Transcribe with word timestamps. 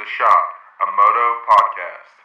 The 0.00 0.06
Shot, 0.16 0.48
a 0.80 0.86
Moto 0.96 1.26
podcast. 1.50 2.16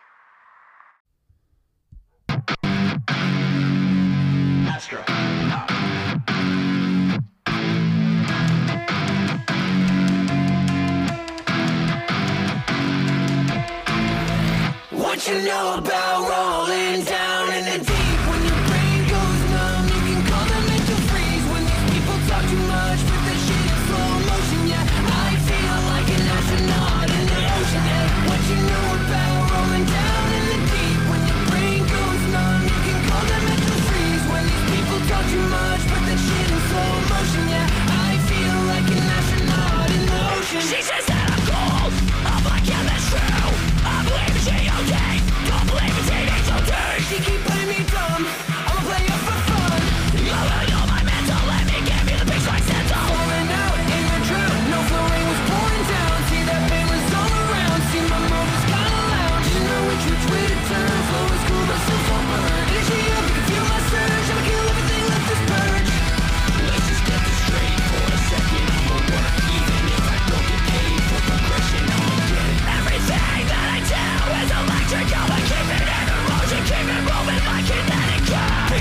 What 14.91 15.27
you 15.27 15.41
know 15.41 15.75
about 15.79 16.29
rolling 16.29 16.54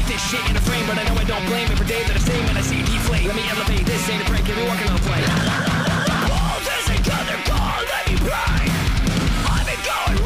Take 0.04 0.20
this 0.20 0.28
shit 0.28 0.50
in 0.50 0.56
a 0.56 0.60
frame, 0.60 0.84
but 0.86 0.98
I 0.98 1.04
know 1.08 1.16
I 1.16 1.24
don't 1.24 1.46
blame 1.46 1.64
Every 1.72 1.86
day 1.86 2.04
that 2.04 2.12
I 2.12 2.20
say, 2.20 2.36
man, 2.44 2.58
I 2.58 2.60
see 2.60 2.76
it 2.76 2.84
deflate 2.84 3.24
Let 3.24 3.36
me 3.36 3.40
elevate, 3.48 3.88
this 3.88 4.04
ain't 4.12 4.20
a 4.20 4.26
prank, 4.28 4.44
get 4.44 4.52
me 4.52 4.68
walking 4.68 4.88
on 4.92 5.00
the 5.00 5.04
plane 5.08 5.24
me 8.04 8.20
pray. 8.20 8.68
I've 9.48 9.64
been 9.64 9.80
going. 9.80 10.20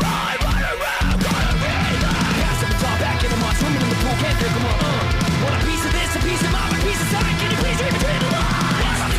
Pass 2.42 2.58
up 2.58 2.98
back 2.98 3.22
in 3.22 3.30
the 3.30 3.38
mud 3.38 3.54
Swimming 3.54 3.78
in 3.78 3.86
the 3.86 3.98
pool, 4.02 4.18
can't 4.18 4.34
all, 4.66 4.82
uh 4.82 5.46
Want 5.46 5.54
a 5.54 5.66
piece 5.70 5.84
of 5.86 5.94
this, 5.94 6.10
a 6.10 6.20
piece 6.26 6.42
of 6.42 6.50
a 6.50 6.78
piece 6.82 6.98
of 6.98 7.08
Can 7.38 7.46
you 7.46 7.58
please 7.62 7.78
read 7.78 7.94
between 7.94 8.18
the 8.18 8.34
lines? 8.34 9.14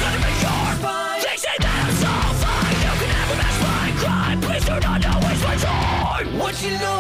They 1.24 1.40
say 1.40 1.56
that 1.56 1.88
I'm 1.88 1.96
so 2.04 2.12
fine, 2.36 2.76
you 2.84 2.92
can 3.00 3.16
a 3.16 3.36
match 3.40 3.58
fine 3.64 3.96
crime. 3.96 4.38
Please 4.44 4.68
do 4.68 4.76
not 4.76 5.24
waste 5.24 5.40
my 5.40 5.56
time. 5.56 6.36
What 6.36 6.60
you 6.60 6.76
know 6.84 6.99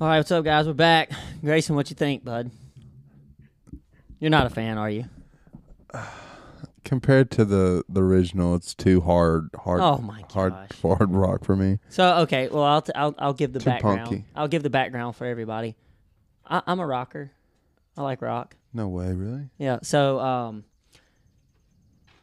All 0.00 0.06
right, 0.06 0.18
what's 0.18 0.30
up, 0.30 0.44
guys? 0.44 0.66
We're 0.66 0.74
back. 0.74 1.10
Grayson, 1.42 1.74
what 1.74 1.90
you 1.90 1.96
think, 1.96 2.24
bud? 2.24 2.50
You're 4.20 4.30
not 4.30 4.46
a 4.46 4.50
fan, 4.50 4.78
are 4.78 4.90
you? 4.90 5.04
Compared 6.84 7.30
to 7.32 7.44
the 7.44 7.82
the 7.88 8.02
original, 8.02 8.54
it's 8.54 8.74
too 8.74 9.00
hard, 9.00 9.50
hard, 9.64 9.80
Oh 9.80 9.98
my 9.98 10.22
hard, 10.32 10.52
gosh. 10.52 10.80
hard 10.80 11.12
rock 11.12 11.44
for 11.44 11.54
me. 11.56 11.78
So, 11.90 12.18
okay, 12.20 12.48
well, 12.48 12.62
I'll 12.62 12.80
t- 12.82 12.92
I'll, 12.94 13.14
I'll 13.18 13.32
give 13.34 13.52
the 13.52 13.58
Too 13.58 13.64
background. 13.66 14.00
punky. 14.06 14.24
I'll 14.34 14.48
give 14.48 14.62
the 14.62 14.70
background 14.70 15.16
for 15.16 15.26
everybody. 15.26 15.76
I- 16.46 16.62
I'm 16.66 16.80
a 16.80 16.86
rocker. 16.86 17.30
I 17.96 18.02
like 18.02 18.22
rock. 18.22 18.56
No 18.72 18.88
way, 18.88 19.12
really. 19.12 19.50
Yeah. 19.58 19.80
So, 19.82 20.18
um, 20.20 20.64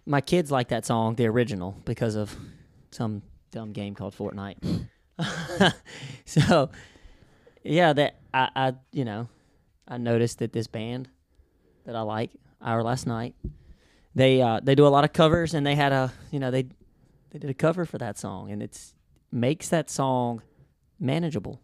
my 0.05 0.21
kids 0.21 0.49
like 0.49 0.69
that 0.69 0.85
song, 0.85 1.15
the 1.15 1.27
original, 1.27 1.75
because 1.85 2.15
of 2.15 2.35
some 2.91 3.21
dumb 3.51 3.71
game 3.73 3.93
called 3.93 4.15
Fortnite. 4.15 4.87
so, 6.25 6.69
yeah, 7.65 7.93
that 7.93 8.15
I, 8.33 8.49
I, 8.55 8.73
you 8.91 9.05
know, 9.05 9.27
I 9.87 9.97
noticed 9.97 10.39
that 10.39 10.53
this 10.53 10.67
band 10.67 11.09
that 11.85 11.95
I 11.95 12.01
like, 12.01 12.31
Our 12.61 12.83
Last 12.83 13.07
Night, 13.07 13.35
they 14.13 14.41
uh, 14.41 14.59
they 14.63 14.75
do 14.75 14.87
a 14.87 14.89
lot 14.89 15.03
of 15.03 15.13
covers, 15.13 15.53
and 15.53 15.65
they 15.65 15.75
had 15.75 15.91
a, 15.91 16.13
you 16.31 16.39
know, 16.39 16.51
they 16.51 16.63
they 17.31 17.39
did 17.39 17.49
a 17.49 17.53
cover 17.53 17.85
for 17.85 17.97
that 17.97 18.17
song, 18.17 18.51
and 18.51 18.63
it's 18.63 18.93
makes 19.31 19.69
that 19.69 19.89
song 19.89 20.41
manageable. 20.99 21.59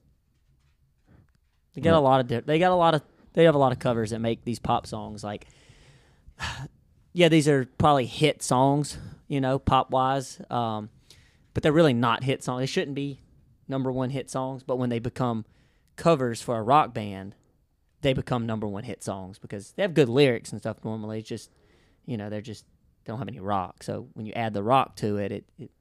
They 1.74 1.82
got 1.82 1.94
a 1.94 2.00
lot 2.00 2.20
of 2.20 2.28
di- 2.28 2.42
they 2.42 2.60
got 2.60 2.72
a 2.72 2.76
lot 2.76 2.94
of 2.94 3.02
they 3.34 3.46
have 3.46 3.56
a 3.56 3.60
lot 3.60 3.72
of 3.72 3.80
covers 3.80 4.10
that 4.10 4.20
make 4.20 4.44
these 4.44 4.60
pop 4.60 4.86
songs 4.86 5.24
like 5.24 5.48
yeah, 7.14 7.30
these 7.30 7.48
are 7.48 7.66
probably 7.78 8.06
hit 8.06 8.42
songs, 8.42 8.98
you 9.28 9.42
know, 9.42 9.60
pop 9.60 9.92
wise. 9.92 10.42
Um, 10.50 10.90
but 11.54 11.64
they're 11.64 11.72
really 11.72 11.94
not 11.94 12.24
hit 12.24 12.44
songs. 12.44 12.62
They 12.62 12.66
shouldn't 12.66 12.96
be 12.96 13.22
number 13.68 13.92
one 13.92 14.10
hit 14.10 14.30
songs, 14.30 14.64
but 14.64 14.78
when 14.78 14.90
they 14.90 15.00
become 15.00 15.46
covers 15.96 16.42
for 16.42 16.58
a 16.58 16.62
rock 16.64 16.94
band, 16.94 17.36
they 18.02 18.14
become 18.14 18.46
number 18.46 18.68
one 18.68 18.84
hit 18.84 19.04
songs 19.04 19.38
because 19.40 19.72
they 19.74 19.82
have 19.84 19.94
good 19.94 20.10
lyrics 20.10 20.52
and 20.52 20.60
stuff 20.62 20.78
normally. 20.84 21.20
It's 21.20 21.30
just, 21.30 21.52
you 22.06 22.18
know, 22.18 22.30
they're 22.30 22.42
just 22.42 22.66
they 23.04 23.12
don't 23.12 23.20
have 23.20 23.28
any 23.28 23.40
rock. 23.40 23.84
So 23.84 24.08
when 24.14 24.26
you 24.26 24.34
add 24.34 24.54
the 24.54 24.64
rock 24.64 24.96
to 24.98 25.18
it, 25.18 25.32
it, 25.32 25.46
it 25.60 25.72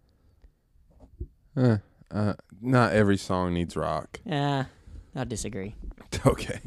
Eh, 1.56 1.76
uh, 2.12 2.34
not 2.60 2.92
every 2.92 3.16
song 3.16 3.54
needs 3.54 3.76
rock. 3.76 4.20
yeah, 4.24 4.66
I 5.14 5.24
disagree. 5.24 5.74
okay. 6.26 6.60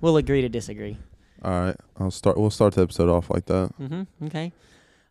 We'll 0.00 0.16
agree 0.16 0.40
to 0.42 0.48
disagree. 0.48 0.96
All 1.42 1.50
right. 1.50 1.76
I'll 1.98 2.10
start. 2.12 2.38
We'll 2.38 2.50
start 2.50 2.74
the 2.74 2.82
episode 2.82 3.08
off 3.08 3.28
like 3.30 3.46
that. 3.46 3.72
Mm-hmm. 3.80 4.26
Okay. 4.26 4.52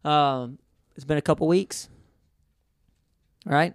Um, 0.06 0.58
it's 0.96 1.04
been 1.06 1.18
a 1.18 1.22
couple 1.22 1.48
weeks. 1.48 1.90
All 3.46 3.54
right. 3.54 3.74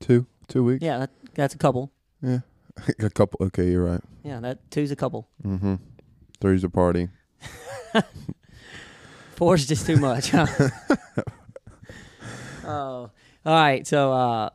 Two, 0.00 0.26
two 0.48 0.64
weeks. 0.64 0.82
Yeah, 0.82 0.98
that, 0.98 1.10
that's 1.34 1.54
a 1.54 1.58
couple. 1.58 1.92
Yeah. 2.22 2.40
a 2.98 3.10
couple. 3.10 3.46
Okay, 3.46 3.70
you're 3.70 3.84
right. 3.84 4.00
Yeah, 4.22 4.40
that 4.40 4.70
two's 4.70 4.90
a 4.90 4.96
couple. 4.96 5.28
Mm-hmm. 5.44 5.74
Three's 6.40 6.64
a 6.64 6.68
party. 6.70 7.08
Four's 9.36 9.66
just 9.66 9.86
too 9.86 9.96
much. 9.96 10.30
Huh? 10.30 10.46
oh, 12.64 13.10
all 13.44 13.54
right. 13.54 13.86
So, 13.86 14.12
uh, 14.12 14.50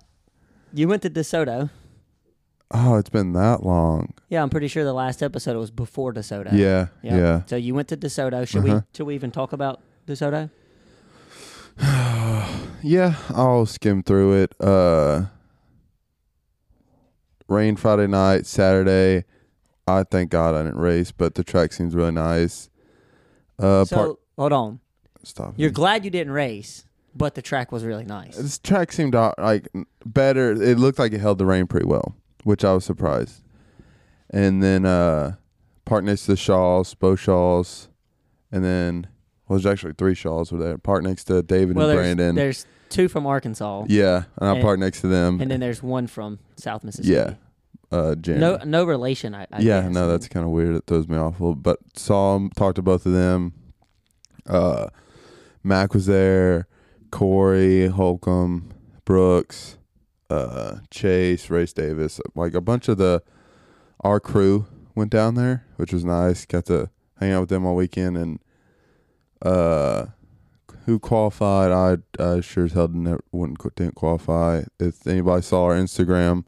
you 0.73 0.87
went 0.87 1.01
to 1.03 1.09
DeSoto. 1.09 1.69
Oh, 2.71 2.95
it's 2.95 3.09
been 3.09 3.33
that 3.33 3.63
long. 3.63 4.13
Yeah, 4.29 4.43
I'm 4.43 4.49
pretty 4.49 4.67
sure 4.67 4.83
the 4.83 4.93
last 4.93 5.23
episode 5.23 5.57
was 5.57 5.71
before 5.71 6.13
DeSoto. 6.13 6.51
Yeah. 6.53 6.87
Yeah. 7.01 7.17
Yeah. 7.17 7.41
So 7.47 7.55
you 7.55 7.73
went 7.73 7.87
to 7.89 7.97
DeSoto. 7.97 8.47
Should 8.47 8.63
we? 8.63 8.71
Uh-huh. 8.71 8.81
Should 8.95 9.07
we 9.07 9.15
even 9.15 9.31
talk 9.31 9.53
about 9.53 9.81
DeSoto? 10.07 10.49
Yeah, 12.81 13.15
I'll 13.31 13.65
skim 13.65 14.03
through 14.03 14.41
it. 14.41 14.55
Uh 14.57 15.25
rain 17.49 17.75
Friday 17.75 18.07
night, 18.07 18.45
Saturday. 18.45 19.25
I 19.87 20.03
thank 20.03 20.29
God 20.29 20.55
I 20.55 20.63
didn't 20.63 20.79
race, 20.79 21.11
but 21.11 21.35
the 21.35 21.43
track 21.43 21.73
seems 21.73 21.95
really 21.95 22.11
nice. 22.11 22.69
Uh 23.57 23.83
so 23.85 23.95
part 23.95 24.19
hold 24.37 24.53
on. 24.53 24.79
stop. 25.23 25.53
You're 25.57 25.71
glad 25.71 26.05
you 26.05 26.11
didn't 26.11 26.33
race, 26.33 26.85
but 27.15 27.35
the 27.35 27.41
track 27.41 27.71
was 27.71 27.83
really 27.83 28.05
nice. 28.05 28.37
this 28.37 28.59
track 28.59 28.91
seemed 28.91 29.15
uh, 29.15 29.33
like 29.37 29.67
better. 30.05 30.51
It 30.51 30.77
looked 30.77 30.99
like 30.99 31.11
it 31.11 31.19
held 31.19 31.39
the 31.39 31.45
rain 31.45 31.67
pretty 31.67 31.87
well, 31.87 32.15
which 32.43 32.63
I 32.63 32.73
was 32.73 32.85
surprised. 32.85 33.41
And 34.29 34.61
then 34.61 34.85
uh 34.85 35.35
park 35.85 36.03
next 36.03 36.25
to 36.25 36.31
the 36.31 36.37
Shaws, 36.37 36.93
Bo 36.93 37.15
Shaws, 37.15 37.89
and 38.51 38.63
then 38.63 39.07
well, 39.47 39.57
there's 39.57 39.65
actually 39.65 39.93
three 39.97 40.13
Shaws 40.13 40.51
were 40.51 40.59
there. 40.59 40.77
Park 40.77 41.03
next 41.03 41.23
to 41.25 41.41
David 41.41 41.75
well, 41.75 41.89
and 41.89 41.97
there's, 41.97 42.05
Brandon. 42.05 42.35
there's 42.35 42.65
two 42.89 43.07
from 43.07 43.25
Arkansas, 43.27 43.85
yeah, 43.87 44.23
and 44.37 44.49
I 44.49 44.53
And- 44.55 44.61
parked 44.61 44.79
next 44.79 45.01
to 45.01 45.07
them. 45.07 45.39
and 45.41 45.49
then 45.51 45.59
there's 45.59 45.81
one 45.83 46.07
from 46.07 46.39
South 46.57 46.83
Mississippi. 46.83 47.13
yeah, 47.15 47.33
uh, 47.97 48.15
Jeremy. 48.15 48.41
No, 48.41 48.57
no 48.65 48.83
relation. 48.85 49.33
I, 49.35 49.43
I 49.51 49.59
yeah, 49.59 49.81
guess. 49.81 49.91
no, 49.91 50.07
that's 50.07 50.27
kind 50.27 50.45
of 50.45 50.51
weird. 50.51 50.75
It 50.75 50.83
throws 50.87 51.07
me 51.07 51.17
off 51.17 51.39
a 51.39 51.43
little. 51.43 51.55
But 51.55 51.79
saw 51.95 52.35
him, 52.35 52.49
talked 52.51 52.75
to 52.77 52.81
both 52.81 53.05
of 53.05 53.13
them. 53.13 53.53
Uh, 54.47 54.87
Mac 55.63 55.93
was 55.93 56.05
there, 56.05 56.67
Corey, 57.11 57.87
Holcomb, 57.87 58.69
Brooks, 59.05 59.77
uh, 60.29 60.77
Chase, 60.91 61.49
Race 61.49 61.73
Davis, 61.73 62.19
like 62.35 62.53
a 62.53 62.61
bunch 62.61 62.87
of 62.87 62.97
the 62.97 63.21
our 64.01 64.19
crew 64.19 64.65
went 64.95 65.11
down 65.11 65.35
there, 65.35 65.65
which 65.75 65.91
was 65.91 66.05
nice. 66.05 66.45
Got 66.45 66.65
to 66.67 66.89
hang 67.19 67.31
out 67.33 67.41
with 67.41 67.49
them 67.49 67.65
all 67.65 67.75
weekend, 67.75 68.17
and 68.17 68.39
uh, 69.41 70.05
who 70.89 70.99
qualified. 70.99 71.71
I 71.71 72.21
uh, 72.21 72.41
sure 72.41 72.65
as 72.65 72.73
hell 72.73 72.87
didn't, 72.87 73.23
wouldn't 73.31 73.75
didn't 73.75 73.95
qualify. 73.95 74.63
If 74.79 75.05
anybody 75.05 75.43
saw 75.43 75.65
our 75.65 75.75
Instagram, 75.75 76.45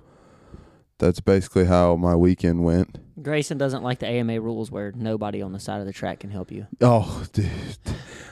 that's 0.98 1.20
basically 1.20 1.66
how 1.66 1.96
my 1.96 2.16
weekend 2.16 2.64
went. 2.64 2.98
Grayson 3.22 3.60
doesn't 3.60 3.84
like 3.84 4.00
the 4.00 4.08
AMA 4.08 4.42
rules 4.42 4.72
where 4.72 4.92
nobody 4.94 5.42
on 5.44 5.54
the 5.54 5.60
side 5.60 5.80
of 5.80 5.86
the 5.86 5.94
track 5.94 6.22
can 6.22 6.32
help 6.32 6.52
you. 6.52 6.66
Oh, 6.82 7.24
dude, 7.34 7.50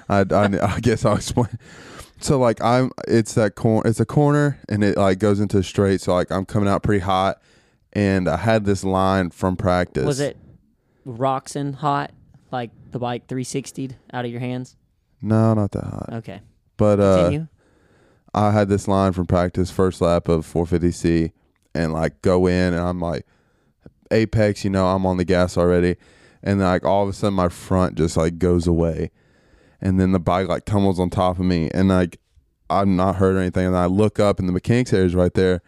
I, 0.09 0.25
I, 0.31 0.75
I 0.75 0.79
guess 0.79 1.05
I'll 1.05 1.15
explain. 1.15 1.59
So 2.19 2.39
like 2.39 2.59
I'm, 2.61 2.91
it's 3.07 3.35
that 3.35 3.53
corner, 3.53 3.87
it's 3.87 3.99
a 3.99 4.05
corner, 4.05 4.59
and 4.67 4.83
it 4.83 4.97
like 4.97 5.19
goes 5.19 5.39
into 5.39 5.59
a 5.59 5.63
straight. 5.63 6.01
So 6.01 6.13
like 6.13 6.31
I'm 6.31 6.45
coming 6.45 6.67
out 6.67 6.81
pretty 6.81 7.03
hot, 7.03 7.39
and 7.93 8.27
I 8.27 8.37
had 8.37 8.65
this 8.65 8.83
line 8.83 9.29
from 9.29 9.55
practice. 9.55 10.05
Was 10.05 10.19
it 10.19 10.37
Roczen 11.05 11.75
hot? 11.75 12.11
Like 12.51 12.71
the 12.89 12.97
bike 12.97 13.27
360'd 13.27 13.95
out 14.11 14.25
of 14.25 14.31
your 14.31 14.39
hands? 14.39 14.75
No, 15.21 15.53
not 15.53 15.71
that 15.71 15.83
hot. 15.83 16.09
Okay. 16.13 16.41
But 16.77 16.99
uh, 16.99 17.45
I 18.33 18.51
had 18.51 18.69
this 18.69 18.87
line 18.87 19.11
from 19.13 19.25
practice, 19.25 19.71
first 19.71 20.01
lap 20.01 20.29
of 20.29 20.45
450C, 20.45 21.31
and 21.73 21.93
like 21.93 22.21
go 22.21 22.47
in, 22.47 22.73
and 22.73 22.81
I'm 22.81 22.99
like, 22.99 23.25
apex, 24.11 24.63
you 24.63 24.69
know, 24.69 24.87
I'm 24.87 25.05
on 25.05 25.17
the 25.17 25.25
gas 25.25 25.57
already, 25.57 25.95
and 26.43 26.59
like 26.59 26.85
all 26.85 27.03
of 27.03 27.09
a 27.09 27.13
sudden 27.13 27.33
my 27.35 27.49
front 27.49 27.95
just 27.95 28.15
like 28.17 28.37
goes 28.39 28.67
away, 28.67 29.11
and 29.81 29.99
then 29.99 30.11
the 30.11 30.19
bike 30.19 30.47
like 30.47 30.65
tumbles 30.65 30.99
on 30.99 31.09
top 31.09 31.39
of 31.39 31.45
me, 31.45 31.69
and 31.73 31.89
like 31.89 32.19
I'm 32.69 32.95
not 32.95 33.15
hurt 33.15 33.35
or 33.35 33.39
anything, 33.39 33.67
and 33.67 33.75
I 33.75 33.87
look 33.87 34.19
up, 34.19 34.39
and 34.39 34.47
the 34.47 34.53
mechanics 34.53 34.93
area 34.93 35.05
is 35.05 35.15
right 35.15 35.33
there, 35.33 35.61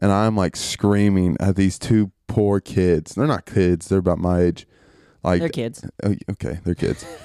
and 0.00 0.12
I'm 0.12 0.36
like 0.36 0.54
screaming 0.54 1.36
at 1.40 1.56
these 1.56 1.78
two 1.78 2.12
poor 2.28 2.60
kids. 2.60 3.14
They're 3.14 3.26
not 3.26 3.46
kids; 3.46 3.88
they're 3.88 3.98
about 3.98 4.18
my 4.18 4.42
age. 4.42 4.66
Like 5.24 5.40
They're 5.40 5.48
kids. 5.48 5.84
Oh, 6.02 6.14
okay, 6.32 6.60
they're 6.64 6.74
kids. 6.74 7.04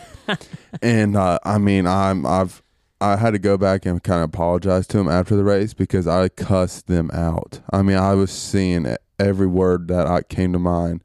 and 0.81 1.15
uh, 1.15 1.39
I 1.43 1.57
mean, 1.57 1.87
I'm 1.87 2.25
I've 2.25 2.61
I 2.99 3.15
had 3.17 3.31
to 3.31 3.39
go 3.39 3.57
back 3.57 3.85
and 3.85 4.01
kind 4.03 4.23
of 4.23 4.29
apologize 4.29 4.87
to 4.87 4.99
him 4.99 5.07
after 5.07 5.35
the 5.35 5.43
race 5.43 5.73
because 5.73 6.07
I 6.07 6.29
cussed 6.29 6.87
them 6.87 7.11
out. 7.13 7.61
I 7.71 7.81
mean, 7.83 7.97
I 7.97 8.13
was 8.15 8.31
seeing 8.31 8.95
every 9.19 9.47
word 9.47 9.87
that 9.89 10.07
I 10.07 10.23
came 10.23 10.53
to 10.53 10.59
mind 10.59 11.03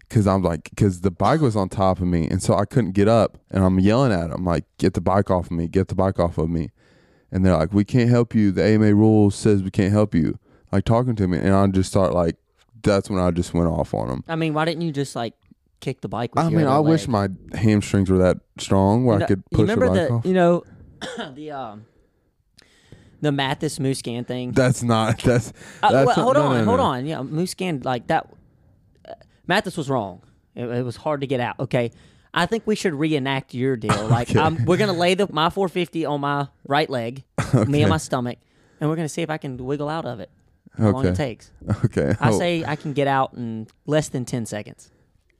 because 0.00 0.26
I'm 0.26 0.42
like, 0.42 0.70
because 0.70 1.02
the 1.02 1.10
bike 1.10 1.40
was 1.40 1.56
on 1.56 1.68
top 1.68 2.00
of 2.00 2.06
me, 2.06 2.26
and 2.28 2.42
so 2.42 2.54
I 2.54 2.64
couldn't 2.64 2.92
get 2.92 3.08
up, 3.08 3.38
and 3.50 3.64
I'm 3.64 3.78
yelling 3.78 4.12
at 4.12 4.30
them 4.30 4.44
like, 4.44 4.64
"Get 4.78 4.94
the 4.94 5.00
bike 5.00 5.30
off 5.30 5.46
of 5.46 5.52
me! 5.52 5.68
Get 5.68 5.88
the 5.88 5.94
bike 5.94 6.18
off 6.18 6.38
of 6.38 6.50
me!" 6.50 6.70
And 7.30 7.44
they're 7.44 7.56
like, 7.56 7.72
"We 7.72 7.84
can't 7.84 8.10
help 8.10 8.34
you. 8.34 8.52
The 8.52 8.62
AMA 8.64 8.94
rules 8.94 9.34
says 9.34 9.62
we 9.62 9.70
can't 9.70 9.92
help 9.92 10.14
you." 10.14 10.38
Like 10.72 10.84
talking 10.84 11.14
to 11.16 11.28
me, 11.28 11.38
and 11.38 11.54
I 11.54 11.66
just 11.68 11.90
start 11.90 12.12
like, 12.12 12.36
that's 12.84 13.10
when 13.10 13.18
I 13.18 13.30
just 13.30 13.54
went 13.54 13.68
off 13.68 13.92
on 13.94 14.08
them. 14.08 14.24
I 14.28 14.36
mean, 14.36 14.54
why 14.54 14.64
didn't 14.64 14.82
you 14.82 14.92
just 14.92 15.16
like 15.16 15.34
kick 15.84 16.00
the 16.00 16.08
bike 16.08 16.34
with 16.34 16.44
I 16.44 16.48
mean, 16.48 16.66
I 16.66 16.78
wish 16.78 17.06
my 17.06 17.28
hamstrings 17.52 18.10
were 18.10 18.18
that 18.18 18.38
strong 18.58 19.04
where 19.04 19.16
You 19.16 19.16
I 19.16 19.20
know- 19.20 19.26
could 19.26 19.42
you 19.50 19.58
push 19.58 19.66
the 19.68 19.76
remember 19.76 19.86
bike 19.88 20.08
the 20.08 20.14
off. 20.14 20.26
you 20.26 20.32
know 20.32 20.62
the 21.34 21.50
um 21.50 21.86
the 23.20 23.32
Mathis 23.32 23.80
moose 23.80 24.02
Musquin 24.02 24.26
thing. 24.26 24.52
That's 24.52 24.82
not. 24.82 25.18
That's. 25.22 25.52
Uh, 25.82 25.92
that's 25.92 26.06
well, 26.08 26.14
hold 26.24 26.34
no, 26.36 26.42
on, 26.42 26.58
no, 26.58 26.64
hold 26.64 26.78
no. 26.78 26.84
on. 26.84 27.06
Yeah, 27.06 27.22
moose 27.22 27.54
Musquin 27.54 27.84
like 27.84 28.06
that. 28.08 28.28
Uh, 29.08 29.14
Mathis 29.46 29.76
was 29.76 29.88
wrong. 29.88 30.20
It, 30.54 30.64
it 30.66 30.84
was 30.84 30.96
hard 30.96 31.20
to 31.22 31.26
get 31.26 31.40
out. 31.40 31.58
Okay, 31.58 31.90
I 32.34 32.46
think 32.46 32.66
we 32.66 32.74
should 32.74 32.94
reenact 32.94 33.54
your 33.54 33.76
deal. 33.76 34.08
Like 34.08 34.30
Okay. 34.30 34.38
um, 34.38 34.64
we're 34.66 34.76
gonna 34.76 34.92
lay 34.92 35.14
the 35.14 35.26
my 35.32 35.48
450 35.50 36.04
on 36.06 36.20
my 36.20 36.48
right 36.68 36.88
leg, 36.90 37.24
me 37.54 37.60
Okay. 37.62 37.80
and 37.82 37.88
my 37.90 37.96
stomach, 37.98 38.38
and 38.80 38.90
we're 38.90 38.96
gonna 38.96 39.08
see 39.08 39.22
if 39.22 39.30
I 39.30 39.38
can 39.38 39.56
wiggle 39.56 39.88
out 39.88 40.04
of 40.04 40.20
it. 40.20 40.30
How 40.76 40.90
long 40.90 41.04
it 41.06 41.10
Okay. 41.10 41.16
takes? 41.16 41.50
Okay. 41.84 42.14
I 42.20 42.30
oh, 42.30 42.38
say 42.38 42.64
I 42.64 42.76
can 42.76 42.92
get 42.94 43.06
out 43.06 43.34
in 43.34 43.68
less 43.86 44.08
than 44.08 44.24
10 44.24 44.44
seconds. 44.44 44.90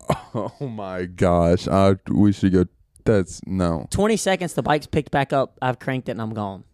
Oh 0.37 0.67
my 0.69 1.05
gosh! 1.05 1.69
I 1.69 1.97
we 2.11 2.33
should 2.33 2.53
go. 2.53 2.67
That's 3.05 3.41
no. 3.47 3.87
20 3.91 4.17
seconds, 4.17 4.55
the 4.55 4.63
bike's 4.63 4.87
picked 4.87 5.11
back 5.13 5.33
up. 5.33 5.59
I've 5.63 5.79
cranked 5.79 6.09
it 6.09 6.13
and 6.13 6.23
I'm 6.23 6.35
gone. 6.35 6.65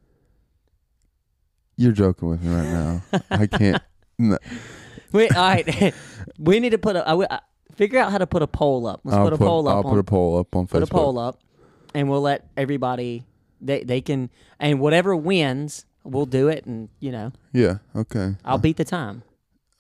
You're 1.76 1.92
joking 1.92 2.28
with 2.28 2.42
me 2.42 2.54
right 2.54 2.64
now. 2.68 3.02
I 3.30 3.46
can't. 3.46 3.82
No. 4.18 4.36
Wait, 5.12 5.34
all 5.34 5.48
right. 5.48 5.94
we 6.38 6.60
need 6.60 6.70
to 6.70 6.78
put 6.78 6.94
a 6.94 7.08
I, 7.08 7.36
I, 7.36 7.40
figure 7.74 7.98
out 7.98 8.12
how 8.12 8.18
to 8.18 8.26
put 8.26 8.42
a 8.42 8.46
poll 8.46 8.86
up. 8.86 9.00
Let's 9.02 9.16
I'll 9.16 9.24
put 9.24 9.32
a 9.32 9.38
poll 9.38 9.66
up 9.66 9.76
I'll 9.76 9.86
on 9.86 9.94
put 9.94 9.98
a 9.98 10.04
poll 10.04 10.38
up 10.38 10.54
on 10.54 10.66
Facebook. 10.66 10.70
put 10.72 10.82
a 10.82 10.86
poll 10.88 11.18
up, 11.18 11.40
and 11.94 12.10
we'll 12.10 12.20
let 12.20 12.46
everybody 12.54 13.24
they 13.62 13.82
they 13.82 14.02
can 14.02 14.28
and 14.58 14.78
whatever 14.78 15.16
wins, 15.16 15.86
we'll 16.04 16.26
do 16.26 16.48
it, 16.48 16.66
and 16.66 16.90
you 17.00 17.12
know 17.12 17.32
Yeah. 17.54 17.78
Okay. 17.96 18.36
I'll 18.44 18.58
beat 18.58 18.76
the 18.76 18.84
time, 18.84 19.22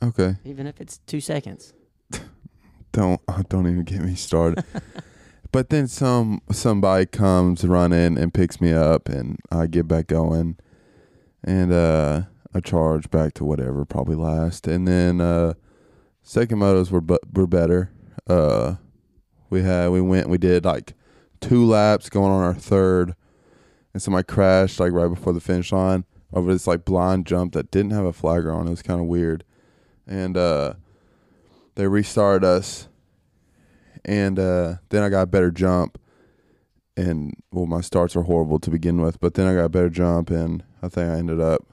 Okay. 0.02 0.36
even 0.42 0.66
if 0.66 0.80
it's 0.80 0.96
two 1.06 1.20
seconds. 1.20 1.74
Don't 2.92 3.20
uh, 3.28 3.42
don't 3.48 3.66
even 3.66 3.84
get 3.84 4.00
me 4.00 4.14
started. 4.14 4.64
but 5.52 5.70
then 5.70 5.86
some 5.88 6.40
somebody 6.50 7.06
comes 7.06 7.64
running 7.64 8.18
and 8.18 8.32
picks 8.32 8.60
me 8.60 8.72
up, 8.72 9.08
and 9.08 9.38
I 9.50 9.66
get 9.66 9.88
back 9.88 10.08
going, 10.08 10.56
and 11.44 11.72
uh, 11.72 12.22
I 12.54 12.60
charge 12.60 13.10
back 13.10 13.34
to 13.34 13.44
whatever, 13.44 13.84
probably 13.84 14.16
last, 14.16 14.66
and 14.66 14.86
then 14.86 15.20
uh, 15.20 15.54
second 16.22 16.58
motos 16.58 16.90
were 16.90 17.00
bu- 17.00 17.18
were 17.32 17.46
better. 17.46 17.90
Uh, 18.26 18.76
we 19.50 19.62
had 19.62 19.90
we 19.90 20.00
went 20.00 20.28
we 20.28 20.38
did 20.38 20.64
like 20.64 20.94
two 21.40 21.64
laps 21.64 22.08
going 22.08 22.32
on 22.32 22.42
our 22.42 22.54
third, 22.54 23.14
and 23.92 24.02
somebody 24.02 24.24
crashed 24.24 24.80
like 24.80 24.92
right 24.92 25.08
before 25.08 25.32
the 25.32 25.40
finish 25.40 25.72
line 25.72 26.04
over 26.32 26.52
this 26.52 26.66
like 26.66 26.84
blind 26.84 27.26
jump 27.26 27.52
that 27.54 27.70
didn't 27.70 27.90
have 27.92 28.04
a 28.04 28.12
flagger 28.12 28.52
on. 28.52 28.66
It 28.66 28.70
was 28.70 28.82
kind 28.82 29.00
of 29.00 29.06
weird, 29.06 29.44
and 30.06 30.36
uh, 30.36 30.74
they 31.80 31.86
restarted 31.86 32.44
us, 32.44 32.88
and 34.04 34.38
uh, 34.38 34.74
then 34.90 35.02
I 35.02 35.08
got 35.08 35.22
a 35.22 35.26
better 35.26 35.50
jump, 35.50 35.98
and 36.94 37.32
well 37.50 37.64
my 37.64 37.80
starts 37.80 38.14
are 38.14 38.24
horrible 38.24 38.58
to 38.58 38.70
begin 38.70 39.00
with, 39.00 39.18
but 39.18 39.32
then 39.32 39.46
I 39.46 39.54
got 39.54 39.64
a 39.64 39.70
better 39.70 39.88
jump, 39.88 40.28
and 40.28 40.62
I 40.82 40.88
think 40.88 41.10
I 41.10 41.14
ended 41.14 41.40
up 41.40 41.64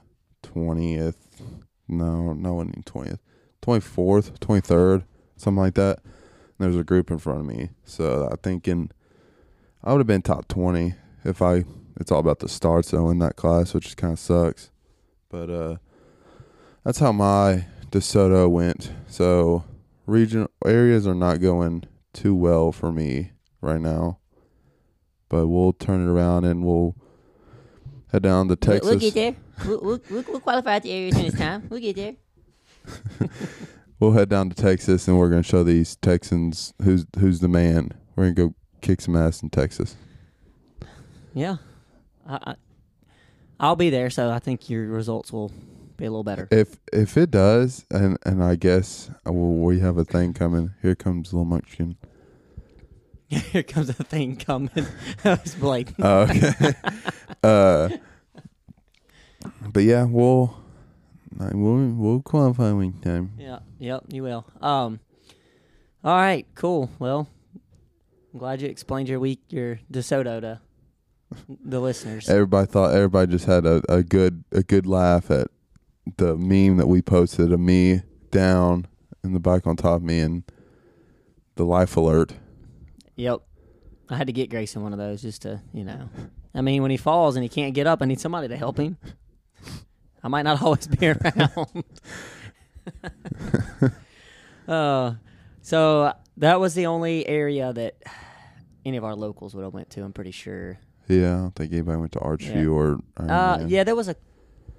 twentieth. 0.42 1.42
No, 1.86 2.32
no, 2.32 2.52
it 2.52 2.54
wasn't 2.54 2.86
twentieth, 2.86 3.20
twenty 3.60 3.82
fourth, 3.82 4.40
twenty 4.40 4.62
third, 4.62 5.04
something 5.36 5.62
like 5.62 5.74
that. 5.74 5.98
And 5.98 6.56
there 6.60 6.68
was 6.68 6.78
a 6.78 6.84
group 6.84 7.10
in 7.10 7.18
front 7.18 7.40
of 7.40 7.46
me, 7.46 7.68
so 7.84 8.30
I 8.32 8.36
think 8.42 8.66
in 8.66 8.90
I 9.84 9.92
would 9.92 10.00
have 10.00 10.06
been 10.06 10.22
top 10.22 10.48
twenty 10.48 10.94
if 11.22 11.42
I. 11.42 11.64
It's 12.00 12.10
all 12.10 12.20
about 12.20 12.38
the 12.38 12.48
starts 12.48 12.92
though 12.92 13.10
in 13.10 13.18
that 13.18 13.36
class, 13.36 13.74
which 13.74 13.94
kind 13.98 14.14
of 14.14 14.18
sucks. 14.18 14.70
But 15.28 15.50
uh, 15.50 15.76
that's 16.82 17.00
how 17.00 17.12
my 17.12 17.66
DeSoto 17.90 18.48
went. 18.48 18.90
So 19.08 19.64
regional 20.08 20.48
areas 20.64 21.06
are 21.06 21.14
not 21.14 21.40
going 21.40 21.84
too 22.12 22.34
well 22.34 22.72
for 22.72 22.90
me 22.90 23.32
right 23.60 23.80
now. 23.80 24.18
But 25.28 25.48
we'll 25.48 25.74
turn 25.74 26.06
it 26.06 26.10
around 26.10 26.46
and 26.46 26.64
we'll 26.64 26.96
head 28.10 28.22
down 28.22 28.48
to 28.48 28.56
Texas. 28.56 28.88
We'll, 28.90 28.98
get 28.98 29.14
there. 29.14 29.36
We'll, 29.66 29.80
we'll, 29.80 30.00
we'll, 30.10 30.24
we'll 30.28 30.40
qualify 30.40 30.78
the 30.78 30.90
areas 30.90 31.16
in 31.16 31.24
this 31.26 31.34
time. 31.38 31.66
We'll 31.68 31.80
get 31.80 31.96
there. 31.96 32.16
We'll 34.00 34.12
head 34.12 34.28
down 34.28 34.48
to 34.48 34.54
Texas 34.54 35.08
and 35.08 35.18
we're 35.18 35.28
gonna 35.28 35.42
show 35.42 35.64
these 35.64 35.96
Texans 35.96 36.72
who's 36.82 37.04
who's 37.18 37.40
the 37.40 37.48
man. 37.48 37.90
We're 38.14 38.30
gonna 38.30 38.48
go 38.50 38.54
kick 38.80 39.00
some 39.00 39.16
ass 39.16 39.42
in 39.42 39.50
Texas. 39.50 39.96
Yeah, 41.34 41.56
I, 42.24 42.38
I, 42.52 42.54
I'll 43.58 43.76
be 43.76 43.90
there, 43.90 44.08
so 44.08 44.30
I 44.30 44.38
think 44.38 44.70
your 44.70 44.86
results 44.86 45.32
will 45.32 45.52
be 45.98 46.06
a 46.06 46.10
little 46.10 46.24
better. 46.24 46.48
If 46.50 46.78
if 46.92 47.16
it 47.18 47.30
does, 47.30 47.84
and 47.90 48.16
and 48.24 48.42
I 48.42 48.54
guess 48.54 49.10
uh, 49.26 49.32
well, 49.32 49.66
we 49.66 49.80
have 49.80 49.98
a 49.98 50.04
thing 50.04 50.32
coming. 50.32 50.72
Here 50.80 50.94
comes 50.94 51.32
little 51.32 51.44
munchkin. 51.44 51.96
Here 53.28 53.62
comes 53.62 53.90
a 53.90 53.92
thing 53.92 54.36
coming. 54.36 54.70
that 55.22 55.42
was 55.42 55.54
blatant. 55.56 55.98
Oh, 56.00 56.20
okay. 56.20 56.72
uh, 57.42 57.88
but 59.70 59.82
yeah, 59.82 60.04
we'll 60.04 60.56
we'll 61.36 61.88
we'll 61.88 62.22
qualify 62.22 62.72
one 62.72 62.94
time. 63.00 63.32
Yeah, 63.36 63.58
yep, 63.78 64.04
you 64.08 64.22
will. 64.22 64.46
Um, 64.62 65.00
all 66.04 66.16
right, 66.16 66.46
cool. 66.54 66.90
Well, 67.00 67.28
I'm 68.32 68.38
glad 68.38 68.62
you 68.62 68.68
explained 68.68 69.08
your 69.08 69.20
week, 69.20 69.40
your 69.48 69.80
DeSoto 69.92 70.40
to 70.40 70.60
the 71.64 71.80
listeners. 71.80 72.28
Everybody 72.28 72.70
thought 72.70 72.94
everybody 72.94 73.32
just 73.32 73.46
had 73.46 73.66
a, 73.66 73.82
a 73.88 74.04
good 74.04 74.44
a 74.52 74.62
good 74.62 74.86
laugh 74.86 75.30
at 75.30 75.48
the 76.16 76.36
meme 76.36 76.76
that 76.78 76.86
we 76.88 77.02
posted 77.02 77.52
of 77.52 77.60
me 77.60 78.02
down 78.30 78.86
and 79.22 79.34
the 79.34 79.40
bike 79.40 79.66
on 79.66 79.76
top 79.76 79.96
of 79.96 80.02
me 80.02 80.20
and 80.20 80.42
the 81.56 81.64
life 81.64 81.96
alert. 81.96 82.32
Yep, 83.16 83.40
I 84.08 84.16
had 84.16 84.26
to 84.28 84.32
get 84.32 84.48
Grayson 84.50 84.82
one 84.82 84.92
of 84.92 84.98
those 84.98 85.22
just 85.22 85.42
to, 85.42 85.60
you 85.72 85.84
know. 85.84 86.08
I 86.54 86.60
mean, 86.60 86.82
when 86.82 86.90
he 86.90 86.96
falls 86.96 87.36
and 87.36 87.42
he 87.42 87.48
can't 87.48 87.74
get 87.74 87.86
up, 87.86 88.00
I 88.02 88.06
need 88.06 88.20
somebody 88.20 88.48
to 88.48 88.56
help 88.56 88.78
him. 88.78 88.96
I 90.22 90.28
might 90.28 90.42
not 90.42 90.62
always 90.62 90.86
be 90.86 91.08
around. 91.08 91.84
uh, 94.68 95.14
so 95.62 96.12
that 96.36 96.60
was 96.60 96.74
the 96.74 96.86
only 96.86 97.26
area 97.26 97.72
that 97.72 97.96
any 98.84 98.96
of 98.96 99.04
our 99.04 99.14
locals 99.14 99.54
would 99.54 99.64
have 99.64 99.74
went 99.74 99.90
to. 99.90 100.02
I'm 100.02 100.12
pretty 100.12 100.30
sure. 100.30 100.78
Yeah, 101.08 101.34
I 101.34 101.40
don't 101.40 101.54
think 101.54 101.72
anybody 101.72 101.98
went 101.98 102.12
to 102.12 102.18
Archview 102.20 102.64
Yeah. 102.64 102.68
or 102.68 102.98
Iron 103.16 103.30
Uh, 103.30 103.56
Man. 103.58 103.68
yeah, 103.68 103.84
there 103.84 103.96
was 103.96 104.08
a 104.08 104.16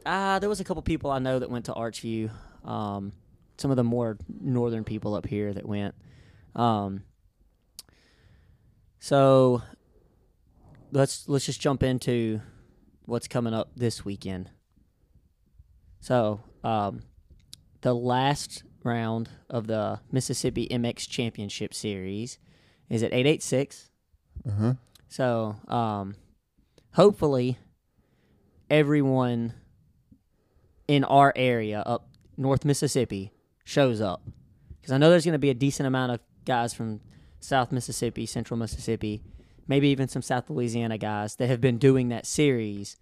uh, 0.05 0.39
there 0.39 0.49
was 0.49 0.59
a 0.59 0.63
couple 0.63 0.81
people 0.81 1.11
I 1.11 1.19
know 1.19 1.39
that 1.39 1.49
went 1.49 1.65
to 1.65 1.73
Archview. 1.73 2.31
Um, 2.63 3.13
some 3.57 3.71
of 3.71 3.77
the 3.77 3.83
more 3.83 4.17
northern 4.39 4.83
people 4.83 5.15
up 5.15 5.25
here 5.25 5.53
that 5.53 5.65
went. 5.65 5.95
Um, 6.55 7.03
so 8.99 9.61
let's 10.91 11.27
let's 11.27 11.45
just 11.45 11.61
jump 11.61 11.83
into 11.83 12.41
what's 13.05 13.27
coming 13.27 13.53
up 13.53 13.71
this 13.75 14.05
weekend. 14.05 14.49
So, 15.99 16.41
um, 16.63 17.01
the 17.81 17.93
last 17.93 18.63
round 18.83 19.29
of 19.49 19.67
the 19.67 19.99
Mississippi 20.11 20.67
MX 20.69 21.09
Championship 21.09 21.73
Series 21.73 22.39
is 22.89 23.03
at 23.03 23.13
eight 23.13 23.25
eight 23.25 23.43
six. 23.43 23.89
Huh. 24.47 24.75
So, 25.09 25.55
um, 25.67 26.15
hopefully, 26.93 27.57
everyone 28.69 29.53
in 30.89 31.03
our 31.03 31.31
area 31.35 31.81
up 31.85 32.09
North 32.35 32.65
Mississippi 32.65 33.31
shows 33.63 34.01
up 34.01 34.23
because 34.81 34.91
I 34.91 34.97
know 34.97 35.11
there's 35.11 35.23
going 35.23 35.33
to 35.33 35.39
be 35.39 35.51
a 35.51 35.53
decent 35.53 35.85
amount 35.85 36.13
of 36.13 36.19
guys 36.45 36.73
from 36.73 36.99
South 37.39 37.71
Mississippi, 37.71 38.25
Central 38.25 38.57
Mississippi, 38.57 39.21
maybe 39.67 39.89
even 39.89 40.07
some 40.07 40.23
South 40.23 40.49
Louisiana 40.49 40.97
guys 40.97 41.35
that 41.35 41.47
have 41.47 41.61
been 41.61 41.77
doing 41.77 42.09
that 42.09 42.25
series. 42.25 42.97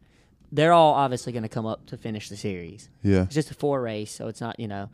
They're 0.52 0.74
all 0.74 0.96
obviously 0.96 1.32
going 1.32 1.44
to 1.44 1.50
come 1.50 1.66
up 1.66 1.86
to 1.88 1.98
finish 1.98 2.28
the 2.28 2.36
series. 2.36 2.90
Yeah. 3.04 3.24
It's 3.24 3.34
just 3.34 3.52
a 3.52 3.54
four 3.54 3.82
race, 3.82 4.12
so 4.12 4.28
it's 4.28 4.42
not, 4.42 4.60
you 4.60 4.68
know. 4.68 4.90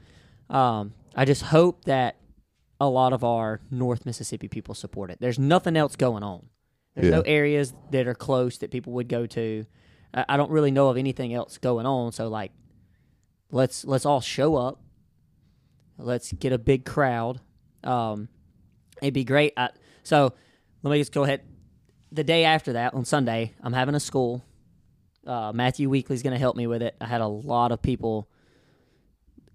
Um, 0.52 0.94
I 1.16 1.26
just 1.26 1.42
hope 1.42 1.86
that 1.86 2.18
a 2.80 2.88
lot 2.88 3.12
of 3.12 3.24
our 3.24 3.60
North 3.72 4.06
Mississippi 4.06 4.48
people 4.48 4.76
support 4.76 5.10
it. 5.10 5.18
There's 5.20 5.40
nothing 5.40 5.76
else 5.76 5.96
going 5.96 6.22
on. 6.22 6.46
There's 6.96 7.12
no 7.12 7.22
areas 7.22 7.74
that 7.90 8.08
are 8.08 8.14
close 8.14 8.60
that 8.60 8.70
people 8.70 8.94
would 8.94 9.08
go 9.08 9.26
to. 9.26 9.66
I, 10.14 10.26
I 10.30 10.38
don't 10.38 10.52
really 10.52 10.70
know 10.70 10.90
of 10.90 10.98
anything 10.98 11.34
else 11.34 11.58
going 11.58 11.88
on. 11.88 12.12
So 12.12 12.28
like, 12.28 12.52
let's 13.54 13.86
let's 13.86 14.06
all 14.06 14.20
show 14.20 14.56
up. 14.56 14.82
Let's 15.98 16.34
get 16.34 16.52
a 16.52 16.58
big 16.58 16.86
crowd. 16.86 17.40
Um, 17.84 18.28
it'd 19.02 19.14
be 19.14 19.24
great. 19.24 19.54
I, 19.56 19.70
so 20.02 20.34
let 20.82 20.92
me 20.92 20.98
just 20.98 21.14
go 21.14 21.24
ahead. 21.24 21.44
The 22.12 22.24
day 22.24 22.46
after 22.46 22.74
that, 22.74 22.94
on 22.94 23.06
Sunday, 23.06 23.54
I'm 23.62 23.74
having 23.74 23.96
a 23.96 24.00
school. 24.00 24.44
Uh, 25.26 25.52
Matthew 25.54 25.90
Weekly's 25.90 26.24
going 26.24 26.34
to 26.34 26.40
help 26.40 26.56
me 26.56 26.68
with 26.68 26.82
it. 26.82 26.96
I 27.00 27.06
had 27.06 27.22
a 27.22 27.28
lot 27.28 27.72
of 27.72 27.82
people 27.82 28.28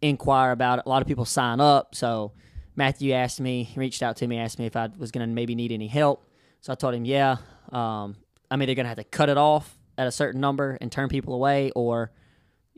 inquire 0.00 0.52
about 0.52 0.78
it. 0.78 0.86
A 0.86 0.88
lot 0.88 1.02
of 1.02 1.08
people 1.08 1.24
sign 1.24 1.60
up. 1.60 1.94
So 1.94 2.32
Matthew 2.74 3.12
asked 3.12 3.40
me, 3.40 3.64
he 3.64 3.78
reached 3.78 4.02
out 4.02 4.16
to 4.16 4.26
me, 4.26 4.38
asked 4.38 4.58
me 4.58 4.66
if 4.66 4.76
I 4.76 4.88
was 4.96 5.10
going 5.10 5.28
to 5.28 5.32
maybe 5.32 5.54
need 5.54 5.72
any 5.72 5.88
help. 5.88 6.24
So 6.60 6.72
I 6.72 6.76
told 6.76 6.94
him, 6.94 7.04
yeah. 7.04 7.36
Um, 7.70 8.16
I'm 8.50 8.62
either 8.62 8.74
going 8.74 8.84
to 8.84 8.88
have 8.88 8.98
to 8.98 9.04
cut 9.04 9.28
it 9.28 9.36
off 9.36 9.78
at 9.98 10.06
a 10.06 10.12
certain 10.12 10.40
number 10.40 10.78
and 10.80 10.90
turn 10.90 11.08
people 11.08 11.34
away, 11.34 11.70
or 11.74 12.12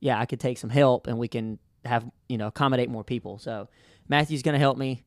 yeah, 0.00 0.18
I 0.18 0.26
could 0.26 0.40
take 0.40 0.58
some 0.58 0.70
help 0.70 1.06
and 1.06 1.18
we 1.18 1.28
can 1.28 1.58
have 1.84 2.04
you 2.28 2.38
know 2.38 2.48
accommodate 2.48 2.90
more 2.90 3.04
people. 3.04 3.38
So 3.38 3.68
Matthew's 4.08 4.42
going 4.42 4.54
to 4.54 4.58
help 4.58 4.76
me. 4.76 5.04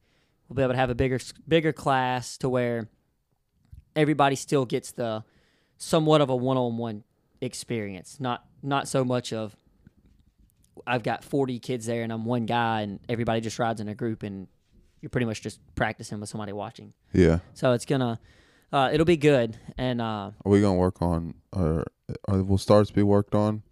We'll 0.48 0.56
be 0.56 0.64
able 0.64 0.74
to 0.74 0.80
have 0.80 0.90
a 0.90 0.96
bigger 0.96 1.20
bigger 1.48 1.74
class 1.74 2.38
to 2.38 2.50
where 2.50 2.90
everybody 3.96 4.36
still 4.36 4.66
gets 4.66 4.92
the 4.92 5.24
somewhat 5.78 6.22
of 6.22 6.30
a 6.30 6.36
one-on-one 6.36 7.04
experience. 7.42 8.20
Not 8.20 8.46
not 8.62 8.88
so 8.88 9.04
much 9.04 9.34
of 9.34 9.56
I've 10.88 11.04
got 11.04 11.24
40 11.24 11.60
kids 11.60 11.86
there 11.86 12.04
and 12.04 12.12
I'm 12.12 12.26
one 12.26 12.46
guy 12.46 12.82
and 12.82 13.00
everybody 13.08 13.42
just 13.42 13.60
rides 13.60 13.80
in 13.80 13.88
a 13.88 13.96
group 13.96 14.24
and 14.24 14.48
you're 15.02 15.10
pretty 15.10 15.26
much 15.26 15.42
just 15.42 15.60
practicing 15.76 16.20
with 16.20 16.30
somebody 16.30 16.54
watching. 16.54 16.94
Yeah. 17.14 17.40
So 17.54 17.74
it's 17.74 17.86
gonna 17.86 18.20
uh, 18.72 18.90
it'll 18.92 19.06
be 19.06 19.18
good 19.18 19.58
and 19.78 20.02
uh, 20.02 20.32
Are 20.46 20.52
we 20.52 20.62
gonna 20.62 20.78
work 20.78 21.02
on 21.02 21.36
or, 21.52 21.86
or 22.28 22.44
will 22.44 22.58
starts 22.58 22.92
be 22.92 23.04
worked 23.04 23.36
on? 23.36 23.64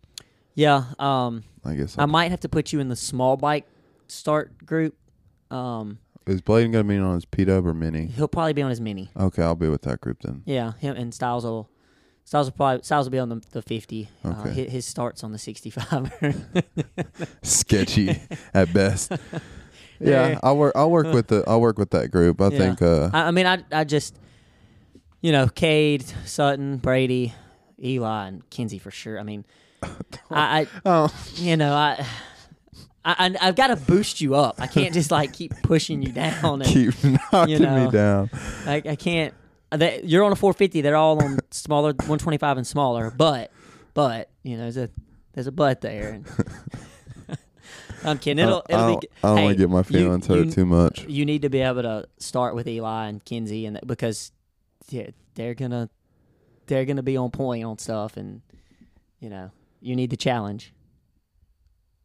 Yeah, 0.55 0.85
um, 0.99 1.43
I 1.65 1.75
guess. 1.75 1.95
I 1.97 2.05
might 2.05 2.31
have 2.31 2.39
to 2.41 2.49
put 2.49 2.71
you 2.73 2.79
in 2.79 2.89
the 2.89 2.95
small 2.95 3.37
bike 3.37 3.65
start 4.07 4.65
group. 4.65 4.95
Um, 5.49 5.99
Is 6.27 6.41
Bladen 6.41 6.71
gonna 6.71 6.83
be 6.83 6.97
on 6.97 7.15
his 7.15 7.25
P 7.25 7.45
Dub 7.45 7.65
or 7.67 7.73
Mini? 7.73 8.05
he'll 8.07 8.27
probably 8.27 8.53
be 8.53 8.61
on 8.61 8.69
his 8.69 8.79
mini. 8.81 9.09
Okay, 9.17 9.43
I'll 9.43 9.55
be 9.55 9.67
with 9.69 9.81
that 9.83 10.01
group 10.01 10.21
then. 10.21 10.43
Yeah, 10.45 10.73
him 10.79 10.95
and 10.95 11.13
Styles 11.13 11.43
will 11.43 11.69
Styles 12.23 12.47
will 12.47 12.53
probably 12.53 12.83
Styles 12.83 13.05
will 13.07 13.11
be 13.11 13.19
on 13.19 13.29
the, 13.29 13.41
the 13.51 13.61
50. 13.61 14.09
Uh, 14.23 14.29
Okay. 14.29 14.51
his, 14.51 14.71
his 14.71 14.85
starts 14.85 15.23
on 15.23 15.31
the 15.31 15.37
65. 15.37 16.11
Sketchy 17.43 18.19
at 18.53 18.73
best. 18.73 19.11
Yeah, 20.03 20.29
Yeah. 20.29 20.39
I'll 20.41 20.57
work. 20.57 20.73
I'll 20.75 20.89
work 20.89 21.13
with 21.13 21.27
the. 21.27 21.43
I'll 21.45 21.61
work 21.61 21.77
with 21.77 21.91
that 21.91 22.09
group. 22.09 22.41
I 22.41 22.47
Yeah. 22.47 22.57
think. 22.57 22.81
Uh, 22.81 23.11
I, 23.13 23.27
I 23.27 23.31
mean, 23.31 23.45
I 23.45 23.63
I 23.71 23.83
just 23.83 24.17
you 25.21 25.31
know 25.31 25.47
Cade, 25.47 26.03
Sutton, 26.25 26.77
Brady, 26.77 27.35
Eli, 27.79 28.27
and 28.29 28.49
Kinsey 28.49 28.79
for 28.79 28.89
sure. 28.89 29.19
I 29.19 29.23
mean, 29.23 29.45
I, 30.29 30.61
I 30.61 30.67
oh, 30.85 31.13
you 31.35 31.57
know 31.57 31.73
I. 31.73 32.05
I, 33.03 33.15
I- 33.17 33.47
I've 33.47 33.55
got 33.55 33.67
to 33.67 33.75
boost 33.77 34.21
you 34.21 34.35
up. 34.35 34.61
I 34.61 34.67
can't 34.67 34.93
just 34.93 35.09
like 35.09 35.33
keep 35.33 35.53
pushing 35.63 36.03
you 36.03 36.11
down. 36.11 36.61
And 36.61 36.65
keep 36.65 36.93
knocking 37.33 37.61
know. 37.63 37.85
me 37.85 37.91
down. 37.91 38.29
I, 38.67 38.81
I 38.85 38.95
can't. 38.95 39.33
They, 39.71 40.01
you're 40.03 40.23
on 40.23 40.31
a 40.31 40.35
450. 40.35 40.81
They're 40.81 40.95
all 40.95 41.19
on 41.23 41.39
smaller 41.49 41.93
125 41.93 42.57
and 42.57 42.67
smaller. 42.67 43.09
But, 43.09 43.51
but 43.95 44.29
you 44.43 44.55
know, 44.55 44.63
there's 44.69 44.77
a 44.77 44.89
there's 45.33 45.47
a 45.47 45.51
but 45.51 45.81
there. 45.81 46.21
I'm 48.03 48.17
kidding. 48.17 48.43
It'll 48.43 48.63
I, 48.69 48.73
it'll 48.73 48.85
I 48.85 48.87
be. 48.87 48.93
don't, 48.93 49.05
don't 49.23 49.37
hey, 49.37 49.43
want 49.45 49.53
to 49.57 49.59
get 49.63 49.69
my 49.69 49.77
you- 49.79 49.83
feelings 49.83 50.27
hurt 50.27 50.45
you- 50.45 50.51
too 50.51 50.65
much. 50.65 51.03
You 51.07 51.25
need 51.25 51.41
to 51.43 51.49
be 51.49 51.61
able 51.61 51.81
to 51.83 52.07
start 52.19 52.55
with 52.55 52.67
Eli 52.67 53.07
and 53.07 53.23
Kinsey, 53.23 53.65
and 53.65 53.79
because 53.85 54.31
yeah, 54.89 55.09
they're 55.35 55.53
gonna 55.53 55.89
they're 56.67 56.85
gonna 56.85 57.03
be 57.03 57.17
on 57.17 57.31
point 57.31 57.63
on 57.63 57.77
stuff, 57.77 58.17
and 58.17 58.41
you 59.19 59.29
know 59.29 59.51
you 59.81 59.95
need 59.95 60.09
the 60.09 60.17
challenge. 60.17 60.73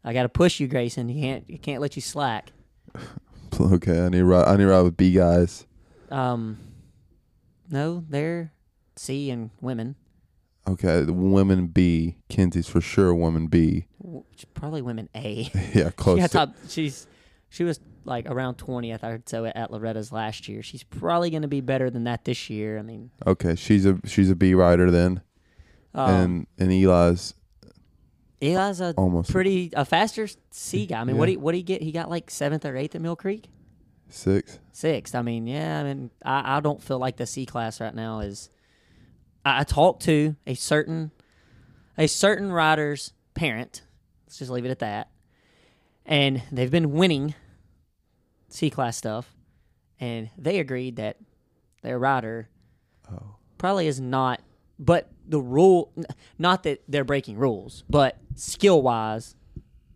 I 0.02 0.12
got 0.12 0.22
to 0.22 0.28
push 0.28 0.60
you, 0.60 0.68
Grayson. 0.68 1.08
You 1.08 1.20
can't 1.20 1.50
you 1.50 1.58
can't 1.58 1.80
let 1.80 1.96
you 1.96 2.02
slack. 2.02 2.52
Okay, 3.58 4.04
I 4.04 4.10
need 4.10 4.18
to 4.18 4.24
ride. 4.26 4.46
I 4.46 4.56
need 4.56 4.64
to 4.64 4.68
ride 4.68 4.82
with 4.82 4.98
B 4.98 5.12
guys. 5.12 5.64
Um, 6.10 6.58
no, 7.70 8.04
they're 8.06 8.52
C 8.96 9.30
and 9.30 9.50
women. 9.62 9.96
Okay, 10.68 11.02
the 11.02 11.12
women 11.12 11.68
B. 11.68 12.16
Kinsey's 12.28 12.68
for 12.68 12.80
sure 12.80 13.14
woman 13.14 13.46
B. 13.46 13.86
Probably 14.54 14.82
women 14.82 15.08
A. 15.14 15.50
Yeah, 15.74 15.90
close. 15.96 16.20
to, 16.20 16.28
top. 16.28 16.54
She's 16.68 17.06
she 17.48 17.64
was 17.64 17.80
like 18.04 18.26
around 18.26 18.56
twentieth. 18.56 19.02
I 19.02 19.10
heard 19.10 19.28
so 19.28 19.44
at 19.46 19.70
Loretta's 19.70 20.12
last 20.12 20.48
year. 20.48 20.62
She's 20.62 20.82
probably 20.82 21.30
going 21.30 21.42
to 21.42 21.48
be 21.48 21.60
better 21.60 21.88
than 21.88 22.04
that 22.04 22.24
this 22.24 22.50
year. 22.50 22.78
I 22.78 22.82
mean, 22.82 23.10
okay, 23.26 23.54
she's 23.54 23.86
a 23.86 23.98
she's 24.04 24.30
a 24.30 24.36
B 24.36 24.54
rider 24.54 24.90
then, 24.90 25.22
um, 25.94 26.10
and 26.10 26.46
and 26.58 26.72
Eli's 26.72 27.34
Eli's 28.40 28.80
a 28.80 28.92
almost 28.96 29.30
pretty 29.30 29.70
a 29.74 29.84
faster 29.84 30.28
C 30.50 30.86
guy. 30.86 31.00
I 31.00 31.04
mean, 31.04 31.16
what 31.16 31.28
Yeah. 31.28 31.32
he 31.32 31.36
what 31.38 31.54
he 31.54 31.62
get? 31.62 31.82
He 31.82 31.92
got 31.92 32.10
like 32.10 32.30
seventh 32.30 32.64
or 32.64 32.76
eighth 32.76 32.94
at 32.94 33.00
Mill 33.00 33.16
Creek. 33.16 33.48
six. 34.08 34.58
Sixth. 34.72 35.14
I 35.14 35.22
mean, 35.22 35.46
yeah. 35.46 35.80
I 35.80 35.82
mean, 35.84 36.10
I, 36.24 36.56
I 36.56 36.60
don't 36.60 36.82
feel 36.82 36.98
like 36.98 37.16
the 37.16 37.26
C 37.26 37.46
class 37.46 37.80
right 37.80 37.94
now 37.94 38.20
is. 38.20 38.50
I, 39.44 39.60
I 39.60 39.64
talked 39.64 40.02
to 40.02 40.36
a 40.46 40.54
certain, 40.54 41.12
a 41.96 42.06
certain 42.06 42.52
rider's 42.52 43.12
parent. 43.34 43.82
Let's 44.26 44.38
just 44.38 44.50
leave 44.50 44.64
it 44.66 44.70
at 44.70 44.80
that. 44.80 45.08
And 46.04 46.42
they've 46.52 46.70
been 46.70 46.92
winning 46.92 47.34
C 48.48 48.70
class 48.70 48.96
stuff, 48.96 49.34
and 49.98 50.30
they 50.38 50.58
agreed 50.60 50.96
that 50.96 51.16
their 51.82 51.98
rider 51.98 52.48
Oh. 53.10 53.36
probably 53.58 53.86
is 53.86 54.00
not. 54.00 54.40
But 54.78 55.10
the 55.26 55.40
rule, 55.40 55.92
not 56.38 56.62
that 56.64 56.82
they're 56.86 57.04
breaking 57.04 57.38
rules, 57.38 57.82
but 57.88 58.18
skill 58.34 58.82
wise, 58.82 59.34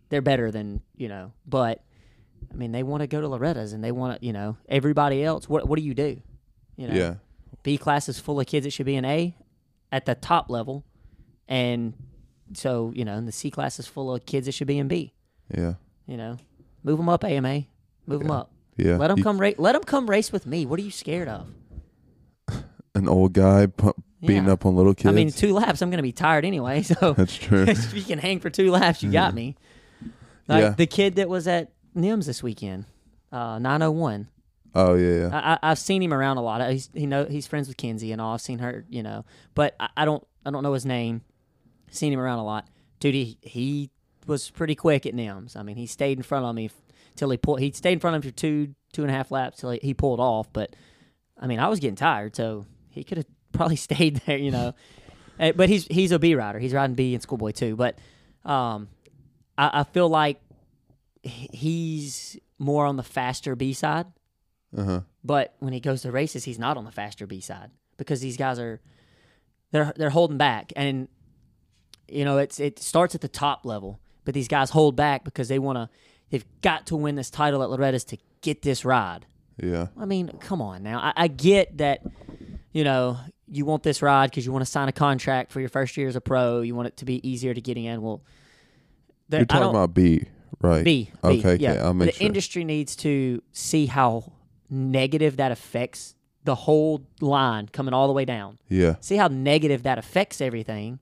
they're 0.09 0.21
better 0.21 0.51
than 0.51 0.81
you 0.97 1.07
know. 1.07 1.33
But 1.47 1.83
I 2.51 2.55
mean, 2.55 2.71
they 2.71 2.83
want 2.83 3.01
to 3.01 3.07
go 3.07 3.21
to 3.21 3.27
Loretta's 3.27 3.73
and 3.73 3.83
they 3.83 3.91
want 3.91 4.19
to, 4.19 4.25
you 4.25 4.33
know, 4.33 4.57
everybody 4.67 5.23
else. 5.23 5.47
What 5.47 5.67
what 5.67 5.77
do 5.77 5.83
you 5.83 5.93
do? 5.93 6.21
You 6.77 6.87
know, 6.87 6.95
Yeah, 6.95 7.15
B 7.63 7.77
class 7.77 8.09
is 8.09 8.19
full 8.19 8.39
of 8.39 8.47
kids 8.47 8.63
that 8.65 8.71
should 8.71 8.85
be 8.87 8.95
in 8.95 9.05
A 9.05 9.35
at 9.91 10.05
the 10.05 10.15
top 10.15 10.49
level, 10.49 10.83
and 11.47 11.93
so 12.53 12.91
you 12.95 13.05
know, 13.05 13.13
and 13.15 13.27
the 13.27 13.31
C 13.31 13.51
class 13.51 13.77
is 13.79 13.85
full 13.87 14.13
of 14.13 14.25
kids 14.25 14.47
that 14.47 14.53
should 14.53 14.67
be 14.67 14.79
in 14.79 14.87
B. 14.87 15.13
yeah, 15.55 15.75
You 16.07 16.17
know, 16.17 16.37
move 16.83 16.97
them 16.97 17.07
up, 17.09 17.23
AMA, 17.23 17.65
move 18.07 18.21
them 18.21 18.31
up. 18.31 18.51
yeah. 18.77 18.97
Let 18.97 19.09
them 19.09 19.21
come 19.21 19.39
race. 19.39 19.55
Let 19.59 19.73
them 19.73 19.83
come 19.83 20.09
race 20.09 20.31
with 20.31 20.45
me. 20.47 20.65
What 20.65 20.79
are 20.79 20.83
you 20.83 20.91
scared 20.91 21.27
of? 21.27 21.47
An 22.95 23.07
old 23.07 23.33
guy 23.33 23.67
pu- 23.67 23.93
beating 24.21 24.45
Yeah. 24.45 24.53
up 24.53 24.65
on 24.65 24.75
little 24.75 24.93
kids. 24.93 25.07
I 25.07 25.11
mean, 25.11 25.31
two 25.31 25.53
laps. 25.53 25.81
I'm 25.81 25.89
going 25.89 25.97
to 25.97 26.03
be 26.03 26.11
tired 26.11 26.45
anyway. 26.45 26.81
So 26.91 27.13
That's 27.17 27.35
true. 27.37 27.63
if 27.67 27.93
you 27.93 28.03
can 28.03 28.19
hang 28.19 28.39
for 28.39 28.49
two 28.49 28.71
laps, 28.71 29.01
you 29.03 29.11
got 29.11 29.33
me. 29.33 29.55
Like 30.47 30.61
Yeah. 30.63 30.69
the 30.71 30.87
kid 30.87 31.15
that 31.15 31.29
was 31.29 31.47
at 31.47 31.71
NIMS 31.95 32.25
this 32.25 32.41
weekend, 32.43 32.85
uh, 33.31 33.59
901. 33.59 34.27
oh 34.75 34.95
yeah, 34.95 35.15
yeah. 35.19 35.29
I, 35.33 35.53
I, 35.53 35.71
I've 35.71 35.79
seen 35.79 36.01
him 36.01 36.13
around 36.13 36.37
a 36.37 36.41
lot. 36.41 36.69
He's 36.71 36.89
he 36.93 37.05
know 37.05 37.25
he's 37.25 37.45
friends 37.47 37.67
with 37.67 37.77
Kenzie 37.77 38.11
and 38.11 38.21
all. 38.21 38.33
I've 38.33 38.41
seen 38.41 38.59
her, 38.59 38.85
you 38.89 39.03
know, 39.03 39.25
but 39.55 39.75
I, 39.79 39.89
I 39.97 40.05
don't 40.05 40.25
I 40.45 40.51
don't 40.51 40.63
know 40.63 40.73
his 40.73 40.85
name. 40.85 41.21
Seen 41.89 42.13
him 42.13 42.19
around 42.19 42.39
a 42.39 42.45
lot, 42.45 42.67
dude. 43.01 43.13
He, 43.13 43.37
he 43.41 43.89
was 44.27 44.49
pretty 44.49 44.75
quick 44.75 45.05
at 45.05 45.13
NIMS. 45.13 45.57
I 45.57 45.63
mean, 45.63 45.75
he 45.75 45.85
stayed 45.85 46.17
in 46.17 46.23
front 46.23 46.45
of 46.45 46.55
me 46.55 46.69
till 47.15 47.29
he 47.29 47.37
pulled. 47.37 47.59
He 47.59 47.71
stayed 47.71 47.93
in 47.93 47.99
front 47.99 48.15
of 48.15 48.23
me 48.23 48.29
for 48.31 48.35
two 48.35 48.73
two 48.93 49.01
and 49.03 49.11
a 49.11 49.13
half 49.13 49.29
laps 49.31 49.59
till 49.59 49.71
he, 49.71 49.79
he 49.83 49.93
pulled 49.93 50.19
off. 50.21 50.51
But 50.53 50.73
I 51.37 51.47
mean, 51.47 51.59
I 51.59 51.67
was 51.67 51.79
getting 51.81 51.95
tired, 51.97 52.35
so 52.35 52.65
he 52.89 53.03
could 53.03 53.17
have 53.17 53.25
probably 53.53 53.75
stayed 53.75 54.17
there, 54.25 54.37
you 54.37 54.51
know. 54.51 54.73
Eh, 55.39 55.51
but 55.53 55.69
he's 55.69 55.87
he's 55.87 56.11
a 56.11 56.19
B 56.19 56.35
rider. 56.35 56.59
He's 56.59 56.73
riding 56.73 56.95
B 56.95 57.13
in 57.13 57.21
Schoolboy 57.21 57.51
too. 57.51 57.75
But 57.75 57.97
um, 58.45 58.89
I, 59.57 59.81
I 59.81 59.83
feel 59.83 60.09
like 60.09 60.39
he's 61.23 62.37
more 62.59 62.85
on 62.85 62.97
the 62.97 63.03
faster 63.03 63.55
B 63.55 63.73
side. 63.73 64.07
Uh 64.75 64.83
huh. 64.83 65.01
But 65.23 65.55
when 65.59 65.73
he 65.73 65.79
goes 65.79 66.03
to 66.03 66.11
races, 66.11 66.45
he's 66.45 66.59
not 66.59 66.77
on 66.77 66.85
the 66.85 66.91
faster 66.91 67.27
B 67.27 67.41
side 67.41 67.71
because 67.97 68.21
these 68.21 68.37
guys 68.37 68.59
are 68.59 68.81
they're 69.71 69.93
they're 69.95 70.09
holding 70.09 70.37
back, 70.37 70.71
and 70.75 71.07
you 72.07 72.25
know 72.25 72.37
it's 72.37 72.59
it 72.59 72.79
starts 72.79 73.15
at 73.15 73.21
the 73.21 73.27
top 73.27 73.65
level, 73.65 73.99
but 74.25 74.33
these 74.33 74.47
guys 74.47 74.69
hold 74.71 74.95
back 74.95 75.23
because 75.23 75.47
they 75.47 75.59
want 75.59 75.77
to. 75.77 75.89
They've 76.29 76.45
got 76.61 76.85
to 76.87 76.95
win 76.95 77.15
this 77.15 77.29
title 77.29 77.61
at 77.61 77.69
Loretta's 77.69 78.05
to 78.05 78.17
get 78.39 78.61
this 78.61 78.85
ride. 78.85 79.25
Yeah. 79.61 79.87
I 79.97 80.05
mean, 80.05 80.29
come 80.39 80.61
on 80.61 80.83
now. 80.83 80.99
I, 80.99 81.13
I 81.15 81.27
get 81.27 81.77
that, 81.77 82.01
you 82.71 82.83
know, 82.83 83.17
you 83.51 83.65
want 83.65 83.83
this 83.83 84.01
ride 84.01 84.29
because 84.31 84.45
you 84.45 84.51
want 84.51 84.63
to 84.65 84.71
sign 84.71 84.87
a 84.87 84.91
contract 84.93 85.51
for 85.51 85.59
your 85.59 85.69
first 85.69 85.97
year 85.97 86.07
as 86.07 86.15
a 86.15 86.21
pro. 86.21 86.61
You 86.61 86.73
want 86.73 86.87
it 86.87 86.97
to 86.97 87.05
be 87.05 87.27
easier 87.27 87.53
to 87.53 87.59
get 87.61 87.77
in. 87.77 88.01
Well, 88.01 88.21
the, 89.29 89.37
You're 89.37 89.45
talking 89.45 89.69
about 89.69 89.93
B, 89.93 90.23
right? 90.61 90.83
B. 90.85 91.09
B, 91.11 91.27
Okay, 91.27 91.37
okay. 91.39 91.55
yeah. 91.63 91.73
I'll 91.83 91.93
make 91.93 92.07
the 92.11 92.13
sure. 92.17 92.25
industry 92.27 92.63
needs 92.63 92.95
to 92.97 93.41
see 93.51 93.85
how 93.87 94.31
negative 94.69 95.37
that 95.37 95.51
affects 95.51 96.15
the 96.43 96.55
whole 96.55 97.05
line 97.19 97.67
coming 97.67 97.93
all 97.93 98.07
the 98.07 98.13
way 98.13 98.25
down. 98.25 98.57
yeah. 98.69 98.95
See 99.01 99.15
how 99.17 99.27
negative 99.27 99.83
that 99.83 99.97
affects 99.99 100.41
everything, 100.41 100.99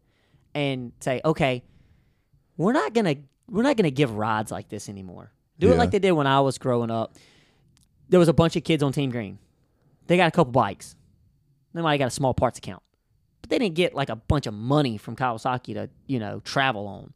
and 0.54 0.92
say, 1.00 1.22
okay, 1.24 1.64
we're 2.58 2.74
not 2.74 2.94
gonna 2.94 3.16
we're 3.48 3.64
not 3.64 3.78
gonna 3.78 3.92
give 3.92 4.12
rides 4.16 4.52
like 4.52 4.70
this 4.70 4.90
anymore. 4.90 5.32
Do 5.60 5.68
it 5.68 5.72
Yeah. 5.72 5.78
like 5.78 5.92
they 5.92 6.00
did 6.00 6.12
when 6.14 6.28
I 6.28 6.42
was 6.42 6.58
growing 6.58 6.90
up. 6.92 7.16
There 8.10 8.20
was 8.20 8.28
a 8.28 8.34
bunch 8.34 8.56
of 8.56 8.64
kids 8.64 8.82
on 8.84 8.92
Team 8.92 9.12
Green. 9.12 9.38
They 10.08 10.18
got 10.18 10.28
a 10.28 10.32
couple 10.32 10.52
bikes. 10.52 10.96
They 11.74 11.82
might 11.82 11.94
have 11.94 12.00
got 12.00 12.08
a 12.08 12.12
small 12.12 12.34
parts 12.34 12.58
account, 12.58 12.82
but 13.42 13.50
they 13.50 13.60
didn't 13.60 13.76
get 13.76 13.94
like 13.94 14.10
a 14.10 14.16
bunch 14.16 14.48
of 14.48 14.54
money 14.54 14.98
from 14.98 15.16
Kawasaki 15.16 15.74
to 15.76 15.90
you 16.08 16.20
know 16.20 16.40
travel 16.44 16.88
on. 16.88 17.14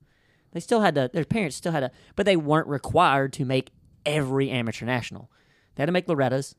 They 0.51 0.59
still 0.59 0.81
had 0.81 0.93
to. 0.95 1.09
Their 1.11 1.25
parents 1.25 1.55
still 1.55 1.71
had 1.71 1.79
to, 1.81 1.91
but 2.15 2.25
they 2.25 2.35
weren't 2.35 2.67
required 2.67 3.33
to 3.33 3.45
make 3.45 3.71
every 4.05 4.49
amateur 4.51 4.85
national. 4.85 5.31
They 5.75 5.81
had 5.81 5.87
to 5.87 5.91
make 5.91 6.07
Loretta's, 6.07 6.55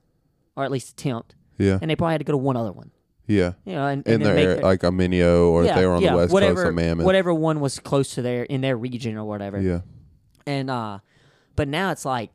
or 0.57 0.65
at 0.65 0.71
least 0.73 0.91
attempt, 0.91 1.37
Yeah. 1.59 1.79
and 1.81 1.89
they 1.91 1.95
probably 1.97 2.15
had 2.15 2.19
to 2.19 2.25
go 2.25 2.33
to 2.33 2.37
one 2.39 2.57
other 2.57 2.73
one. 2.73 2.91
yeah. 3.29 3.53
You 3.65 3.75
know, 3.75 3.87
and, 3.87 4.05
In 4.09 4.15
and 4.15 4.25
their 4.25 4.57
like 4.61 4.83
a 4.83 4.91
Mini 4.91 5.23
O, 5.23 5.51
or 5.53 5.65
if 5.65 5.75
they 5.75 5.87
were 5.87 5.93
on 5.95 6.03
the 6.03 6.13
west 6.17 6.33
whatever, 6.33 6.65
coast, 6.65 6.75
Mammoth. 6.75 7.07
whatever 7.07 7.33
one 7.33 7.61
was 7.61 7.79
close 7.79 8.15
to 8.15 8.23
their 8.23 8.43
in 8.43 8.61
their 8.61 8.77
region 8.77 9.17
or 9.17 9.25
whatever. 9.25 9.61
Yeah. 9.61 9.83
And 10.47 10.69
uh, 10.69 10.99
but 11.55 11.69
now 11.69 11.93
it's 11.93 12.05
like, 12.05 12.31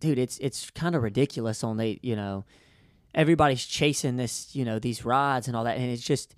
dude, 0.00 0.18
it's 0.18 0.38
it's 0.38 0.70
kind 0.70 0.94
of 0.96 1.02
ridiculous. 1.02 1.62
On 1.62 1.76
the, 1.76 1.98
you 2.02 2.16
know, 2.16 2.44
everybody's 3.14 3.64
chasing 3.64 4.16
this, 4.16 4.54
you 4.54 4.64
know, 4.64 4.78
these 4.78 5.04
rides 5.04 5.46
and 5.46 5.56
all 5.56 5.64
that, 5.64 5.76
and 5.76 5.90
it's 5.90 6.02
just 6.02 6.34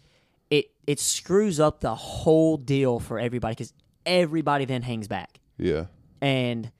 it 0.50 0.70
it 0.86 1.00
screws 1.00 1.58
up 1.58 1.80
the 1.80 1.94
whole 1.94 2.56
deal 2.56 3.00
for 3.00 3.18
everybody 3.18 3.52
because 3.52 3.72
everybody 4.04 4.64
then 4.64 4.82
hangs 4.82 5.08
back. 5.08 5.40
Yeah. 5.58 5.86
And 6.20 6.70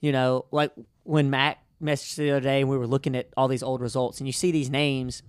you 0.00 0.12
know, 0.12 0.46
like 0.50 0.72
when 1.02 1.30
Matt 1.30 1.58
messaged 1.82 2.16
the 2.16 2.30
other 2.30 2.40
day, 2.40 2.60
and 2.60 2.70
we 2.70 2.78
were 2.78 2.86
looking 2.86 3.16
at 3.16 3.28
all 3.36 3.48
these 3.48 3.62
old 3.62 3.80
results, 3.80 4.18
and 4.18 4.26
you 4.26 4.32
see 4.32 4.50
these 4.50 4.70
names 4.70 5.22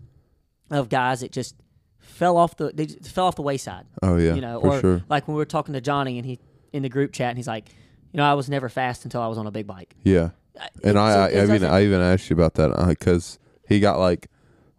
of 0.72 0.90
guys 0.90 1.22
that 1.22 1.32
just 1.32 1.56
fell 2.00 2.38
off 2.38 2.56
the 2.58 2.72
they 2.74 2.88
fell 2.88 3.26
off 3.26 3.36
the 3.36 3.42
wayside. 3.42 3.86
Oh 4.02 4.18
yeah. 4.18 4.34
you 4.34 4.42
know, 4.42 4.62
for 4.62 4.68
or 4.68 4.80
sure. 4.80 5.04
like 5.10 5.28
when 5.28 5.36
we 5.36 5.40
were 5.40 5.46
talking 5.46 5.74
to 5.74 5.82
Johnny 5.82 6.18
and 6.18 6.26
he 6.26 6.40
in 6.72 6.84
the 6.84 6.90
group 6.90 7.12
chat, 7.12 7.30
and 7.30 7.38
he's 7.38 7.48
like, 7.48 7.70
you 8.12 8.18
know, 8.18 8.24
I 8.24 8.34
was 8.34 8.50
never 8.50 8.70
fast 8.70 9.04
until 9.04 9.22
I 9.22 9.28
was 9.28 9.38
on 9.38 9.48
a 9.48 9.52
big 9.52 9.68
bike. 9.68 9.96
Yeah. 10.04 10.32
And 10.84 10.98
I, 10.98 11.28
I, 11.28 11.30
I 11.30 11.44
even 11.44 11.64
I 11.66 11.84
even 11.84 12.02
asked 12.02 12.30
you 12.30 12.34
about 12.36 12.54
that 12.56 12.72
uh, 12.72 12.88
because 12.88 13.40
he 13.68 13.80
got 13.80 14.00
like 14.00 14.30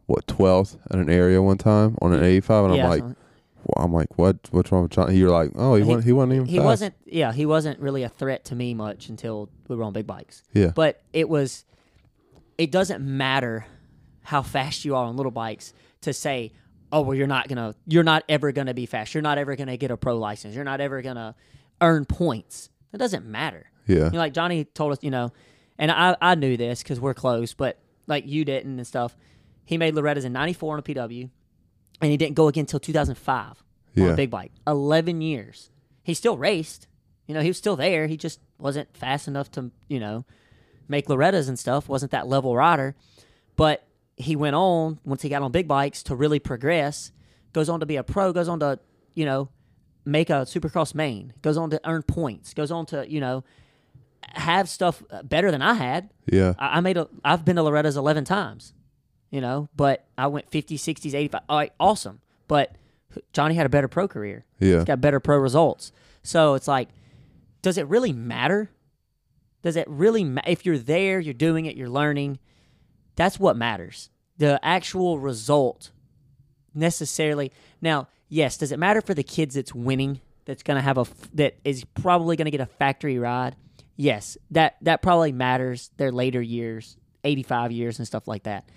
what 0.07 0.27
twelfth 0.27 0.77
in 0.91 1.01
an 1.01 1.11
area 1.11 1.43
one 1.43 1.59
time 1.59 1.97
on 2.01 2.13
an 2.13 2.23
eighty 2.23 2.41
five, 2.41 2.65
and 2.67 2.77
yeah, 2.77 2.85
I'm 2.85 2.91
like, 2.91 3.03
well, 3.03 3.85
I'm 3.85 3.93
like, 3.93 4.17
what? 4.19 4.37
What's 4.51 4.71
wrong 4.71 4.83
with 4.85 4.93
John? 4.93 5.15
You're 5.15 5.31
like, 5.31 5.51
oh, 5.57 5.75
he, 5.75 5.83
He- 5.83 5.89
wasn't, 5.89 6.05
he 6.05 6.13
wasn't 6.13 6.33
even. 6.35 6.47
he 6.47 6.57
fast. 6.59 6.65
wasn't. 6.65 6.95
Yeah, 7.07 7.33
he 7.33 7.47
wasn't 7.47 7.81
really 7.81 8.03
a 8.05 8.09
threat 8.09 8.45
to 8.47 8.55
me 8.55 8.75
much 8.75 9.09
until 9.09 9.49
we 9.69 9.77
were 9.77 9.85
on 9.85 9.93
big 9.93 10.07
bikes. 10.07 10.43
Yeah. 10.53 10.73
But 10.75 11.03
it 11.13 11.29
was. 11.29 11.65
It 12.59 12.71
doesn't 12.71 13.05
matter 13.05 13.67
how 14.23 14.43
fast 14.43 14.85
you 14.85 14.95
are 14.97 15.05
on 15.05 15.17
little 15.17 15.31
bikes 15.33 15.73
to 16.03 16.13
say, 16.13 16.53
oh 16.91 17.03
well, 17.03 17.15
you're 17.15 17.27
not 17.27 17.49
gonna, 17.49 17.75
you're 17.87 18.03
not 18.03 18.25
ever 18.29 18.51
gonna 18.53 18.73
be 18.75 18.87
fast. 18.87 19.13
You're 19.15 19.23
not 19.23 19.37
ever 19.39 19.57
gonna 19.57 19.77
get 19.77 19.91
a 19.91 19.97
pro 19.97 20.17
license. 20.17 20.55
You're 20.55 20.65
not 20.65 20.81
ever 20.81 21.03
gonna 21.03 21.35
earn 21.81 22.07
points. 22.07 22.71
It 22.95 22.97
doesn't 22.99 23.27
matter. 23.27 23.71
Yeah. 23.87 24.07
You 24.07 24.11
know, 24.13 24.19
like 24.19 24.33
Johnny 24.33 24.65
told 24.65 24.93
us, 24.93 24.99
you 25.03 25.11
know, 25.11 25.33
and 25.79 25.91
I 25.93 26.17
I 26.21 26.35
knew 26.35 26.57
this 26.57 26.83
because 26.83 26.99
we're 26.99 27.15
close, 27.15 27.53
but 27.53 27.79
like 28.07 28.27
you 28.27 28.45
didn't 28.45 28.77
and 28.79 28.87
stuff. 28.87 29.17
He 29.65 29.79
made 29.79 29.95
Loretta's 29.95 30.25
in 30.25 30.33
'94 30.33 30.75
on 30.75 30.79
a 30.79 30.83
PW, 30.83 31.31
and 32.01 32.11
he 32.11 32.17
didn't 32.17 32.37
go 32.37 32.49
again 32.49 32.63
until 32.63 32.81
2005 32.81 33.63
on 33.97 34.03
a 34.13 34.17
big 34.17 34.31
bike. 34.31 34.53
11 34.67 35.21
years. 35.23 35.71
He 36.03 36.15
still 36.15 36.37
raced. 36.37 36.87
You 37.27 37.35
know, 37.35 37.41
he 37.41 37.49
was 37.49 37.59
still 37.59 37.77
there. 37.77 38.07
He 38.07 38.17
just 38.17 38.41
wasn't 38.59 38.97
fast 38.97 39.27
enough 39.27 39.51
to, 39.53 39.71
you 39.89 39.99
know, 39.99 40.25
make 40.89 41.09
Loretta's 41.09 41.49
and 41.49 41.59
stuff. 41.59 41.89
wasn't 41.89 42.13
that 42.13 42.29
level 42.29 42.55
rider. 42.55 42.95
But 43.57 43.87
he 44.17 44.37
went 44.37 44.55
on 44.55 45.01
once 45.05 45.23
he 45.23 45.29
got 45.29 45.43
on 45.43 45.51
big 45.51 45.67
bikes 45.67 46.03
to 46.05 46.15
really 46.15 46.39
progress. 46.39 47.11
Goes 47.53 47.69
on 47.69 47.81
to 47.81 47.87
be 47.87 47.97
a 47.97 48.05
pro. 48.05 48.33
Goes 48.33 48.49
on 48.49 48.61
to, 48.61 48.79
you 49.15 49.25
know, 49.25 49.49
make 50.05 50.31
a 50.31 50.45
Supercross 50.45 50.95
main. 50.95 51.33
Goes 51.43 51.57
on 51.57 51.71
to 51.71 51.81
earn 51.85 52.03
points. 52.03 52.55
Goes 52.55 52.71
on 52.71 52.87
to, 52.87 53.11
you 53.11 53.21
know, 53.21 53.45
have 54.35 54.69
stuff 54.69 55.03
uh, 55.11 55.23
better 55.23 55.51
than 55.51 55.63
I 55.63 55.75
had. 55.75 56.11
Yeah. 56.31 56.55
I, 56.59 56.79
I 56.79 56.81
made 56.81 56.97
a. 56.97 57.09
I've 57.25 57.45
been 57.45 57.57
to 57.57 57.63
Loretta's 57.63 57.97
eleven 57.97 58.25
times, 58.25 58.73
you 59.31 59.41
know, 59.41 59.69
but 59.75 60.07
I 60.17 60.27
went 60.29 60.51
50s, 60.51 60.77
60s, 60.77 61.15
85. 61.15 61.41
All 61.49 61.59
right, 61.59 61.73
awesome. 61.79 62.21
But 62.49 62.77
Johnny 63.33 63.55
had 63.55 63.67
a 63.67 63.71
better 63.71 63.89
pro 63.89 64.09
career. 64.09 64.45
Yeah. 64.61 64.77
He's 64.77 64.85
got 64.85 65.01
better 65.01 65.21
pro 65.21 65.39
results. 65.39 65.93
So 66.23 66.55
it's 66.55 66.69
like, 66.69 66.89
does 67.63 67.79
it 67.79 67.87
really 67.87 68.13
matter? 68.13 68.71
Does 69.63 69.77
it 69.77 69.89
really 69.89 70.25
ma- 70.25 70.43
if 70.47 70.65
you're 70.65 70.79
there, 70.79 71.19
you're 71.19 71.35
doing 71.35 71.67
it, 71.67 71.77
you're 71.77 71.89
learning? 71.89 72.39
That's 73.17 73.41
what 73.41 73.57
matters. 73.57 74.11
The 74.39 74.61
actual 74.63 75.19
result 75.19 75.91
necessarily. 76.75 77.51
Now, 77.81 78.09
yes, 78.29 78.57
does 78.59 78.71
it 78.71 78.79
matter 78.79 79.01
for 79.01 79.15
the 79.15 79.23
kids 79.23 79.55
that's 79.55 79.75
winning? 79.75 80.21
That's 80.45 80.63
gonna 80.63 80.83
have 80.83 80.99
a, 80.99 81.07
that 81.35 81.57
is 81.65 81.85
probably 81.85 82.37
gonna 82.37 82.51
get 82.51 82.61
a 82.61 82.67
factory 82.67 83.19
ride. 83.19 83.57
Yes, 83.97 84.37
that 84.51 84.77
that 84.83 85.03
probably 85.03 85.33
matters. 85.33 85.91
Their 85.97 86.13
later 86.13 86.43
years, 86.43 86.97
85 87.25 87.73
years 87.73 87.99
and 87.99 88.07
stuff 88.07 88.29
like 88.29 88.45
that. 88.45 88.69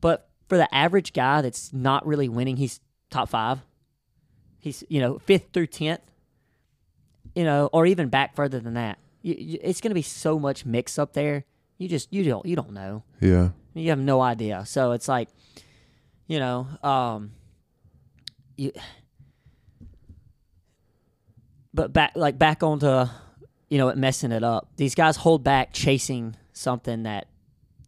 But 0.00 0.28
for 0.48 0.56
the 0.56 0.72
average 0.74 1.12
guy 1.12 1.40
that's 1.40 1.72
not 1.72 2.06
really 2.06 2.28
winning, 2.28 2.56
he's 2.56 2.80
top 3.10 3.28
five. 3.28 3.60
He's 4.58 4.82
you 4.88 5.00
know 5.00 5.18
fifth 5.18 5.48
through 5.52 5.68
tenth. 5.68 6.00
You 7.34 7.44
know, 7.44 7.70
or 7.72 7.86
even 7.86 8.08
back 8.08 8.34
further 8.34 8.58
than 8.58 8.74
that. 8.74 8.98
You, 9.22 9.36
you, 9.38 9.58
it's 9.62 9.80
going 9.80 9.90
to 9.90 9.94
be 9.94 10.02
so 10.02 10.38
much 10.38 10.66
mix 10.66 10.98
up 10.98 11.12
there. 11.12 11.44
You 11.78 11.88
just 11.88 12.12
you 12.12 12.24
don't 12.24 12.44
you 12.44 12.56
don't 12.56 12.72
know. 12.72 13.04
Yeah. 13.20 13.50
You 13.74 13.90
have 13.90 13.98
no 13.98 14.20
idea. 14.20 14.64
So 14.66 14.92
it's 14.92 15.06
like, 15.08 15.28
you 16.26 16.38
know, 16.38 16.66
um, 16.82 17.32
you. 18.56 18.72
But 21.72 21.92
back 21.92 22.12
like 22.16 22.36
back 22.36 22.64
onto, 22.64 23.06
you 23.70 23.78
know, 23.78 23.88
it 23.88 23.96
messing 23.96 24.32
it 24.32 24.42
up. 24.44 24.68
These 24.76 24.94
guys 24.94 25.16
hold 25.16 25.42
back 25.42 25.72
chasing 25.72 26.36
something 26.52 27.04
that 27.04 27.28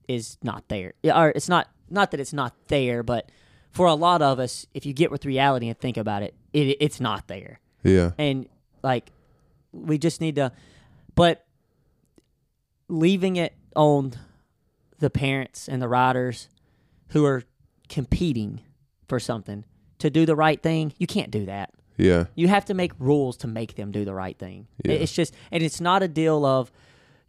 is 0.09 0.39
not 0.43 0.69
there. 0.69 0.95
Or 1.05 1.29
it's 1.31 1.49
not 1.49 1.69
not 1.91 2.11
that 2.13 2.21
it's 2.21 2.33
not 2.33 2.55
there, 2.69 3.03
but 3.03 3.29
for 3.71 3.87
a 3.87 3.95
lot 3.95 4.23
of 4.23 4.39
us, 4.39 4.67
if 4.75 4.87
you 4.87 4.93
get 4.95 5.11
with 5.11 5.25
reality 5.27 5.69
and 5.69 5.79
think 5.79 5.97
about 5.99 6.23
it, 6.23 6.35
it 6.53 6.77
it's 6.81 7.01
not 7.01 7.29
there 7.29 7.61
Yeah. 7.83 8.13
and 8.19 8.47
like 8.83 9.11
we 9.73 9.99
just 9.99 10.21
need 10.21 10.37
to 10.37 10.53
but 11.15 11.45
leaving 12.89 13.37
it 13.37 13.55
on 13.75 14.13
the 14.99 15.11
parents 15.11 15.69
and 15.69 15.81
the 15.81 15.89
riders 15.89 16.49
who 17.09 17.25
are 17.25 17.43
competing 17.89 18.61
for 19.09 19.19
something 19.19 19.65
to 19.99 20.11
do 20.11 20.27
the 20.27 20.37
right 20.37 20.63
thing 20.63 20.93
you 20.99 21.07
can't 21.07 21.31
do 21.31 21.47
that 21.47 21.71
Yeah. 22.03 22.25
you 22.35 22.49
have 22.49 22.65
to 22.67 22.75
make 22.75 22.93
rules 22.99 23.37
to 23.39 23.47
make 23.47 23.75
them 23.77 23.91
do 23.93 24.05
the 24.05 24.15
right 24.15 24.39
thing 24.39 24.67
Yeah. 24.85 24.93
it's 24.93 25.13
just 25.13 25.35
and 25.51 25.63
it's 25.63 25.81
not 25.81 26.03
a 26.03 26.09
deal 26.09 26.45
of 26.45 26.71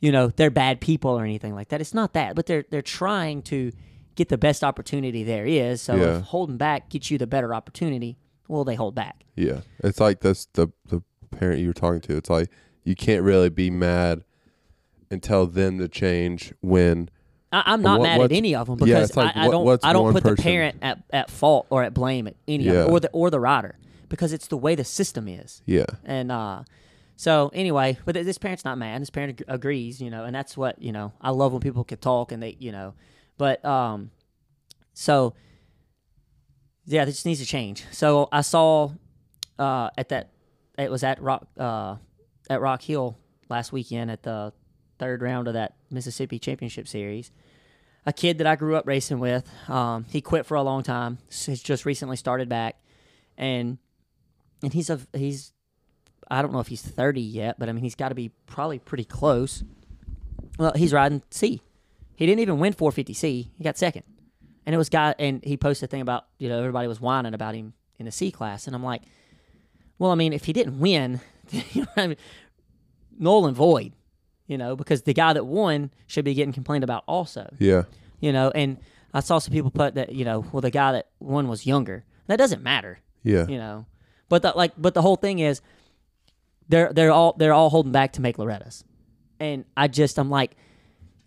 you 0.02 0.12
know 0.12 0.28
they're 0.28 0.50
bad 0.52 0.82
people 0.82 1.12
or 1.12 1.24
anything 1.24 1.54
like 1.56 1.70
that 1.70 1.80
it's 1.82 1.94
not 1.94 2.14
that 2.14 2.36
but 2.36 2.46
they're 2.46 2.66
they're 2.70 2.82
trying 2.82 3.42
to 3.44 3.72
get 4.16 4.30
the 4.30 4.38
best 4.38 4.64
opportunity 4.64 5.24
there 5.24 5.46
is 5.46 5.82
so 5.82 5.96
Yeah. 5.96 6.18
if 6.18 6.24
holding 6.26 6.58
back 6.58 6.90
gets 6.90 7.10
you 7.12 7.18
the 7.18 7.28
better 7.28 7.54
opportunity 7.54 8.18
well 8.48 8.64
they 8.64 8.76
hold 8.76 8.96
back 8.96 9.24
Yeah. 9.36 9.62
It's 9.84 10.00
like 10.00 10.20
this 10.22 10.48
the 10.54 10.68
the 10.88 11.02
parent 11.32 11.60
you 11.62 11.68
were 11.68 11.74
talking 11.74 12.02
to. 12.02 12.16
It's 12.18 12.30
like 12.30 12.50
you 12.84 12.96
can't 12.96 13.24
really 13.24 13.50
be 13.50 13.72
mad 13.72 14.24
and 15.10 15.24
tell 15.24 15.48
them 15.48 15.80
to 15.80 15.88
change 15.88 16.54
when 16.62 17.10
I, 17.52 17.64
I'm 17.68 17.82
not 17.82 18.00
what- 18.00 18.06
mad 18.06 18.22
at 18.22 18.32
any 18.32 18.54
of 18.56 18.68
them 18.68 18.78
because 18.78 19.10
it's 19.10 19.18
like, 19.18 19.36
I, 19.36 19.46
I 19.46 19.50
don't 19.50 19.66
what's 19.66 19.86
I 19.86 19.94
don't 19.94 20.12
put 20.14 20.24
the 20.24 20.36
parent 20.36 20.78
at, 20.82 21.02
at 21.12 21.30
fault 21.32 21.66
or 21.70 21.84
at 21.84 21.94
blame 21.94 22.28
at 22.28 22.36
any 22.48 22.68
of 22.68 22.74
Yeah. 22.76 22.84
it 22.84 22.90
or 22.92 23.00
the 23.00 23.10
or 23.12 23.30
the 23.32 23.40
rider 23.40 23.76
because 24.14 24.32
it's 24.32 24.46
the 24.46 24.58
way 24.58 24.76
the 24.76 24.84
system 24.84 25.28
is 25.28 25.64
yeah. 25.66 25.88
and 26.06 26.32
uh 26.32 26.62
so 27.16 27.50
anyway 27.52 27.98
but 28.06 28.14
this 28.14 28.38
parent's 28.38 28.64
not 28.64 28.78
mad 28.78 29.02
this 29.02 29.10
parent 29.10 29.42
ag- 29.42 29.46
agrees 29.48 30.00
you 30.00 30.12
know 30.12 30.24
and 30.24 30.36
that's 30.36 30.56
what 30.56 30.80
you 30.80 30.92
know 30.92 31.12
I 31.20 31.32
love 31.32 31.52
when 31.52 31.62
people 31.62 31.84
can 31.84 31.98
talk 31.98 32.32
and 32.32 32.44
they 32.44 32.56
you 32.60 32.72
know 32.72 32.94
but 33.40 33.66
um 33.66 34.12
so 34.94 35.34
yeah 36.86 37.06
this 37.06 37.26
needs 37.26 37.40
to 37.40 37.46
change 37.48 37.86
so 37.90 38.30
I 38.32 38.42
saw 38.42 38.92
uh 39.58 39.90
at 39.98 40.10
that 40.10 40.30
it 40.78 40.92
was 40.92 41.04
at 41.04 41.20
Rock 41.20 41.48
uh 41.58 41.96
at 42.52 42.62
Rock 42.62 42.84
Hill 42.84 43.18
last 43.50 43.72
weekend 43.72 44.12
at 44.12 44.22
the 44.22 44.54
third 45.00 45.24
round 45.24 45.48
of 45.48 45.56
that 45.56 45.74
Mississippi 45.90 46.38
Championship 46.38 46.88
Series 46.88 47.32
a 48.06 48.14
kid 48.14 48.38
that 48.38 48.46
I 48.46 48.58
grew 48.58 48.76
up 48.76 48.86
racing 48.86 49.20
with. 49.20 49.50
Um, 49.70 50.06
he 50.10 50.20
quit 50.20 50.46
for 50.46 50.56
a 50.56 50.62
long 50.62 50.84
time. 50.84 51.20
He's 51.30 51.64
just 51.64 51.86
recently 51.86 52.18
started 52.18 52.50
back, 52.50 52.76
and 53.38 53.78
and 54.64 54.74
he's 54.74 54.90
a 54.90 55.00
he's 55.14 55.54
I 56.32 56.42
don't 56.42 56.52
know 56.54 56.60
if 56.60 56.68
he's 56.68 56.82
30 56.82 57.22
yet, 57.22 57.60
but 57.60 57.70
I 57.70 57.72
mean 57.74 57.84
he's 57.84 57.96
got 57.96 58.10
to 58.10 58.16
be 58.16 58.30
probably 58.48 58.80
pretty 58.80 59.04
close. 59.04 59.64
Well, 60.58 60.72
he's 60.76 60.94
riding 60.94 61.22
C. 61.30 61.62
He 62.16 62.26
didn't 62.26 62.40
even 62.42 62.60
win 62.60 62.74
450C. 62.74 63.50
He 63.56 63.64
got 63.64 63.78
second, 63.78 64.04
and 64.66 64.74
it 64.74 64.78
was 64.78 64.90
guy 64.90 65.14
and 65.20 65.44
he 65.44 65.58
posted 65.58 65.90
a 65.90 65.92
thing 65.92 66.02
about 66.02 66.26
you 66.40 66.50
know 66.50 66.58
everybody 66.60 66.88
was 66.88 67.00
whining 67.02 67.34
about 67.34 67.54
him 67.56 67.74
in 68.00 68.06
the 68.06 68.12
C 68.12 68.32
class, 68.32 68.66
and 68.68 68.76
I'm 68.76 68.84
like, 68.84 69.04
well, 70.00 70.12
I 70.12 70.16
mean 70.16 70.34
if 70.34 70.46
he 70.46 70.54
didn't 70.54 70.80
win, 70.80 71.20
you 71.52 71.82
know, 71.82 71.88
I 71.98 72.08
mean, 72.08 72.18
null 73.18 73.46
and 73.48 73.56
void, 73.56 73.94
you 74.48 74.58
know, 74.58 74.76
because 74.76 75.04
the 75.04 75.14
guy 75.14 75.34
that 75.34 75.46
won 75.46 75.92
should 76.08 76.26
be 76.26 76.34
getting 76.34 76.54
complained 76.54 76.84
about 76.84 77.04
also 77.08 77.54
Yeah. 77.60 77.84
you 78.20 78.32
know. 78.32 78.52
And 78.54 78.78
I 79.14 79.20
saw 79.20 79.38
some 79.40 79.54
people 79.54 79.70
put 79.72 79.96
that, 79.96 80.14
you 80.14 80.26
know, 80.26 80.46
well, 80.52 80.62
the 80.62 80.72
guy 80.72 80.94
that 80.94 81.10
won 81.20 81.48
was 81.48 81.66
younger. 81.68 82.04
That 82.28 82.38
doesn't 82.38 82.64
matter, 82.64 83.00
Yeah. 83.24 83.46
you 83.48 83.58
know. 83.58 83.86
But 84.30 84.42
the, 84.42 84.54
like, 84.56 84.74
but 84.78 84.94
the 84.94 85.02
whole 85.02 85.16
thing 85.16 85.40
is, 85.40 85.62
they're 86.70 86.92
they're 86.94 87.12
all 87.12 87.36
they're 87.38 87.54
all 87.54 87.70
holding 87.70 87.92
back 87.92 88.14
to 88.14 88.22
make 88.22 88.38
Loretta's, 88.38 88.84
and 89.40 89.66
I 89.76 89.88
just 89.88 90.18
I'm 90.18 90.30
like, 90.30 90.56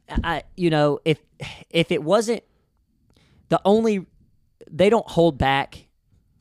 I 0.08 0.42
you 0.56 0.70
know 0.70 0.98
if 1.04 1.18
if 1.70 1.92
it 1.92 2.02
wasn't 2.02 2.42
the 3.48 3.60
only 3.64 4.06
they 4.70 4.88
don't 4.90 5.08
hold 5.08 5.38
back 5.38 5.86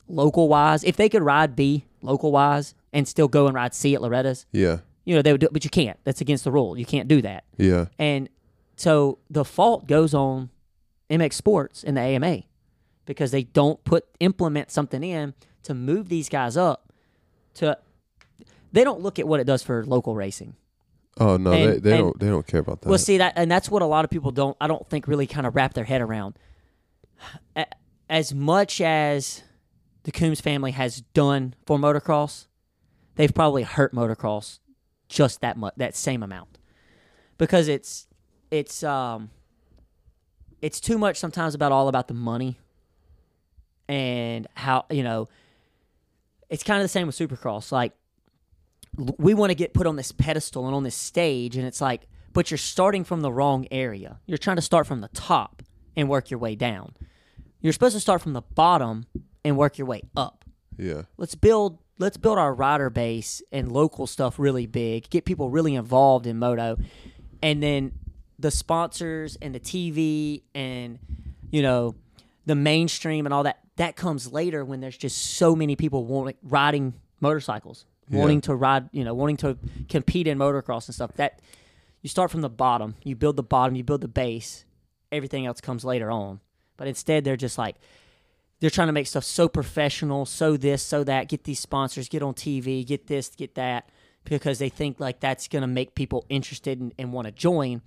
local 0.08 0.48
wise. 0.48 0.82
If 0.82 0.96
they 0.96 1.08
could 1.08 1.22
ride 1.22 1.54
B 1.54 1.84
local 2.02 2.32
wise 2.32 2.74
and 2.92 3.06
still 3.06 3.28
go 3.28 3.46
and 3.46 3.54
ride 3.54 3.74
C 3.74 3.94
at 3.94 4.00
Loretta's, 4.00 4.46
Yeah. 4.52 4.78
you 5.04 5.14
know 5.14 5.22
they 5.22 5.32
would 5.32 5.40
do, 5.40 5.46
it, 5.46 5.52
but 5.52 5.62
you 5.64 5.70
can't. 5.70 5.98
That's 6.04 6.20
against 6.20 6.44
the 6.44 6.50
rule. 6.52 6.76
You 6.78 6.86
can't 6.86 7.06
do 7.08 7.20
that. 7.22 7.44
Yeah. 7.58 7.86
And 7.98 8.28
so 8.76 9.18
the 9.30 9.44
fault 9.44 9.86
goes 9.86 10.14
on 10.14 10.50
MX 11.10 11.34
Sports 11.34 11.84
and 11.84 11.96
the 11.96 12.00
AMA 12.00 12.42
because 13.04 13.30
they 13.30 13.44
don't 13.44 13.82
put 13.84 14.04
implement 14.20 14.70
something 14.70 15.04
in 15.04 15.34
to 15.66 15.74
move 15.74 16.08
these 16.08 16.28
guys 16.28 16.56
up 16.56 16.92
to 17.54 17.78
they 18.72 18.82
don't 18.84 19.00
look 19.00 19.18
at 19.18 19.26
what 19.28 19.40
it 19.40 19.44
does 19.44 19.62
for 19.62 19.84
local 19.86 20.14
racing. 20.16 20.54
Oh 21.18 21.36
no, 21.36 21.52
And- 21.52 21.74
they, 21.74 21.78
they 21.78 21.90
and- 21.96 21.98
don't 22.04 22.20
they 22.20 22.26
don't 22.28 22.46
care 22.46 22.60
about 22.60 22.80
that. 22.82 22.88
Well, 22.88 22.98
see 22.98 23.18
that 23.18 23.34
and 23.36 23.50
that's 23.50 23.70
what 23.70 23.82
a 23.82 23.86
lot 23.86 24.04
of 24.04 24.10
people 24.10 24.30
don't 24.32 24.56
I 24.60 24.66
don't 24.66 24.86
think 24.88 25.06
really 25.08 25.26
kind 25.26 25.46
of 25.46 25.54
wrap 25.54 25.74
their 25.74 25.84
head 25.84 26.00
around. 26.00 26.38
As 28.08 28.32
much 28.34 28.80
as 28.80 29.42
the 30.04 30.12
Coombs 30.12 30.40
family 30.40 30.70
has 30.72 31.00
done 31.00 31.54
for 31.66 31.78
motocross, 31.78 32.46
they've 33.16 33.34
probably 33.34 33.62
hurt 33.64 33.92
motocross 33.94 34.58
just 35.08 35.40
that 35.40 35.56
much 35.56 35.74
that 35.76 35.96
same 35.96 36.22
amount. 36.22 36.58
Because 37.38 37.68
it's 37.68 38.06
it's 38.50 38.82
um 38.84 39.30
it's 40.62 40.80
too 40.80 40.98
much 40.98 41.16
sometimes 41.18 41.54
about 41.54 41.72
all 41.72 41.88
about 41.88 42.08
the 42.08 42.14
money 42.14 42.58
and 43.88 44.46
how 44.54 44.84
you 44.90 45.02
know 45.02 45.28
it's 46.50 46.62
kind 46.62 46.80
of 46.80 46.84
the 46.84 46.88
same 46.88 47.06
with 47.06 47.16
supercross 47.16 47.72
like 47.72 47.92
we 49.18 49.34
want 49.34 49.50
to 49.50 49.54
get 49.54 49.74
put 49.74 49.86
on 49.86 49.96
this 49.96 50.12
pedestal 50.12 50.66
and 50.66 50.74
on 50.74 50.82
this 50.82 50.94
stage 50.94 51.56
and 51.56 51.66
it's 51.66 51.80
like 51.80 52.08
but 52.36 52.50
you're 52.50 52.58
starting 52.58 53.02
from 53.02 53.22
the 53.22 53.32
wrong 53.32 53.66
area. 53.70 54.20
You're 54.26 54.36
trying 54.36 54.56
to 54.56 54.62
start 54.62 54.86
from 54.86 55.00
the 55.00 55.08
top 55.08 55.62
and 55.96 56.06
work 56.06 56.30
your 56.30 56.38
way 56.38 56.54
down. 56.54 56.92
You're 57.62 57.72
supposed 57.72 57.96
to 57.96 58.00
start 58.00 58.20
from 58.20 58.34
the 58.34 58.42
bottom 58.42 59.06
and 59.42 59.56
work 59.56 59.78
your 59.78 59.86
way 59.86 60.02
up. 60.14 60.44
Yeah. 60.76 61.04
let's 61.16 61.34
build 61.34 61.78
let's 61.98 62.18
build 62.18 62.36
our 62.36 62.52
rider 62.52 62.90
base 62.90 63.40
and 63.50 63.72
local 63.72 64.06
stuff 64.06 64.38
really 64.38 64.66
big 64.66 65.08
get 65.08 65.24
people 65.24 65.48
really 65.48 65.74
involved 65.74 66.26
in 66.26 66.38
moto 66.38 66.76
and 67.42 67.62
then 67.62 67.92
the 68.38 68.50
sponsors 68.50 69.38
and 69.40 69.54
the 69.54 69.60
tv 69.60 70.42
and 70.54 70.98
you 71.50 71.62
know 71.62 71.94
the 72.44 72.54
mainstream 72.54 73.24
and 73.24 73.32
all 73.32 73.44
that 73.44 73.60
that 73.76 73.96
comes 73.96 74.32
later 74.32 74.64
when 74.64 74.80
there's 74.80 74.96
just 74.96 75.16
so 75.36 75.54
many 75.56 75.76
people 75.76 76.04
wanting 76.04 76.36
riding 76.42 76.94
motorcycles 77.20 77.86
Yeah. 78.08 78.20
wanting 78.20 78.40
to 78.42 78.54
ride 78.54 78.88
you 78.92 79.04
know 79.04 79.14
wanting 79.14 79.36
to 79.38 79.58
compete 79.88 80.26
in 80.26 80.38
motocross 80.38 80.86
and 80.88 80.94
stuff 80.94 81.12
that 81.14 81.40
you 82.02 82.08
start 82.08 82.30
from 82.30 82.40
the 82.42 82.48
bottom 82.50 82.94
you 83.04 83.16
build 83.16 83.36
the 83.36 83.42
bottom 83.42 83.74
you 83.76 83.84
build 83.84 84.00
the 84.00 84.08
base 84.08 84.64
everything 85.10 85.46
else 85.46 85.60
comes 85.60 85.84
later 85.84 86.10
on 86.10 86.40
but 86.76 86.86
instead 86.88 87.24
they're 87.24 87.36
just 87.36 87.58
like 87.58 87.76
they're 88.60 88.70
trying 88.70 88.88
to 88.88 88.92
make 88.92 89.06
stuff 89.06 89.24
so 89.24 89.48
professional, 89.48 90.24
so 90.24 90.56
this, 90.56 90.82
so 90.82 91.04
that, 91.04 91.28
get 91.28 91.44
these 91.44 91.60
sponsors, 91.60 92.08
get 92.08 92.22
on 92.22 92.32
TV, 92.32 92.86
get 92.86 93.06
this, 93.06 93.28
get 93.28 93.54
that, 93.56 93.90
because 94.24 94.58
they 94.58 94.70
think 94.70 94.98
like 94.98 95.20
that's 95.20 95.46
going 95.46 95.60
to 95.60 95.66
make 95.66 95.94
people 95.94 96.24
interested 96.30 96.80
and, 96.80 96.94
and 96.98 97.12
want 97.12 97.26
to 97.26 97.32
join. 97.32 97.82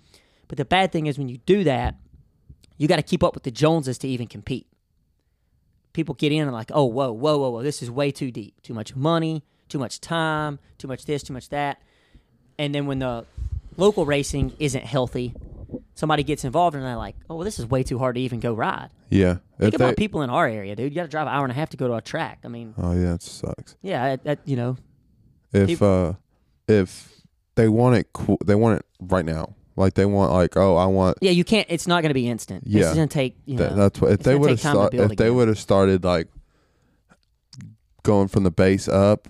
But 0.47 0.60
the 0.60 0.65
bad 0.65 0.91
thing 0.91 1.08
is 1.08 1.17
when 1.17 1.28
you 1.28 1.38
do 1.39 1.63
that, 1.63 1.95
you 2.78 2.88
got 2.88 2.97
to 2.97 3.02
keep 3.02 3.23
up 3.23 3.34
with 3.34 3.43
the 3.43 3.52
Joneses 3.52 3.97
to 3.99 4.08
even 4.08 4.28
compete. 4.28 4.67
People 5.93 6.15
get 6.15 6.32
in 6.32 6.41
and 6.43 6.52
like, 6.52 6.71
oh, 6.73 6.86
whoa, 6.86 7.12
whoa, 7.12 7.38
whoa, 7.38 7.49
whoa, 7.49 7.63
this 7.63 7.82
is 7.82 7.89
way 7.89 8.12
too 8.12 8.32
deep. 8.32 8.62
Too 8.62 8.73
much 8.73 8.95
money, 8.95 9.43
too 9.69 9.80
much 9.80 9.99
time, 9.99 10.60
too 10.78 10.88
much 10.88 11.06
this, 11.06 11.23
too 11.23 11.34
much 11.34 11.49
that. 11.49 11.82
And 12.58 12.73
then 12.75 12.86
when 12.86 12.99
the 12.99 13.25
local 13.78 14.06
racing 14.06 14.54
isn't 14.60 14.84
healthy, 14.86 15.34
somebody 15.95 16.23
gets 16.23 16.43
involved 16.45 16.75
and 16.75 16.86
they're 16.86 16.95
like, 16.95 17.15
oh, 17.30 17.36
well, 17.36 17.45
this 17.45 17.60
is 17.60 17.65
way 17.65 17.84
too 17.84 17.97
hard 17.99 18.15
to 18.15 18.21
even 18.21 18.39
go 18.39 18.54
ride. 18.54 18.89
Yeah. 19.10 19.38
Think 19.60 19.73
If 19.73 19.75
about 19.75 19.89
they- 19.89 19.95
people 19.95 20.21
in 20.21 20.30
our 20.30 20.47
area, 20.47 20.75
dude. 20.75 20.91
You 20.91 20.95
got 20.95 21.04
to 21.04 21.10
drive 21.10 21.28
an 21.28 21.34
hour 21.34 21.43
and 21.43 21.52
a 21.52 21.56
half 21.56 21.69
to 21.71 21.78
go 21.78 21.88
to 21.88 21.95
a 21.95 22.02
track. 22.02 22.39
I 22.43 22.47
mean, 22.49 22.73
Oh 22.78 22.93
yeah, 22.93 23.15
it 23.15 23.21
sucks. 23.23 23.75
yeah, 23.82 24.10
that, 24.10 24.23
that, 24.25 24.39
you 24.45 24.56
know, 24.56 24.78
If 25.52 25.67
Peop- 25.67 25.82
uh 25.82 26.13
if 26.67 27.12
they 27.56 27.67
want 27.67 27.95
it 27.95 28.13
qu- 28.13 28.38
they 28.45 28.54
want 28.56 28.80
it 28.80 28.86
right 29.02 29.25
now. 29.25 29.56
Like 29.79 29.93
they 29.95 30.05
want 30.05 30.31
like 30.33 30.57
oh 30.57 30.75
I 30.75 30.85
want 30.85 31.17
yeah, 31.21 31.31
you 31.31 31.43
can't. 31.43 31.65
It's 31.69 31.87
not 31.87 32.01
going 32.01 32.09
to 32.09 32.13
be 32.13 32.27
instant. 32.27 32.65
This 32.65 32.73
Yeah. 32.73 32.89
is 32.89 32.95
going 32.95 33.07
to 33.07 33.13
take, 33.13 33.35
you 33.45 33.55
know, 33.55 33.63
That, 33.69 33.75
that's 33.75 34.01
what 34.01 34.11
if 34.11 34.19
they 34.19 34.35
would 34.35 34.49
have 34.51 34.61
time 34.61 34.75
start, 34.75 34.91
build 34.91 35.11
if 35.11 35.17
they 35.17 35.31
would 35.31 35.47
have 35.47 35.57
started 35.59 36.03
like 36.03 36.27
going 38.03 38.27
from 38.27 38.43
the 38.43 38.51
base 38.51 38.87
up 38.87 39.27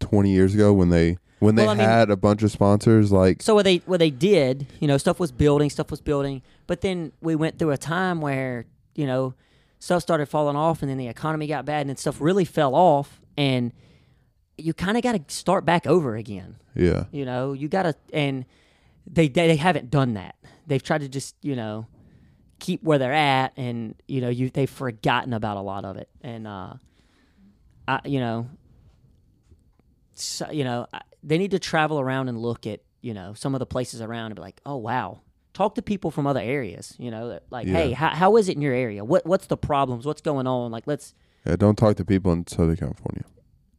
20 0.00 0.30
years 0.30 0.54
ago 0.54 0.72
when 0.72 0.90
they 0.90 1.16
when 1.40 1.54
they 1.56 1.62
Well, 1.62 1.70
I 1.72 1.74
mean- 1.74 1.86
had 1.88 2.10
a 2.10 2.16
bunch 2.16 2.42
of 2.42 2.50
sponsors 2.50 3.12
like 3.12 3.42
So 3.42 3.54
what 3.54 3.64
they 3.64 3.78
what 3.86 3.98
they 3.98 4.10
did, 4.10 4.66
you 4.80 4.88
know, 4.88 4.98
stuff 4.98 5.20
was 5.20 5.32
building, 5.32 5.70
stuff 5.70 5.90
was 5.90 6.00
building, 6.00 6.42
but 6.66 6.80
then 6.80 7.12
we 7.20 7.36
went 7.36 7.58
through 7.58 7.70
a 7.70 7.78
time 7.78 8.20
where 8.20 8.66
you 8.94 9.06
know 9.06 9.34
stuff 9.78 10.00
started 10.02 10.26
falling 10.26 10.56
off, 10.56 10.80
and 10.82 10.90
then 10.90 10.96
the 10.98 11.08
economy 11.08 11.46
got 11.46 11.64
bad, 11.66 11.82
and 11.82 11.90
then 11.90 11.96
stuff 11.96 12.20
really 12.20 12.44
fell 12.44 12.74
off, 12.74 13.20
and 13.36 13.72
you 14.56 14.72
kind 14.72 14.96
of 14.96 15.02
got 15.02 15.12
to 15.28 15.34
start 15.34 15.64
back 15.64 15.86
over 15.86 16.16
again. 16.16 16.56
yeah 16.74 17.04
You 17.12 17.24
know, 17.26 17.52
you 17.52 17.68
got 17.68 17.82
to, 17.82 17.94
and 18.12 18.44
they, 19.06 19.28
they 19.28 19.46
they 19.48 19.56
haven't 19.56 19.90
done 19.90 20.14
that. 20.14 20.36
They've 20.66 20.82
tried 20.82 21.02
to 21.02 21.08
just 21.08 21.36
you 21.42 21.56
know 21.56 21.86
keep 22.58 22.82
where 22.82 22.98
they're 22.98 23.12
at, 23.12 23.52
and 23.56 23.94
you 24.08 24.20
know 24.20 24.28
you 24.28 24.50
they've 24.50 24.70
forgotten 24.70 25.32
about 25.32 25.56
a 25.56 25.60
lot 25.60 25.84
of 25.84 25.96
it, 25.96 26.08
and 26.22 26.46
uh, 26.46 26.74
I 27.86 28.00
you 28.04 28.20
know, 28.20 28.48
so, 30.14 30.50
you 30.50 30.64
know 30.64 30.86
I, 30.92 31.00
they 31.22 31.38
need 31.38 31.50
to 31.52 31.58
travel 31.58 31.98
around 32.00 32.28
and 32.28 32.38
look 32.38 32.66
at 32.66 32.80
you 33.00 33.14
know 33.14 33.34
some 33.34 33.54
of 33.54 33.58
the 33.58 33.66
places 33.66 34.00
around 34.00 34.26
and 34.26 34.36
be 34.36 34.42
like, 34.42 34.60
oh 34.66 34.76
wow. 34.76 35.20
Talk 35.52 35.76
to 35.76 35.82
people 35.82 36.10
from 36.10 36.26
other 36.26 36.40
areas, 36.40 36.96
you 36.98 37.12
know, 37.12 37.38
like, 37.48 37.68
Yeah. 37.68 37.74
hey, 37.74 37.92
how, 37.92 38.08
how 38.08 38.36
is 38.38 38.48
it 38.48 38.56
in 38.56 38.60
your 38.60 38.74
area? 38.74 39.04
What 39.04 39.24
what's 39.24 39.46
the 39.46 39.56
problems? 39.56 40.04
What's 40.04 40.20
going 40.20 40.48
on? 40.48 40.72
Like, 40.72 40.84
let's 40.88 41.14
yeah 41.46 41.54
don't 41.54 41.76
talk 41.78 41.94
to 41.98 42.04
people 42.04 42.32
in 42.32 42.44
Southern 42.48 42.74
California 42.76 43.22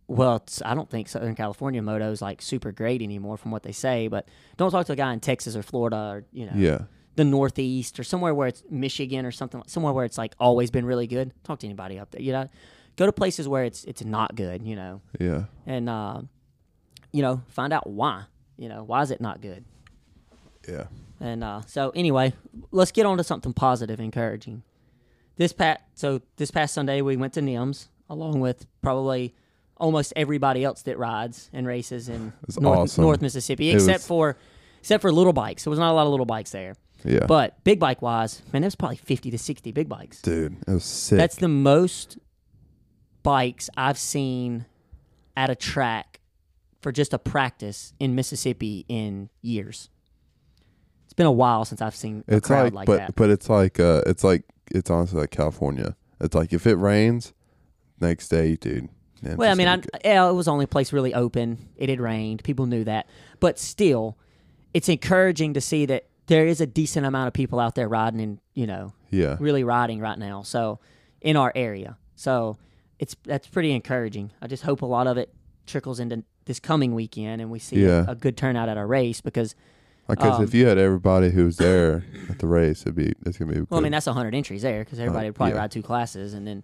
well, 0.08 0.44
I 0.64 0.76
don't 0.76 0.90
think 0.90 1.08
Southern 1.08 1.36
California 1.36 1.82
moto 1.82 2.12
is 2.12 2.22
like 2.22 2.42
super 2.42 2.72
great 2.72 3.02
anymore 3.02 3.38
from 3.38 3.52
what 3.52 3.64
they 3.64 3.72
say. 3.72 4.08
But 4.08 4.28
don't 4.58 4.72
talk 4.72 4.86
to 4.88 4.94
a 4.94 4.96
guy 4.96 5.12
in 5.14 5.20
Texas 5.20 5.56
or 5.56 5.64
Florida 5.64 5.98
or 5.98 6.24
you 6.32 6.46
know 6.46 6.54
yeah 6.56 6.82
the 7.16 7.24
Northeast 7.24 8.00
or 8.00 8.04
somewhere 8.04 8.34
where 8.34 8.48
it's 8.48 8.64
Michigan 8.70 9.26
or 9.26 9.32
something 9.32 9.64
somewhere 9.68 9.94
where 9.94 10.06
it's 10.06 10.18
like 10.18 10.36
always 10.40 10.70
been 10.70 10.86
really 10.86 11.08
good. 11.08 11.32
Talk 11.44 11.60
to 11.60 11.68
anybody 11.68 11.98
up 11.98 12.12
there. 12.12 12.22
You 12.22 12.34
know, 12.34 12.50
go 12.98 13.06
to 13.06 13.12
places 13.12 13.48
where 13.48 13.64
it's 13.64 13.84
it's 13.86 14.04
not 14.04 14.36
good. 14.36 14.64
You 14.64 14.76
know, 14.76 15.02
yeah 15.20 15.46
and 15.66 15.90
uh, 15.90 16.22
you 17.12 17.22
know 17.22 17.42
find 17.48 17.74
out 17.74 17.88
why. 17.90 18.26
You 18.58 18.70
know 18.70 18.84
why 18.84 19.02
is 19.02 19.12
it 19.12 19.22
not 19.22 19.42
good? 19.42 19.66
yeah 20.68 20.86
And 21.20 21.44
uh, 21.44 21.62
so 21.68 21.92
anyway, 21.96 22.34
let's 22.72 22.92
get 22.92 23.06
on 23.06 23.18
to 23.18 23.24
something 23.24 23.54
positive, 23.54 24.00
encouraging. 24.00 24.64
This 25.38 25.52
pat 25.52 25.86
so 25.96 26.22
this 26.38 26.52
past 26.52 26.74
Sunday 26.74 27.02
we 27.02 27.18
went 27.18 27.34
to 27.34 27.42
NIMS 27.42 27.88
along 28.10 28.40
with 28.40 28.66
probably 28.82 29.36
almost 29.78 30.14
everybody 30.16 30.64
else 30.64 30.82
that 30.84 30.98
rides 30.98 31.50
and 31.54 31.68
races 31.68 32.08
in 32.10 32.32
North, 32.60 32.78
awesome. 32.80 33.04
North 33.04 33.22
Mississippi, 33.22 33.70
It 33.70 33.76
except 33.76 34.00
was- 34.00 34.08
for 34.08 34.38
except 34.80 35.02
for 35.02 35.12
little 35.12 35.34
bikes. 35.34 35.64
There 35.64 35.72
was 35.72 35.80
not 35.80 35.92
a 35.92 35.96
lot 35.96 36.06
of 36.06 36.12
little 36.12 36.26
bikes 36.28 36.52
there, 36.52 36.76
yeah 37.04 37.26
but 37.28 37.64
big 37.64 37.80
bike 37.80 38.02
wise, 38.02 38.42
man, 38.54 38.62
there's 38.62 38.76
probably 38.76 38.98
fifty 38.98 39.32
to 39.32 39.38
sixty 39.38 39.72
big 39.72 39.90
bikes. 39.90 40.22
dude 40.22 40.56
it 40.68 40.72
was 40.72 40.84
sick 40.84 41.18
That's 41.18 41.36
the 41.38 41.48
most 41.48 42.18
bikes 43.24 43.70
I've 43.76 43.98
seen 43.98 44.66
at 45.36 45.50
a 45.50 45.56
track 45.56 46.20
for 46.82 46.92
just 46.92 47.14
a 47.14 47.18
practice 47.20 47.94
in 48.00 48.14
Mississippi 48.16 48.86
in 48.88 49.30
years. 49.42 49.90
It's 51.06 51.14
been 51.14 51.26
a 51.26 51.32
while 51.32 51.66
since 51.66 51.82
I've 51.82 51.96
seen 51.96 52.24
a 52.28 52.36
it's 52.38 52.48
crowd 52.48 52.66
like, 52.66 52.74
like, 52.74 52.86
but 52.88 52.98
that. 52.98 53.16
but 53.16 53.30
it's 53.30 53.50
like 53.50 53.80
uh 53.80 54.02
it's 54.06 54.24
like 54.24 54.44
it's 54.72 54.90
honestly 54.90 55.20
like 55.22 55.32
California 55.32 55.96
it's 56.22 56.36
like 56.36 56.54
if 56.54 56.66
it 56.68 56.76
rains 56.76 57.34
next 58.00 58.28
day 58.30 58.56
dude 58.56 58.90
Well, 59.36 59.52
I 59.52 59.56
mean, 59.56 59.68
I, 59.68 59.82
yeah, 60.04 60.30
it 60.30 60.34
was 60.34 60.46
the 60.46 60.52
only 60.52 60.66
place 60.68 60.94
really 60.94 61.14
open. 61.14 61.70
It 61.78 61.90
had 61.90 62.00
rained. 62.00 62.44
People 62.44 62.66
knew 62.68 62.84
that. 62.84 63.08
But 63.40 63.58
still, 63.58 64.18
it's 64.74 64.90
encouraging 64.90 65.54
to 65.56 65.62
see 65.62 65.86
that 65.88 66.06
there 66.28 66.46
is 66.46 66.62
a 66.62 66.68
decent 66.68 67.06
amount 67.06 67.28
of 67.28 67.34
people 67.34 67.60
out 67.60 67.76
there 67.76 67.88
riding 67.88 68.22
and, 68.22 68.40
you 68.54 68.68
know, 68.68 68.94
yeah 69.12 69.38
really 69.40 69.64
riding 69.64 70.00
right 70.00 70.18
now. 70.20 70.42
So, 70.44 70.80
in 71.22 71.38
our 71.38 71.52
area. 71.56 71.98
So, 72.16 72.58
it's 73.00 73.16
that's 73.24 73.48
pretty 73.48 73.72
encouraging. 73.72 74.32
I 74.42 74.48
just 74.48 74.64
hope 74.64 74.82
a 74.82 74.86
lot 74.86 75.08
of 75.08 75.18
it 75.18 75.34
trickles 75.66 76.00
into 76.00 76.24
this 76.46 76.60
coming 76.60 76.94
weekend 76.94 77.42
and 77.42 77.50
we 77.50 77.60
see 77.60 77.84
Yeah. 77.84 78.06
a, 78.08 78.12
a 78.12 78.16
good 78.16 78.38
turnout 78.38 78.70
at 78.70 78.78
our 78.78 78.88
race 78.88 79.20
because 79.22 79.56
Because 80.08 80.38
Um, 80.38 80.44
if 80.44 80.54
you 80.54 80.68
had 80.68 80.78
everybody 80.78 81.32
who 81.32 81.46
was 81.46 81.58
there 81.58 82.06
at 82.30 82.38
the 82.40 82.46
race, 82.48 82.82
it'd 82.84 82.96
be 82.96 83.14
it's 83.26 83.38
gonna 83.38 83.52
be. 83.54 83.62
well, 83.70 83.80
I 83.80 83.84
mean 83.84 83.92
that's 83.92 84.06
100 84.06 84.36
entries 84.36 84.62
there 84.62 84.84
because 84.84 85.00
everybody 85.00 85.28
would 85.28 85.36
probably 85.36 85.54
yeah. 85.56 85.62
ride 85.62 85.72
two 85.72 85.82
classes 85.82 86.34
and 86.34 86.46
then 86.48 86.64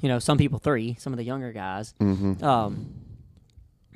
you 0.00 0.08
know 0.08 0.18
some 0.18 0.38
people 0.38 0.58
three, 0.58 0.96
some 0.98 1.12
of 1.12 1.16
the 1.16 1.24
younger 1.24 1.52
guys. 1.52 1.94
Mhm. 2.00 2.42
Um, 2.42 2.94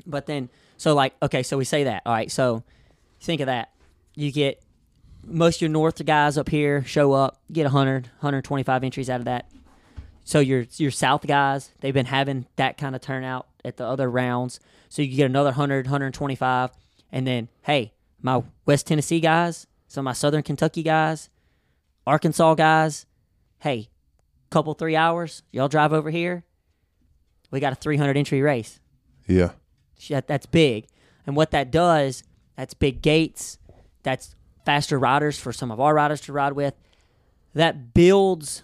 but 0.07 0.27
then 0.27 0.49
so 0.77 0.95
like 0.95 1.15
okay, 1.23 1.43
so 1.43 1.57
we 1.57 1.65
say 1.65 1.85
that 1.85 2.03
all 2.07 2.13
right. 2.13 2.31
So 2.31 2.63
think 3.21 3.41
of 3.41 3.47
that. 3.47 3.71
You 4.15 4.31
get 4.33 4.63
most 5.25 5.57
of 5.57 5.61
your 5.63 5.71
north 5.71 6.05
guys 6.05 6.37
up 6.37 6.49
here 6.49 6.85
show 6.85 7.13
up, 7.13 7.41
get 7.53 7.63
100, 7.65 8.07
125 8.07 8.83
entries 8.85 9.09
out 9.09 9.21
of 9.21 9.27
that. 9.27 9.49
So 10.25 10.41
your 10.41 10.67
your 10.77 10.91
south 10.91 11.27
guys, 11.27 11.71
they've 11.81 11.95
been 11.95 12.07
having 12.07 12.47
that 12.57 12.77
kind 12.79 12.95
of 12.95 13.01
turnout 13.01 13.47
at 13.65 13.77
the 13.77 13.85
other 13.87 14.11
rounds. 14.11 14.59
So 14.89 15.03
you 15.03 15.17
get 15.17 15.27
another 15.27 15.51
100, 15.51 15.87
125 15.87 16.71
and 17.13 17.27
then 17.27 17.49
hey, 17.63 17.93
my 18.21 18.43
West 18.67 18.87
Tennessee 18.87 19.21
guys, 19.21 19.67
some 19.89 20.03
of 20.03 20.05
my 20.07 20.13
Southern 20.13 20.43
Kentucky 20.43 20.83
guys, 20.83 21.29
Arkansas 22.07 22.55
guys, 22.55 23.07
hey, 23.61 23.89
couple 24.53 24.75
3 24.75 24.95
hours, 24.97 25.43
y'all 25.51 25.69
drive 25.69 25.93
over 25.93 26.11
here. 26.11 26.45
We 27.51 27.61
got 27.61 27.73
a 27.73 27.77
300 27.77 28.17
entry 28.17 28.41
race. 28.43 28.81
yeah, 29.27 29.51
That, 30.09 30.27
that's 30.27 30.47
big. 30.47 30.87
And 31.27 31.37
what 31.37 31.51
that 31.53 31.71
does, 31.71 32.23
that's 32.57 32.75
big 32.75 33.03
gates. 33.03 33.59
That's 34.03 34.35
faster 34.65 34.99
riders 34.99 35.39
for 35.39 35.53
some 35.53 35.71
of 35.71 35.79
our 35.81 35.95
riders 35.95 36.21
to 36.23 36.33
ride 36.33 36.53
with. 36.55 36.75
That 37.55 37.95
builds. 37.95 38.63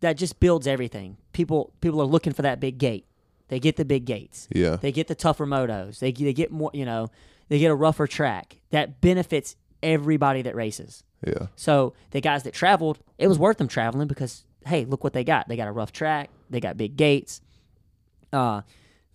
That 0.00 0.16
just 0.18 0.40
builds 0.40 0.66
everything. 0.66 1.16
People 1.32 1.72
people 1.80 2.00
are 2.02 2.06
looking 2.06 2.32
for 2.34 2.42
that 2.42 2.60
big 2.60 2.76
gate. 2.78 3.06
They 3.48 3.58
get 3.60 3.76
the 3.76 3.84
big 3.84 4.04
gates. 4.04 4.48
yeah, 4.52 4.76
They 4.76 4.92
get 4.92 5.06
the 5.06 5.14
tougher 5.14 5.46
motos. 5.46 6.00
They 6.00 6.12
they 6.12 6.32
get 6.34 6.50
more. 6.52 6.70
You 6.74 6.84
know, 6.84 7.08
they 7.48 7.58
get 7.58 7.70
a 7.70 7.74
rougher 7.74 8.06
track. 8.06 8.56
That 8.70 9.00
benefits 9.00 9.56
everybody 9.82 10.42
that 10.42 10.54
races. 10.54 11.02
yeah, 11.26 11.46
So 11.56 11.94
the 12.10 12.20
guys 12.20 12.42
that 12.42 12.52
traveled, 12.52 12.98
it 13.18 13.28
was 13.28 13.38
worth 13.38 13.56
them 13.58 13.68
traveling 13.68 14.08
because 14.08 14.44
hey, 14.66 14.84
look 14.84 15.04
what 15.04 15.12
they 15.12 15.24
got. 15.24 15.48
They 15.48 15.56
got 15.56 15.68
a 15.68 15.72
rough 15.72 15.92
track. 15.92 16.30
They 16.50 16.60
got 16.60 16.76
big 16.76 16.96
gates. 16.96 17.40
Uh, 18.32 18.62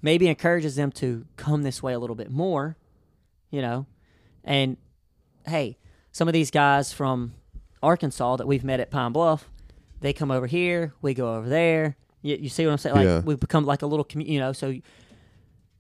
maybe 0.02 0.28
encourages 0.28 0.76
them 0.76 0.92
to 0.94 1.26
come 1.36 1.64
this 1.64 1.84
way 1.84 1.94
a 1.94 2.00
little 2.00 2.16
bit 2.16 2.32
more, 2.32 2.78
you 3.50 3.62
know. 3.62 3.86
And 4.44 4.78
hey, 5.46 5.78
some 6.12 6.28
of 6.28 6.34
these 6.34 6.52
guys 6.52 6.92
from 6.94 7.34
Arkansas 7.84 8.38
that 8.38 8.48
we've 8.48 8.64
met 8.64 8.80
at 8.80 8.90
Pine 8.92 9.12
Bluff, 9.12 9.50
they 10.00 10.14
come 10.14 10.32
over 10.32 10.48
here. 10.48 10.94
We 11.02 11.14
go 11.14 11.36
over 11.36 11.48
there. 11.50 11.96
You, 12.22 12.38
you 12.38 12.50
see 12.50 12.66
what 12.66 12.72
I'm 12.72 12.78
saying? 12.78 12.96
Like 12.96 13.06
Yeah. 13.06 13.20
we've 13.20 13.40
become 13.40 13.66
like 13.66 13.82
a 13.82 13.88
little 13.88 14.06
community, 14.06 14.34
you 14.34 14.40
know. 14.40 14.54
So 14.54 14.76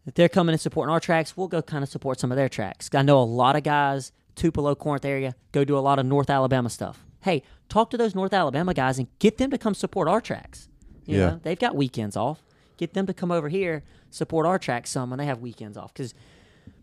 if 0.06 0.14
they're 0.16 0.30
coming 0.30 0.54
and 0.54 0.62
supporting 0.62 0.92
our 0.92 1.00
tracks, 1.00 1.38
we'll 1.38 1.48
go 1.48 1.62
kind 1.62 1.84
of 1.84 1.90
support 1.90 2.20
some 2.20 2.32
of 2.32 2.36
their 2.36 2.50
tracks. 2.50 2.90
I 2.94 3.02
know 3.04 3.22
a 3.22 3.24
lot 3.24 3.56
of 3.56 3.64
guys, 3.64 4.12
Tupelo, 4.36 4.76
Corinth 4.76 5.06
area, 5.06 5.36
go 5.52 5.64
do 5.64 5.78
a 5.78 5.80
lot 5.80 6.00
of 6.00 6.06
North 6.06 6.30
Alabama 6.30 6.70
stuff. 6.70 7.06
Hey, 7.22 7.44
talk 7.70 7.90
to 7.92 7.98
those 7.98 8.16
North 8.16 8.34
Alabama 8.34 8.74
guys 8.74 8.98
and 9.00 9.08
get 9.20 9.38
them 9.38 9.52
to 9.52 9.58
come 9.58 9.74
support 9.74 10.08
our 10.08 10.22
tracks. 10.22 10.68
You 11.06 11.18
Yeah. 11.18 11.26
know, 11.32 11.40
they've 11.44 11.60
got 11.60 11.76
weekends 11.76 12.16
off. 12.18 12.44
Get 12.78 12.94
them 12.94 13.06
to 13.08 13.14
come 13.14 13.32
over 13.32 13.48
here, 13.50 13.84
support 14.10 14.46
our 14.46 14.58
tracks 14.60 14.90
some 14.90 15.10
when 15.12 15.20
they 15.20 15.26
have 15.26 15.40
weekends 15.40 15.78
off. 15.78 15.94
Because, 15.94 16.14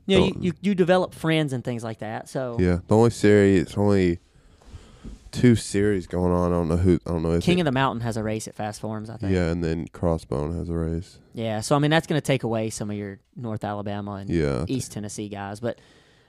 you 0.06 0.18
know, 0.18 0.26
you, 0.26 0.36
you, 0.40 0.52
you 0.60 0.74
develop 0.74 1.12
friends 1.14 1.52
and 1.52 1.64
things 1.64 1.82
like 1.82 1.98
that. 1.98 2.28
So, 2.28 2.56
yeah. 2.60 2.78
The 2.86 2.96
only 2.96 3.10
series, 3.10 3.62
it's 3.62 3.76
only 3.76 4.20
two 5.32 5.56
series 5.56 6.06
going 6.06 6.32
on. 6.32 6.52
I 6.52 6.54
don't 6.56 6.68
know 6.68 6.76
who. 6.76 6.98
I 7.06 7.10
don't 7.10 7.22
know. 7.22 7.38
King 7.40 7.58
it- 7.58 7.62
of 7.62 7.64
the 7.66 7.72
Mountain 7.72 8.00
has 8.02 8.16
a 8.16 8.22
race 8.22 8.46
at 8.48 8.54
Fast 8.54 8.80
Forms, 8.80 9.10
I 9.10 9.16
think. 9.16 9.32
yeah, 9.32 9.50
and 9.50 9.62
then 9.62 9.86
Crossbone 9.88 10.56
has 10.56 10.68
a 10.68 10.74
race. 10.74 11.18
Yeah, 11.34 11.60
so 11.60 11.76
I 11.76 11.78
mean 11.78 11.90
that's 11.90 12.06
going 12.06 12.20
to 12.20 12.24
take 12.26 12.42
away 12.44 12.70
some 12.70 12.90
of 12.90 12.96
your 12.96 13.18
North 13.36 13.62
Alabama 13.64 14.12
and 14.14 14.30
Yeah. 14.30 14.64
East 14.68 14.92
Tennessee 14.92 15.28
guys, 15.28 15.60
but 15.60 15.78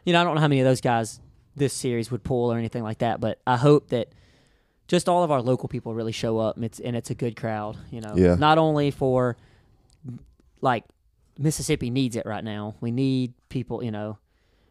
you 0.05 0.13
know 0.13 0.21
I 0.21 0.23
don't 0.23 0.35
know 0.35 0.41
how 0.41 0.47
many 0.47 0.61
of 0.61 0.65
those 0.65 0.81
guys 0.81 1.19
this 1.55 1.73
series 1.73 2.09
would 2.11 2.23
pull 2.23 2.51
or 2.51 2.57
anything 2.57 2.83
like 2.83 2.99
that. 2.99 3.19
But 3.19 3.39
I 3.45 3.57
hope 3.57 3.89
that 3.89 4.09
just 4.87 5.07
all 5.09 5.23
of 5.23 5.31
our 5.31 5.41
local 5.41 5.69
people 5.69 5.93
really 5.93 6.11
show 6.11 6.37
up 6.39 6.55
and 6.55 6.65
it's 6.65 6.79
and 6.79 6.95
it's 6.95 7.09
a 7.09 7.15
good 7.15 7.35
crowd. 7.35 7.77
You 7.91 8.01
know, 8.01 8.13
Yeah. 8.15 8.35
not 8.35 8.57
only 8.57 8.91
for 8.91 9.37
like 10.61 10.83
Mississippi 11.37 11.89
needs 11.89 12.15
it 12.15 12.25
right 12.25 12.43
now. 12.43 12.75
We 12.81 12.91
need 12.91 13.33
people. 13.49 13.83
You 13.83 13.91
know, 13.91 14.17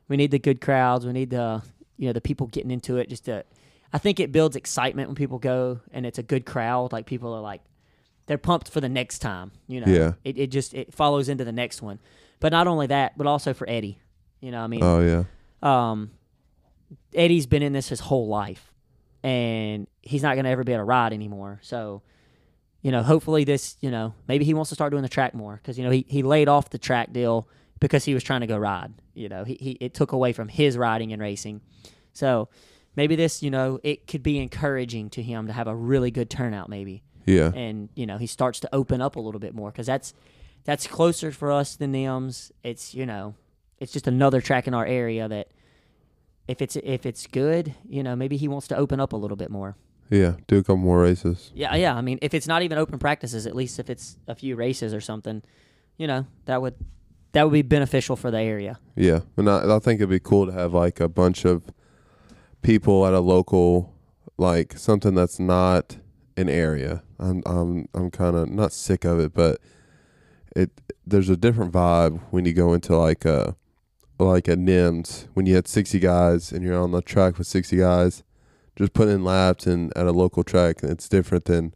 we 0.08 0.16
need 0.16 0.30
the 0.30 0.38
good 0.38 0.60
crowds. 0.60 1.06
We 1.06 1.12
need 1.12 1.30
the 1.30 1.62
you 1.96 2.06
know 2.08 2.12
the 2.12 2.20
people 2.20 2.46
getting 2.46 2.70
into 2.70 2.96
it. 2.98 3.08
Just 3.08 3.24
to, 3.24 3.44
I 3.92 3.98
think 3.98 4.20
it 4.20 4.32
builds 4.32 4.54
excitement 4.56 5.08
when 5.08 5.14
people 5.16 5.38
go 5.38 5.80
and 5.92 6.04
it's 6.04 6.18
a 6.18 6.22
good 6.22 6.44
crowd. 6.44 6.92
Like 6.92 7.06
people 7.06 7.32
are 7.32 7.40
like 7.40 7.62
they're 8.26 8.38
pumped 8.38 8.68
for 8.70 8.80
the 8.80 8.88
next 8.88 9.20
time. 9.20 9.52
You 9.66 9.80
know, 9.80 9.90
Yeah. 9.92 10.12
It 10.24 10.36
it 10.38 10.46
just 10.48 10.74
it 10.74 10.92
follows 10.92 11.28
into 11.28 11.44
the 11.44 11.52
next 11.52 11.80
one. 11.80 11.98
But 12.40 12.52
not 12.52 12.66
only 12.66 12.86
that, 12.88 13.16
but 13.16 13.26
also 13.26 13.54
for 13.54 13.68
Eddie. 13.68 13.98
You 14.40 14.50
know, 14.52 14.60
I 14.60 14.66
mean, 14.68 14.80
Oh 14.82 15.00
yeah, 15.00 15.24
um, 15.62 16.10
Eddie's 17.14 17.46
been 17.46 17.62
in 17.62 17.72
this 17.72 17.88
his 17.88 18.00
whole 18.00 18.28
life, 18.28 18.72
and 19.22 19.86
he's 20.02 20.22
not 20.22 20.34
going 20.34 20.44
to 20.44 20.50
ever 20.50 20.64
be 20.64 20.72
able 20.72 20.80
to 20.80 20.84
ride 20.84 21.12
anymore. 21.12 21.60
So, 21.62 22.02
you 22.82 22.92
know, 22.92 23.02
hopefully 23.02 23.44
this, 23.44 23.76
you 23.80 23.90
know, 23.90 24.14
maybe 24.26 24.44
he 24.44 24.54
wants 24.54 24.68
to 24.70 24.74
start 24.74 24.90
doing 24.90 25.02
the 25.02 25.08
track 25.08 25.34
more 25.34 25.56
because 25.56 25.78
you 25.78 25.84
know 25.84 25.90
he, 25.90 26.04
he 26.08 26.22
laid 26.22 26.48
off 26.48 26.70
the 26.70 26.78
track 26.78 27.12
deal 27.12 27.48
because 27.80 28.04
he 28.04 28.14
was 28.14 28.22
trying 28.22 28.40
to 28.40 28.46
go 28.46 28.56
ride. 28.56 28.92
You 29.14 29.28
know, 29.28 29.44
he, 29.44 29.54
he 29.54 29.70
it 29.80 29.94
took 29.94 30.12
away 30.12 30.32
from 30.32 30.48
his 30.48 30.76
riding 30.76 31.12
and 31.12 31.20
racing. 31.20 31.60
So 32.12 32.48
maybe 32.96 33.16
this, 33.16 33.42
you 33.42 33.50
know, 33.50 33.78
it 33.82 34.06
could 34.06 34.22
be 34.22 34.38
encouraging 34.38 35.10
to 35.10 35.22
him 35.22 35.46
to 35.46 35.52
have 35.52 35.66
a 35.66 35.74
really 35.74 36.10
good 36.10 36.30
turnout, 36.30 36.68
maybe 36.68 37.02
yeah, 37.28 37.52
and 37.54 37.90
you 37.94 38.06
know 38.06 38.16
he 38.16 38.26
starts 38.26 38.60
to 38.60 38.68
open 38.74 39.02
up 39.02 39.16
a 39.16 39.20
little 39.20 39.40
bit 39.40 39.54
more 39.54 39.70
because 39.70 39.86
that's 39.86 40.14
that's 40.64 40.86
closer 40.86 41.30
for 41.30 41.52
us 41.52 41.76
than 41.76 41.92
NIMS. 41.92 42.50
It's 42.62 42.94
you 42.94 43.04
know 43.04 43.34
it's 43.78 43.92
just 43.92 44.08
another 44.08 44.40
track 44.40 44.66
in 44.66 44.74
our 44.74 44.86
area 44.86 45.28
that 45.28 45.48
if 46.48 46.60
it's 46.62 46.76
if 46.76 47.06
it's 47.06 47.26
good, 47.26 47.74
you 47.88 48.02
know 48.02 48.16
maybe 48.16 48.36
he 48.36 48.48
wants 48.48 48.66
to 48.68 48.76
open 48.76 48.98
up 49.00 49.12
a 49.12 49.16
little 49.16 49.36
bit 49.36 49.50
more. 49.50 49.76
yeah. 50.10 50.34
Do 50.46 50.56
a 50.58 50.62
couple 50.62 50.78
more 50.78 51.00
races. 51.02 51.52
Yeah, 51.54 51.74
yeah. 51.76 51.94
I 51.94 52.00
mean, 52.00 52.18
if 52.22 52.32
it's 52.34 52.46
not 52.48 52.62
even 52.62 52.78
open 52.78 52.98
practices, 52.98 53.46
at 53.46 53.54
least 53.54 53.78
if 53.78 53.90
it's 53.90 54.16
a 54.26 54.34
few 54.34 54.56
races 54.56 54.92
or 54.94 55.00
something, 55.00 55.42
you 55.98 56.06
know 56.06 56.26
that 56.46 56.60
would 56.62 56.74
that 57.32 57.42
would 57.44 57.52
be 57.52 57.62
beneficial 57.62 58.16
for 58.16 58.30
the 58.30 58.40
area. 58.40 58.78
Yeah, 58.96 59.20
and 59.36 59.48
I, 59.50 59.76
I 59.76 59.78
think 59.78 60.00
it'd 60.00 60.08
be 60.08 60.18
cool 60.20 60.46
to 60.46 60.52
have 60.52 60.72
like 60.72 60.98
a 61.00 61.08
bunch 61.08 61.44
of 61.44 61.70
people 62.62 63.06
at 63.06 63.12
a 63.14 63.20
local, 63.20 63.94
like 64.38 64.78
something 64.78 65.14
that's 65.14 65.38
not 65.38 65.98
an 66.36 66.48
area. 66.48 67.02
I'm 67.18 67.42
I'm 67.44 67.88
I'm 67.94 68.10
kind 68.10 68.34
of 68.36 68.48
not 68.48 68.72
sick 68.72 69.04
of 69.04 69.20
it, 69.20 69.34
but 69.34 69.60
it 70.56 70.70
there's 71.06 71.28
a 71.28 71.36
different 71.36 71.72
vibe 71.72 72.20
when 72.30 72.46
you 72.46 72.54
go 72.54 72.72
into 72.72 72.96
like 72.96 73.24
a 73.26 73.56
like 74.26 74.48
at 74.48 74.58
NIMS 74.58 75.28
when 75.34 75.46
you 75.46 75.54
had 75.54 75.68
60 75.68 75.98
guys 76.00 76.50
and 76.52 76.64
you're 76.64 76.78
on 76.78 76.90
the 76.92 77.02
track 77.02 77.38
with 77.38 77.46
60 77.46 77.76
guys, 77.76 78.22
just 78.76 78.92
putting 78.92 79.14
in 79.14 79.24
laps 79.24 79.66
and 79.66 79.96
at 79.96 80.06
a 80.06 80.12
local 80.12 80.42
track. 80.44 80.82
It's 80.82 81.08
different 81.08 81.44
than 81.46 81.74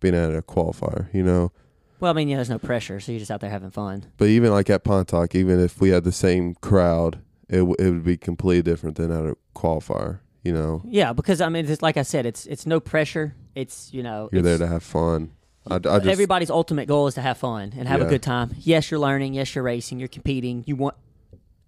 being 0.00 0.14
at 0.14 0.34
a 0.34 0.42
qualifier, 0.42 1.12
you 1.14 1.22
know. 1.22 1.52
Well, 2.00 2.10
I 2.10 2.14
mean, 2.14 2.28
yeah, 2.28 2.36
there's 2.36 2.50
no 2.50 2.58
pressure, 2.58 3.00
so 3.00 3.10
you're 3.12 3.18
just 3.18 3.30
out 3.30 3.40
there 3.40 3.50
having 3.50 3.70
fun. 3.70 4.06
But 4.16 4.28
even 4.28 4.52
like 4.52 4.70
at 4.70 4.84
Pontoc, 4.84 5.34
even 5.34 5.58
if 5.58 5.80
we 5.80 5.88
had 5.90 6.04
the 6.04 6.12
same 6.12 6.54
crowd, 6.56 7.18
it 7.48 7.58
w- 7.58 7.74
it 7.78 7.90
would 7.90 8.04
be 8.04 8.16
completely 8.16 8.62
different 8.62 8.96
than 8.96 9.10
at 9.10 9.24
a 9.24 9.36
qualifier. 9.56 10.20
You 10.44 10.52
know, 10.52 10.82
Yeah, 10.86 11.12
because 11.12 11.40
I 11.40 11.48
mean, 11.48 11.68
it's 11.68 11.82
like 11.82 11.96
I 11.96 12.02
said, 12.02 12.24
it's 12.24 12.46
it's 12.46 12.64
no 12.66 12.78
pressure. 12.78 13.34
It's 13.56 13.92
you 13.92 14.04
know 14.04 14.28
you're 14.32 14.42
there 14.42 14.58
to 14.58 14.66
have 14.68 14.84
fun. 14.84 15.32
I, 15.66 15.74
I 15.74 15.78
just 15.78 16.06
everybody's 16.06 16.48
ultimate 16.50 16.86
goal 16.86 17.08
is 17.08 17.14
to 17.14 17.20
have 17.20 17.36
fun 17.38 17.74
and 17.76 17.88
have 17.88 18.00
a 18.00 18.06
good 18.06 18.22
time. 18.22 18.54
Yes, 18.60 18.90
you're 18.90 19.00
learning. 19.00 19.34
Yes, 19.34 19.54
you're 19.54 19.64
racing. 19.64 19.98
You're 19.98 20.08
competing. 20.08 20.62
You 20.66 20.76
want 20.76 20.94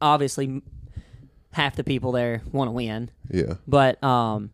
obviously 0.00 0.62
half 1.52 1.76
the 1.76 1.84
people 1.84 2.12
there 2.12 2.42
want 2.52 2.68
to 2.68 2.72
win, 2.72 3.10
yeah, 3.30 3.54
but 3.66 4.02
um, 4.04 4.50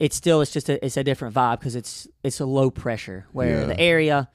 it's 0.00 0.16
still 0.16 0.40
it's 0.40 0.52
just 0.52 0.68
a 0.68 0.84
it's 0.84 0.96
a 0.96 1.04
different 1.04 1.34
vibe 1.34 1.58
because 1.60 1.74
it's 1.76 2.06
it's 2.22 2.40
a 2.40 2.46
low 2.46 2.70
pressure 2.70 3.26
where 3.32 3.60
Yeah. 3.60 3.66
the 3.66 3.80
area 3.80 4.28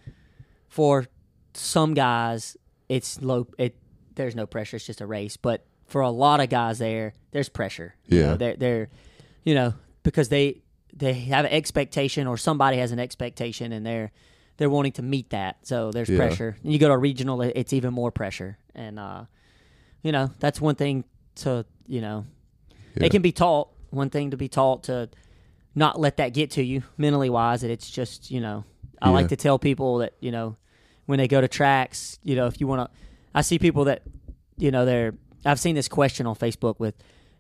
for 0.70 1.06
some 1.54 1.94
guys 1.94 2.56
it's 2.90 3.22
low 3.22 3.48
it 3.58 3.76
there's 4.16 4.36
no 4.36 4.46
pressure. 4.46 4.76
It's 4.76 4.86
just 4.86 5.02
a 5.02 5.08
race, 5.08 5.38
but 5.38 5.66
for 5.86 6.02
a 6.02 6.10
lot 6.10 6.40
of 6.42 6.50
guys 6.50 6.80
there, 6.80 7.14
there's 7.32 7.50
pressure. 7.50 7.96
You 8.08 8.20
Yeah. 8.20 8.28
know, 8.28 8.38
they're 8.38 8.56
they're 8.56 8.90
you 9.44 9.56
know 9.56 9.74
because 10.04 10.30
they 10.30 10.62
they 10.94 11.14
have 11.14 11.46
an 11.46 11.52
expectation 11.52 12.28
or 12.28 12.38
somebody 12.38 12.78
has 12.78 12.92
an 12.92 13.00
expectation 13.00 13.72
and 13.72 13.86
they're 13.86 14.12
they're 14.58 14.70
wanting 14.70 14.92
to 14.94 15.02
meet 15.02 15.30
that. 15.32 15.66
So 15.66 15.92
there's 15.92 16.10
Yeah. 16.10 16.18
pressure. 16.18 16.58
And 16.64 16.72
you 16.74 16.78
go 16.80 16.88
to 16.90 16.94
a 16.94 16.98
regional, 16.98 17.42
it's 17.42 17.74
even 17.74 17.94
more 17.94 18.12
pressure. 18.12 18.58
And 18.76 19.00
uh, 19.00 19.24
you 20.04 20.12
know 20.12 20.32
that's 20.40 20.60
one 20.62 20.76
thing 20.76 21.04
to 21.36 21.66
you 21.88 22.02
know 22.02 22.26
yeah. 22.96 23.06
it 23.06 23.12
can 23.12 23.22
be 23.22 23.32
taught. 23.32 23.70
One 23.90 24.10
thing 24.10 24.32
to 24.32 24.38
be 24.38 24.48
taught 24.48 24.84
to 24.84 25.10
not 25.76 26.00
let 26.00 26.18
that 26.18 26.34
get 26.34 26.52
to 26.52 26.64
you 26.64 26.84
mentally 26.98 27.30
wise. 27.30 27.62
That 27.62 27.72
it's 27.72 27.90
just 27.90 28.32
you 28.32 28.40
know 28.40 28.64
I 29.02 29.08
Yeah. 29.10 29.14
like 29.14 29.28
to 29.30 29.36
tell 29.36 29.60
people 29.60 30.00
that 30.00 30.14
you 30.20 30.32
know 30.32 30.58
when 31.06 31.18
they 31.18 31.28
go 31.28 31.42
to 31.42 31.48
tracks, 31.48 32.20
you 32.24 32.36
know 32.36 32.48
if 32.48 32.60
you 32.62 32.68
want 32.68 32.90
to, 32.90 32.98
I 33.36 33.42
see 33.42 33.60
people 33.60 33.86
that 33.86 34.04
you 34.58 34.72
know 34.72 34.86
they're. 34.86 35.14
I've 35.44 35.60
seen 35.60 35.74
this 35.74 35.88
question 35.88 36.28
on 36.28 36.36
Facebook 36.36 36.80
with, 36.80 36.94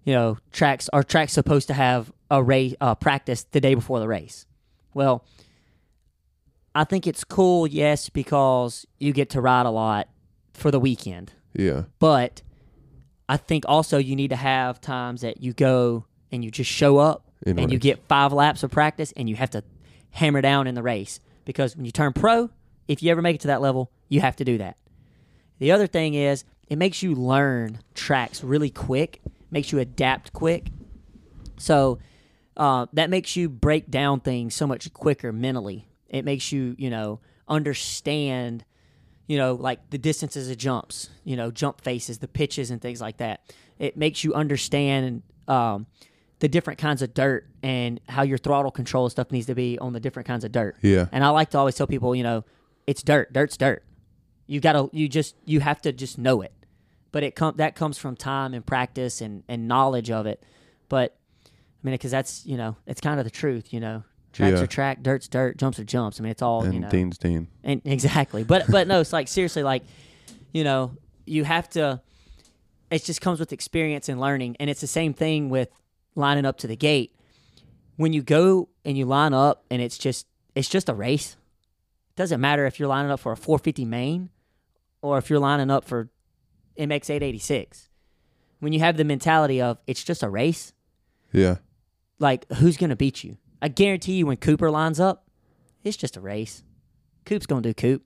you 0.05 0.13
know, 0.13 0.39
tracks 0.51 0.89
are 0.91 1.03
tracks 1.03 1.33
supposed 1.33 1.67
to 1.67 1.75
have 1.75 2.11
a 2.31 2.41
race 2.41 2.73
uh, 2.81 2.95
practice 2.95 3.43
the 3.51 3.61
day 3.61 3.75
before 3.75 3.99
the 3.99 4.07
race? 4.07 4.47
Well, 4.95 5.23
I 6.73 6.83
think 6.83 7.05
it's 7.05 7.23
cool, 7.23 7.67
yes, 7.67 8.09
because 8.09 8.87
you 8.97 9.13
get 9.13 9.29
to 9.31 9.41
ride 9.41 9.65
a 9.67 9.69
lot 9.69 10.09
for 10.53 10.71
the 10.71 10.79
weekend. 10.79 11.33
Yeah. 11.53 11.83
But 11.99 12.41
I 13.29 13.37
think 13.37 13.65
also 13.67 13.97
you 13.97 14.15
need 14.15 14.29
to 14.29 14.35
have 14.35 14.81
times 14.81 15.21
that 15.21 15.41
you 15.41 15.53
go 15.53 16.05
and 16.31 16.43
you 16.43 16.51
just 16.51 16.69
show 16.69 16.97
up 16.97 17.31
In 17.45 17.59
and 17.59 17.71
you 17.71 17.79
get 17.79 17.99
five 18.07 18.33
laps 18.33 18.63
of 18.63 18.71
practice 18.71 19.13
and 19.15 19.29
you 19.29 19.35
have 19.35 19.51
to 19.51 19.63
hammer 20.11 20.41
down 20.41 20.67
in 20.67 20.75
the 20.75 20.83
race. 20.83 21.19
Because 21.45 21.75
when 21.75 21.85
you 21.85 21.91
turn 21.91 22.13
pro, 22.13 22.49
if 22.87 23.01
you 23.01 23.11
ever 23.11 23.21
make 23.21 23.35
it 23.35 23.41
to 23.41 23.47
that 23.47 23.61
level, 23.61 23.91
you 24.09 24.21
have 24.21 24.35
to 24.37 24.45
do 24.45 24.57
that. 24.57 24.77
The 25.59 25.71
other 25.71 25.87
thing 25.87 26.13
is 26.13 26.43
it 26.67 26.77
makes 26.77 27.03
you 27.03 27.15
learn 27.15 27.79
tracks 27.93 28.43
really 28.43 28.69
quick, 28.69 29.21
makes 29.49 29.71
you 29.71 29.79
adapt 29.79 30.33
quick. 30.33 30.67
So 31.57 31.99
uh, 32.57 32.87
that 32.93 33.09
makes 33.09 33.35
you 33.35 33.49
break 33.49 33.89
down 33.89 34.19
things 34.19 34.55
so 34.55 34.67
much 34.67 34.91
quicker 34.93 35.31
mentally. 35.31 35.87
It 36.09 36.25
makes 36.25 36.51
you, 36.51 36.75
you 36.77 36.89
know, 36.89 37.19
understand, 37.47 38.65
you 39.31 39.37
know, 39.37 39.53
like 39.53 39.91
the 39.91 39.97
distances 39.97 40.49
of 40.49 40.57
jumps, 40.57 41.09
you 41.23 41.37
know, 41.37 41.51
jump 41.51 41.79
faces, 41.79 42.19
the 42.19 42.27
pitches, 42.27 42.69
and 42.69 42.81
things 42.81 42.99
like 42.99 43.15
that. 43.15 43.39
It 43.79 43.95
makes 43.95 44.25
you 44.25 44.33
understand 44.33 45.23
um, 45.47 45.87
the 46.39 46.49
different 46.49 46.79
kinds 46.79 47.01
of 47.01 47.13
dirt 47.13 47.47
and 47.63 48.01
how 48.09 48.23
your 48.23 48.37
throttle 48.37 48.71
control 48.71 49.07
stuff 49.07 49.31
needs 49.31 49.45
to 49.45 49.55
be 49.55 49.79
on 49.79 49.93
the 49.93 50.01
different 50.01 50.27
kinds 50.27 50.43
of 50.43 50.51
dirt. 50.51 50.75
Yeah. 50.81 51.05
And 51.13 51.23
I 51.23 51.29
like 51.29 51.51
to 51.51 51.57
always 51.57 51.75
tell 51.75 51.87
people, 51.87 52.13
you 52.13 52.23
know, 52.23 52.43
it's 52.85 53.03
dirt. 53.03 53.31
Dirt's 53.31 53.55
dirt. 53.55 53.85
You 54.47 54.59
gotta, 54.59 54.89
you 54.91 55.07
just, 55.07 55.37
you 55.45 55.61
have 55.61 55.81
to 55.83 55.93
just 55.93 56.17
know 56.17 56.41
it. 56.41 56.51
But 57.13 57.23
it 57.23 57.33
com- 57.37 57.55
that 57.55 57.73
comes 57.73 57.97
from 57.97 58.17
time 58.17 58.53
and 58.53 58.65
practice 58.65 59.21
and, 59.21 59.43
and 59.47 59.65
knowledge 59.65 60.11
of 60.11 60.25
it. 60.25 60.43
But 60.89 61.15
I 61.45 61.49
mean, 61.83 61.93
because 61.93 62.11
that's 62.11 62.45
you 62.45 62.57
know, 62.57 62.75
it's 62.85 62.99
kind 62.99 63.17
of 63.17 63.23
the 63.23 63.31
truth. 63.31 63.71
You 63.71 63.79
know, 63.79 64.03
tracks 64.31 64.57
Yeah. 64.57 64.63
are 64.63 64.67
track, 64.67 65.03
dirt's 65.03 65.27
dirt, 65.27 65.57
jumps 65.57 65.79
are 65.79 65.83
jumps. 65.83 66.19
I 66.19 66.23
mean, 66.23 66.31
it's 66.31 66.41
all 66.41 66.63
And 66.63 66.73
you 66.73 66.79
know. 66.81 66.89
Dean's 66.89 67.17
Dean. 67.17 67.47
And 67.63 67.81
exactly, 67.85 68.43
but 68.43 68.65
but 68.69 68.87
no, 68.87 68.99
it's 69.01 69.13
like 69.13 69.27
seriously, 69.27 69.63
like 69.63 69.83
you 70.53 70.63
know, 70.63 70.95
you 71.25 71.43
have 71.43 71.69
to. 71.71 72.01
It 72.89 73.03
just 73.05 73.21
comes 73.21 73.39
with 73.39 73.53
experience 73.53 74.09
and 74.09 74.19
learning, 74.19 74.57
and 74.59 74.69
it's 74.69 74.81
the 74.81 74.87
same 74.87 75.13
thing 75.13 75.49
with 75.49 75.69
lining 76.15 76.45
up 76.45 76.57
to 76.57 76.67
the 76.67 76.75
gate. 76.75 77.15
When 77.95 78.11
you 78.13 78.21
go 78.21 78.67
and 78.83 78.97
you 78.97 79.05
line 79.05 79.33
up, 79.33 79.63
and 79.71 79.81
it's 79.81 79.97
just 79.97 80.27
it's 80.55 80.67
just 80.67 80.89
a 80.89 80.93
race. 80.93 81.37
It 82.09 82.15
doesn't 82.17 82.41
matter 82.41 82.65
if 82.65 82.79
you're 82.79 82.89
lining 82.89 83.09
up 83.11 83.19
for 83.21 83.31
a 83.31 83.37
450 83.37 83.85
main, 83.85 84.29
or 85.01 85.17
if 85.17 85.29
you're 85.29 85.39
lining 85.39 85.69
up 85.71 85.85
for 85.85 86.09
MX 86.77 87.09
886. 87.09 87.89
When 88.59 88.73
you 88.73 88.79
have 88.79 88.97
the 88.97 89.03
mentality 89.05 89.61
of 89.61 89.77
it's 89.87 90.03
just 90.03 90.21
a 90.21 90.29
race, 90.29 90.73
Yeah. 91.31 91.57
like 92.19 92.51
who's 92.53 92.75
gonna 92.77 92.95
beat 92.97 93.23
you? 93.23 93.37
I 93.61 93.67
guarantee 93.67 94.13
you 94.13 94.25
when 94.25 94.37
Cooper 94.37 94.71
lines 94.71 94.99
up, 94.99 95.25
it's 95.83 95.97
just 95.97 96.17
a 96.17 96.21
race. 96.21 96.63
Coop's 97.25 97.45
gonna 97.45 97.61
do 97.61 97.73
Coop. 97.73 98.03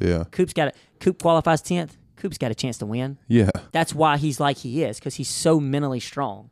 Yeah. 0.00 0.24
Coop's 0.30 0.52
got 0.52 0.68
a 0.68 0.72
Coop 1.00 1.20
qualifies 1.22 1.62
tenth. 1.62 1.96
Coop's 2.16 2.38
got 2.38 2.50
a 2.50 2.54
chance 2.54 2.78
to 2.78 2.86
win. 2.86 3.18
Yeah. 3.28 3.50
That's 3.72 3.94
why 3.94 4.16
he's 4.16 4.38
like 4.38 4.58
he 4.58 4.82
is 4.84 4.98
because 4.98 5.14
he's 5.16 5.28
so 5.28 5.58
mentally 5.60 6.00
strong, 6.00 6.50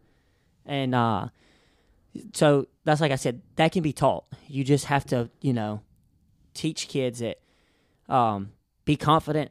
and 0.66 0.94
uh, 0.94 1.28
so 2.32 2.66
that's 2.84 3.00
like 3.00 3.12
I 3.12 3.16
said 3.16 3.42
that 3.56 3.72
can 3.72 3.82
be 3.82 3.92
taught. 3.92 4.24
You 4.48 4.64
just 4.64 4.86
have 4.86 5.04
to 5.06 5.30
you 5.40 5.52
know 5.52 5.82
teach 6.54 6.88
kids 6.88 7.20
that 7.20 7.38
um, 8.08 8.52
be 8.84 8.96
confident, 8.96 9.50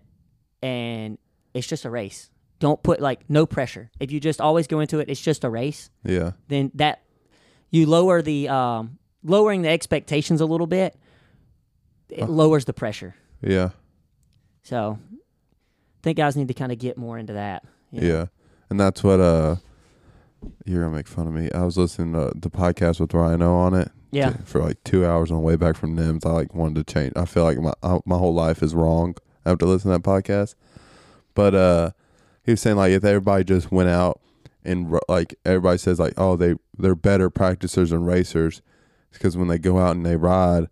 and 0.62 1.18
it's 1.54 1.68
just 1.68 1.86
a 1.86 1.90
race. 1.90 2.30
Don't 2.60 2.82
put 2.84 3.00
like 3.00 3.30
no 3.30 3.46
pressure. 3.46 3.90
If 4.00 4.12
you 4.12 4.20
just 4.20 4.42
always 4.42 4.68
go 4.68 4.80
into 4.82 5.00
it, 5.00 5.10
it's 5.10 5.22
just 5.22 5.44
a 5.46 5.50
race 5.50 5.90
Yeah. 6.04 6.32
then 6.50 6.72
that 6.76 7.04
you 7.72 7.86
lower 7.86 8.22
the 8.22 8.50
um, 8.50 8.98
lowering 9.24 9.62
the 9.62 9.70
expectations 9.70 10.42
a 10.42 10.46
little 10.46 10.68
bit. 10.68 10.96
It 12.10 12.28
lowers 12.30 12.66
the 12.66 12.74
pressure. 12.74 13.16
Yeah. 13.42 13.70
So, 14.64 15.00
I 15.12 15.18
think 16.04 16.18
guys 16.18 16.36
need 16.36 16.48
to 16.48 16.54
kind 16.54 16.72
of 16.72 16.78
get 16.80 16.98
more 16.98 17.18
into 17.18 17.34
that. 17.34 17.64
you 17.92 18.02
know? 18.02 18.08
Yeah. 18.08 18.26
And 18.70 18.80
that's 18.80 19.04
what 19.04 19.20
uh 19.20 19.56
you're 20.66 20.84
gonna 20.84 20.96
make 20.96 21.08
fun 21.08 21.28
of 21.28 21.34
me. 21.34 21.50
I 21.52 21.64
was 21.64 21.78
listening 21.78 22.14
to 22.14 22.32
the 22.36 22.50
podcast 22.50 23.00
with 23.00 23.10
Ryno 23.12 23.54
on 23.54 23.74
it. 23.74 23.92
Yeah. 24.12 24.32
t- 24.32 24.38
For 24.46 24.60
like 24.62 24.84
two 24.84 25.06
hours 25.06 25.30
on 25.32 25.38
the 25.38 25.44
way 25.44 25.56
back 25.56 25.76
from 25.76 25.96
NIMS. 25.96 26.26
I 26.26 26.32
like 26.32 26.54
wanted 26.56 26.86
to 26.88 26.94
change 26.94 27.14
I 27.16 27.26
feel 27.26 27.44
like 27.44 27.58
my 27.60 27.74
uh, 27.84 28.00
my 28.06 28.18
whole 28.18 28.34
life 28.34 28.64
is 28.64 28.74
wrong 28.74 29.16
after 29.46 29.66
listening 29.66 29.94
to 29.96 30.02
that 30.02 30.10
podcast. 30.10 30.56
But 31.36 31.54
uh 31.56 31.92
he 32.44 32.52
was 32.52 32.62
saying 32.62 32.78
like 32.78 32.92
if 32.92 33.04
everybody 33.04 33.44
just 33.44 33.72
went 33.72 33.90
out 33.90 34.20
and 34.64 34.98
like 35.08 35.36
everybody 35.46 35.78
says 35.78 36.00
like 36.00 36.14
oh 36.18 36.36
they 36.36 36.56
they're 36.78 36.96
better 36.96 37.30
practicers 37.30 37.92
and 37.92 38.06
racers 38.06 38.62
because 39.12 39.38
when 39.38 39.48
they 39.48 39.58
go 39.58 39.78
out 39.80 39.96
and 39.96 40.06
they 40.06 40.16
ride 40.16 40.68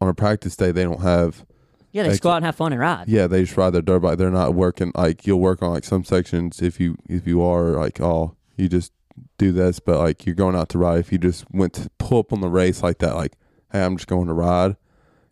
on 0.00 0.08
a 0.08 0.14
practice 0.14 0.56
day 0.56 0.72
they 0.72 0.84
don't 0.84 1.02
have 1.02 1.44
Yeah, 1.92 2.04
they 2.04 2.10
just 2.10 2.22
go 2.22 2.30
out 2.30 2.36
and 2.36 2.44
have 2.46 2.56
fun 2.56 2.72
and 2.72 2.80
ride. 2.80 3.08
yeah, 3.08 3.26
they 3.26 3.42
just 3.42 3.56
ride 3.56 3.70
their 3.70 3.82
dirt 3.82 4.00
bike. 4.00 4.18
They're 4.18 4.30
not 4.30 4.54
working 4.54 4.92
like 4.94 5.26
you'll 5.26 5.40
work 5.40 5.62
on 5.62 5.70
like 5.70 5.84
some 5.84 6.04
sections 6.04 6.62
if 6.62 6.80
you 6.80 6.96
if 7.08 7.26
you 7.26 7.42
are 7.42 7.70
like 7.72 8.00
oh 8.00 8.34
you 8.56 8.68
just 8.68 8.92
do 9.36 9.52
this, 9.52 9.80
but 9.80 9.98
like 9.98 10.26
you're 10.26 10.34
going 10.34 10.54
out 10.56 10.68
to 10.70 10.78
ride. 10.78 10.98
If 10.98 11.10
you 11.12 11.18
just 11.18 11.44
went 11.50 11.72
to 11.74 11.90
pull 11.98 12.20
up 12.20 12.32
on 12.32 12.40
the 12.40 12.48
race 12.48 12.82
like 12.82 12.98
that, 12.98 13.14
like 13.14 13.34
hey, 13.72 13.82
I'm 13.84 13.96
just 13.96 14.08
going 14.08 14.26
to 14.28 14.32
ride, 14.32 14.76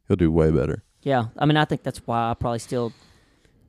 you'll 0.08 0.16
do 0.16 0.30
way 0.30 0.50
better. 0.50 0.82
Yeah, 1.02 1.26
I 1.38 1.46
mean, 1.46 1.56
I 1.56 1.64
think 1.64 1.82
that's 1.84 2.00
why 2.06 2.30
I 2.30 2.34
probably 2.34 2.58
still 2.58 2.92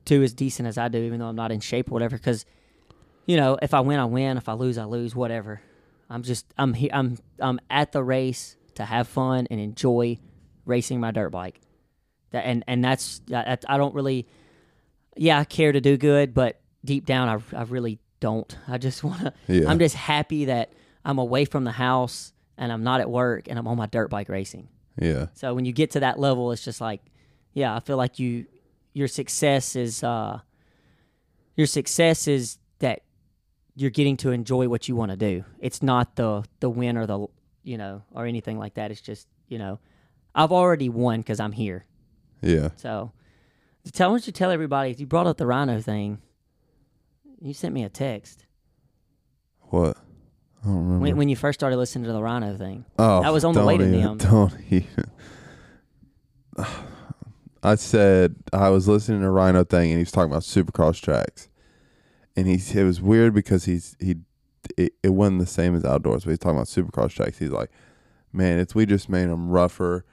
do 0.05 0.23
as 0.23 0.33
decent 0.33 0.67
as 0.67 0.77
I 0.77 0.87
do, 0.87 0.97
even 0.97 1.19
though 1.19 1.27
I'm 1.27 1.35
not 1.35 1.51
in 1.51 1.59
shape 1.59 1.89
or 1.89 1.93
whatever. 1.93 2.17
Because, 2.17 2.45
you 3.27 3.37
know, 3.37 3.59
if 3.61 3.75
I 3.75 3.81
win, 3.81 3.99
I 3.99 4.05
win. 4.05 4.37
If 4.37 4.49
I 4.49 4.53
lose, 4.53 4.79
I 4.79 4.85
lose. 4.85 5.15
Whatever. 5.15 5.61
I'm 6.09 6.23
just 6.23 6.45
I'm 6.57 6.73
he, 6.73 6.91
I'm 6.91 7.17
I'm 7.39 7.59
at 7.69 7.91
the 7.91 8.03
race 8.03 8.55
to 8.75 8.85
have 8.85 9.07
fun 9.07 9.47
and 9.51 9.59
enjoy 9.59 10.17
racing 10.65 10.99
my 10.99 11.11
dirt 11.11 11.29
bike. 11.29 11.61
That 12.31 12.45
and 12.45 12.63
and 12.67 12.83
that's 12.83 13.19
that, 13.27 13.63
I 13.67 13.77
don't 13.77 13.93
really, 13.93 14.27
yeah, 15.15 15.39
I 15.39 15.43
care 15.43 15.71
to 15.71 15.81
do 15.81 15.97
good, 15.97 16.33
but 16.33 16.59
deep 16.83 17.05
down, 17.05 17.27
I 17.27 17.59
I 17.59 17.63
really 17.63 17.99
don't. 18.19 18.57
I 18.67 18.79
just 18.79 19.03
wanna. 19.03 19.33
Yeah. 19.47 19.69
I'm 19.69 19.77
just 19.77 19.95
happy 19.95 20.45
that 20.45 20.71
I'm 21.05 21.19
away 21.19 21.45
from 21.45 21.63
the 21.63 21.71
house 21.71 22.33
and 22.57 22.71
I'm 22.71 22.83
not 22.83 23.01
at 23.01 23.09
work 23.09 23.47
and 23.49 23.59
I'm 23.59 23.67
on 23.67 23.77
my 23.77 23.85
dirt 23.85 24.09
bike 24.09 24.29
racing. 24.29 24.69
Yeah, 24.99 25.27
So 25.35 25.53
when 25.53 25.63
you 25.63 25.73
get 25.73 25.91
to 25.91 25.99
that 25.99 26.17
level, 26.17 26.51
it's 26.51 26.65
just 26.65 26.81
like, 26.81 27.01
yeah, 27.53 27.75
I 27.75 27.81
feel 27.81 27.97
like 27.97 28.17
you, 28.17 28.47
your 28.93 29.07
success 29.07 29.75
is, 29.75 30.03
uh, 30.03 30.39
your 31.55 31.67
success 31.67 32.27
is 32.27 32.57
that 32.79 33.03
you're 33.79 33.91
getting 33.91 34.17
to 34.17 34.31
enjoy 34.31 34.67
what 34.67 34.87
you 34.89 34.95
want 34.95 35.11
to 35.11 35.17
do. 35.17 35.45
It's 35.59 35.81
not 35.83 36.15
the 36.15 36.43
the 36.59 36.69
win 36.69 36.97
or 36.97 37.05
the 37.05 37.27
you 37.63 37.77
know 37.77 38.01
or 38.11 38.25
anything 38.25 38.57
like 38.57 38.73
that. 38.73 38.89
It's 38.91 39.01
just 39.01 39.27
you 39.47 39.57
know, 39.59 39.79
I've 40.35 40.51
already 40.51 40.89
won 40.89 41.21
because 41.21 41.39
I'm 41.39 41.51
here. 41.53 41.85
yeah. 42.41 42.69
So 42.75 43.11
tell 43.93 44.09
why 44.09 44.17
don't 44.17 44.27
you 44.27 44.33
tell 44.33 44.51
everybody 44.51 44.93
you 44.97 45.05
brought 45.05 45.27
up 45.27 45.37
the 45.37 45.45
Ryno 45.45 45.81
thing. 45.83 46.17
You 47.39 47.53
sent 47.53 47.73
me 47.73 47.83
a 47.83 47.89
text 47.89 48.45
What? 49.69 49.95
I 50.63 50.65
don't 50.67 50.75
remember. 50.77 50.99
when, 51.03 51.17
when 51.17 51.29
you 51.29 51.35
first 51.35 51.59
started 51.59 51.77
listening 51.77 52.05
to 52.05 52.11
the 52.11 52.19
Ryno 52.19 52.57
thing. 52.57 52.83
oh, 52.97 53.21
that 53.21 53.31
was 53.31 53.45
on 53.45 53.53
the 53.53 53.63
way 53.63 53.77
to 53.77 53.85
don't 53.91 54.17
them. 54.17 54.29
Don't 54.31 54.53
even. 54.71 55.05
I 57.63 57.75
said 57.75 58.35
I 58.53 58.69
was 58.69 58.87
listening 58.87 59.21
to 59.21 59.27
Ryno 59.27 59.67
thing, 59.69 59.91
and 59.91 59.99
he 59.99 59.99
was 59.99 60.11
talking 60.11 60.31
about 60.31 60.43
Supercross 60.43 61.01
tracks, 61.01 61.47
and 62.38 62.47
he 62.47 62.80
it 62.80 62.84
was 62.84 63.02
weird 63.02 63.34
because 63.34 63.65
he's 63.65 63.97
he 64.00 64.17
it, 64.78 64.93
it 65.02 65.10
wasn't 65.10 65.39
the 65.39 65.47
same 65.47 65.76
as 65.76 65.84
outdoors, 65.84 66.23
but 66.23 66.32
he's 66.32 66.39
talking 66.39 66.58
about 66.58 66.67
Supercross 66.67 67.12
tracks. 67.12 67.39
He's 67.39 67.50
like, 67.50 67.71
man, 68.32 68.60
if 68.60 68.76
we 68.76 68.86
just 68.86 69.10
made 69.10 69.28
them 69.28 69.50
rougher, 69.50 70.06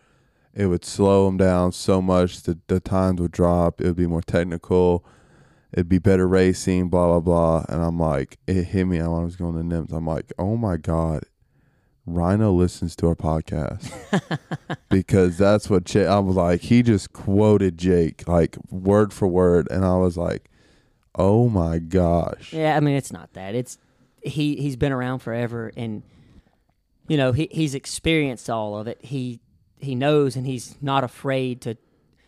it 0.54 0.66
would 0.66 0.84
slow 0.84 1.26
them 1.26 1.36
down 1.36 1.72
so 1.72 2.00
much 2.00 2.42
that 2.42 2.66
the 2.68 2.80
times 2.80 3.20
would 3.20 3.32
drop. 3.32 3.80
It 3.80 3.86
would 3.86 3.96
be 3.96 4.06
more 4.06 4.22
technical. 4.22 5.04
It'd 5.72 5.88
be 5.88 5.98
better 5.98 6.26
racing, 6.26 6.88
blah 6.88 7.06
blah 7.06 7.20
blah. 7.20 7.64
And 7.68 7.84
I'm 7.84 7.98
like, 7.98 8.38
it 8.46 8.64
hit 8.64 8.86
me 8.86 8.98
when 8.98 9.06
I 9.06 9.24
was 9.24 9.36
going 9.36 9.56
to 9.56 9.76
NIMS. 9.76 9.92
I'm 9.92 10.06
like, 10.06 10.32
oh 10.38 10.56
my 10.56 10.78
god, 10.78 11.24
Ryno 12.08 12.56
listens 12.56 12.96
to 12.96 13.08
our 13.08 13.16
podcast 13.16 13.92
because 14.88 15.36
that's 15.36 15.68
what 15.68 15.84
Jake. 15.84 16.06
I 16.06 16.20
was 16.20 16.36
like, 16.36 16.62
he 16.62 16.82
just 16.82 17.12
quoted 17.12 17.76
Jake 17.76 18.26
like 18.26 18.56
word 18.70 19.12
for 19.12 19.28
word, 19.28 19.68
and 19.70 19.84
I 19.84 19.96
was 19.96 20.16
like, 20.16 20.48
oh 21.14 21.48
my 21.48 21.78
gosh, 21.78 22.52
Yeah, 22.52 22.76
I 22.76 22.80
mean 22.80 22.96
it's 22.96 23.12
not 23.12 23.32
that. 23.34 23.54
It's 23.54 23.78
he 24.22 24.56
he's 24.56 24.76
been 24.76 24.92
around 24.92 25.18
forever 25.20 25.72
and 25.76 26.02
you 27.08 27.16
know, 27.16 27.32
he 27.32 27.48
he's 27.50 27.74
experienced 27.74 28.48
all 28.48 28.76
of 28.78 28.86
it. 28.86 28.98
He 29.02 29.40
he 29.78 29.94
knows 29.94 30.36
and 30.36 30.46
he's 30.46 30.76
not 30.80 31.04
afraid 31.04 31.60
to 31.62 31.76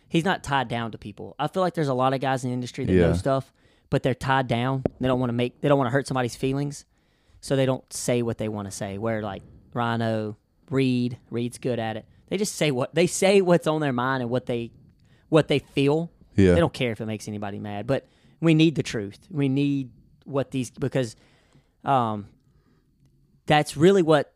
he's 0.07 0.23
not 0.25 0.43
tied 0.43 0.67
down 0.67 0.91
to 0.91 0.97
people. 0.97 1.35
I 1.39 1.47
feel 1.47 1.61
like 1.63 1.73
there's 1.73 1.87
a 1.87 1.93
lot 1.93 2.13
of 2.13 2.19
guys 2.21 2.43
in 2.43 2.49
the 2.49 2.53
industry 2.53 2.85
that 2.85 2.93
know 3.09 3.13
stuff, 3.13 3.51
but 3.89 4.03
they're 4.03 4.13
tied 4.13 4.47
down. 4.47 4.83
They 4.99 5.07
don't 5.07 5.19
want 5.19 5.29
to 5.29 5.33
make 5.33 5.61
they 5.61 5.67
don't 5.67 5.77
want 5.77 5.87
to 5.87 5.91
hurt 5.91 6.07
somebody's 6.07 6.35
feelings. 6.35 6.85
So 7.39 7.55
they 7.55 7.65
don't 7.65 7.91
say 7.91 8.21
what 8.21 8.37
they 8.37 8.47
want 8.49 8.67
to 8.67 8.71
say. 8.71 8.97
Where 8.97 9.21
like 9.21 9.43
Ryno, 9.73 10.35
Reed, 10.69 11.17
Reed's 11.31 11.57
good 11.57 11.79
at 11.79 11.97
it. 11.97 12.05
They 12.29 12.37
just 12.37 12.55
say 12.55 12.71
what 12.71 12.93
they 12.93 13.07
say 13.07 13.41
what's 13.41 13.67
on 13.67 13.81
their 13.81 13.93
mind 13.93 14.21
and 14.21 14.29
what 14.29 14.45
they 14.45 14.71
what 15.29 15.47
they 15.47 15.59
feel. 15.59 16.11
yeah, 16.35 16.53
They 16.53 16.59
don't 16.59 16.73
care 16.73 16.91
if 16.91 17.01
it 17.01 17.05
makes 17.05 17.27
anybody 17.27 17.59
mad, 17.59 17.87
but 17.87 18.07
we 18.41 18.53
need 18.53 18.75
the 18.75 18.83
truth. 18.83 19.19
We 19.29 19.49
need 19.49 19.91
what 20.25 20.51
these 20.51 20.69
because 20.71 21.15
um, 21.83 22.27
that's 23.45 23.77
really 23.77 24.01
what 24.01 24.33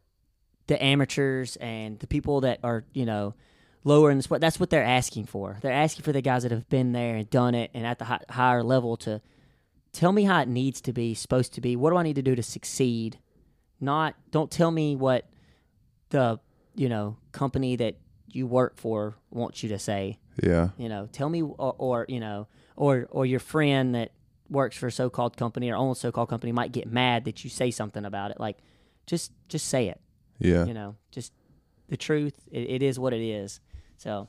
the 0.68 0.82
amateurs 0.82 1.58
and 1.58 2.00
the 2.00 2.08
people 2.08 2.42
that 2.42 2.60
are 2.64 2.86
you 2.94 3.06
know 3.06 3.36
lower 3.84 4.12
in 4.12 4.18
the 4.18 4.24
sport. 4.24 4.42
That's 4.42 4.60
what 4.60 4.70
they're 4.70 4.84
asking 4.84 5.26
for. 5.26 5.58
They're 5.62 5.72
asking 5.72 6.04
for 6.04 6.12
the 6.12 6.22
guys 6.22 6.44
that 6.44 6.52
have 6.52 6.70
been 6.70 6.92
there 6.92 7.16
and 7.16 7.30
done 7.30 7.56
it 7.56 7.72
and 7.74 7.86
at 7.86 8.00
the 8.00 8.06
hi- 8.06 8.22
higher 8.30 8.64
level 8.64 8.98
to 8.98 9.22
tell 9.92 10.12
me 10.12 10.24
how 10.24 10.42
it 10.42 10.48
needs 10.48 10.82
to 10.82 10.94
be, 10.94 11.14
supposed 11.14 11.54
to 11.56 11.62
be. 11.62 11.76
What 11.76 11.90
do 11.90 11.98
I 11.98 12.04
need 12.04 12.16
to 12.16 12.22
do 12.22 12.36
to 12.36 12.44
succeed? 12.44 13.20
Not 13.80 14.16
don't 14.32 14.52
tell 14.52 14.72
me 14.72 14.96
what 14.96 15.28
the 16.10 16.40
you 16.76 16.90
know 16.90 17.18
company 17.32 17.76
that 17.76 17.96
you 18.28 18.48
work 18.48 18.78
for 18.78 19.16
wants 19.30 19.64
you 19.64 19.70
to 19.70 19.80
say. 19.80 20.20
Yeah. 20.42 20.70
You 20.78 20.88
know, 20.90 21.10
tell 21.12 21.30
me 21.30 21.42
or, 21.42 21.76
or 21.78 22.06
you 22.08 22.20
know 22.20 22.48
or 22.76 23.08
or 23.12 23.26
your 23.26 23.40
friend 23.40 23.94
that 23.96 24.12
works 24.50 24.76
for 24.76 24.88
a 24.88 24.92
so-called 24.92 25.38
company 25.38 25.70
or 25.72 25.76
owns 25.78 25.98
a 25.98 26.02
so-called 26.02 26.30
company 26.30 26.52
might 26.52 26.72
get 26.74 26.92
mad 26.92 27.24
that 27.26 27.44
you 27.44 27.50
say 27.50 27.72
something 27.72 28.04
about 28.06 28.32
it. 28.32 28.40
Like, 28.40 28.58
just 29.08 29.32
just 29.48 29.68
say 29.68 29.88
it. 29.88 30.00
Yeah. 30.40 30.66
You 30.66 30.74
know, 30.74 30.96
just 31.12 31.32
the 31.88 31.98
truth. 31.98 32.36
It, 32.52 32.70
it 32.70 32.84
is 32.84 33.00
what 33.00 33.14
it 33.14 33.22
is. 33.22 33.60
So, 33.98 34.28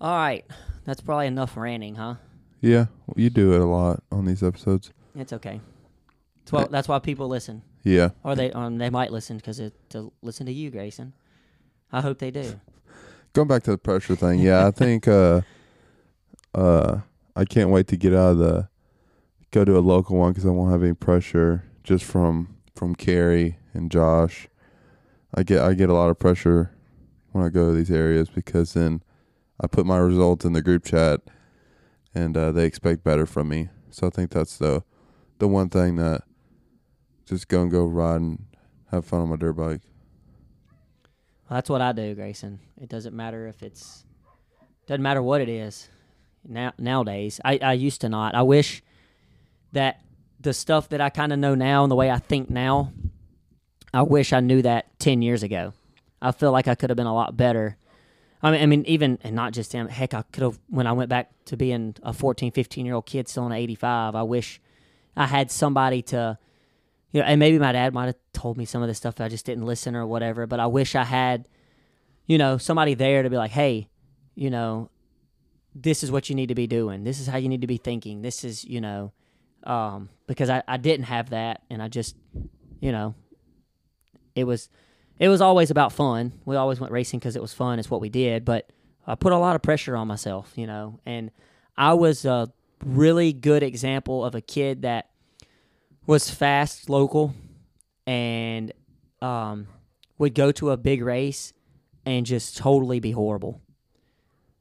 all 0.00 0.16
right, 0.16 0.44
that's 0.84 1.00
probably 1.00 1.26
enough 1.26 1.56
ranting, 1.56 1.96
huh? 1.96 2.16
Yeah. 2.60 2.86
well, 3.06 3.14
You 3.16 3.30
do 3.30 3.52
it 3.54 3.60
a 3.60 3.64
lot 3.64 4.02
on 4.12 4.24
these 4.26 4.42
episodes. 4.42 4.92
It's 5.16 5.32
okay. 5.32 5.60
That's 6.40 6.52
why, 6.52 6.64
that's 6.70 6.88
why 6.88 6.98
people 6.98 7.28
listen, 7.28 7.62
Yeah. 7.84 8.10
or 8.24 8.34
they 8.36 8.50
um, 8.52 8.78
they 8.78 8.90
might 8.90 9.12
listen 9.12 9.36
because 9.36 9.60
to 9.90 10.12
listen 10.22 10.46
to 10.46 10.52
you, 10.52 10.70
Grayson. 10.70 11.12
I 11.92 12.00
hope 12.00 12.18
they 12.18 12.30
do. 12.30 12.60
Going 13.32 13.48
back 13.48 13.62
to 13.64 13.70
the 13.72 13.78
pressure 13.78 14.14
thing. 14.16 14.40
Yeah, 14.40 14.66
I 14.66 14.70
think 14.70 15.06
uh 15.08 15.42
uh 16.54 17.00
I 17.36 17.44
can't 17.44 17.70
wait 17.70 17.86
to 17.88 17.96
get 17.96 18.12
out 18.12 18.32
of 18.32 18.38
the 18.38 18.68
go 19.50 19.64
to 19.64 19.78
a 19.78 19.80
local 19.80 20.16
one 20.16 20.32
because 20.32 20.46
I 20.46 20.50
won't 20.50 20.72
have 20.72 20.82
any 20.82 20.94
pressure 20.94 21.64
just 21.84 22.04
from 22.04 22.56
from 22.74 22.94
Carrie 22.94 23.58
and 23.72 23.90
Josh. 23.90 24.48
I 25.34 25.42
get 25.42 25.60
I 25.60 25.74
get 25.74 25.88
a 25.88 25.94
lot 25.94 26.10
of 26.10 26.18
pressure 26.18 26.72
when 27.32 27.44
I 27.44 27.48
go 27.48 27.68
to 27.68 27.72
these 27.72 27.90
areas 27.90 28.28
because 28.28 28.72
then 28.72 29.02
I 29.60 29.66
put 29.66 29.86
my 29.86 29.98
results 29.98 30.44
in 30.44 30.52
the 30.52 30.62
group 30.62 30.84
chat 30.84 31.20
and 32.14 32.36
uh, 32.36 32.52
they 32.52 32.64
expect 32.64 33.04
better 33.04 33.26
from 33.26 33.48
me. 33.48 33.68
So 33.90 34.06
I 34.06 34.10
think 34.10 34.30
that's 34.30 34.58
the 34.58 34.82
the 35.38 35.48
one 35.48 35.68
thing 35.68 35.96
that 35.96 36.22
just 37.26 37.48
go 37.48 37.62
and 37.62 37.70
go 37.70 37.86
ride 37.86 38.20
and 38.20 38.46
have 38.90 39.04
fun 39.04 39.20
on 39.20 39.28
my 39.28 39.36
dirt 39.36 39.52
bike. 39.52 39.82
Well, 41.48 41.56
that's 41.56 41.70
what 41.70 41.80
I 41.80 41.92
do, 41.92 42.14
Grayson. 42.14 42.58
It 42.80 42.88
doesn't 42.88 43.14
matter 43.14 43.46
if 43.46 43.62
it's 43.62 44.04
doesn't 44.86 45.02
matter 45.02 45.22
what 45.22 45.40
it 45.40 45.48
is. 45.48 45.88
Now 46.46 46.72
nowadays, 46.78 47.40
I 47.44 47.58
I 47.62 47.72
used 47.74 48.00
to 48.02 48.08
not. 48.08 48.34
I 48.34 48.42
wish 48.42 48.82
that 49.72 50.00
the 50.40 50.52
stuff 50.52 50.88
that 50.90 51.00
I 51.00 51.10
kind 51.10 51.32
of 51.32 51.38
know 51.38 51.54
now 51.54 51.82
and 51.82 51.90
the 51.90 51.96
way 51.96 52.10
I 52.10 52.18
think 52.18 52.48
now, 52.48 52.92
I 53.92 54.02
wish 54.02 54.32
I 54.32 54.40
knew 54.40 54.62
that 54.62 54.98
10 54.98 55.22
years 55.22 55.42
ago. 55.42 55.72
I 56.22 56.32
feel 56.32 56.52
like 56.52 56.68
I 56.68 56.74
could 56.74 56.90
have 56.90 56.96
been 56.96 57.06
a 57.06 57.14
lot 57.14 57.36
better. 57.36 57.76
I 58.42 58.52
mean, 58.52 58.62
I 58.62 58.66
mean, 58.66 58.84
even, 58.86 59.18
and 59.22 59.34
not 59.34 59.52
just 59.52 59.72
him, 59.72 59.88
heck, 59.88 60.14
I 60.14 60.22
could 60.32 60.42
have, 60.42 60.58
when 60.68 60.86
I 60.86 60.92
went 60.92 61.08
back 61.08 61.30
to 61.46 61.56
being 61.56 61.96
a 62.02 62.12
14, 62.12 62.52
15 62.52 62.86
year 62.86 62.94
old 62.94 63.06
kid 63.06 63.28
still 63.28 63.46
an 63.46 63.52
85, 63.52 64.14
I 64.14 64.22
wish 64.22 64.60
I 65.16 65.26
had 65.26 65.50
somebody 65.50 66.02
to, 66.02 66.38
you 67.10 67.20
know, 67.20 67.26
and 67.26 67.40
maybe 67.40 67.58
my 67.58 67.72
dad 67.72 67.92
might 67.92 68.06
have 68.06 68.16
told 68.32 68.56
me 68.56 68.64
some 68.64 68.82
of 68.82 68.88
this 68.88 68.98
stuff 68.98 69.20
I 69.20 69.28
just 69.28 69.44
didn't 69.44 69.64
listen 69.64 69.96
or 69.96 70.06
whatever, 70.06 70.46
but 70.46 70.60
I 70.60 70.66
wish 70.66 70.94
I 70.94 71.04
had, 71.04 71.48
you 72.26 72.38
know, 72.38 72.58
somebody 72.58 72.94
there 72.94 73.24
to 73.24 73.30
be 73.30 73.36
like, 73.36 73.50
hey, 73.50 73.88
you 74.36 74.50
know, 74.50 74.90
this 75.82 76.02
is 76.02 76.10
what 76.10 76.28
you 76.28 76.34
need 76.34 76.48
to 76.48 76.54
be 76.54 76.66
doing. 76.66 77.04
This 77.04 77.20
is 77.20 77.26
how 77.26 77.38
you 77.38 77.48
need 77.48 77.60
to 77.60 77.66
be 77.66 77.76
thinking. 77.76 78.22
This 78.22 78.44
is, 78.44 78.64
you 78.64 78.80
know, 78.80 79.12
um, 79.64 80.08
because 80.26 80.50
I, 80.50 80.62
I 80.66 80.76
didn't 80.76 81.06
have 81.06 81.30
that, 81.30 81.62
and 81.70 81.82
I 81.82 81.88
just, 81.88 82.16
you 82.80 82.92
know, 82.92 83.14
it 84.34 84.44
was 84.44 84.68
it 85.18 85.28
was 85.28 85.40
always 85.40 85.70
about 85.70 85.92
fun. 85.92 86.32
We 86.44 86.56
always 86.56 86.80
went 86.80 86.92
racing 86.92 87.18
because 87.18 87.36
it 87.36 87.42
was 87.42 87.52
fun. 87.52 87.78
It's 87.78 87.90
what 87.90 88.00
we 88.00 88.08
did, 88.08 88.44
but 88.44 88.70
I 89.06 89.14
put 89.14 89.32
a 89.32 89.38
lot 89.38 89.56
of 89.56 89.62
pressure 89.62 89.96
on 89.96 90.06
myself, 90.06 90.52
you 90.54 90.66
know, 90.66 91.00
and 91.04 91.30
I 91.76 91.94
was 91.94 92.24
a 92.24 92.52
really 92.84 93.32
good 93.32 93.62
example 93.62 94.24
of 94.24 94.34
a 94.34 94.40
kid 94.40 94.82
that 94.82 95.10
was 96.06 96.30
fast 96.30 96.88
local 96.88 97.34
and 98.06 98.72
um, 99.20 99.66
would 100.18 100.34
go 100.34 100.52
to 100.52 100.70
a 100.70 100.76
big 100.76 101.02
race 101.02 101.52
and 102.06 102.24
just 102.24 102.56
totally 102.56 103.00
be 103.00 103.10
horrible. 103.10 103.60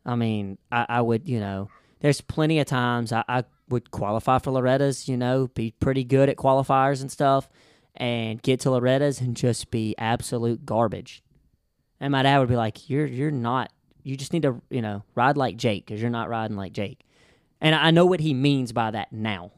I 0.07 0.15
mean, 0.15 0.57
I, 0.71 0.85
I 0.89 1.01
would, 1.01 1.27
you 1.27 1.39
know, 1.39 1.69
there's 1.99 2.21
plenty 2.21 2.59
of 2.59 2.65
times 2.65 3.11
I, 3.11 3.23
I 3.27 3.43
would 3.69 3.91
qualify 3.91 4.39
for 4.39 4.51
Loretta's, 4.51 5.07
you 5.09 5.17
know, 5.17 5.47
be 5.47 5.71
pretty 5.79 6.03
good 6.03 6.29
at 6.29 6.37
qualifiers 6.37 7.01
and 7.01 7.11
stuff, 7.11 7.49
and 7.95 8.41
get 8.41 8.61
to 8.61 8.71
Loretta's 8.71 9.19
and 9.19 9.35
just 9.35 9.69
be 9.69 9.93
absolute 9.97 10.65
garbage. 10.65 11.21
And 11.99 12.11
my 12.11 12.23
dad 12.23 12.39
would 12.39 12.47
be 12.49 12.55
like, 12.55 12.89
"You're 12.89 13.05
you're 13.07 13.31
not. 13.31 13.71
You 14.03 14.15
just 14.15 14.31
need 14.31 14.43
to, 14.43 14.61
you 14.69 14.81
know, 14.81 15.03
ride 15.15 15.35
like 15.35 15.57
Jake 15.57 15.85
because 15.85 15.99
you're 15.99 16.09
not 16.09 16.29
riding 16.29 16.55
like 16.55 16.71
Jake." 16.71 16.99
And 17.59 17.75
I 17.75 17.91
know 17.91 18.05
what 18.05 18.19
he 18.19 18.33
means 18.33 18.71
by 18.71 18.91
that 18.91 19.11
now. 19.11 19.51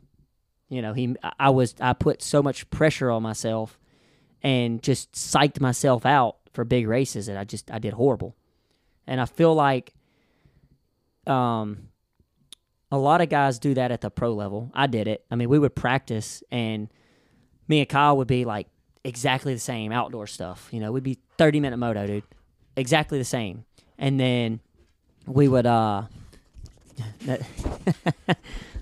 You 0.69 0.81
know, 0.81 0.93
he 0.93 1.15
I- 1.39 1.49
was 1.49 1.75
I 1.81 1.93
put 1.93 2.21
so 2.21 2.41
much 2.41 2.69
pressure 2.69 3.11
on 3.11 3.21
myself 3.21 3.77
and 4.41 4.81
just 4.81 5.11
psyched 5.11 5.59
myself 5.59 6.05
out 6.05 6.37
for 6.53 6.63
big 6.63 6.87
races 6.87 7.25
that 7.27 7.37
I 7.37 7.43
just 7.43 7.69
I 7.69 7.77
did 7.77 7.93
horrible. 7.93 8.35
And 9.05 9.19
I 9.19 9.25
feel 9.25 9.53
like 9.53 9.93
um 11.29 11.89
a 12.91 12.97
lot 12.97 13.21
of 13.21 13.29
guys 13.29 13.59
do 13.59 13.73
that 13.75 13.91
at 13.91 14.01
the 14.01 14.09
pro 14.09 14.33
level. 14.33 14.71
I 14.73 14.87
did 14.87 15.07
it. 15.07 15.23
I 15.29 15.35
mean, 15.35 15.49
we 15.49 15.59
would 15.59 15.75
practice 15.75 16.43
and 16.51 16.89
me 17.67 17.79
and 17.81 17.89
Kyle 17.89 18.17
would 18.17 18.27
be 18.27 18.45
like 18.45 18.67
exactly 19.03 19.53
the 19.53 19.59
same 19.59 19.91
outdoor 19.91 20.27
stuff. 20.27 20.67
You 20.71 20.79
know, 20.79 20.91
we'd 20.91 21.03
be 21.03 21.19
30 21.37 21.59
minute 21.59 21.77
moto, 21.77 22.07
dude. 22.07 22.23
Exactly 22.75 23.17
the 23.17 23.25
same. 23.25 23.65
And 23.97 24.19
then 24.19 24.59
we 25.25 25.47
would 25.47 25.65
uh 25.65 26.03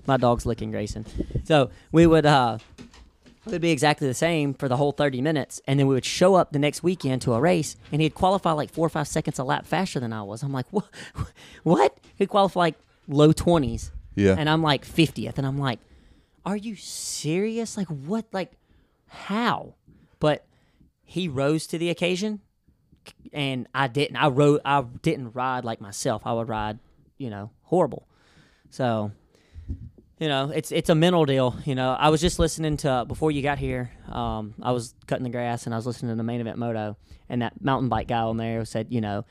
my 0.07 0.17
dog's 0.17 0.45
licking 0.45 0.71
Grayson. 0.71 1.05
So 1.43 1.69
we 1.91 2.07
would 2.07 2.25
uh 2.25 2.59
it 3.47 3.51
would 3.53 3.61
be 3.61 3.71
exactly 3.71 4.07
the 4.07 4.13
same 4.13 4.53
for 4.53 4.67
the 4.67 4.77
whole 4.77 4.91
30 4.91 5.21
minutes 5.21 5.61
and 5.67 5.79
then 5.79 5.87
we 5.87 5.93
would 5.95 6.05
show 6.05 6.35
up 6.35 6.51
the 6.51 6.59
next 6.59 6.83
weekend 6.83 7.21
to 7.23 7.33
a 7.33 7.39
race 7.39 7.75
and 7.91 8.01
he'd 8.01 8.13
qualify 8.15 8.51
like 8.51 8.71
four 8.71 8.85
or 8.85 8.89
five 8.89 9.07
seconds 9.07 9.39
a 9.39 9.43
lap 9.43 9.65
faster 9.65 9.99
than 9.99 10.13
i 10.13 10.21
was. 10.21 10.43
I'm 10.43 10.51
like 10.53 10.67
what 10.71 10.85
what? 11.63 11.97
He'd 12.15 12.29
qualify 12.29 12.59
like 12.59 12.75
low 13.07 13.31
20s 13.33 13.91
Yeah. 14.15 14.35
and 14.37 14.49
i'm 14.49 14.61
like 14.61 14.85
50th 14.85 15.37
and 15.37 15.45
i'm 15.47 15.57
like 15.57 15.79
are 16.45 16.55
you 16.55 16.77
serious? 16.77 17.75
Like 17.75 17.87
what? 17.89 18.23
Like 18.31 18.53
how? 19.07 19.73
But 20.19 20.45
he 21.03 21.27
rose 21.27 21.67
to 21.67 21.77
the 21.77 21.89
occasion 21.89 22.39
and 23.33 23.67
i 23.75 23.87
didn't. 23.87 24.15
I 24.15 24.27
rode 24.29 24.61
i 24.63 24.81
didn't 25.01 25.31
ride 25.35 25.65
like 25.65 25.81
myself. 25.81 26.21
I 26.25 26.31
would 26.33 26.47
ride 26.47 26.79
you 27.17 27.29
know 27.29 27.51
horrible. 27.63 28.07
So 28.69 29.11
you 30.19 30.27
know, 30.27 30.51
it's 30.53 30.71
it's 30.71 30.89
a 30.89 30.95
mental 30.95 31.25
deal. 31.25 31.55
You 31.65 31.75
know, 31.75 31.91
I 31.91 32.09
was 32.09 32.21
just 32.21 32.39
listening 32.39 32.77
to 32.77 33.05
before 33.07 33.31
you 33.31 33.41
got 33.41 33.59
here. 33.59 33.91
Um, 34.11 34.55
I 34.61 34.71
was 34.71 34.95
cutting 35.05 35.23
the 35.23 35.29
grass 35.29 35.65
and 35.65 35.75
I 35.75 35.77
was 35.77 35.85
listening 35.85 36.11
to 36.11 36.15
the 36.15 36.23
main 36.23 36.41
event 36.41 36.57
moto, 36.57 36.97
and 37.29 37.41
that 37.41 37.63
mountain 37.63 37.89
bike 37.89 38.07
guy 38.07 38.21
on 38.21 38.37
there 38.37 38.65
said, 38.65 38.87
you 38.89 39.01
know, 39.01 39.25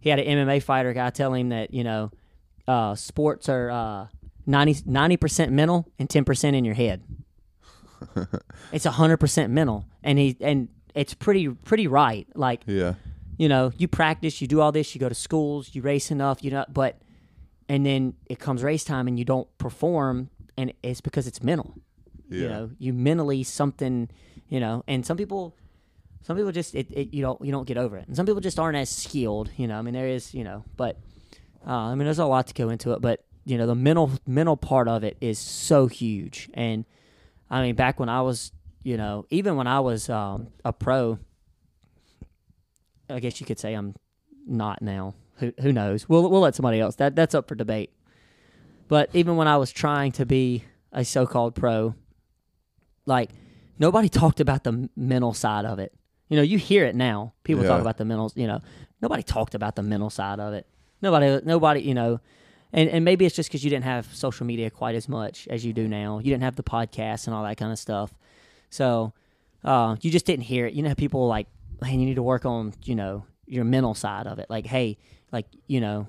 he 0.00 0.08
had 0.08 0.18
an 0.18 0.26
MMA 0.26 0.62
fighter 0.62 0.92
guy 0.92 1.10
tell 1.10 1.34
him 1.34 1.50
that 1.50 1.74
you 1.74 1.84
know, 1.84 2.10
uh, 2.66 2.94
sports 2.94 3.48
are 3.48 3.70
uh, 3.70 4.06
90 4.46 5.16
percent 5.18 5.52
mental 5.52 5.86
and 5.98 6.08
ten 6.08 6.24
percent 6.24 6.56
in 6.56 6.64
your 6.64 6.74
head. 6.74 7.02
it's 8.72 8.86
hundred 8.86 9.18
percent 9.18 9.52
mental, 9.52 9.84
and 10.02 10.18
he 10.18 10.38
and 10.40 10.68
it's 10.94 11.12
pretty 11.12 11.48
pretty 11.48 11.86
right. 11.86 12.26
Like 12.34 12.62
yeah. 12.64 12.94
you 13.36 13.50
know, 13.50 13.72
you 13.76 13.88
practice, 13.88 14.40
you 14.40 14.48
do 14.48 14.62
all 14.62 14.72
this, 14.72 14.94
you 14.94 15.00
go 15.00 15.10
to 15.10 15.14
schools, 15.14 15.74
you 15.74 15.82
race 15.82 16.10
enough, 16.10 16.42
you 16.42 16.50
know, 16.50 16.64
but 16.70 16.96
and 17.70 17.86
then 17.86 18.14
it 18.26 18.40
comes 18.40 18.64
race 18.64 18.82
time 18.82 19.06
and 19.06 19.16
you 19.16 19.24
don't 19.24 19.46
perform, 19.56 20.28
and 20.58 20.72
it's 20.82 21.00
because 21.00 21.28
it's 21.28 21.40
mental. 21.40 21.72
You 22.42 22.48
know, 22.48 22.70
you 22.80 22.92
mentally 22.92 23.44
something, 23.44 24.08
you 24.48 24.58
know, 24.58 24.82
and 24.88 25.06
some 25.06 25.16
people, 25.16 25.56
some 26.22 26.36
people 26.36 26.50
just 26.50 26.74
it, 26.74 26.88
it 26.90 27.14
you 27.14 27.22
don't 27.22 27.40
you 27.44 27.52
don't 27.52 27.68
get 27.68 27.78
over 27.78 27.96
it, 27.96 28.08
and 28.08 28.16
some 28.16 28.26
people 28.26 28.40
just 28.40 28.58
aren't 28.58 28.76
as 28.76 28.90
skilled. 28.90 29.50
You 29.56 29.68
know, 29.68 29.78
I 29.78 29.82
mean 29.82 29.94
there 29.94 30.08
is 30.08 30.34
you 30.34 30.42
know, 30.42 30.64
but 30.76 30.98
uh, 31.64 31.70
I 31.70 31.94
mean 31.94 32.06
there's 32.06 32.18
a 32.18 32.26
lot 32.26 32.48
to 32.48 32.54
go 32.54 32.70
into 32.70 32.90
it, 32.90 33.00
but 33.00 33.24
you 33.44 33.56
know 33.56 33.68
the 33.68 33.76
mental 33.76 34.10
mental 34.26 34.56
part 34.56 34.88
of 34.88 35.04
it 35.04 35.16
is 35.20 35.38
so 35.38 35.86
huge, 35.86 36.50
and 36.54 36.84
I 37.48 37.62
mean 37.62 37.76
back 37.76 38.00
when 38.00 38.08
I 38.08 38.22
was 38.22 38.50
you 38.82 38.96
know 38.96 39.26
even 39.30 39.54
when 39.54 39.68
I 39.68 39.78
was 39.78 40.10
um, 40.10 40.48
a 40.64 40.72
pro, 40.72 41.20
I 43.08 43.20
guess 43.20 43.40
you 43.40 43.46
could 43.46 43.60
say 43.60 43.74
I'm 43.74 43.94
not 44.44 44.82
now. 44.82 45.14
Who 45.40 45.52
who 45.60 45.72
knows? 45.72 46.08
We'll 46.08 46.30
we'll 46.30 46.40
let 46.40 46.54
somebody 46.54 46.80
else. 46.80 46.96
That 46.96 47.16
that's 47.16 47.34
up 47.34 47.48
for 47.48 47.54
debate. 47.54 47.90
But 48.88 49.10
even 49.14 49.36
when 49.36 49.48
I 49.48 49.56
was 49.56 49.70
trying 49.72 50.12
to 50.12 50.26
be 50.26 50.64
a 50.92 51.04
so-called 51.04 51.54
pro, 51.54 51.94
like 53.06 53.30
nobody 53.78 54.08
talked 54.08 54.40
about 54.40 54.64
the 54.64 54.88
mental 54.96 55.32
side 55.32 55.64
of 55.64 55.78
it. 55.78 55.92
You 56.28 56.36
know, 56.36 56.42
you 56.42 56.58
hear 56.58 56.84
it 56.84 56.94
now. 56.94 57.34
People 57.44 57.64
talk 57.64 57.80
about 57.80 57.96
the 57.96 58.04
mental. 58.04 58.32
You 58.34 58.46
know, 58.46 58.60
nobody 59.02 59.22
talked 59.22 59.54
about 59.54 59.76
the 59.76 59.82
mental 59.82 60.10
side 60.10 60.38
of 60.38 60.54
it. 60.54 60.66
Nobody, 61.02 61.40
nobody. 61.44 61.80
You 61.80 61.94
know, 61.94 62.20
and 62.72 62.88
and 62.88 63.04
maybe 63.04 63.26
it's 63.26 63.34
just 63.34 63.48
because 63.48 63.64
you 63.64 63.70
didn't 63.70 63.84
have 63.84 64.14
social 64.14 64.46
media 64.46 64.70
quite 64.70 64.94
as 64.94 65.08
much 65.08 65.48
as 65.48 65.64
you 65.64 65.72
do 65.72 65.88
now. 65.88 66.18
You 66.18 66.30
didn't 66.30 66.42
have 66.42 66.56
the 66.56 66.62
podcast 66.62 67.26
and 67.26 67.34
all 67.34 67.44
that 67.44 67.56
kind 67.56 67.72
of 67.72 67.78
stuff. 67.78 68.12
So 68.70 69.12
uh, 69.64 69.96
you 70.00 70.10
just 70.10 70.26
didn't 70.26 70.44
hear 70.44 70.66
it. 70.66 70.74
You 70.74 70.82
know, 70.82 70.94
people 70.94 71.26
like, 71.26 71.48
man, 71.80 71.98
you 71.98 72.06
need 72.06 72.14
to 72.14 72.22
work 72.22 72.44
on, 72.44 72.74
you 72.84 72.94
know, 72.94 73.24
your 73.46 73.64
mental 73.64 73.94
side 73.94 74.26
of 74.26 74.38
it. 74.38 74.48
Like, 74.48 74.66
hey, 74.66 74.98
like 75.32 75.46
you 75.66 75.80
know, 75.80 76.06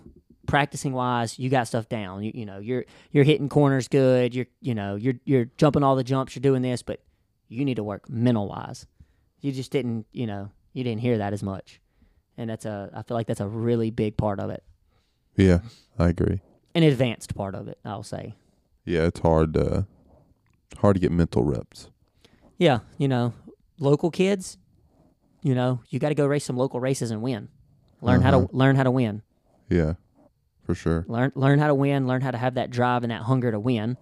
practicing 0.48 0.94
wise, 0.94 1.38
you 1.40 1.50
got 1.50 1.68
stuff 1.68 1.88
down. 1.90 2.24
You, 2.24 2.32
you 2.34 2.46
know, 2.46 2.60
you're 2.60 2.86
you're 3.12 3.24
hitting 3.24 3.50
corners 3.50 3.88
good. 3.88 4.34
You're 4.36 4.48
you 4.62 4.76
know 4.76 4.96
you're 4.96 5.16
you're 5.26 5.46
jumping 5.58 5.84
all 5.84 5.96
the 5.96 6.04
jumps. 6.04 6.36
You're 6.36 6.42
doing 6.42 6.62
this, 6.62 6.82
but 6.82 7.02
you 7.48 7.66
need 7.66 7.76
to 7.76 7.84
work 7.84 8.10
mental 8.10 8.48
wise. 8.48 8.86
You 9.42 9.52
just 9.52 9.72
didn't 9.72 10.06
you 10.12 10.28
know 10.28 10.52
you 10.74 10.84
didn't 10.84 11.02
hear 11.02 11.18
that 11.18 11.34
as 11.34 11.44
much, 11.44 11.80
and 12.38 12.50
that's 12.50 12.66
a 12.66 12.90
I 12.94 13.02
feel 13.04 13.16
like 13.16 13.28
that's 13.28 13.42
a 13.42 13.48
really 13.48 13.92
big 13.92 14.18
part 14.18 14.40
of 14.40 14.50
it, 14.50 14.64
Yeah, 15.36 15.60
I 16.00 16.10
agree. 16.10 16.42
an 16.76 16.84
advanced 16.84 17.36
part 17.36 17.56
of 17.56 17.68
it. 17.68 17.78
I'll 17.84 18.04
say. 18.04 18.36
Yeah, 18.86 19.02
it's 19.04 19.20
hard 19.20 19.54
to 19.56 19.86
hard 20.78 20.96
to 20.96 21.00
get 21.00 21.12
mental 21.12 21.44
reps. 21.44 21.90
Yeah, 22.58 22.80
you 22.98 23.08
know, 23.08 23.34
local 23.80 24.12
kids, 24.12 24.58
you 25.44 25.54
know, 25.56 25.82
you 25.90 26.00
got 26.00 26.10
to 26.10 26.16
go 26.16 26.26
race 26.26 26.46
some 26.46 26.58
local 26.58 26.80
races 26.80 27.12
and 27.12 27.22
win. 27.22 27.50
Learn 28.02 28.22
how 28.22 28.30
Uh-huh. 28.38 28.48
to 28.48 28.56
learn 28.56 28.76
how 28.76 28.84
to 28.84 28.92
win. 28.92 29.22
Yeah, 29.70 29.94
for 30.64 30.76
sure. 30.76 31.06
Learn 31.08 31.32
learn 31.36 31.60
how 31.60 31.68
to 31.68 31.76
win. 31.76 32.08
Learn 32.08 32.22
how 32.22 32.32
to 32.32 32.38
have 32.38 32.56
that 32.56 32.70
drive 32.72 33.04
and 33.04 33.12
that 33.12 33.22
hunger 33.24 33.52
to 33.52 33.60
win. 33.60 33.98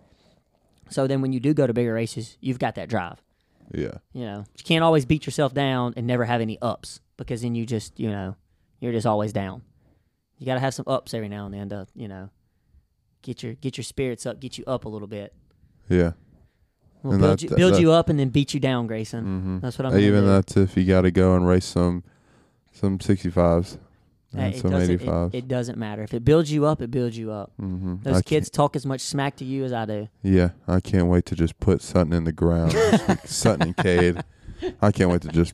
So 0.89 1.05
then, 1.05 1.21
when 1.21 1.33
you 1.33 1.39
do 1.39 1.53
go 1.53 1.67
to 1.67 1.73
bigger 1.73 1.93
races, 1.93 2.37
you've 2.41 2.57
got 2.59 2.75
that 2.75 2.89
drive. 2.89 3.21
Yeah, 3.71 3.99
You 4.13 4.25
know, 4.25 4.45
you 4.57 4.63
can't 4.63 4.83
always 4.83 5.05
beat 5.05 5.27
yourself 5.27 5.53
down 5.53 5.93
and 5.95 6.07
never 6.07 6.25
have 6.25 6.41
any 6.41 6.57
ups 6.59 7.01
because 7.17 7.43
then 7.43 7.53
you 7.53 7.67
just 7.67 7.99
you 7.99 8.09
know 8.09 8.35
you're 8.79 8.91
just 8.93 9.05
always 9.05 9.31
down. 9.31 9.61
You 10.39 10.45
got 10.47 10.55
to 10.55 10.59
have 10.61 10.73
some 10.73 10.85
ups 10.87 11.13
every 11.13 11.29
now 11.29 11.45
and 11.45 11.53
then 11.53 11.69
to 11.69 11.85
you 11.93 12.07
know 12.07 12.29
get 13.21 13.43
your 13.43 13.53
get 13.55 13.77
your 13.77 13.83
spirits 13.83 14.25
up, 14.25 14.39
get 14.39 14.57
you 14.57 14.63
up 14.65 14.85
a 14.85 14.89
little 14.89 15.07
bit. 15.07 15.33
yeah. 15.87 16.13
We'll 17.03 17.13
And 17.13 17.21
build 17.21 17.39
that- 17.39 17.43
you, 17.43 17.49
build 17.55 17.73
that- 17.75 17.81
you 17.81 17.91
up 17.93 18.09
and 18.09 18.19
then 18.19 18.29
beat 18.29 18.53
you 18.53 18.59
down, 18.59 18.85
Grayson. 18.87 19.23
Mm-hmm. 19.23 19.59
That's 19.59 19.77
what 19.77 19.85
I'm. 19.85 19.97
Even 19.99 20.25
that's 20.25 20.57
if 20.57 20.75
you 20.75 20.83
got 20.85 21.01
to 21.01 21.11
go 21.11 21.35
and 21.35 21.47
race 21.47 21.65
some 21.65 22.03
some 22.73 22.99
sixty 22.99 23.29
fives 23.29 23.77
and 24.33 24.53
it 24.53 24.61
doesn't- 24.63 25.01
it- 25.01 25.35
It, 25.35 25.47
doesn't 25.47 25.77
matter. 25.77 26.03
If 26.03 26.13
it 26.13 26.23
builds 26.23 26.51
you 26.51 26.65
up, 26.65 26.81
it 26.81 26.91
builds 26.91 27.17
you 27.17 27.31
up. 27.31 27.51
mm-hmm. 27.59 27.95
Those 28.03 28.21
kids 28.21 28.49
talk 28.49 28.75
as 28.75 28.85
much 28.85 29.01
smack 29.01 29.35
to 29.37 29.45
you 29.45 29.63
as 29.65 29.73
I 29.73 29.85
do. 29.85 30.07
Yeah, 30.23 30.49
I 30.67 30.79
can't 30.79 31.07
wait 31.07 31.25
to 31.27 31.35
just 31.35 31.59
put 31.59 31.81
Sutton 31.81 32.13
in 32.13 32.23
the 32.25 32.31
ground. 32.31 32.73
Sutton 33.25 33.61
and 33.67 33.77
Cade. 33.77 34.23
I 34.81 34.91
can't 34.91 35.09
wait 35.09 35.21
to 35.21 35.29
just 35.29 35.53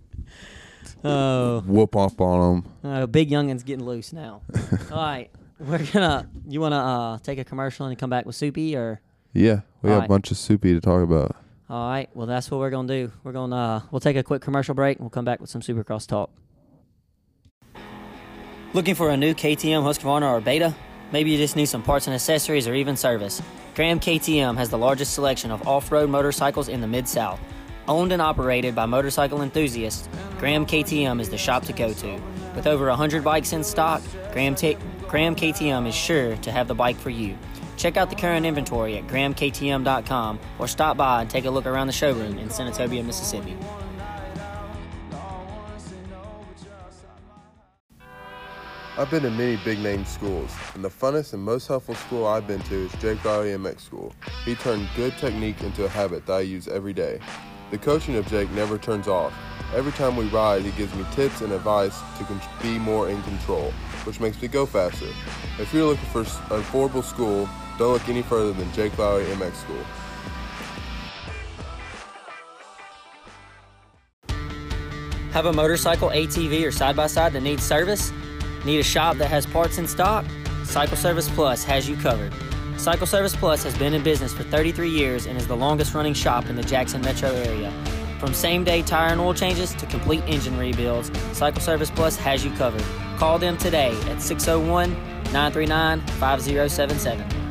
Oh, 1.03 1.61
whoop 1.67 1.95
off 1.95 2.19
on 2.19 2.63
them. 2.63 2.91
uh, 2.91 3.05
big 3.05 3.29
youngin's 3.29 3.63
getting 3.63 3.85
loose 3.85 4.11
now. 4.11 4.41
All 4.91 4.97
right, 4.97 5.29
we're 5.59 5.85
gonna. 5.93 6.27
You 6.47 6.59
wanna 6.61 6.77
uh, 6.77 7.17
take 7.19 7.37
a 7.37 7.43
commercial 7.43 7.85
and 7.85 7.97
come 7.97 8.09
back 8.09 8.25
with 8.25 8.35
Soupy, 8.35 8.75
or 8.75 9.01
Yeah, 9.33 9.61
we 9.83 9.89
All 9.89 9.93
have 9.95 9.99
right. 10.01 10.05
a 10.05 10.09
bunch 10.09 10.31
of 10.31 10.37
soupy 10.37 10.73
to 10.73 10.81
talk 10.81 11.03
about. 11.03 11.35
all 11.69 11.87
right? 11.89 12.09
Well, 12.15 12.25
that's 12.25 12.49
what 12.49 12.59
we're 12.59 12.71
gonna 12.71 12.87
do. 12.87 13.11
We're 13.23 13.33
gonna 13.33 13.55
uh, 13.55 13.81
we'll 13.91 13.99
take 13.99 14.17
a 14.17 14.23
quick 14.23 14.41
commercial 14.41 14.73
break. 14.73 14.97
and 14.97 15.03
We'll 15.05 15.11
come 15.11 15.25
back 15.25 15.39
with 15.39 15.49
some 15.51 15.61
Supercross 15.61 16.07
talk. 16.07 16.31
Looking 18.75 18.95
for 18.95 19.09
a 19.09 19.15
new 19.15 19.33
KTM 19.33 19.83
Husqvarna 19.83 20.29
or 20.29 20.41
Beta? 20.41 20.75
Maybe 21.13 21.31
you 21.31 21.37
just 21.37 21.55
need 21.55 21.67
some 21.67 21.81
parts 21.81 22.07
and 22.07 22.13
accessories 22.13 22.67
or 22.67 22.73
even 22.73 22.97
service. 22.97 23.41
Graham 23.73 24.01
KTM 24.01 24.57
has 24.57 24.69
the 24.69 24.77
largest 24.77 25.13
selection 25.13 25.49
of 25.49 25.65
off-road 25.65 26.09
motorcycles 26.09 26.67
in 26.67 26.81
the 26.81 26.87
Mid-South. 26.87 27.39
Owned 27.87 28.11
and 28.11 28.21
operated 28.21 28.75
by 28.75 28.85
motorcycle 28.85 29.41
enthusiasts, 29.41 30.09
Graham 30.39 30.65
KTM 30.65 31.21
is 31.21 31.29
the 31.29 31.37
shop 31.37 31.63
to 31.67 31.71
go 31.71 31.93
to. 31.93 32.21
With 32.53 32.67
over 32.67 32.89
100 32.89 33.23
bikes 33.23 33.53
in 33.53 33.63
stock, 33.63 34.01
Graham, 34.33 34.55
T- 34.55 34.77
Graham 35.07 35.37
KTM 35.37 35.87
is 35.87 35.95
sure 35.95 36.35
to 36.35 36.51
have 36.51 36.67
the 36.67 36.75
bike 36.75 36.97
for 36.97 37.11
you. 37.11 37.37
Check 37.77 37.95
out 37.95 38.09
the 38.09 38.17
current 38.17 38.45
inventory 38.45 38.97
at 38.97 39.07
grahamktm.com 39.07 40.37
or 40.59 40.67
stop 40.67 40.97
by 40.97 41.21
and 41.21 41.29
take 41.29 41.45
a 41.45 41.49
look 41.49 41.65
around 41.65 41.87
the 41.87 41.93
showroom 41.93 42.37
in 42.37 42.49
Senatobia, 42.49 43.05
Mississippi. 43.05 43.55
I've 48.97 49.11
been 49.11 49.23
to 49.23 49.29
many 49.29 49.57
big 49.57 49.79
name 49.79 50.05
schools, 50.05 50.55
and 50.73 50.81
the 50.81 50.89
funnest 50.89 51.33
and 51.33 51.43
most 51.43 51.67
helpful 51.67 51.95
school 51.95 52.25
I've 52.25 52.47
been 52.47 52.61
to 52.61 52.85
is 52.85 52.93
Jake 53.01 53.21
Riley 53.25 53.49
MX 53.49 53.81
School. 53.81 54.13
He 54.45 54.55
turned 54.55 54.87
good 54.95 55.17
technique 55.17 55.61
into 55.63 55.83
a 55.83 55.89
habit 55.89 56.25
that 56.27 56.33
I 56.33 56.39
use 56.39 56.69
every 56.69 56.93
day. 56.93 57.19
The 57.71 57.77
coaching 57.77 58.15
of 58.15 58.25
Jake 58.27 58.49
never 58.51 58.77
turns 58.77 59.09
off. 59.09 59.33
Every 59.75 59.91
time 59.91 60.15
we 60.15 60.29
ride, 60.29 60.61
he 60.61 60.71
gives 60.71 60.95
me 60.95 61.03
tips 61.11 61.41
and 61.41 61.51
advice 61.51 61.99
to 62.19 62.41
be 62.61 62.79
more 62.79 63.09
in 63.09 63.21
control, 63.23 63.71
which 64.05 64.21
makes 64.21 64.41
me 64.41 64.47
go 64.47 64.65
faster. 64.65 65.07
If 65.59 65.73
you're 65.73 65.87
looking 65.87 66.05
for 66.05 66.21
an 66.21 66.61
affordable 66.61 67.03
school, 67.03 67.49
don't 67.77 67.91
look 67.91 68.07
any 68.07 68.21
further 68.21 68.53
than 68.53 68.71
Jake 68.71 68.97
Lowry 68.97 69.25
MX 69.25 69.55
School. 69.55 69.83
Have 75.33 75.47
a 75.47 75.51
motorcycle, 75.51 76.11
ATV, 76.11 76.65
or 76.65 76.71
side 76.71 76.95
by 76.95 77.07
side 77.07 77.33
that 77.33 77.41
needs 77.41 77.61
service? 77.61 78.13
Need 78.65 78.79
a 78.79 78.83
shop 78.83 79.17
that 79.17 79.27
has 79.27 79.45
parts 79.45 79.77
in 79.77 79.87
stock? 79.87 80.25
Cycle 80.63 80.97
Service 80.97 81.29
Plus 81.29 81.63
has 81.63 81.87
you 81.87 81.95
covered. 81.95 82.33
Cycle 82.77 83.05
Service 83.05 83.35
Plus 83.35 83.63
has 83.63 83.77
been 83.77 83.93
in 83.93 84.01
business 84.01 84.33
for 84.33 84.41
33 84.43 84.89
years 84.89 85.27
and 85.27 85.37
is 85.37 85.47
the 85.47 85.55
longest 85.55 85.93
running 85.93 86.15
shop 86.15 86.47
in 86.47 86.55
the 86.55 86.63
Jackson 86.63 86.99
metro 87.01 87.29
area. 87.29 87.71
From 88.19 88.33
same 88.33 88.63
day 88.63 88.81
tire 88.81 89.11
and 89.11 89.21
oil 89.21 89.35
changes 89.35 89.75
to 89.75 89.85
complete 89.85 90.23
engine 90.25 90.57
rebuilds, 90.57 91.11
Cycle 91.37 91.61
Service 91.61 91.91
Plus 91.91 92.15
has 92.17 92.43
you 92.43 92.49
covered. 92.53 92.83
Call 93.17 93.37
them 93.37 93.55
today 93.55 93.91
at 94.09 94.19
601 94.19 94.93
939 95.31 96.01
5077. 96.01 97.44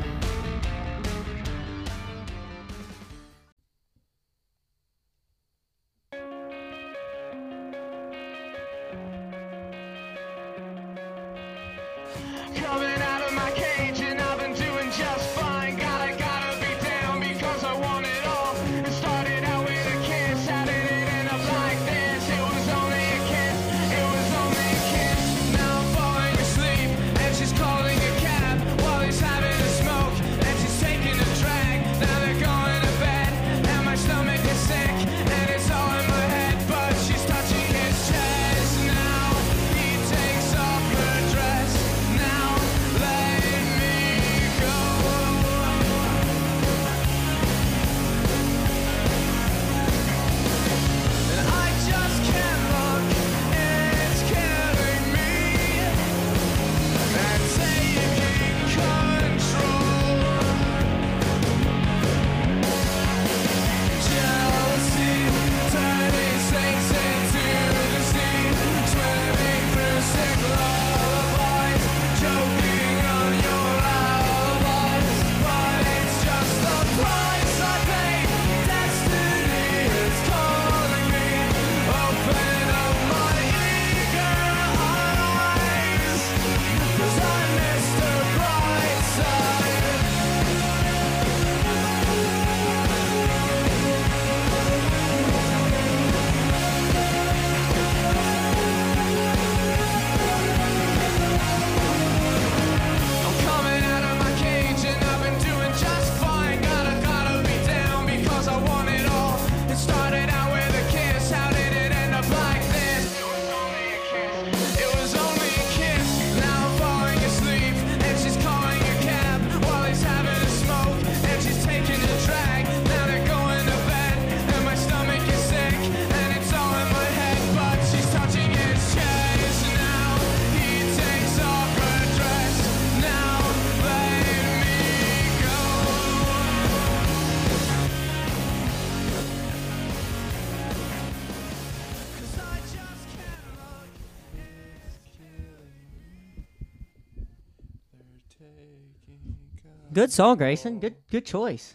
Good 150.05 150.11
song, 150.13 150.37
Grayson. 150.37 150.79
Good 150.79 150.97
good 151.09 151.25
choice. 151.25 151.73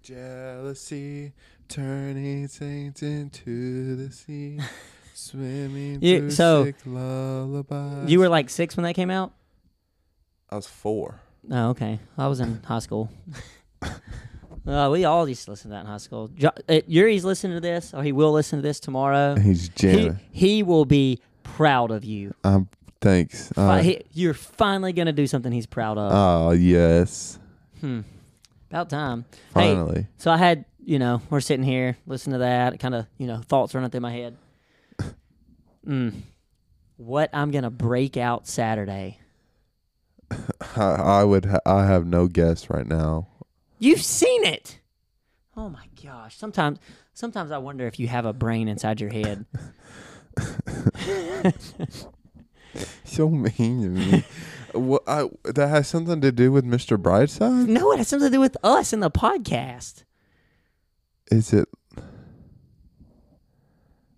Jealousy 0.00 1.32
turning 1.68 2.46
saints 2.46 3.02
into 3.02 3.96
the 3.96 4.12
sea, 4.12 4.60
swimming 5.14 5.98
You- 6.00 6.18
through 6.20 6.30
so, 6.30 6.64
sick 6.66 6.76
lullabies. 6.86 8.08
You 8.08 8.20
were 8.20 8.28
like 8.28 8.48
six 8.48 8.76
when 8.76 8.84
that 8.84 8.94
came 8.94 9.10
out. 9.10 9.32
I 10.48 10.54
was 10.54 10.68
four. 10.68 11.18
Oh, 11.50 11.70
okay. 11.70 11.98
I 12.16 12.28
was 12.28 12.38
in 12.38 12.62
high 12.62 12.78
school. 12.78 13.10
Uh, 14.66 14.90
we 14.90 15.02
all 15.06 15.26
used 15.26 15.46
to 15.46 15.50
listen 15.52 15.70
to 15.70 15.74
that 15.76 15.80
in 15.80 15.86
high 15.86 15.96
school. 15.96 16.28
Jo- 16.36 16.50
uh, 16.68 16.80
Yuri's 16.86 17.24
listening 17.24 17.56
to 17.56 17.60
this, 17.60 17.94
or 17.94 18.02
he 18.02 18.12
will 18.12 18.32
listen 18.32 18.58
to 18.58 18.62
this 18.62 18.78
tomorrow. 18.78 19.34
He's 19.34 19.62
He, 19.68 19.72
jamming. 19.76 20.20
he 20.30 20.62
will 20.62 20.84
be 20.84 21.22
proud 21.42 21.90
of 21.90 22.04
you. 22.04 22.34
Um, 22.44 22.68
thanks. 23.00 23.48
Fi- 23.52 23.78
Uh, 23.78 23.82
he- 23.82 24.02
you're 24.12 24.34
finally 24.34 24.92
gonna 24.92 25.12
do 25.12 25.26
something 25.26 25.52
he's 25.52 25.66
proud 25.66 25.98
of. 25.98 26.12
oh 26.12 26.50
yes, 26.52 27.38
hmm. 27.80 28.00
About 28.70 28.90
time. 28.90 29.24
Hey, 29.54 29.72
finally. 29.74 30.06
so 30.18 30.30
I 30.30 30.36
had, 30.36 30.64
you 30.84 30.98
know, 30.98 31.22
we're 31.30 31.40
sitting 31.40 31.64
here, 31.64 31.96
listening 32.06 32.34
to 32.34 32.38
that, 32.40 32.78
kind 32.80 32.94
of, 32.94 33.06
you 33.16 33.26
know, 33.26 33.38
thoughts 33.38 33.74
running 33.74 33.88
through 33.90 34.00
my 34.00 34.12
head. 34.12 34.36
mm. 35.86 36.12
What 36.98 37.30
I'm 37.32 37.50
gonna 37.50 37.70
break 37.70 38.16
out 38.18 38.46
Saturday. 38.46 39.18
I, 40.30 40.36
I 40.82 41.24
would. 41.24 41.46
Ha- 41.46 41.60
I 41.64 41.86
have 41.86 42.04
no 42.06 42.26
guess 42.26 42.68
right 42.68 42.86
now. 42.86 43.28
You've 43.78 44.02
seen 44.02 44.44
it. 44.44 44.80
Oh 45.56 45.68
my 45.70 45.86
gosh. 46.04 46.36
Sometimes 46.36 46.78
sometimes 47.14 47.50
I 47.52 47.58
wonder 47.58 47.86
if 47.86 47.98
you 47.98 48.08
have 48.08 48.26
a 48.26 48.32
brain 48.34 48.68
inside 48.68 49.00
your 49.00 49.10
head. 49.10 49.46
So 53.04 53.28
mean 53.28 53.52
to 53.82 53.88
me. 53.88 54.24
what? 54.72 55.02
I, 55.06 55.28
that 55.44 55.68
has 55.68 55.88
something 55.88 56.20
to 56.20 56.30
do 56.30 56.52
with 56.52 56.64
Mr. 56.64 56.96
Brightside? 56.96 57.66
no, 57.68 57.90
it 57.92 57.98
has 57.98 58.08
something 58.08 58.28
to 58.30 58.36
do 58.36 58.40
with 58.40 58.56
us 58.62 58.92
in 58.92 59.00
the 59.00 59.10
podcast. 59.10 60.04
Is 61.30 61.52
it 61.52 61.68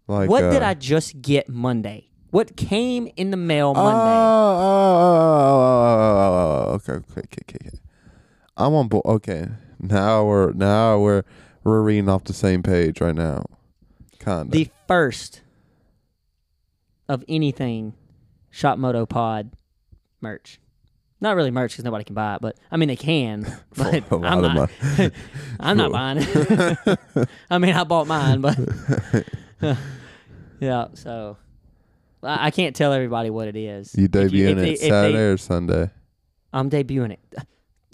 like 0.06 0.28
what 0.28 0.44
uh, 0.44 0.50
did 0.50 0.62
I 0.62 0.74
just 0.74 1.20
get 1.22 1.48
Monday? 1.48 2.08
What 2.30 2.56
came 2.56 3.08
in 3.16 3.30
the 3.30 3.36
mail 3.36 3.72
Oh, 3.76 3.82
Monday? 3.82 3.98
oh, 3.98 4.58
oh, 4.60 5.82
oh, 5.82 6.66
oh, 6.70 6.72
okay, 6.74 6.92
okay, 6.92 7.20
okay, 7.42 7.56
okay. 7.68 7.78
I'm 8.56 8.74
on 8.74 8.88
board. 8.88 9.04
Okay, 9.06 9.48
now 9.80 10.24
we're 10.24 10.52
now 10.52 10.98
we're 10.98 11.22
we're 11.64 11.82
reading 11.82 12.08
off 12.08 12.24
the 12.24 12.32
same 12.32 12.62
page 12.62 13.00
right 13.00 13.14
now. 13.14 13.44
Kinda. 14.18 14.50
the 14.50 14.68
first 14.86 15.40
of 17.08 17.24
anything 17.26 17.94
Shot 18.50 18.78
Moto 18.78 19.06
Pod 19.06 19.52
merch. 20.20 20.60
Not 21.22 21.36
really 21.36 21.50
merch 21.50 21.72
because 21.72 21.84
nobody 21.84 22.04
can 22.04 22.14
buy 22.14 22.36
it, 22.36 22.40
but 22.40 22.56
I 22.70 22.76
mean 22.76 22.88
they 22.88 22.96
can. 22.96 23.46
But 23.76 24.04
I'm 24.12 24.40
not. 24.42 24.70
I'm 25.60 25.76
not 25.76 25.92
buying 25.92 26.18
it. 26.20 26.98
I 27.50 27.58
mean, 27.58 27.74
I 27.74 27.84
bought 27.84 28.06
mine, 28.06 28.40
but 28.40 28.58
yeah. 30.60 30.86
So 30.94 31.36
I 32.22 32.46
I 32.46 32.50
can't 32.50 32.74
tell 32.74 32.92
everybody 32.92 33.30
what 33.30 33.48
it 33.48 33.56
is. 33.56 33.94
You 33.96 34.08
debuting 34.08 34.56
they- 34.56 34.70
it 34.70 34.74
if 34.74 34.80
they- 34.80 34.88
Saturday 34.88 35.18
or 35.18 35.36
Sunday? 35.36 35.90
I'm 36.52 36.68
debuting 36.70 37.12
it. 37.12 37.20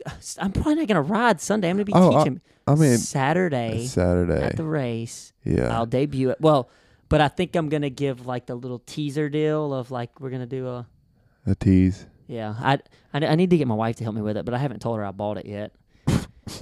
I'm 0.38 0.52
probably 0.52 0.76
not 0.76 0.88
gonna 0.88 1.02
ride 1.02 1.40
Sunday. 1.40 1.68
I'm 1.70 1.76
gonna 1.76 1.84
be 1.84 1.92
Oh, 1.94 2.14
I- 2.14 2.18
teaching 2.24 2.40
I 2.68 2.74
mean, 2.74 2.98
Saturday 2.98 3.86
Saturday. 3.86 4.42
at 4.42 4.56
the 4.56 4.64
race. 4.64 5.32
yeah. 5.44 5.76
I'll 5.76 5.86
debut 5.86 6.30
it. 6.30 6.40
Well, 6.40 6.68
but 7.08 7.20
I 7.20 7.28
think 7.28 7.54
I'm 7.56 7.68
gonna 7.68 7.90
give 7.90 8.26
like 8.26 8.46
the 8.46 8.54
little 8.54 8.80
teaser 8.80 9.28
deal 9.28 9.72
of 9.74 9.90
like 9.90 10.20
we're 10.20 10.30
gonna 10.30 10.46
do 10.46 10.68
a 10.68 10.86
a 11.46 11.54
tease. 11.54 12.06
yeah. 12.26 12.54
I, 12.58 12.78
I 13.14 13.24
I 13.24 13.34
need 13.36 13.50
to 13.50 13.56
get 13.56 13.68
my 13.68 13.74
wife 13.74 13.96
to 13.96 14.04
help 14.04 14.16
me 14.16 14.22
with 14.22 14.36
it, 14.36 14.44
but 14.44 14.54
I 14.54 14.58
haven't 14.58 14.80
told 14.80 14.98
her 14.98 15.04
I 15.04 15.12
bought 15.12 15.38
it 15.38 15.46
yet. 15.46 15.72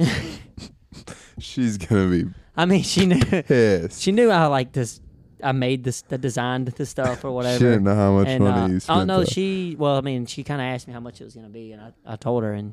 She's 1.38 1.78
gonna 1.78 2.08
be 2.08 2.24
I 2.56 2.66
mean, 2.66 2.82
she 2.82 3.06
knew 3.06 3.20
pissed. 3.20 4.00
she 4.00 4.12
knew 4.12 4.30
I 4.30 4.46
like 4.46 4.72
this. 4.72 5.00
I 5.42 5.52
made 5.52 5.84
this, 5.84 6.02
the 6.02 6.16
designed 6.16 6.68
the 6.68 6.86
stuff 6.86 7.24
or 7.24 7.32
whatever. 7.32 7.58
She 7.58 7.64
didn't 7.64 7.84
know 7.84 7.94
how 7.94 8.12
much 8.12 8.28
and, 8.28 8.44
money 8.44 8.60
uh, 8.60 8.68
you 8.68 8.76
oh 8.76 8.78
spent. 8.78 9.06
no, 9.06 9.18
though. 9.18 9.24
she. 9.24 9.76
Well, 9.78 9.96
I 9.96 10.00
mean, 10.00 10.26
she 10.26 10.42
kind 10.44 10.60
of 10.60 10.66
asked 10.66 10.86
me 10.86 10.94
how 10.94 11.00
much 11.00 11.20
it 11.20 11.24
was 11.24 11.34
gonna 11.34 11.48
be, 11.48 11.72
and 11.72 11.82
I, 11.82 11.92
I 12.06 12.16
told 12.16 12.44
her, 12.44 12.52
and 12.52 12.72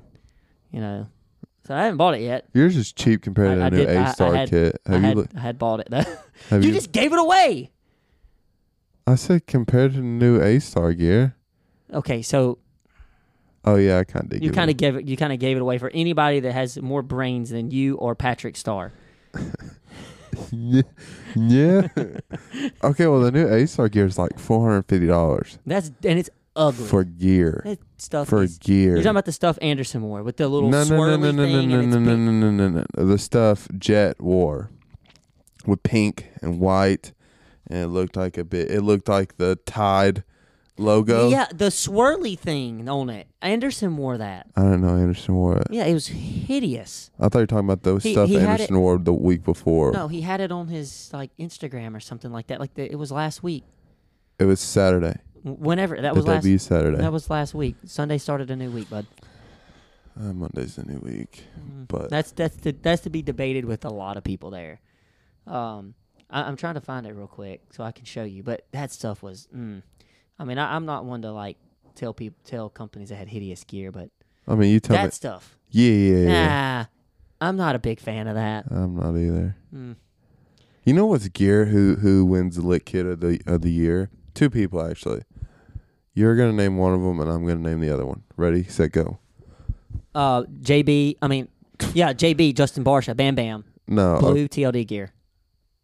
you 0.72 0.80
know, 0.80 1.08
so 1.68 1.76
I 1.76 1.84
haven't 1.84 1.98
bought 1.98 2.16
it 2.16 2.22
yet. 2.22 2.46
Yours 2.54 2.76
is 2.78 2.92
cheap 2.92 3.22
compared 3.22 3.52
I- 3.52 3.56
to 3.56 3.64
I 3.66 3.70
the 3.70 3.78
new 3.78 3.84
I- 3.92 4.04
I 4.04 4.10
A 4.10 4.14
Star 4.14 4.48
kit. 4.48 4.82
I 4.88 4.92
Have 4.94 5.02
you? 5.02 5.08
had, 5.08 5.18
look- 5.18 5.30
I 5.36 5.40
had 5.40 5.60
bought 5.60 5.80
it 5.82 5.88
though. 5.90 6.04
you, 6.58 6.68
you? 6.68 6.72
just 6.74 6.92
gave 6.92 7.14
it 7.14 7.20
away. 7.20 7.72
I 9.08 9.16
said 9.16 9.48
compared 9.48 9.92
to 9.94 9.98
the 9.98 10.04
new 10.04 10.42
A 10.42 10.60
Star 10.60 10.94
gear. 10.94 11.36
Okay, 11.94 12.22
so 12.22 12.58
Oh 13.64 13.76
yeah, 13.76 14.00
I 14.00 14.04
kind 14.06 14.32
of. 14.34 14.42
you 14.42 14.52
kind 14.52 14.72
of 14.72 14.78
gave 14.78 14.96
it. 14.96 15.06
You 15.06 15.16
kind 15.18 15.32
of 15.34 15.38
gave 15.40 15.56
it 15.58 15.62
away 15.62 15.78
for 15.78 15.92
anybody 15.94 16.40
that 16.40 16.52
has 16.54 16.82
more 16.82 17.02
brains 17.04 17.50
than 17.52 17.70
you 17.70 17.96
or 17.98 18.16
Patrick 18.16 18.56
Star. 18.58 18.92
yeah. 20.52 20.82
yeah. 21.36 21.88
okay, 22.84 23.08
well 23.08 23.20
the 23.22 23.32
new 23.32 23.48
A 23.48 23.68
Star 23.68 23.90
gear 23.90 24.06
is 24.06 24.18
like 24.18 24.40
four 24.40 24.68
hundred 24.68 24.84
fifty 24.88 25.08
dollars 25.08 25.60
That's 25.66 25.92
and 26.04 26.18
it's 26.20 26.30
ugly. 26.56 26.86
for 26.86 27.04
gear. 27.04 27.62
that 27.66 27.80
stuff. 27.98 28.28
For 28.30 28.44
is- 28.44 28.58
gear. 28.58 28.92
you're 28.92 28.98
talking 28.98 29.12
about 29.12 29.26
the 29.26 29.32
stuff 29.32 29.58
Anderson 29.62 30.02
wore 30.04 30.24
with 30.24 30.38
the 30.38 30.48
little 30.48 30.70
no, 30.70 30.84
no, 30.84 30.90
no, 30.90 31.02
swirly 31.02 31.10
no, 31.10 31.18
no, 31.18 31.32
no, 31.32 31.44
thing 31.44 31.70
no, 31.70 31.80
and 31.80 31.90
no, 31.92 31.98
it's 31.98 32.06
no, 32.06 32.16
no, 32.16 32.32
no, 32.32 32.52
no, 32.70 32.86
no. 32.98 33.06
The 33.06 33.18
stuff 33.18 33.68
Jett 33.78 34.20
wore 34.22 34.70
with 35.66 35.84
pink 35.84 36.30
and 36.42 36.60
white, 36.60 37.14
and 37.68 37.80
it 37.80 37.88
looked 37.88 38.16
like 38.16 38.38
a 38.38 38.44
bit. 38.44 38.72
It 38.72 38.82
looked 38.82 39.08
like 39.08 39.38
the 39.38 39.58
Tide 39.66 40.24
logo. 40.78 41.30
Yeah, 41.30 41.48
the 41.54 41.66
swirly 41.66 42.38
thing 42.38 42.90
on 42.90 43.10
it. 43.10 43.28
Anderson 43.42 43.98
wore 43.98 44.18
that. 44.18 44.48
I 44.56 44.62
don't 44.62 44.82
know. 44.82 44.96
Anderson 44.96 45.36
wore 45.36 45.58
it. 45.58 45.68
Yeah, 45.70 45.86
it 45.86 45.94
was 45.94 46.08
hideous. 46.08 47.12
I 47.20 47.30
thought 47.30 47.40
you 47.40 47.44
were 47.44 47.48
talking 47.48 47.70
about 47.70 47.84
the 47.84 47.98
He- 47.98 48.14
stuff 48.14 48.30
he 48.30 48.36
had 48.36 48.50
Anderson 48.50 48.80
wore 48.80 48.98
the 48.98 49.14
week 49.14 49.44
before. 49.44 49.92
No, 49.92 50.08
he 50.08 50.22
had 50.22 50.42
it 50.42 50.52
on 50.52 50.68
his 50.68 51.12
like 51.14 51.30
Instagram 51.38 51.96
or 51.96 52.00
something 52.00 52.32
like 52.32 52.48
that. 52.48 52.60
Like 52.60 52.74
the, 52.74 52.92
it 52.92 52.96
was 52.98 53.12
last 53.12 53.44
week. 53.44 53.64
It 54.40 54.46
was 54.46 54.60
Saturday. 54.60 55.20
Whenever 55.44 56.00
that 56.02 56.16
was 56.16 56.26
last. 56.28 56.46
Saturday. 56.68 56.98
That 56.98 57.12
was 57.12 57.30
last 57.30 57.54
week. 57.54 57.76
Sunday 57.86 58.18
started 58.18 58.52
a 58.52 58.56
new 58.56 58.70
week, 58.70 58.90
bud. 58.90 59.06
uh, 60.20 60.34
Monday's 60.34 60.76
the 60.76 60.84
new 60.84 61.00
week, 61.00 61.44
but 61.88 62.10
That's 62.10 62.32
that's 62.32 62.56
to, 62.58 62.74
that's 62.74 63.02
to 63.04 63.10
be 63.10 63.22
debated 63.22 63.66
with 63.66 63.86
a 63.86 63.90
lot 63.90 64.18
of 64.18 64.24
people 64.24 64.52
there. 64.52 64.80
Um, 65.48 65.96
I, 66.30 66.44
I'm 66.44 66.56
trying 66.58 66.76
to 66.76 66.82
find 66.82 67.08
it 67.08 67.14
real 67.14 67.28
quick 67.28 67.62
so 67.72 67.84
I 67.84 67.92
can 67.92 68.06
show 68.06 68.24
you. 68.24 68.44
But 68.44 68.66
that 68.72 68.92
stuff 68.92 69.24
was. 69.24 69.48
Mm, 69.56 69.82
I 70.38 70.44
mean, 70.44 70.58
I, 70.58 70.76
I'm 70.76 70.86
not 70.86 71.06
one 71.06 71.22
to 71.24 71.32
like 71.32 71.58
tell 71.96 72.14
people 72.14 72.38
tell 72.46 72.70
companies 72.70 73.10
that 73.10 73.16
had 73.16 73.28
hideous 73.30 73.64
gear, 73.64 73.92
but 73.92 74.10
I 74.48 74.56
mean, 74.56 74.72
you 74.72 74.80
tell 74.80 74.96
that 74.96 75.06
me. 75.06 75.12
stuff. 75.12 75.58
Yeah, 75.72 75.92
yeah, 75.92 76.18
yeah. 76.18 76.86
Nah, 77.42 77.48
I'm 77.48 77.56
not 77.58 77.76
a 77.76 77.80
big 77.80 78.00
fan 78.00 78.28
of 78.28 78.36
that. 78.36 78.66
I'm 78.70 78.96
not 78.96 79.16
either. 79.18 79.56
Mm. 79.74 79.96
You 80.84 80.94
know 80.94 81.06
what's 81.08 81.28
gear? 81.30 81.66
Who 81.66 81.96
who 81.96 82.26
wins 82.26 82.58
the 82.58 82.62
lit 82.62 82.86
kid 82.86 83.06
of 83.08 83.22
the 83.22 83.42
of 83.48 83.62
the 83.62 83.72
year? 83.72 84.10
Two 84.34 84.50
people 84.50 84.82
actually. 84.82 85.24
You're 86.14 86.36
gonna 86.36 86.54
name 86.54 86.78
one 86.78 86.94
of 86.94 87.02
them, 87.02 87.20
and 87.20 87.30
I'm 87.30 87.46
gonna 87.46 87.60
name 87.62 87.80
the 87.80 87.90
other 87.92 88.06
one. 88.06 88.24
Ready, 88.36 88.64
set, 88.64 88.92
go. 88.92 89.20
Uh, 90.14 90.44
JB. 90.62 91.18
I 91.22 91.28
mean, 91.28 91.48
yeah, 91.94 92.12
JB. 92.14 92.54
Justin 92.56 92.84
Barcia. 92.84 93.16
Bam 93.16 93.36
Bam. 93.36 93.64
No. 93.88 94.20
Blue 94.20 94.48
TLD 94.48 94.86
gear. 94.88 95.12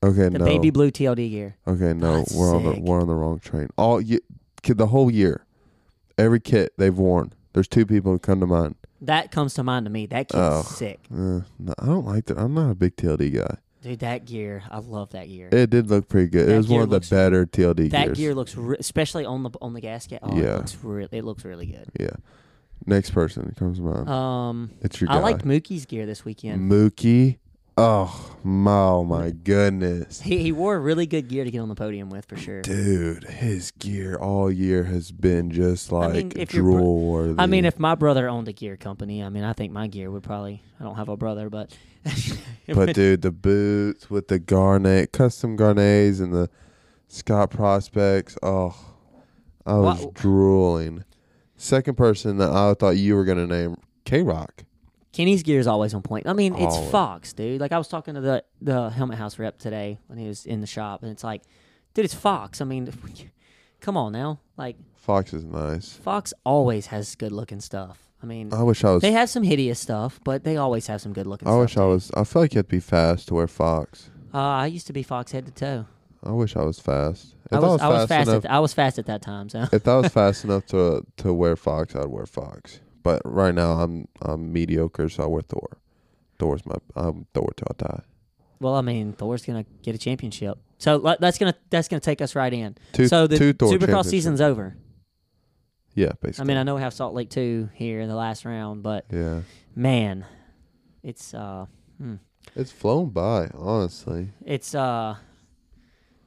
okay, 0.03 0.30
The 0.30 0.39
no. 0.39 0.45
baby 0.45 0.69
blue 0.69 0.91
TLD 0.91 1.30
gear. 1.30 1.55
Okay, 1.67 1.93
no. 1.93 2.17
That's 2.17 2.34
we're 2.36 2.55
on 2.55 2.63
the 2.63 2.73
sick. 2.75 2.84
we're 2.84 2.99
on 3.01 3.07
the 3.07 3.15
wrong 3.15 3.39
train. 3.39 3.69
All 3.78 4.01
ye- 4.01 4.19
kid, 4.61 4.78
the 4.78 4.88
whole 4.88 5.09
year, 5.09 5.45
every 6.17 6.39
kit 6.39 6.73
they've 6.78 6.95
worn. 6.97 7.34
There's 7.53 7.67
two 7.67 7.86
people 7.86 8.11
who 8.11 8.19
come 8.19 8.39
to 8.41 8.45
mind. 8.47 8.75
That 9.01 9.32
comes 9.32 9.53
to 9.55 9.63
mind 9.63 9.86
to 9.86 9.89
me. 9.91 10.05
That 10.07 10.28
kid's 10.28 10.39
Oh. 10.41 10.61
sick. 10.63 10.99
Uh, 11.11 11.41
no, 11.59 11.73
I 11.80 11.86
don't 11.86 12.05
like 12.05 12.25
that. 12.25 12.38
I'm 12.38 12.53
not 12.53 12.71
a 12.71 12.75
big 12.75 12.95
TLD 12.95 13.30
guy. 13.34 13.57
Dude, 13.84 13.99
that 13.99 14.25
gear. 14.25 14.63
I 14.71 14.80
love 14.80 15.11
that 15.11 15.28
gear. 15.28 15.49
It 15.51 15.69
did 15.69 15.89
look 15.89 16.09
pretty 16.09 16.30
good. 16.30 16.47
That 16.47 16.53
it 16.55 16.57
was 16.57 16.67
one 16.67 16.82
of 16.82 16.89
the 16.89 16.95
looks- 16.95 17.09
better 17.09 17.45
TLD 17.45 17.89
that 17.91 18.05
gears. 18.07 18.17
gear 18.17 18.36
looks, 18.36 18.55
re- 18.57 18.78
especially 18.80 19.23
on 19.25 19.43
the 19.43 19.51
on 19.61 19.73
the 19.73 19.82
GasGas. 19.82 20.19
Oh, 20.23 20.36
Yeah. 20.36 20.55
it 20.55 20.57
looks 20.57 20.78
really, 20.84 21.17
it 21.19 21.23
looks 21.23 21.45
really 21.45 21.67
good. 21.67 21.86
yeah. 21.99 22.09
Next 22.86 23.09
person 23.11 23.53
comes 23.57 23.78
to 23.78 23.84
mind. 23.84 24.07
Um, 24.09 24.71
it's 24.82 25.01
your 25.01 25.09
I 25.11 25.15
guy. 25.15 25.19
liked 25.21 25.45
Mookie's 25.45 25.86
gear 25.86 26.05
this 26.05 26.23
weekend. 26.25 26.71
Mookie. 26.71 27.38
Oh, 27.80 28.36
my, 28.43 28.71
oh 28.71 29.03
my 29.03 29.30
goodness. 29.30 30.21
He 30.21 30.39
he 30.39 30.51
wore 30.51 30.80
really 30.80 31.05
good 31.05 31.28
gear 31.28 31.43
to 31.43 31.51
get 31.51 31.59
on 31.59 31.69
the 31.69 31.75
podium 31.75 32.09
with 32.09 32.25
for 32.25 32.36
sure. 32.36 32.63
Dude, 32.63 33.25
his 33.25 33.69
gear 33.71 34.15
all 34.15 34.49
year 34.51 34.86
has 34.86 35.11
been 35.11 35.51
just 35.51 35.91
like 35.91 36.13
mean, 36.13 36.32
if 36.36 36.49
drool 36.49 37.01
worthy. 37.11 37.36
I 37.39 37.45
mean, 37.45 37.65
if 37.65 37.78
my 37.78 37.93
brother 37.93 38.28
owned 38.30 38.47
a 38.47 38.53
gear 38.53 38.78
company, 38.78 39.21
I 39.23 39.30
mean, 39.30 39.43
I 39.43 39.53
think 39.53 39.71
my 39.73 39.86
gear 39.88 40.09
would 40.09 40.23
probably. 40.23 40.63
I 40.80 40.84
don't 40.86 40.95
have 40.95 41.09
a 41.09 41.17
brother, 41.17 41.49
but. 41.51 41.71
But 42.67 42.95
dude, 42.95 43.21
the 43.21 43.31
boots 43.31 44.09
with 44.09 44.27
the 44.27 44.39
Gaerne, 44.39 45.07
custom 45.13 45.57
Gaernes, 45.57 46.19
and 46.19 46.33
the 46.33 46.49
Scott 47.07 47.49
prospects. 47.49 48.37
Oh, 48.43 48.75
I 49.65 49.77
was 49.77 50.05
drooling. 50.13 51.05
Second 51.55 51.95
person 51.95 52.37
that 52.37 52.49
I 52.49 52.73
thought 52.73 52.97
you 52.97 53.15
were 53.15 53.23
gonna 53.23 53.47
name, 53.47 53.77
K 54.03 54.21
Rock. 54.21 54.65
Kenny's 55.13 55.41
gear 55.43 55.59
is 55.59 55.65
always 55.65 55.93
on 55.93 56.01
point. 56.01 56.27
I 56.27 56.33
mean, 56.33 56.53
it's 56.55 56.75
Always. 56.75 56.91
Fox, 56.91 57.33
dude. 57.33 57.59
Like 57.59 57.71
I 57.71 57.77
was 57.77 57.87
talking 57.87 58.13
to 58.13 58.21
the 58.21 58.43
the 58.61 58.89
Helmet 58.89 59.17
House 59.17 59.39
rep 59.39 59.57
today 59.57 59.99
when 60.07 60.19
he 60.19 60.27
was 60.27 60.45
in 60.45 60.61
the 60.61 60.67
shop, 60.67 61.01
and 61.01 61.11
it's 61.11 61.23
like, 61.23 61.41
dude, 61.93 62.05
it's 62.05 62.13
Fox. 62.13 62.61
I 62.61 62.65
mean, 62.65 62.91
come 63.79 63.97
on 63.97 64.11
now. 64.11 64.39
Like 64.57 64.75
Fox 64.95 65.33
is 65.33 65.43
nice. 65.43 65.93
Fox 65.93 66.33
always 66.43 66.87
has 66.87 67.15
good 67.15 67.31
looking 67.31 67.61
stuff. 67.61 68.06
I 68.22 68.26
mean, 68.26 68.51
I 68.53 68.63
wish 68.63 68.84
I 68.84 68.91
was. 68.93 69.01
they 69.01 69.11
have 69.11 69.30
some 69.30 69.43
hideous 69.43 69.80
stuff, 69.80 70.20
but 70.24 70.43
they 70.43 70.57
always 70.57 70.88
have 70.88 71.01
some 71.01 71.13
good 71.13 71.28
looking 71.28 71.47
I 71.47 71.51
stuff. 71.51 71.59
wish 71.61 71.78
I 71.78 71.86
was. 71.86 72.11
I 72.15 72.24
feel 72.24 72.41
like 72.41 72.53
you 72.53 72.59
have 72.59 72.68
to 72.68 72.72
be 72.76 72.80
fast 72.80 73.28
to 73.28 73.36
wear 73.36 73.47
Fox. 73.47 74.09
Uh, 74.34 74.38
I 74.38 74.65
used 74.68 74.88
to 74.88 74.93
be 74.93 75.03
Fox 75.03 75.32
head 75.32 75.45
to 75.45 75.51
toe. 75.51 75.86
I 76.24 76.32
wish 76.32 76.55
I 76.55 76.63
was 76.63 76.80
fast. 76.80 77.36
If 77.45 77.53
I 77.53 77.59
was, 77.59 77.80
I 77.80 77.88
was 77.88 78.07
fast. 78.09 78.28
enough, 78.30 78.45
at, 78.45 78.51
I 78.51 78.59
was 78.59 78.74
fast 78.74 78.97
at 78.99 79.05
that 79.05 79.22
time. 79.22 79.49
So 79.49 79.65
if 79.72 79.88
I 79.88 79.97
was 79.97 80.07
fast 80.11 80.43
enough 80.43 80.65
to 80.68 81.05
to 81.18 81.34
wear 81.34 81.55
Fox, 81.55 81.95
I'd 81.95 82.07
wear 82.07 82.26
Fox. 82.26 82.80
But 83.03 83.22
right 83.24 83.53
now, 83.53 83.74
I'm 83.80 84.07
I'm 84.24 84.51
mediocre, 84.51 85.09
so 85.09 85.24
I 85.24 85.28
wear 85.28 85.41
Thor. 85.41 85.78
Thor's 86.39 86.65
my 86.65 86.76
I'm 86.95 87.28
Thor 87.34 87.51
till 87.55 87.68
I 87.70 87.88
die. 87.95 88.01
well, 88.59 88.74
I 88.76 88.82
mean, 88.82 89.13
Thor's 89.13 89.45
gonna 89.45 89.65
get 89.84 89.93
a 89.95 89.97
championship. 89.99 90.57
So 90.80 90.99
that's 91.20 91.38
gonna 91.38 91.55
that's 91.70 91.88
gonna 91.88 91.99
take 91.99 92.22
us 92.22 92.36
right 92.36 92.51
in. 92.51 92.76
Two, 92.93 93.07
so 93.07 93.28
the 93.28 93.38
two 93.38 93.53
Thor 93.53 93.72
Supercross 93.72 94.05
season's 94.05 94.41
over. 94.41 94.76
Yeah, 95.97 96.11
basically. 96.21 96.43
I 96.43 96.45
mean, 96.45 96.57
I 96.57 96.63
know 96.63 96.75
we 96.75 96.81
have 96.81 96.93
Salt 96.93 97.15
Lake 97.15 97.31
two 97.31 97.69
here 97.73 98.01
in 98.01 98.07
the 98.07 98.15
last 98.15 98.45
round, 98.45 98.83
but 98.83 99.05
yeah, 99.11 99.41
man, 99.75 100.27
it's 101.01 101.33
uh, 101.33 101.65
hmm. 101.97 102.17
it's 102.55 102.71
flown 102.71 103.09
by. 103.09 103.49
Honestly, 103.55 104.29
it's 104.45 104.75
uh, 104.75 105.15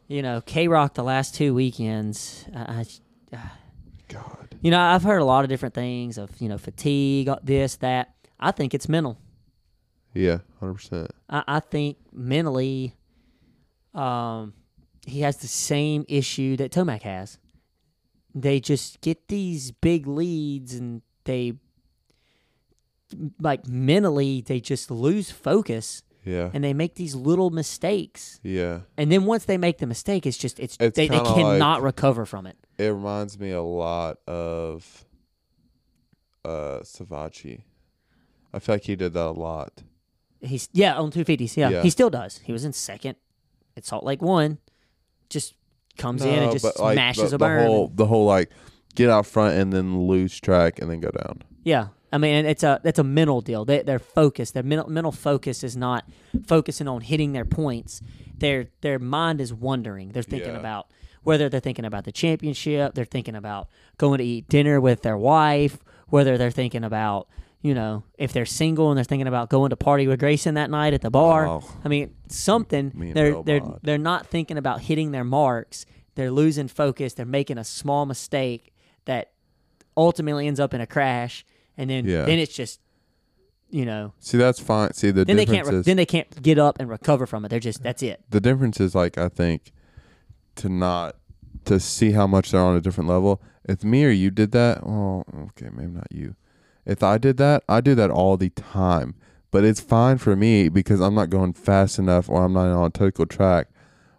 you 0.09 0.23
know, 0.23 0.41
K 0.41 0.67
Rock 0.67 0.95
the 0.95 1.05
last 1.05 1.37
two 1.37 1.55
weekends. 1.55 2.47
I, 2.53 2.85
I, 3.33 3.39
God. 4.09 4.57
you 4.61 4.73
know, 4.73 4.81
I've 4.81 5.05
heard 5.05 5.19
a 5.19 5.25
lot 5.25 5.45
of 5.45 5.49
different 5.49 5.77
things 5.77 6.19
of 6.19 6.31
you 6.41 6.49
know 6.49 6.59
fatigue, 6.59 7.29
uh, 7.29 7.39
this 7.41 7.77
that. 7.77 8.13
I 8.41 8.51
think 8.51 8.75
it's 8.75 8.89
mental. 8.89 9.19
Yeah, 10.15 10.39
hundred 10.59 10.75
percent. 10.75 11.13
I, 11.29 11.45
I 11.47 11.61
think 11.61 11.97
mentally, 12.13 12.97
um, 13.95 14.53
he 15.07 15.21
has 15.21 15.37
the 15.37 15.47
same 15.47 16.05
issue 16.09 16.57
that 16.57 16.73
Tomac 16.73 17.03
has. 17.03 17.39
They 18.35 18.61
just 18.61 19.01
get 19.01 19.29
these 19.29 19.71
big 19.73 20.07
leads 20.07 20.75
and 20.75 21.03
they, 21.25 21.55
like 23.41 23.67
mentally, 23.67 24.41
they 24.41 24.61
just 24.61 24.91
lose 24.91 25.31
focus 25.31 26.03
Yeah, 26.25 26.51
and 26.55 26.63
they 26.63 26.73
make 26.75 26.95
these 26.95 27.15
little 27.15 27.51
mistakes. 27.51 28.39
yeah. 28.43 28.81
And 28.97 29.11
then 29.11 29.25
once 29.25 29.45
they 29.47 29.59
make 29.59 29.79
the 29.79 29.87
mistake, 29.87 30.27
it's 30.27 30.37
just 30.39 30.61
it's, 30.61 30.77
It's 30.79 30.97
they, 30.97 31.09
they 31.09 31.19
cannot 31.19 31.59
like- 31.79 31.83
recover 31.83 32.25
from 32.27 32.47
it. 32.47 32.57
It 32.79 32.89
reminds 32.89 33.39
me 33.39 33.51
a 33.51 33.63
lot 33.63 34.19
of 34.27 35.05
uh 36.45 36.81
Savatgy. 36.83 37.63
I 38.55 38.59
feel 38.59 38.77
like 38.77 38.85
he 38.85 38.97
did 38.97 39.13
that 39.13 39.27
a 39.27 39.31
lot. 39.33 39.83
He's 40.41 40.69
yeah 40.73 40.97
on 40.97 41.11
two 41.11 41.25
fifties. 41.25 41.57
Yeah, 41.57 41.69
Yeah. 41.71 41.83
he 41.83 41.91
still 41.91 42.11
does. 42.11 42.39
He 42.39 42.53
was 42.53 42.65
in 42.65 42.73
second 42.73 43.17
at 43.77 43.85
Salt 43.85 44.05
Lake 44.05 44.23
one. 44.23 44.59
Just 45.29 45.55
comes 45.99 46.25
in 46.25 46.43
and 46.43 46.53
just 46.53 46.65
but, 46.65 46.81
like, 46.81 46.95
smashes 46.95 47.31
the, 47.31 47.37
a 47.37 47.39
burn. 47.39 47.59
The 47.63 47.67
whole, 47.69 47.89
the 47.89 48.07
whole 48.07 48.25
like 48.27 48.51
get 48.95 49.11
out 49.11 49.27
front 49.27 49.57
and 49.57 49.73
then 49.73 50.07
lose 50.07 50.39
track 50.41 50.81
and 50.81 50.91
then 50.91 51.01
go 51.01 51.11
down. 51.11 51.43
Yeah, 51.63 51.89
I 52.13 52.19
mean, 52.19 52.47
it's 52.47 52.63
a 52.63 52.81
it's 52.85 52.99
a 52.99 53.05
mental 53.05 53.41
deal. 53.41 53.65
They 53.65 53.83
they're 53.83 53.99
focused. 53.99 54.55
Their 54.55 54.63
mental 54.63 54.89
mental 54.91 55.13
focus 55.13 55.63
is 55.63 55.77
not 55.77 56.09
focusing 56.47 56.89
on 56.89 57.03
hitting 57.03 57.33
their 57.33 57.45
points. 57.45 58.03
Their 58.39 58.69
their 58.81 58.99
mind 58.99 59.41
is 59.41 59.53
wondering. 59.53 60.13
They're 60.13 60.23
thinking 60.23 60.53
Yeah. 60.55 60.59
about 60.61 60.87
whether 61.23 61.49
they're 61.51 61.61
thinking 61.61 61.85
about 61.85 62.05
the 62.05 62.13
championship. 62.13 62.95
They're 62.95 63.05
thinking 63.05 63.35
about 63.37 63.69
going 63.99 64.19
to 64.19 64.25
eat 64.25 64.49
dinner 64.49 64.81
with 64.81 65.03
their 65.03 65.19
wife. 65.19 65.79
Whether 66.09 66.37
they're 66.39 66.51
thinking 66.51 66.83
about 66.83 67.29
you 67.63 67.75
know 67.75 68.05
if 68.19 68.33
they're 68.33 68.47
single 68.47 68.91
and 68.91 68.97
they're 68.97 69.05
thinking 69.05 69.27
about 69.27 69.51
going 69.51 69.71
to 69.71 69.77
party 69.77 70.07
with 70.07 70.19
Grayson 70.21 70.55
that 70.55 70.71
night 70.71 70.95
at 70.95 71.01
the 71.03 71.11
bar. 71.11 71.47
Oh. 71.47 71.63
I 71.85 71.89
mean, 71.89 72.15
something. 72.29 72.93
Me 72.95 73.09
and 73.09 73.17
They're 73.17 73.43
they're 73.43 73.63
they're 73.83 73.99
not 73.99 74.27
thinking 74.27 74.57
about 74.59 74.81
hitting 74.83 75.11
their 75.13 75.25
marks. 75.25 75.85
They're 76.15 76.31
losing 76.31 76.69
focus. 76.69 77.15
They're 77.15 77.27
making 77.27 77.59
a 77.59 77.65
small 77.65 78.07
mistake 78.07 78.73
that 79.05 79.33
ultimately 79.97 80.47
ends 80.47 80.61
up 80.61 80.73
in 80.75 80.81
a 80.81 80.87
crash, 80.87 81.45
and 81.77 81.91
then 81.91 82.05
Yeah. 82.07 82.25
then 82.25 82.39
it's 82.39 82.55
just 82.55 82.81
you 83.71 83.85
know 83.85 84.13
See, 84.19 84.37
that's 84.37 84.59
fine. 84.59 84.93
See, 84.95 85.11
the 85.11 85.25
then 85.25 85.37
they 85.37 85.45
difference 85.45 85.67
can't 85.69 85.75
re- 85.75 85.81
is 85.81 85.87
then 85.87 85.97
they 85.97 86.07
can't 86.07 86.43
get 86.43 86.59
up 86.59 86.81
and 86.81 86.89
recover 86.89 87.27
from 87.27 87.45
it. 87.45 87.49
They're 87.49 87.61
just 87.61 87.83
that's 87.83 88.03
it. 88.03 88.23
the 88.31 88.41
difference 88.41 88.81
is 88.81 88.95
like 88.95 89.17
I 89.19 89.29
think 89.29 89.73
to 90.57 90.69
not 90.69 91.17
to 91.67 91.79
see 91.79 92.13
how 92.13 92.27
much 92.27 92.51
they're 92.51 92.61
on 92.61 92.77
a 92.77 92.81
different 92.81 93.09
level. 93.09 93.43
If 93.69 93.85
me 93.85 94.05
or 94.05 94.11
you 94.11 94.31
did 94.31 94.53
that, 94.53 94.85
well, 94.85 95.25
okay, 95.51 95.69
maybe 95.73 95.93
not 95.93 96.07
you. 96.11 96.35
If 96.91 97.05
I 97.05 97.19
did 97.19 97.37
that, 97.37 97.63
I 97.69 97.81
do 97.81 97.95
that 97.95 98.11
all 98.11 98.37
the 98.37 98.51
time. 98.51 99.15
But 99.53 99.65
it's 99.65 99.81
fine 99.81 100.19
for 100.19 100.35
me 100.35 100.69
because 100.69 101.01
I'm 101.01 101.15
not 101.15 101.31
going 101.31 101.53
fast 101.53 101.99
enough 102.01 102.29
or 102.29 102.45
I'm 102.45 102.53
not 102.53 102.67
on 102.67 102.87
a 102.87 102.91
technical 102.91 103.27
track 103.27 103.69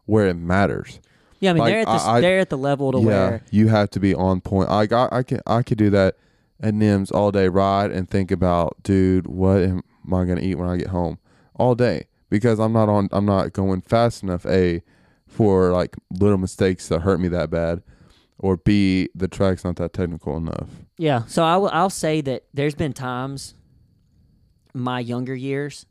where 0.06 0.28
it 0.28 0.36
matters. 0.36 1.02
Yeah, 1.42 1.50
I 1.52 1.54
mean 1.54 1.60
Like, 1.64 1.72
they're 1.72 1.80
at 1.82 1.86
the 1.86 1.92
I- 1.92 2.22
they're 2.22 2.40
at 2.40 2.50
the 2.50 2.58
level 2.58 2.92
to 2.94 3.00
yeah, 3.00 3.06
where 3.06 3.42
you 3.52 3.68
have 3.68 3.90
to 3.92 4.00
be 4.00 4.16
on 4.16 4.40
point. 4.40 4.70
I, 4.70 4.88
I 5.12 5.24
can 5.24 5.42
I 5.46 5.64
could 5.64 5.78
do 5.78 5.90
that 5.90 6.16
at 6.62 6.74
Nims 6.74 7.14
all 7.14 7.32
day, 7.32 7.50
ride 7.50 7.92
and 7.92 8.10
think 8.10 8.32
about, 8.32 8.78
dude, 8.84 9.28
what 9.28 9.62
am 9.62 9.84
I 10.14 10.24
gonna 10.26 10.42
eat 10.42 10.56
when 10.56 10.70
I 10.70 10.78
get 10.78 10.88
home, 10.88 11.18
all 11.56 11.76
day 11.76 12.06
because 12.30 12.60
I'm 12.60 12.72
not 12.74 12.88
on. 12.90 13.10
I'm 13.12 13.26
not 13.26 13.52
going 13.54 13.82
fast 13.82 14.24
enough. 14.24 14.46
A 14.46 14.82
for 15.28 15.72
like 15.72 15.96
little 16.10 16.38
mistakes 16.38 16.88
that 16.88 17.02
hurt 17.02 17.20
me 17.20 17.28
that 17.30 17.50
bad, 17.50 17.84
or 18.40 18.58
B 18.58 19.10
the 19.14 19.28
track's 19.28 19.64
not 19.64 19.76
that 19.78 19.94
technical 19.94 20.38
enough. 20.38 20.70
Yeah. 20.98 21.24
So 21.28 21.44
I 21.44 21.58
will 21.58 21.70
I'll 21.72 21.90
say 21.90 22.22
that 22.22 22.44
there's 22.54 22.76
been 22.76 22.94
times 22.94 23.56
my 24.74 25.00
younger 25.00 25.36
years 25.36 25.86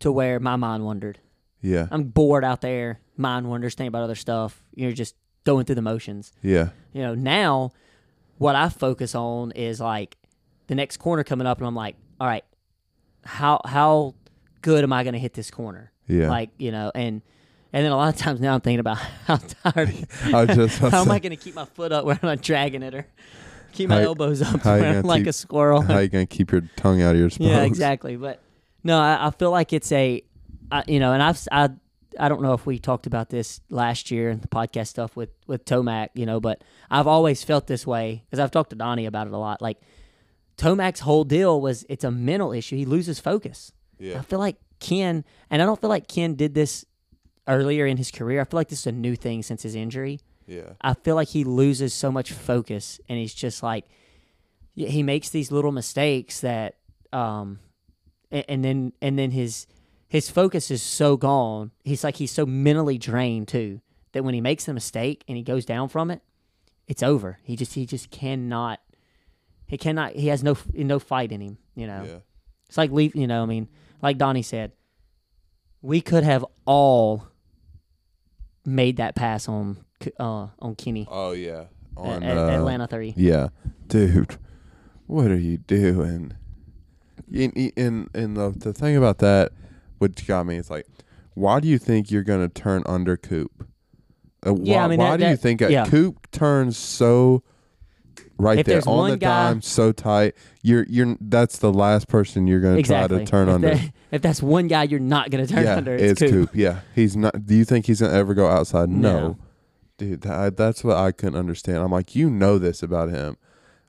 to 0.00 0.12
where 0.12 0.38
my 0.40 0.56
mind 0.56 0.84
wandered. 0.84 1.18
Yeah, 1.60 1.88
I'm 1.90 2.04
bored 2.04 2.44
out 2.44 2.60
there, 2.60 3.00
mind 3.16 3.48
wanders, 3.48 3.74
thinking 3.74 3.88
about 3.88 4.02
other 4.02 4.14
stuff. 4.14 4.62
You're 4.74 4.92
just 4.92 5.14
going 5.44 5.64
through 5.64 5.74
the 5.76 5.82
motions. 5.82 6.32
yeah, 6.42 6.68
You 6.92 7.02
know, 7.02 7.14
now 7.14 7.72
what 8.36 8.54
I 8.54 8.68
focus 8.68 9.14
on 9.14 9.50
is 9.52 9.80
like 9.80 10.16
the 10.68 10.74
next 10.74 10.98
corner 10.98 11.24
coming 11.24 11.46
up, 11.46 11.58
and 11.58 11.66
I'm 11.66 11.74
like, 11.74 11.96
all 12.20 12.26
right, 12.28 12.44
how 13.24 13.60
how 13.64 14.14
good 14.62 14.84
am 14.84 14.92
I 14.92 15.02
going 15.02 15.14
to 15.14 15.18
hit 15.18 15.34
this 15.34 15.50
corner? 15.50 15.92
yeah. 16.06 16.28
Like 16.30 16.50
you 16.58 16.70
know, 16.70 16.92
and 16.94 17.22
and 17.72 17.84
then 17.84 17.90
a 17.92 17.96
lot 17.96 18.14
of 18.14 18.20
times 18.20 18.40
now 18.40 18.54
I'm 18.54 18.60
thinking 18.60 18.80
about 18.80 18.98
how 19.26 19.36
tired, 19.36 19.92
I 20.32 20.46
just 20.46 20.78
how 20.78 21.02
am 21.02 21.10
I 21.10 21.18
going 21.18 21.30
to 21.30 21.36
keep 21.36 21.54
my 21.56 21.64
foot 21.64 21.90
up 21.92 22.04
where 22.04 22.18
I'm 22.22 22.26
not 22.28 22.40
dragging 22.40 22.82
it 22.84 22.94
or 22.94 23.06
keep 23.78 23.88
my 23.88 23.96
How- 23.96 24.08
elbows 24.08 24.42
up 24.42 24.60
how 24.60 24.74
you 24.74 24.80
where 24.82 24.88
I'm 24.90 24.94
gonna 24.96 25.06
like 25.06 25.20
keep- 25.22 25.28
a 25.28 25.32
squirrel. 25.32 25.80
how 25.82 25.94
are 25.94 26.02
you 26.02 26.08
gonna 26.08 26.26
keep 26.26 26.52
your 26.52 26.62
tongue 26.76 27.00
out 27.02 27.14
of 27.14 27.20
your 27.20 27.30
spokes? 27.30 27.48
Yeah, 27.48 27.62
exactly. 27.62 28.16
But 28.16 28.40
no, 28.84 28.98
I, 28.98 29.28
I 29.28 29.30
feel 29.30 29.50
like 29.50 29.72
it's 29.72 29.90
a, 29.92 30.22
I, 30.70 30.84
you 30.86 31.00
know, 31.00 31.12
and 31.12 31.22
I've 31.22 31.36
s- 31.36 31.48
I 31.50 31.70
I 32.18 32.28
don't 32.28 32.42
know 32.42 32.52
if 32.52 32.66
we 32.66 32.78
talked 32.78 33.06
about 33.06 33.30
this 33.30 33.60
last 33.70 34.10
year 34.10 34.28
in 34.30 34.40
the 34.40 34.48
podcast 34.48 34.88
stuff 34.88 35.16
with 35.16 35.30
with 35.46 35.64
Tomac, 35.64 36.08
you 36.14 36.26
know, 36.26 36.40
but 36.40 36.62
I've 36.90 37.06
always 37.06 37.42
felt 37.44 37.66
this 37.66 37.86
way 37.86 38.24
because 38.26 38.38
I've 38.40 38.50
talked 38.50 38.70
to 38.70 38.76
Donnie 38.76 39.06
about 39.06 39.26
it 39.28 39.32
a 39.32 39.38
lot. 39.38 39.62
Like 39.62 39.78
Tomac's 40.56 41.00
whole 41.00 41.24
deal 41.24 41.60
was 41.60 41.84
it's 41.88 42.04
a 42.04 42.10
mental 42.10 42.52
issue. 42.52 42.76
He 42.76 42.84
loses 42.84 43.20
focus. 43.20 43.72
Yeah. 43.98 44.18
I 44.18 44.22
feel 44.22 44.38
like 44.40 44.56
Ken, 44.80 45.24
and 45.50 45.62
I 45.62 45.66
don't 45.66 45.80
feel 45.80 45.90
like 45.90 46.08
Ken 46.08 46.34
did 46.34 46.54
this 46.54 46.84
earlier 47.46 47.86
in 47.86 47.96
his 47.96 48.10
career. 48.10 48.40
I 48.40 48.44
feel 48.44 48.58
like 48.58 48.68
this 48.68 48.80
is 48.80 48.86
a 48.86 48.92
new 48.92 49.16
thing 49.16 49.42
since 49.42 49.62
his 49.62 49.74
injury. 49.74 50.20
Yeah. 50.48 50.72
I 50.80 50.94
feel 50.94 51.14
like 51.14 51.28
he 51.28 51.44
loses 51.44 51.92
so 51.94 52.10
much 52.10 52.32
focus, 52.32 53.00
and 53.08 53.18
he's 53.18 53.34
just 53.34 53.62
like 53.62 53.84
he 54.74 55.02
makes 55.02 55.28
these 55.28 55.52
little 55.52 55.72
mistakes 55.72 56.40
that, 56.40 56.76
um, 57.12 57.58
and, 58.30 58.44
and 58.48 58.64
then 58.64 58.92
and 59.02 59.18
then 59.18 59.30
his 59.30 59.66
his 60.08 60.30
focus 60.30 60.70
is 60.70 60.82
so 60.82 61.16
gone. 61.16 61.70
He's 61.84 62.02
like 62.02 62.16
he's 62.16 62.32
so 62.32 62.46
mentally 62.46 62.96
drained 62.98 63.48
too 63.48 63.80
that 64.12 64.24
when 64.24 64.34
he 64.34 64.40
makes 64.40 64.66
a 64.66 64.74
mistake 64.74 65.22
and 65.28 65.36
he 65.36 65.42
goes 65.42 65.64
down 65.64 65.88
from 65.88 66.10
it, 66.10 66.22
it's 66.86 67.02
over. 67.02 67.38
He 67.42 67.54
just 67.54 67.74
he 67.74 67.84
just 67.86 68.10
cannot. 68.10 68.80
He 69.66 69.76
cannot. 69.76 70.12
He 70.12 70.28
has 70.28 70.42
no 70.42 70.56
no 70.72 70.98
fight 70.98 71.30
in 71.30 71.40
him. 71.42 71.58
You 71.74 71.86
know. 71.86 72.04
Yeah. 72.04 72.18
It's 72.68 72.78
like 72.78 72.90
leave. 72.90 73.14
You 73.14 73.26
know. 73.26 73.42
I 73.42 73.46
mean, 73.46 73.68
like 74.00 74.16
Donnie 74.16 74.42
said, 74.42 74.72
we 75.82 76.00
could 76.00 76.24
have 76.24 76.44
all 76.64 77.28
made 78.64 78.96
that 78.96 79.14
pass 79.14 79.48
on 79.48 79.78
uh, 80.18 80.48
on 80.58 80.74
Kenny 80.76 81.06
Oh 81.10 81.32
yeah. 81.32 81.64
On 81.96 82.22
at 82.22 82.36
uh, 82.36 82.48
Atlanta 82.50 82.86
three. 82.86 83.12
Yeah, 83.16 83.48
dude, 83.88 84.36
what 85.06 85.26
are 85.32 85.38
you 85.38 85.58
doing? 85.58 86.32
In 87.30 87.50
in 87.50 88.08
in 88.14 88.34
the 88.34 88.50
the 88.56 88.72
thing 88.72 88.96
about 88.96 89.18
that, 89.18 89.50
what 89.98 90.24
got 90.26 90.46
me 90.46 90.56
is 90.56 90.70
like, 90.70 90.86
why 91.34 91.58
do 91.58 91.66
you 91.66 91.76
think 91.78 92.10
you're 92.10 92.22
gonna 92.22 92.48
turn 92.48 92.84
under 92.86 93.16
Coop? 93.16 93.66
Uh, 94.46 94.54
why, 94.54 94.60
Yeah, 94.62 94.84
I 94.84 94.88
mean, 94.88 95.00
why 95.00 95.16
that- 95.16 95.24
do 95.24 95.30
you 95.30 95.36
think 95.36 95.60
yeah. 95.60 95.86
Coop 95.86 96.30
turns 96.30 96.76
so 96.76 97.42
right 98.38 98.60
If 98.60 98.66
there 98.66 98.80
on 98.86 99.10
the 99.10 99.16
guy- 99.16 99.48
dime, 99.48 99.62
so 99.62 99.90
tight? 99.90 100.34
You're 100.62 100.86
you're 100.88 101.16
that's 101.20 101.58
the 101.58 101.72
last 101.72 102.06
person 102.06 102.46
you're 102.46 102.60
gonna 102.60 102.76
Exactly. 102.76 103.16
try 103.16 103.24
to 103.24 103.28
turn 103.30 103.48
if 103.48 103.54
under. 103.56 103.74
that- 103.74 103.92
if 104.12 104.22
that's 104.22 104.40
one 104.40 104.68
guy 104.68 104.84
you're 104.84 105.00
not 105.00 105.30
going 105.30 105.44
to 105.44 105.52
turn 105.52 105.64
yeah, 105.64 105.76
under, 105.76 105.96
it's 105.96 106.22
it's, 106.22 106.30
Coop. 106.32 106.50
Yeah, 106.54 106.80
he's 106.94 107.16
not. 107.16 107.44
Do 107.44 107.56
you 107.56 107.64
think 107.64 107.86
he's 107.86 108.00
gonna 108.00 108.14
ever 108.14 108.34
go 108.34 108.46
outside? 108.46 108.88
No, 108.88 109.20
No. 109.20 109.38
Dude. 109.98 110.22
That, 110.22 110.56
that's 110.56 110.82
what 110.82 110.96
I 110.96 111.12
couldn't 111.12 111.38
understand. 111.38 111.78
I'm 111.78 111.90
like, 111.92 112.14
you 112.16 112.30
know 112.30 112.58
this 112.58 112.82
about 112.82 113.10
him. 113.10 113.36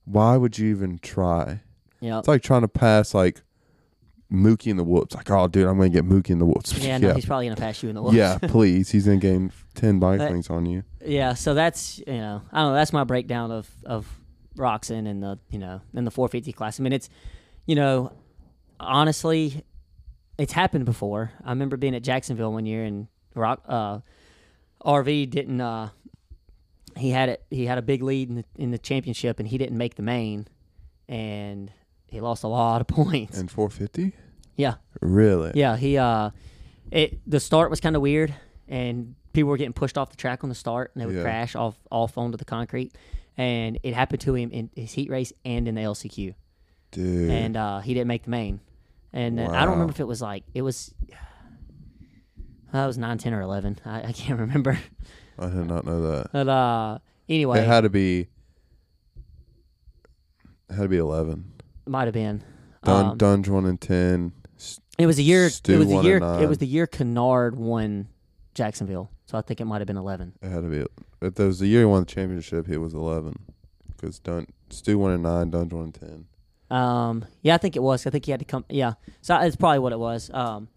Why 0.05 0.36
would 0.38 0.57
you 0.57 0.70
even 0.70 0.97
try? 0.99 1.62
Know, 2.01 2.20
It's 2.20 2.28
like 2.28 2.41
trying 2.41 2.62
to 2.62 2.68
pass 2.68 3.14
like 3.14 3.41
Mookie 4.32 4.68
in 4.68 4.78
the 4.78 4.84
whoops. 4.84 5.16
Like, 5.16 5.30
oh, 5.32 5.47
dude, 5.47 5.68
I'm 5.68 5.78
gonna 5.78 5.89
get 5.89 6.05
Mookie 6.05 6.32
in 6.32 6.39
the 6.39 6.45
whoops. 6.45 6.78
yeah, 6.78 6.97
no, 6.99 7.14
he's 7.14 7.26
probably 7.26 7.45
going 7.45 7.55
to 7.55 7.62
pass 7.62 7.82
you 7.84 7.89
in 7.89 7.95
the 7.95 8.01
woods. 8.01 8.16
yeah, 8.16 8.38
please. 8.41 8.89
He's 8.89 9.05
gonna 9.05 9.18
gain 9.18 9.51
ten 9.76 9.99
bike 9.99 10.20
That- 10.20 10.32
links 10.32 10.49
on 10.49 10.66
you. 10.66 10.84
yeah. 11.05 11.34
So 11.34 11.53
that's 11.53 11.99
you 11.99 12.14
know, 12.18 12.41
I 12.51 12.62
don't 12.62 12.72
know. 12.72 12.76
That's 12.76 12.93
my 12.93 13.03
breakdown 13.03 13.51
of 13.51 13.70
of 13.86 14.07
Roczen 14.57 15.07
and 15.07 15.22
the 15.24 15.39
you 15.51 15.60
know 15.60 15.82
in 15.93 16.05
the 16.05 16.12
450 16.12 16.51
class. 16.53 16.80
I 16.80 16.84
mean, 16.84 16.93
it's 16.93 17.10
you 17.66 17.76
know 17.76 18.12
honestly, 18.80 19.64
it's 20.38 20.53
happened 20.53 20.86
before. 20.86 21.32
I 21.43 21.49
remember 21.49 21.78
being 21.78 21.95
at 21.95 22.01
Jacksonville 22.03 22.53
one 22.53 22.66
year 22.66 22.84
and 22.84 23.07
Rock 23.36 23.62
uh, 23.68 23.99
RV 24.86 25.30
didn't. 25.30 25.60
Uh, 25.62 25.89
he 26.98 27.10
had 27.12 27.30
it. 27.30 27.44
He 27.50 27.66
had 27.66 27.78
a 27.78 27.82
big 27.82 28.02
lead 28.04 28.30
in 28.30 28.36
the, 28.36 28.46
in 28.58 28.72
the 28.72 28.78
championship, 28.78 29.40
and 29.40 29.48
he 29.48 29.58
didn't 29.58 29.78
make 29.78 29.96
the 29.96 30.02
main, 30.04 30.48
and 31.08 31.72
he 32.08 32.20
lost 32.22 32.44
a 32.44 32.48
lot 32.48 32.82
of 32.82 32.88
points. 33.04 33.38
And 33.38 33.50
450? 33.50 34.14
yeah, 34.58 34.76
Really? 35.02 35.52
yeah. 35.56 35.78
He 35.78 35.98
uh, 35.98 36.32
it 36.92 37.20
the 37.30 37.40
start 37.40 37.70
was 37.70 37.80
kind 37.80 37.96
of 37.96 38.02
weird, 38.02 38.34
and 38.68 39.16
people 39.34 39.50
were 39.50 39.58
getting 39.58 39.74
pushed 39.74 39.98
off 39.98 40.10
the 40.10 40.18
track 40.18 40.44
on 40.44 40.50
the 40.50 40.56
start, 40.56 40.92
and 40.94 41.02
they 41.02 41.06
would 41.06 41.16
Yeah. 41.16 41.22
crash 41.24 41.56
off 41.56 41.78
off 41.92 42.18
onto 42.18 42.38
the 42.38 42.46
concrete, 42.46 42.96
and 43.38 43.80
it 43.84 43.94
happened 43.94 44.22
to 44.22 44.36
him 44.36 44.52
in 44.52 44.70
his 44.76 44.92
heat 44.94 45.10
race 45.10 45.32
and 45.46 45.68
in 45.68 45.76
the 45.76 45.82
LCQ, 45.82 46.34
Dude. 46.92 47.30
and 47.32 47.56
uh, 47.56 47.80
he 47.80 47.94
didn't 47.94 48.08
make 48.08 48.24
the 48.24 48.32
main, 48.32 48.60
and 49.14 49.40
uh, 49.40 49.50
I 49.52 49.62
don't 49.66 49.72
remember 49.76 49.92
if 49.92 50.00
it 50.00 50.08
was 50.08 50.22
like 50.22 50.44
it 50.54 50.62
was. 50.62 50.94
That 52.72 52.86
was 52.86 53.00
nine, 53.00 53.18
ten, 53.18 53.34
or 53.34 53.42
eleven. 53.42 53.80
I, 53.86 54.04
I 54.04 54.12
can't 54.12 54.40
remember. 54.46 54.78
I 55.40 55.48
did 55.48 55.68
not 55.68 55.86
know 55.86 56.02
that. 56.12 56.32
But 56.32 56.48
uh, 56.50 57.00
anyway, 57.28 57.60
It 57.60 57.68
had 57.68 57.82
to 57.82 57.90
be. 57.90 58.28
It 60.70 60.76
had 60.76 60.84
to 60.84 60.88
be 60.90 60.98
11. 60.98 61.52
might 61.88 62.06
have 62.06 62.14
been. 62.14 62.44
Dun, 62.84 63.06
Um, 63.06 63.18
Dunge 63.18 63.50
1 63.50 63.66
and 63.66 63.82
10. 63.82 64.34
It 64.98 65.06
was 65.08 65.18
a 65.18 65.22
year. 65.24 65.50
Stu 65.50 65.76
it 65.76 65.78
was 65.80 65.88
the 65.88 66.02
year. 66.02 66.18
It 66.18 66.50
was 66.50 66.58
the 66.58 66.68
year 66.68 66.86
Canard 66.86 67.56
won 67.56 68.10
Jacksonville. 68.54 69.10
So 69.26 69.38
I 69.38 69.42
think 69.42 69.62
it 69.62 69.66
might 69.66 69.80
have 69.80 69.88
been 69.88 69.96
eleven. 69.96 70.34
It 70.42 70.50
had 70.50 70.64
to 70.64 70.70
be. 70.70 70.86
If 71.22 71.36
there 71.36 71.48
was 71.48 71.60
the 71.60 71.68
year 71.68 71.82
he 71.82 71.86
won 71.86 72.02
the 72.02 72.06
championship, 72.06 72.68
it 72.68 72.80
was 72.80 72.94
11. 72.94 73.38
Because 73.96 74.20
Dun, 74.20 74.46
Stu 74.70 74.98
1 75.00 75.12
and 75.12 75.24
9, 75.24 75.50
Dunge 75.52 75.74
1 75.74 75.84
and 75.84 75.94
10. 75.94 76.78
Um, 76.78 77.26
yeah, 77.42 77.56
I 77.56 77.58
think 77.58 77.76
it 77.78 77.82
was. 77.82 78.06
I 78.06 78.10
think 78.10 78.26
he 78.26 78.32
had 78.32 78.40
to 78.42 78.46
come. 78.46 78.66
Yeah, 78.70 78.94
so 79.22 79.38
it's 79.40 79.56
probably 79.56 79.80
what 79.80 79.94
it 79.94 80.00
was. 80.00 80.30
Um, 80.34 80.68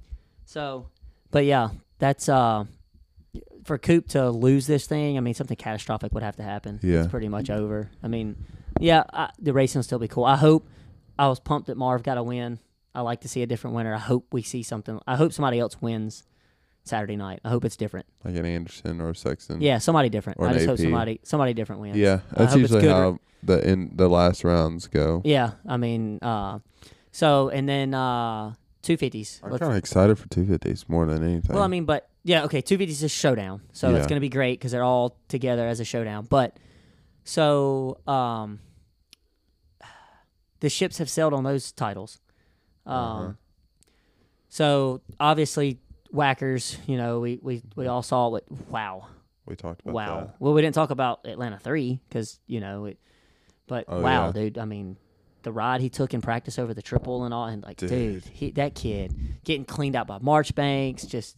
so, 0.44 0.88
but 1.30 1.44
yeah, 1.44 1.70
that's 1.98 2.28
uh, 2.28 2.64
for 3.64 3.78
Coop 3.78 4.08
to 4.08 4.30
lose 4.30 4.66
this 4.66 4.86
thing. 4.86 5.16
I 5.16 5.20
mean, 5.20 5.34
something 5.34 5.56
catastrophic 5.56 6.12
would 6.12 6.22
have 6.22 6.36
to 6.36 6.42
happen. 6.42 6.80
Yeah. 6.82 7.00
it's 7.00 7.10
pretty 7.10 7.28
much 7.28 7.50
over. 7.50 7.90
I 8.02 8.08
mean, 8.08 8.36
yeah, 8.80 9.04
I, 9.12 9.30
the 9.38 9.52
racing 9.52 9.78
will 9.80 9.84
still 9.84 9.98
be 9.98 10.08
cool. 10.08 10.24
I 10.24 10.36
hope. 10.36 10.68
I 11.18 11.28
was 11.28 11.38
pumped 11.40 11.66
that 11.68 11.76
Marv 11.76 12.02
got 12.02 12.16
a 12.18 12.22
win. 12.22 12.58
I 12.94 13.02
like 13.02 13.20
to 13.20 13.28
see 13.28 13.42
a 13.42 13.46
different 13.46 13.76
winner. 13.76 13.94
I 13.94 13.98
hope 13.98 14.26
we 14.32 14.42
see 14.42 14.62
something. 14.62 14.98
I 15.06 15.16
hope 15.16 15.32
somebody 15.32 15.58
else 15.58 15.80
wins 15.80 16.24
Saturday 16.84 17.16
night. 17.16 17.40
I 17.44 17.50
hope 17.50 17.64
it's 17.64 17.76
different. 17.76 18.06
Like 18.24 18.34
an 18.36 18.44
Anderson 18.46 19.00
or 19.00 19.10
a 19.10 19.14
Sexton. 19.14 19.60
Yeah, 19.60 19.78
somebody 19.78 20.08
different. 20.08 20.40
Or 20.40 20.48
I 20.48 20.54
just 20.54 20.66
hope 20.66 20.78
AP. 20.78 20.84
somebody 20.84 21.20
somebody 21.22 21.54
different 21.54 21.80
wins. 21.80 21.96
Yeah. 21.96 22.20
I 22.34 22.38
That's 22.40 22.52
hope 22.54 22.62
it's 22.62 22.72
usually 22.72 22.80
good 22.82 22.90
how 22.90 23.18
the 23.42 23.66
in 23.68 23.92
the 23.94 24.08
last 24.08 24.44
rounds 24.44 24.86
go. 24.86 25.22
Yeah, 25.24 25.52
I 25.66 25.76
mean, 25.76 26.18
uh, 26.22 26.60
so 27.10 27.48
and 27.48 27.68
then 27.68 27.94
uh, 27.94 28.54
two 28.82 28.96
fifties. 28.96 29.40
I'm 29.42 29.50
kind 29.58 29.72
of 29.72 29.78
excited 29.78 30.18
for 30.18 30.28
250s 30.28 30.88
more 30.88 31.06
than 31.06 31.22
anything. 31.24 31.54
Well, 31.54 31.64
I 31.64 31.68
mean, 31.68 31.84
but 31.84 32.08
yeah, 32.24 32.44
okay, 32.44 32.60
two 32.60 32.78
fifties 32.78 32.98
is 32.98 33.04
a 33.04 33.08
showdown, 33.08 33.62
so 33.72 33.90
Yeah. 33.90 33.96
it's 33.96 34.06
gonna 34.06 34.20
be 34.20 34.28
great 34.28 34.58
because 34.58 34.72
they're 34.72 34.84
all 34.84 35.16
together 35.28 35.66
as 35.66 35.80
a 35.80 35.84
showdown. 35.84 36.26
But 36.28 36.56
so 37.24 37.98
um, 38.06 38.60
the 40.60 40.68
ships 40.68 40.98
have 40.98 41.10
sailed 41.10 41.32
on 41.34 41.44
those 41.44 41.72
titles. 41.72 42.20
Um, 42.86 42.94
Uh-huh. 42.96 43.32
so 44.48 45.00
obviously 45.20 45.78
whackers, 46.10 46.78
you 46.86 46.96
know, 46.96 47.20
we 47.20 47.38
we 47.42 47.62
we 47.76 47.86
all 47.86 48.02
saw 48.02 48.28
what 48.28 48.44
wow. 48.70 49.06
we 49.46 49.56
talked 49.56 49.80
about 49.82 49.94
Wow. 49.94 50.20
that. 50.20 50.36
Well, 50.38 50.52
we 50.52 50.62
didn't 50.62 50.74
talk 50.74 50.90
about 50.90 51.26
Atlanta 51.26 51.58
three 51.58 52.00
because 52.08 52.38
you 52.46 52.60
know 52.60 52.86
it, 52.86 52.98
but 53.66 53.84
Oh, 53.88 54.00
wow, 54.00 54.26
yeah. 54.26 54.32
dude. 54.32 54.58
I 54.58 54.64
mean, 54.64 54.96
the 55.42 55.52
ride 55.52 55.80
he 55.80 55.90
took 55.90 56.14
in 56.14 56.20
practice 56.20 56.58
over 56.58 56.74
the 56.74 56.82
triple 56.82 57.24
and 57.24 57.34
all, 57.34 57.46
and 57.46 57.62
like, 57.64 57.76
dude, 57.76 57.88
Dude. 57.90 58.24
he, 58.26 58.50
that 58.52 58.74
kid 58.76 59.12
getting 59.44 59.64
cleaned 59.64 59.96
out 59.96 60.06
by 60.06 60.18
Marchbanks, 60.20 61.04
just 61.06 61.36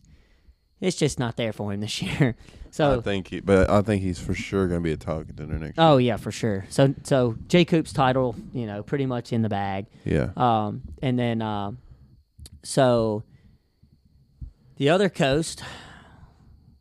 it's 0.80 0.96
just 0.96 1.18
not 1.18 1.36
there 1.36 1.52
for 1.52 1.72
him 1.72 1.80
this 1.80 2.00
year. 2.02 2.36
So 2.70 2.98
I 2.98 3.00
think 3.00 3.28
he, 3.28 3.40
but 3.40 3.70
I 3.70 3.82
think 3.82 4.02
he's 4.02 4.18
for 4.18 4.34
sure 4.34 4.66
going 4.66 4.80
to 4.80 4.84
be 4.84 4.92
a 4.92 4.96
top 4.96 5.26
contender 5.26 5.58
next 5.58 5.74
oh 5.78 5.96
yeah, 5.96 6.16
for 6.16 6.32
sure. 6.32 6.66
So, 6.70 6.92
so 7.04 7.36
Jay 7.46 7.64
Coop's 7.64 7.92
title, 7.92 8.34
you 8.52 8.66
know, 8.66 8.82
pretty 8.82 9.06
much 9.06 9.32
in 9.32 9.42
the 9.42 9.48
bag. 9.48 9.86
Yeah. 10.04 10.30
Um, 10.36 10.82
and 11.00 11.16
then, 11.16 11.40
um, 11.40 11.78
so 12.64 13.22
the 14.76 14.88
other 14.88 15.08
coast, 15.08 15.62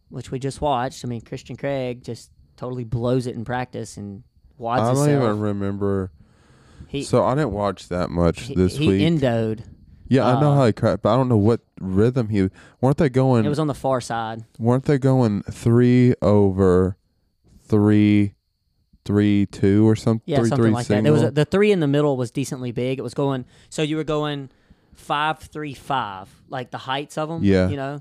which 0.10 0.32
we 0.32 0.40
just 0.40 0.62
watched, 0.62 1.06
I 1.06 1.08
mean, 1.08 1.22
Christian 1.22 1.56
Craig 1.56 2.04
just 2.04 2.32
totally 2.58 2.84
blows 2.84 3.28
it 3.28 3.36
in 3.36 3.46
practice 3.46 3.98
and 3.98 4.24
wads 4.58 4.82
I 4.82 4.94
don't 4.94 5.08
himself. 5.08 5.24
even 5.24 5.40
remember. 5.40 6.12
he 6.88 7.04
so 7.04 7.24
I 7.24 7.36
didn't 7.36 7.52
watch 7.52 7.90
that 7.90 8.10
much 8.10 8.42
he, 8.42 8.56
this 8.56 8.78
he 8.78 8.88
week. 8.88 9.00
He 9.02 9.06
endoed. 9.06 9.64
Yeah, 10.14 10.28
I 10.28 10.40
know 10.40 10.52
uh, 10.52 10.56
how 10.56 10.66
he 10.66 10.74
cracked, 10.74 11.04
but 11.04 11.14
I 11.14 11.18
don't 11.18 11.30
know 11.30 11.38
what 11.38 11.62
rhythm 11.80 12.30
he. 12.30 12.50
Weren't 12.82 12.98
they 12.98 13.10
going? 13.10 13.46
It 13.46 13.50
was 13.50 13.60
on 13.60 13.68
the 13.68 13.74
far 13.74 14.02
side. 14.02 14.46
weren't 14.60 14.86
they 14.86 14.98
going 14.98 15.44
three 15.44 16.14
over, 16.22 16.98
three, 17.66 18.36
three 19.06 19.46
two 19.48 19.88
or 19.88 19.96
something? 19.96 20.24
Yeah, 20.26 20.40
three, 20.40 20.50
something 20.50 20.66
three 20.66 20.74
like 20.74 20.88
that. 20.88 21.04
There 21.04 21.14
was 21.14 21.24
a, 21.24 21.32
the 21.32 21.46
three 21.46 21.72
in 21.72 21.80
the 21.80 21.88
middle 21.88 22.16
was 22.16 22.32
decently 22.32 22.72
big. 22.72 23.00
It 23.00 23.02
was 23.02 23.14
going. 23.14 23.46
So 23.70 23.82
you 23.82 23.96
were 23.96 24.04
going 24.04 24.50
five 24.94 25.40
three 25.40 25.74
five, 25.74 26.30
like 26.48 26.72
the 26.72 26.78
heights 26.78 27.18
of 27.18 27.30
them. 27.30 27.44
Yeah. 27.44 27.70
You 27.70 27.78
know, 27.78 28.00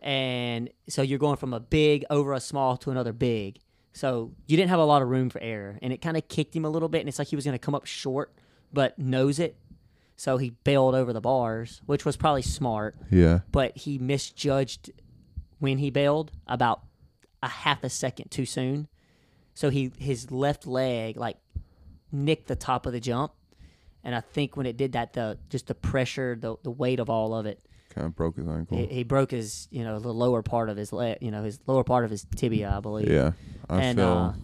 and 0.00 0.68
so 0.88 1.02
you're 1.02 1.18
going 1.18 1.36
from 1.36 1.54
a 1.54 1.60
big 1.60 2.04
over 2.10 2.32
a 2.32 2.40
small 2.40 2.76
to 2.78 2.90
another 2.90 3.12
big. 3.12 3.58
So 3.92 4.32
you 4.46 4.56
didn't 4.56 4.70
have 4.70 4.80
a 4.80 4.84
lot 4.84 5.02
of 5.02 5.08
room 5.08 5.30
for 5.30 5.40
error, 5.40 5.78
and 5.82 5.92
it 5.92 5.98
kind 5.98 6.16
of 6.16 6.26
kicked 6.26 6.56
him 6.56 6.64
a 6.64 6.70
little 6.70 6.88
bit, 6.88 7.00
and 7.00 7.08
it's 7.08 7.18
like 7.18 7.28
he 7.28 7.36
was 7.36 7.44
going 7.44 7.54
to 7.54 7.58
come 7.58 7.74
up 7.74 7.86
short, 7.86 8.32
but 8.72 8.98
knows 8.98 9.38
it. 9.38 9.56
So 10.22 10.36
he 10.36 10.50
bailed 10.50 10.94
over 10.94 11.12
the 11.12 11.20
bars, 11.20 11.82
which 11.84 12.04
was 12.04 12.16
probably 12.16 12.42
smart, 12.42 12.94
yeah. 13.10 13.40
but 13.50 13.76
he 13.76 13.98
misjudged 13.98 14.92
when 15.58 15.78
he 15.78 15.90
bailed 15.90 16.30
about 16.46 16.82
a 17.42 17.48
half 17.48 17.82
a 17.82 17.88
second 17.88 18.30
too 18.30 18.46
soon. 18.46 18.86
So 19.54 19.68
he 19.68 19.90
his 19.98 20.30
left 20.30 20.64
leg 20.64 21.16
like 21.16 21.38
nicked 22.12 22.46
the 22.46 22.54
top 22.54 22.86
of 22.86 22.92
the 22.92 23.00
jump, 23.00 23.32
and 24.04 24.14
I 24.14 24.20
think 24.20 24.56
when 24.56 24.64
it 24.64 24.76
did 24.76 24.92
that, 24.92 25.12
the 25.12 25.40
just 25.48 25.66
the 25.66 25.74
pressure, 25.74 26.38
the 26.40 26.54
the 26.62 26.70
weight 26.70 27.00
of 27.00 27.10
all 27.10 27.34
of 27.34 27.44
it, 27.44 27.60
Kind 27.92 28.06
of 28.06 28.14
broke 28.14 28.36
his 28.36 28.46
ankle. 28.46 28.78
he, 28.78 28.86
he 28.86 29.02
broke 29.02 29.32
his 29.32 29.66
you 29.72 29.82
know 29.82 29.98
the 29.98 30.14
lower 30.14 30.40
part 30.40 30.68
of 30.68 30.76
his 30.76 30.92
leg, 30.92 31.18
you 31.20 31.32
know 31.32 31.42
his 31.42 31.58
lower 31.66 31.82
part 31.82 32.04
of 32.04 32.12
his 32.12 32.24
tibia, 32.36 32.72
I 32.76 32.78
believe. 32.78 33.10
yeah. 33.10 33.32
I 33.68 33.82
and 33.82 33.98
feel. 33.98 34.06
uh, 34.06 34.34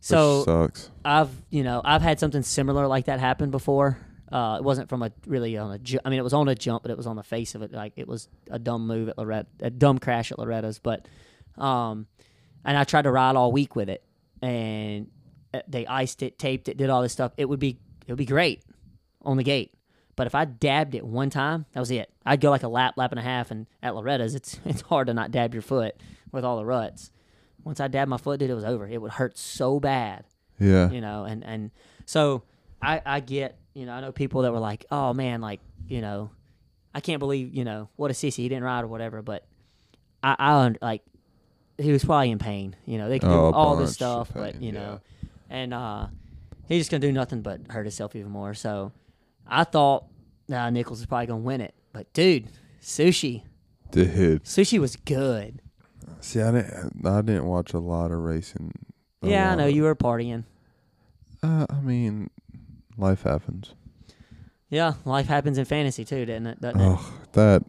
so 0.00 0.42
sucks. 0.42 0.90
I've 1.04 1.30
you 1.48 1.62
know 1.62 1.80
I've 1.84 2.02
had 2.02 2.18
something 2.18 2.42
similar 2.42 2.88
like 2.88 3.04
that 3.04 3.20
happen 3.20 3.52
before. 3.52 3.98
Uh, 4.32 4.56
it 4.56 4.64
wasn't 4.64 4.88
from 4.88 5.02
a 5.02 5.12
really 5.26 5.56
on 5.58 5.70
a 5.72 5.78
ju- 5.78 5.98
I 6.04 6.10
mean 6.10 6.18
it 6.18 6.22
was 6.24 6.32
on 6.32 6.48
a 6.48 6.54
jump, 6.54 6.82
but 6.82 6.90
it 6.90 6.96
was 6.96 7.06
on 7.06 7.16
the 7.16 7.22
face 7.22 7.54
of 7.54 7.62
it. 7.62 7.72
Like 7.72 7.92
it 7.96 8.08
was 8.08 8.28
a 8.50 8.58
dumb 8.58 8.86
move 8.86 9.08
at 9.10 9.18
Loretta, 9.18 9.46
a 9.60 9.70
dumb 9.70 9.98
crash 9.98 10.32
at 10.32 10.38
Loretta's. 10.38 10.78
But 10.78 11.06
um, 11.58 12.06
and 12.64 12.76
I 12.78 12.84
tried 12.84 13.02
to 13.02 13.10
ride 13.10 13.36
all 13.36 13.52
week 13.52 13.76
with 13.76 13.88
it, 13.90 14.02
and 14.40 15.08
uh, 15.52 15.60
they 15.68 15.86
iced 15.86 16.22
it, 16.22 16.38
taped 16.38 16.68
it, 16.68 16.76
did 16.76 16.88
all 16.90 17.02
this 17.02 17.12
stuff. 17.12 17.32
It 17.36 17.48
would 17.48 17.60
be 17.60 17.78
it 18.06 18.12
would 18.12 18.18
be 18.18 18.24
great 18.26 18.62
on 19.22 19.36
the 19.36 19.44
gate. 19.44 19.74
But 20.14 20.26
if 20.26 20.34
I 20.34 20.44
dabbed 20.44 20.94
it 20.94 21.04
one 21.06 21.30
time, 21.30 21.64
that 21.72 21.80
was 21.80 21.90
it. 21.90 22.10
I'd 22.26 22.40
go 22.40 22.50
like 22.50 22.62
a 22.62 22.68
lap, 22.68 22.94
lap 22.96 23.12
and 23.12 23.18
a 23.18 23.22
half, 23.22 23.50
and 23.50 23.66
at 23.82 23.94
Loretta's, 23.94 24.34
it's 24.34 24.58
it's 24.64 24.82
hard 24.82 25.06
to 25.08 25.14
not 25.14 25.30
dab 25.30 25.52
your 25.54 25.62
foot 25.62 25.94
with 26.32 26.44
all 26.44 26.56
the 26.56 26.64
ruts. 26.64 27.10
Once 27.64 27.80
I 27.80 27.88
dabbed 27.88 28.08
my 28.08 28.16
foot, 28.16 28.40
dude, 28.40 28.50
it 28.50 28.54
was 28.54 28.64
over. 28.64 28.86
It 28.88 29.00
would 29.00 29.12
hurt 29.12 29.38
so 29.38 29.78
bad 29.78 30.24
Yeah. 30.58 30.90
you 30.90 31.00
know 31.00 31.24
and 31.24 31.44
and 31.44 31.70
so 32.06 32.42
i 32.82 33.00
i 33.06 33.20
get 33.20 33.56
you 33.74 33.86
know 33.86 33.92
i 33.92 34.00
know 34.00 34.12
people 34.12 34.42
that 34.42 34.52
were 34.52 34.58
like 34.58 34.84
oh 34.90 35.12
man 35.12 35.40
like 35.40 35.60
you 35.88 36.00
know 36.00 36.30
i 36.94 37.00
can't 37.00 37.18
believe 37.18 37.54
you 37.54 37.64
know 37.64 37.88
what 37.96 38.10
a 38.10 38.14
sissy 38.14 38.36
he 38.36 38.48
didn't 38.48 38.64
ride 38.64 38.84
or 38.84 38.86
whatever 38.88 39.22
but 39.22 39.44
i 40.22 40.34
i 40.38 40.74
like 40.82 41.02
he 41.78 41.90
was 41.92 42.04
probably 42.04 42.30
in 42.30 42.38
pain 42.38 42.76
you 42.86 42.98
know 42.98 43.08
they 43.08 43.18
could 43.18 43.28
do 43.28 43.32
Oh, 43.32 43.46
a 43.48 43.52
all 43.52 43.76
this 43.76 43.94
stuff 43.94 44.30
but 44.34 44.60
you 44.60 44.72
yeah. 44.72 44.78
know 44.80 45.00
and 45.50 45.72
uh 45.74 46.06
he's 46.68 46.80
just 46.80 46.90
gonna 46.90 47.00
do 47.00 47.12
nothing 47.12 47.42
but 47.42 47.60
hurt 47.70 47.84
himself 47.86 48.14
even 48.14 48.30
more 48.30 48.54
so 48.54 48.92
i 49.46 49.64
thought 49.64 50.04
uh, 50.52 50.70
nichols 50.70 51.00
was 51.00 51.06
probably 51.06 51.26
gonna 51.26 51.40
win 51.40 51.60
it 51.60 51.74
but 51.92 52.12
dude 52.12 52.48
sushi 52.82 53.42
Dude. 53.90 54.44
sushi 54.44 54.78
was 54.78 54.96
good 54.96 55.60
See, 56.20 56.40
I 56.40 56.52
didn't. 56.52 57.04
I 57.04 57.20
didn't 57.20 57.46
watch 57.46 57.72
a 57.74 57.78
lot 57.80 58.12
of 58.12 58.18
racing. 58.18 58.72
yeah 59.22 59.52
i 59.52 59.54
know 59.56 59.66
you 59.66 59.82
were 59.82 59.96
partying 59.96 60.44
Uh, 61.42 61.66
I 61.68 61.80
mean, 61.80 62.30
life 62.98 63.22
happens. 63.22 63.74
yeah 64.70 64.94
life 65.04 65.26
happens 65.26 65.58
in 65.58 65.64
fantasy 65.64 66.04
too 66.04 66.24
didn't 66.26 66.46
it 66.46 66.60
doesn't 66.60 66.80
it? 66.80 66.84
Oh, 66.84 67.14
that. 67.32 67.62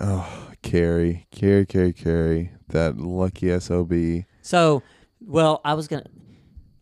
Oh, 0.00 0.50
Carrie, 0.62 1.26
Carrie, 1.30 1.66
Carrie, 1.66 1.92
Carrie. 1.92 2.52
That 2.68 2.98
lucky 2.98 3.58
sob. 3.60 3.92
So, 4.42 4.82
well, 5.20 5.60
I 5.64 5.74
was 5.74 5.88
gonna. 5.88 6.06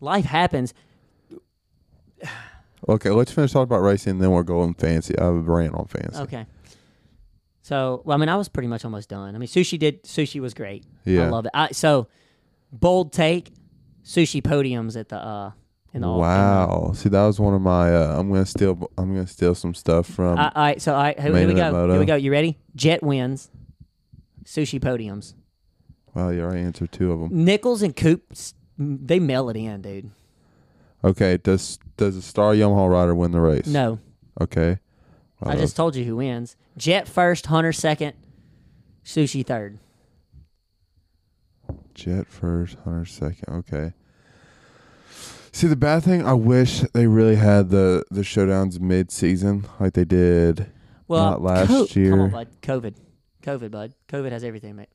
Life 0.01 0.25
happens. 0.25 0.75
Okay, 2.89 3.11
let's 3.11 3.33
finish 3.33 3.53
talking 3.53 3.65
about 3.65 3.81
racing, 3.81 4.13
and 4.13 4.21
then 4.23 4.31
we'll 4.31 4.45
go 4.45 4.61
on 4.61 4.73
fancy. 4.73 5.19
I 5.19 5.27
ran 5.29 5.71
on 5.75 5.87
fancy. 5.87 6.17
Okay. 6.21 6.47
So, 7.61 8.01
well, 8.05 8.15
I 8.15 8.19
mean, 8.19 8.29
I 8.29 8.37
was 8.37 8.49
pretty 8.49 8.69
much 8.69 8.85
almost 8.85 9.09
done. 9.11 9.35
I 9.35 9.39
mean, 9.39 9.49
sushi 9.49 9.79
did 9.79 10.05
sushi 10.05 10.41
was 10.41 10.55
great. 10.55 10.85
Yeah, 11.05 11.25
I 11.25 11.29
love 11.29 11.45
it. 11.47 11.51
I, 11.53 11.73
so, 11.73 12.07
bold 12.73 13.13
take. 13.13 13.53
sushi 14.05 14.41
podiums 14.41 14.99
at 14.99 15.09
the 15.09 15.17
uh 15.19 15.51
in 15.95 16.05
all- 16.05 16.19
Wow. 16.21 16.93
See, 16.95 17.09
that 17.09 17.25
was 17.25 17.41
one 17.41 17.55
of 17.55 17.61
my. 17.63 17.95
Uh, 17.95 18.19
I'm 18.19 18.29
gonna 18.31 18.47
steal. 18.47 18.91
I'm 18.99 19.15
gonna 19.15 19.27
steal 19.27 19.55
some 19.55 19.75
stuff 19.75 20.07
from. 20.07 20.39
Uh, 20.39 20.51
all 20.55 20.63
right, 20.63 20.81
so 20.83 20.95
all 20.95 21.03
right, 21.03 21.19
here, 21.19 21.35
here 21.37 21.49
we 21.49 21.55
go. 21.55 21.71
moto. 21.73 21.93
Here 21.93 22.01
we 22.01 22.07
go. 22.07 22.15
You 22.17 22.31
ready? 22.31 22.59
Jett 22.77 23.03
wins. 23.03 23.51
Sushi 24.45 24.81
podiums. 24.81 25.35
wow, 26.15 26.31
you 26.31 26.41
already 26.43 26.61
answered 26.63 26.91
two 26.93 27.13
of 27.13 27.21
them. 27.21 27.45
Nichols 27.45 27.83
and 27.83 27.95
Coops, 27.95 28.55
they 28.79 29.21
mail 29.21 29.51
it 29.51 29.57
in, 29.57 29.83
dude. 29.83 30.11
Okay. 31.05 31.37
Does 31.37 31.79
Does 31.97 32.17
a 32.17 32.23
Star 32.23 32.55
Yamaha 32.55 32.91
rider 32.91 33.15
win 33.15 33.33
the 33.33 33.41
race? 33.41 33.67
No, 33.67 33.99
Okay. 34.41 34.79
Wow, 35.41 35.53
I 35.53 35.57
just 35.57 35.77
told 35.77 35.95
you 35.97 36.05
who 36.05 36.17
wins. 36.17 36.57
Jett 36.77 37.07
first, 37.07 37.47
Hunter 37.47 37.73
second, 37.73 38.15
Sushi 39.05 39.45
third. 39.47 39.79
Jett 41.95 42.27
first, 42.29 42.77
Hunter 42.85 43.05
second. 43.05 43.55
Okay. 43.55 43.93
See 45.59 45.67
the 45.67 45.75
bad 45.75 46.05
thing, 46.05 46.25
I 46.25 46.35
wish 46.35 46.83
they 46.93 47.09
really 47.09 47.35
had 47.35 47.71
the 47.71 48.05
the 48.13 48.21
showdowns 48.21 48.79
mid 48.79 49.11
season 49.11 49.67
like 49.81 49.95
they 49.95 50.05
did. 50.05 50.71
Well, 51.09 51.33
Not 51.33 51.43
last 51.43 51.67
co- 51.67 51.85
Come 51.89 52.01
year. 52.01 52.21
on, 52.21 52.31
bud. 52.31 52.49
COVID, 52.63 52.95
COVID, 53.43 53.71
bud. 53.73 53.95
COVID 54.07 54.31
has 54.31 54.45
everything. 54.45 54.77
mate. 54.77 54.89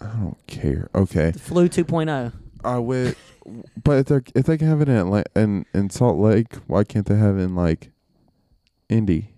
I 0.00 0.06
don't 0.06 0.46
care. 0.48 0.90
Okay. 0.96 1.30
The 1.30 1.38
flu 1.38 1.66
oh. 1.66 1.68
2.0. 1.68 2.32
I 2.64 2.78
wish, 2.80 3.14
but 3.84 3.98
if 3.98 4.06
they 4.06 4.20
if 4.34 4.46
they 4.46 4.58
can 4.58 4.66
have 4.66 4.80
it 4.80 4.88
in 4.88 5.24
in 5.36 5.64
in 5.72 5.90
Salt 5.90 6.18
Lake, 6.18 6.56
why 6.66 6.82
can't 6.82 7.06
they 7.06 7.14
have 7.14 7.38
it 7.38 7.42
in 7.42 7.54
like 7.54 7.92
Indy? 8.88 9.36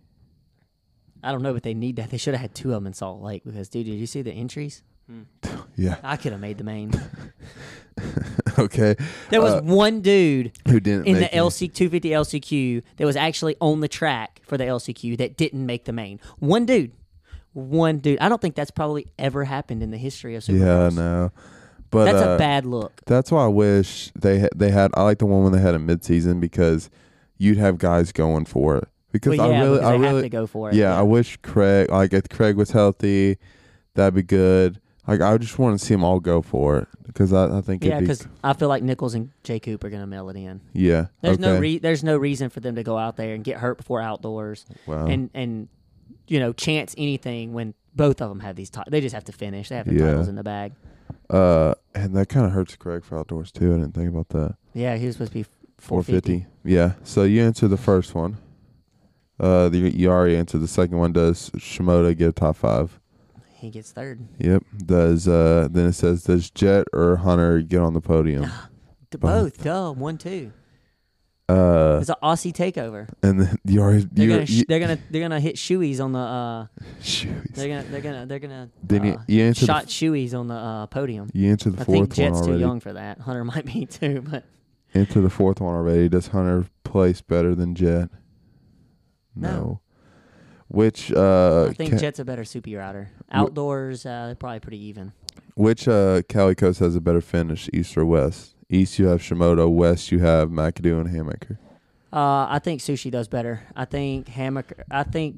I 1.23 1.33
don't 1.33 1.43
know, 1.43 1.53
but 1.53 1.64
they 1.64 1.75
need 1.75 1.97
that. 1.97 2.11
They 2.11 2.16
should 2.16 2.33
have 2.33 2.41
had 2.41 2.55
two 2.55 2.70
of 2.70 2.77
them 2.77 2.87
in 2.87 2.95
Salt 2.95 3.20
Lake 3.20 3.45
because, 3.45 3.68
dude, 3.68 3.85
did 3.85 3.97
you 3.97 4.07
see 4.07 4.23
the 4.23 4.33
entries? 4.33 4.83
Yeah. 5.77 5.97
I 6.03 6.17
could 6.19 6.33
have 6.33 6.41
made 6.41 6.59
the 6.59 6.65
main. 6.65 6.93
okay. 8.59 8.95
There 9.31 9.41
was 9.41 9.55
Uh, 9.55 9.61
one 9.63 10.01
dude 10.01 10.53
Who 10.69 10.81
didn't 10.81 11.07
in 11.07 11.15
the? 11.19 11.27
LC 11.29 11.73
250 11.73 12.11
LCQ 12.11 12.83
that 12.97 13.07
was 13.07 13.17
actually 13.17 13.57
on 13.61 13.81
the 13.81 13.89
track 13.89 14.41
for 14.45 14.57
the 14.59 14.65
LCQ 14.65 15.17
that 15.19 15.37
didn't 15.37 15.65
make 15.65 15.85
the 15.85 15.93
main. 15.93 16.21
One 16.39 16.67
dude. 16.67 16.93
One 17.55 17.99
dude. 17.99 18.19
I 18.21 18.29
don't 18.29 18.41
think 18.41 18.55
that's 18.55 18.71
probably 18.71 19.07
ever 19.19 19.45
happened 19.45 19.83
in 19.83 19.91
the 19.91 19.97
history 19.99 20.35
of 20.37 20.45
Super 20.45 20.59
Bowl. 20.59 20.67
Yeah, 20.69 20.89
Supercross. 20.91 20.97
no. 20.97 21.33
But 21.91 22.05
That's 22.07 22.23
uh, 22.27 22.31
a 22.31 22.39
bad 22.39 22.65
look. 22.65 23.03
That's 23.07 23.31
why 23.31 23.45
I 23.45 23.49
wish 23.49 24.11
they 24.19 24.41
ha- 24.41 24.49
they 24.57 24.71
had. 24.71 24.91
I 24.95 25.03
like 25.03 25.19
the 25.19 25.27
one 25.27 25.43
when 25.43 25.53
they 25.53 25.61
had 25.61 25.75
a 25.75 25.79
mid 25.79 26.03
season 26.05 26.41
because 26.41 26.89
you'd 27.37 27.59
have 27.59 27.77
guys 27.77 28.13
going 28.13 28.47
for 28.47 28.77
it. 28.79 28.89
Because 29.11 29.37
Well, 29.37 29.51
yeah, 29.51 29.59
I 29.59 29.63
really, 29.63 29.77
because 29.77 29.89
I 29.89 29.93
really, 29.97 30.07
have 30.15 30.23
to 30.23 30.29
go 30.31 30.47
for 30.47 30.71
it. 30.71 30.75
yeah, 30.75 30.99
I 30.99 31.03
wish 31.03 31.37
Craig, 31.43 31.91
like 31.91 32.15
if 32.15 32.31
Craig 32.31 32.57
was 32.57 32.71
healthy, 32.71 33.37
that'd 33.95 34.15
be 34.15 34.23
good. 34.23 34.81
Like 35.07 35.21
I 35.21 35.37
just 35.39 35.59
want 35.59 35.79
to 35.79 35.85
see 35.85 35.95
them 35.95 36.05
all 36.05 36.21
go 36.21 36.43
for 36.43 36.79
it 36.79 36.89
because 37.07 37.33
I, 37.33 37.59
I 37.59 37.61
think 37.61 37.83
Yeah, 37.85 37.99
be, 37.99 38.07
because 38.07 38.27
I 38.45 38.53
feel 38.53 38.69
like 38.69 38.83
Nichols 38.85 39.15
and 39.15 39.31
J. 39.43 39.59
Coop 39.59 39.83
are 39.83 39.91
going 39.91 40.01
to 40.03 40.07
mail 40.07 40.29
it 40.31 40.37
in. 40.37 40.61
yeah. 40.73 41.07
There's 41.23 41.39
okay. 41.39 41.43
no 41.43 41.59
re- 41.59 41.79
there's 41.79 42.05
no 42.05 42.17
reason 42.17 42.51
for 42.51 42.61
them 42.61 42.77
to 42.77 42.83
go 42.85 42.97
out 42.97 43.17
there 43.17 43.35
and 43.35 43.43
get 43.43 43.59
hurt 43.59 43.79
before 43.79 44.01
outdoors 44.01 44.65
Wow. 44.87 45.07
and 45.07 45.29
and 45.35 45.69
you 46.29 46.39
know 46.39 46.53
chance 46.53 46.95
anything 46.97 47.53
when 47.53 47.75
both 47.97 48.23
of 48.23 48.29
them 48.29 48.41
have 48.41 48.55
these. 48.57 48.71
Ti- 48.71 48.83
they 48.89 49.01
just 49.01 49.15
have 49.15 49.25
to 49.25 49.33
finish. 49.33 49.69
They 49.71 49.77
have 49.77 49.87
the 49.87 49.95
Yeah. 49.95 50.07
titles 50.07 50.29
in 50.29 50.37
the 50.37 50.45
bag. 50.45 50.73
uh, 51.31 51.75
and 51.95 52.15
that 52.17 52.29
kind 52.29 52.47
of 52.47 52.53
hurts 52.53 52.77
Craig 52.77 53.05
for 53.05 53.19
outdoors 53.19 53.51
too. 53.51 53.75
I 53.75 53.79
didn't 53.79 53.93
think 53.95 54.09
about 54.09 54.29
that. 54.31 54.55
Yeah, 54.73 54.97
he 54.97 55.07
was 55.07 55.17
supposed 55.17 55.33
to 55.33 55.39
be 55.41 55.47
450. 55.79 56.47
Yeah. 56.65 56.93
So 57.03 57.25
you 57.25 57.43
answered 57.43 57.69
the 57.69 57.77
first 57.77 58.15
one. 58.15 58.37
Uh, 59.41 59.69
the, 59.69 59.79
you 59.79 60.09
already 60.09 60.37
answered 60.37 60.61
the 60.61 60.69
second 60.69 60.99
one. 60.99 61.13
Does 61.13 61.51
Shimoda 61.57 62.17
get 62.17 62.29
a 62.29 62.33
top 62.33 62.57
five? 62.57 63.01
He 63.63 63.71
gets 63.71 63.93
third. 63.93 64.21
Yep. 64.39 64.65
Does 64.85 65.27
uh 65.29 65.69
then 65.71 65.87
it 65.87 65.93
says 65.95 66.25
does 66.25 66.51
Jett 66.51 66.87
or 66.93 67.17
Hunter 67.17 67.61
get 67.61 67.81
on 67.81 67.95
the 67.95 68.01
podium? 68.01 68.51
Both. 69.13 69.21
both, 69.21 69.63
duh, 69.63 69.93
one 69.93 70.19
two. 70.19 70.53
Uh 71.49 71.99
It's 72.01 72.09
an 72.09 72.17
Aussie 72.23 72.53
takeover. 72.53 73.09
and 73.23 73.41
then 73.41 73.57
you 73.65 73.81
already 73.81 74.07
They're 74.11 74.25
you, 74.27 74.31
gonna 74.33 74.47
sh- 74.47 74.51
you 74.51 74.65
they're 74.69 74.81
gonna 74.81 74.99
they're 75.11 75.21
gonna 75.23 75.41
hit 75.41 75.57
shoeys 75.57 76.01
on 76.03 76.13
the 76.13 76.19
uh 76.19 76.67
shoot. 77.03 77.29
they're 77.55 77.69
gonna 77.69 77.83
they're 77.91 78.01
gonna 78.01 78.27
they're 78.27 78.39
gonna 78.39 78.71
Then 78.83 79.05
you, 79.05 79.13
uh, 79.15 79.23
you 79.29 79.43
answered 79.43 79.67
shot 79.67 79.87
shoeys 79.87 80.35
on 80.39 80.49
the 80.49 80.55
uh, 80.55 80.87
podium. 80.87 81.29
the, 81.33 81.39
you 81.39 81.51
answered 81.51 81.77
the 81.77 81.83
I 81.83 81.85
fourth 81.85 82.13
think 82.15 82.35
Jett's 82.35 82.47
too 82.47 82.59
young 82.59 82.81
for 82.81 82.93
that. 82.95 83.21
Hunter 83.21 83.45
might 83.53 83.67
be 83.67 83.87
too, 83.87 84.23
but 84.29 84.45
Enter 84.95 85.21
the 85.23 85.31
fourth 85.31 85.61
one 85.61 85.75
already. 85.75 86.09
Does 86.09 86.29
Hunter 86.29 86.67
place 86.85 87.21
better 87.23 87.55
than 87.55 87.75
Jett? 87.75 88.11
No. 89.35 89.81
Which 90.73 91.12
uh 91.12 91.66
I 91.70 91.75
think 91.75 91.93
ca- 91.93 91.99
Jett's 91.99 92.18
a 92.18 92.25
better 92.25 92.45
super 92.45 92.70
rider. 92.70 93.11
Outdoors, 93.31 94.07
uh, 94.07 94.35
probably 94.39 94.61
pretty 94.61 94.83
even. 94.85 95.12
which 95.55 95.87
uh 95.87 96.23
Cali 96.29 96.55
Coast 96.55 96.81
has 96.81 96.97
a 96.97 97.01
better 97.01 97.20
finish, 97.20 97.68
east 97.75 97.97
or 97.97 98.07
west? 98.07 98.55
East 98.70 98.99
you 98.99 99.07
have 99.07 99.20
Shimoda, 99.20 99.70
west 99.70 100.11
you 100.11 100.20
have 100.20 100.49
McAdoo 100.49 100.99
and 101.01 101.11
Hammaker. 101.11 101.59
Uh, 102.11 102.47
I 102.49 102.59
think 102.59 102.81
Sushi 102.81 103.11
does 103.11 103.29
better. 103.29 103.62
I 103.77 103.85
think 103.85 104.27
Hammaker. 104.29 104.83
I 104.91 105.03
think. 105.03 105.37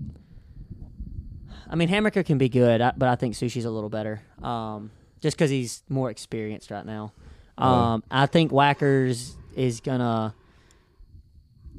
I 1.69 1.75
mean, 1.77 1.89
Hammaker 1.89 2.25
can 2.25 2.39
be 2.39 2.49
good, 2.49 2.81
but 2.97 3.09
I 3.09 3.17
think 3.17 3.35
Sushi's 3.35 3.65
a 3.65 3.71
little 3.71 3.91
better. 3.91 4.23
Um, 4.43 4.91
just 5.21 5.37
because 5.37 5.51
he's 5.51 5.83
more 5.89 6.11
experienced 6.11 6.71
right 6.71 6.85
now. 6.87 7.13
Um, 7.59 8.05
I 8.11 8.27
think 8.27 8.53
Whackers 8.53 9.37
is 9.57 9.81
gonna. 9.81 10.35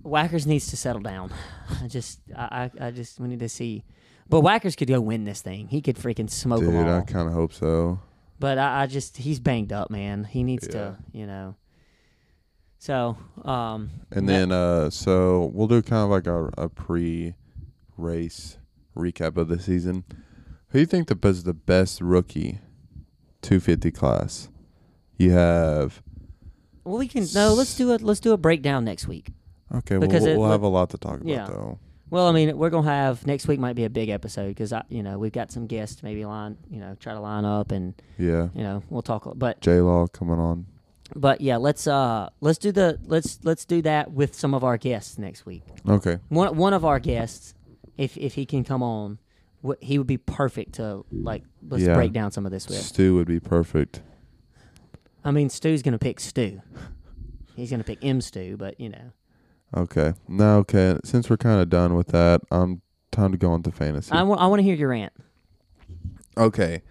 Whackers 0.05 0.45
needs 0.45 0.67
to 0.67 0.77
settle 0.77 1.01
down. 1.01 1.31
I 1.83 1.87
just, 1.87 2.19
I, 2.35 2.69
I, 2.79 2.91
just, 2.91 3.19
we 3.19 3.27
need 3.27 3.39
to 3.39 3.49
see. 3.49 3.83
But 4.29 4.41
Whackers 4.41 4.75
could 4.75 4.87
go 4.87 5.01
win 5.01 5.23
this 5.25 5.41
thing. 5.41 5.67
He 5.67 5.81
could 5.81 5.95
freaking 5.97 6.29
smoke 6.29 6.61
Dude, 6.61 6.69
them 6.73 6.87
all. 6.87 6.99
I 6.99 7.01
kinda 7.01 7.31
hope 7.31 7.53
so. 7.53 7.99
But 8.39 8.57
I, 8.57 8.83
I 8.83 8.85
just 8.87 9.17
he's 9.17 9.39
banged 9.39 9.71
up, 9.71 9.89
man. 9.89 10.23
He 10.25 10.43
needs 10.43 10.65
Yeah. 10.67 10.71
to, 10.73 10.97
you 11.13 11.25
know. 11.25 11.55
So, 12.79 13.17
um, 13.43 13.89
And 14.11 14.27
that- 14.27 14.33
then 14.33 14.51
uh 14.51 14.89
so 14.89 15.51
we'll 15.53 15.67
do 15.67 15.81
kind 15.81 16.03
of 16.03 16.09
like 16.09 16.27
a, 16.27 16.49
a 16.57 16.69
pre 16.69 17.33
race 17.97 18.57
recap 18.95 19.37
of 19.37 19.47
the 19.47 19.59
season. 19.59 20.03
Who 20.69 20.77
do 20.77 20.79
you 20.81 20.85
think 20.85 21.07
the 21.07 21.27
is 21.27 21.43
the 21.43 21.53
best 21.53 22.01
rookie 22.01 22.59
250 23.41 23.91
class? 23.91 24.49
You 25.17 25.31
have 25.31 26.01
well, 26.83 26.97
we 26.97 27.07
can 27.07 27.25
no. 27.33 27.53
Let's 27.53 27.75
do 27.75 27.93
a 27.93 27.95
let's 27.97 28.19
do 28.19 28.33
a 28.33 28.37
breakdown 28.37 28.83
next 28.85 29.07
week. 29.07 29.31
Okay, 29.75 29.97
well, 29.97 30.07
Because 30.07 30.23
we'll, 30.23 30.39
we'll 30.39 30.51
have 30.51 30.63
a 30.63 30.67
lot 30.67 30.89
to 30.91 30.97
talk 30.97 31.15
about 31.15 31.27
Yeah. 31.27 31.45
though. 31.47 31.79
Well, 32.09 32.27
I 32.27 32.31
mean, 32.31 32.55
we're 32.57 32.69
gonna 32.69 32.87
have 32.89 33.25
next 33.25 33.47
week 33.47 33.59
might 33.59 33.73
be 33.75 33.83
a 33.83 33.89
big 33.89 34.09
episode 34.09 34.49
because 34.49 34.71
I, 34.71 34.83
you 34.89 35.01
know, 35.03 35.17
we've 35.17 35.31
got 35.31 35.51
some 35.51 35.65
guests 35.67 36.03
maybe 36.03 36.23
line, 36.23 36.57
you 36.69 36.79
know, 36.79 36.95
try 36.99 37.13
to 37.13 37.19
line 37.19 37.45
up 37.45 37.71
and 37.71 37.93
Yeah. 38.17 38.49
you 38.53 38.61
know 38.63 38.83
we'll 38.89 39.01
talk. 39.01 39.27
But 39.35 39.59
J 39.61 39.81
Law 39.81 40.05
coming 40.07 40.37
on. 40.39 40.67
but 41.15 41.41
yeah, 41.41 41.57
let's 41.57 41.87
uh 41.87 42.29
let's 42.41 42.59
do 42.59 42.71
the 42.71 42.99
let's 43.05 43.39
let's 43.43 43.65
do 43.65 43.81
that 43.81 44.11
with 44.11 44.35
some 44.35 44.53
of 44.53 44.63
our 44.63 44.77
guests 44.77 45.17
next 45.17 45.45
week. 45.47 45.63
Okay. 45.89 46.19
One 46.29 46.55
one 46.55 46.73
of 46.73 46.85
our 46.85 46.99
guests, 46.99 47.55
if 47.97 48.15
if 48.17 48.35
he 48.35 48.45
can 48.45 48.63
come 48.63 48.83
on, 48.83 49.17
wh- 49.65 49.81
he 49.81 49.97
would 49.97 50.07
be 50.07 50.17
perfect 50.17 50.75
to 50.75 51.03
like 51.11 51.43
let's 51.67 51.83
Yeah. 51.83 51.95
break 51.95 52.13
down 52.13 52.31
some 52.31 52.45
of 52.45 52.51
this 52.51 52.67
with. 52.69 52.77
Stu 52.77 53.15
would 53.15 53.27
be 53.27 53.39
perfect. 53.39 54.01
I 55.23 55.31
mean, 55.31 55.49
Stu's 55.49 55.81
gonna 55.81 55.97
pick 55.97 56.19
Stu. 56.19 56.61
He's 57.55 57.71
gonna 57.71 57.83
pick 57.83 58.05
M 58.05 58.21
Stu, 58.21 58.57
but 58.57 58.79
you 58.79 58.89
know, 58.89 59.11
Okay. 59.75 60.13
Now, 60.27 60.57
okay. 60.57 60.97
Since 61.03 61.29
we're 61.29 61.37
kind 61.37 61.61
of 61.61 61.69
done 61.69 61.95
with 61.95 62.07
that, 62.07 62.41
um, 62.51 62.81
time 63.11 63.31
to 63.31 63.37
go 63.37 63.51
on 63.51 63.63
to 63.63 63.71
fantasy. 63.71 64.11
I 64.11 64.23
want 64.23 64.41
I 64.41 64.47
want 64.47 64.59
to 64.59 64.63
hear 64.63 64.75
your 64.75 64.89
rant. 64.89 65.13
okay. 66.37 66.81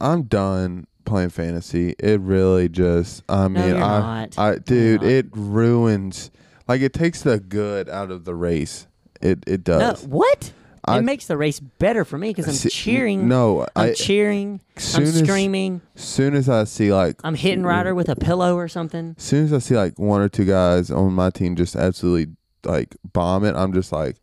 I'm 0.00 0.24
done 0.24 0.86
playing 1.04 1.30
fantasy. 1.30 1.94
It 1.98 2.20
really 2.20 2.68
just. 2.68 3.22
I 3.28 3.48
mean, 3.48 3.66
you're 3.68 3.76
I, 3.82 4.00
not. 4.00 4.38
I, 4.38 4.56
dude, 4.58 5.02
not. 5.02 5.10
it 5.10 5.26
ruins. 5.32 6.30
Like 6.68 6.80
it 6.80 6.92
takes 6.92 7.22
the 7.22 7.38
good 7.40 7.88
out 7.88 8.10
of 8.10 8.24
the 8.24 8.34
race. 8.34 8.86
It 9.20 9.44
it 9.46 9.66
No, 9.66 9.78
does. 9.78 10.06
what? 10.06 10.52
I- 10.86 10.98
it 10.98 11.02
makes 11.02 11.26
the 11.26 11.36
race 11.36 11.60
better 11.60 12.04
for 12.04 12.18
me 12.18 12.28
because 12.30 12.46
I'm 12.46 12.54
See, 12.54 12.68
cheering. 12.68 13.26
No, 13.28 13.62
I'm 13.74 13.90
I. 13.90 13.92
cheering. 13.94 14.60
I'm 14.94 15.02
as- 15.04 15.18
screaming. 15.18 15.80
soon 15.94 16.34
as 16.34 16.48
I 16.48 16.64
see 16.64 16.92
like 16.92 17.16
I'm 17.24 17.34
hitting 17.34 17.64
Ryder 17.64 17.94
with 17.94 18.08
a 18.08 18.16
pillow 18.16 18.56
or 18.56 18.68
something. 18.68 19.14
as 19.16 19.22
soon 19.24 19.44
as 19.44 19.52
I 19.52 19.58
see 19.58 19.76
like 19.76 19.98
one 19.98 20.20
or 20.20 20.28
two 20.28 20.44
guys 20.44 20.90
on 20.90 21.12
my 21.14 21.30
team 21.30 21.56
just 21.56 21.74
absolutely 21.76 22.34
like 22.64 22.96
bomb 23.12 23.44
it, 23.44 23.54
I'm 23.56 23.72
just 23.72 23.92
like, 23.92 24.16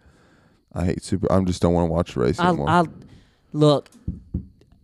I 0.73 0.85
hate 0.85 1.03
super. 1.03 1.31
I'm 1.31 1.45
just 1.45 1.61
don't 1.61 1.73
want 1.73 1.87
to 1.89 1.91
watch 1.91 2.13
the 2.13 2.19
race 2.21 2.39
I, 2.39 2.49
anymore. 2.49 2.69
I 2.69 2.83
look. 3.53 3.89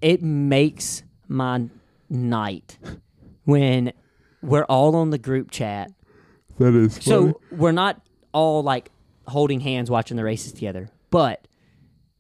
It 0.02 0.22
makes 0.22 1.04
my 1.28 1.66
night 2.10 2.78
when 3.46 3.92
we're 4.42 4.66
all 4.66 4.96
on 4.96 5.10
the 5.10 5.18
group 5.18 5.50
chat. 5.52 5.92
that 6.60 6.74
is 6.76 6.96
So 7.02 7.40
we're 7.52 7.72
not 7.72 8.02
all 8.32 8.62
like 8.64 8.92
holding 9.28 9.60
hands 9.60 9.90
watching 9.90 10.18
the 10.18 10.24
races 10.24 10.52
together, 10.54 10.90
but 11.10 11.47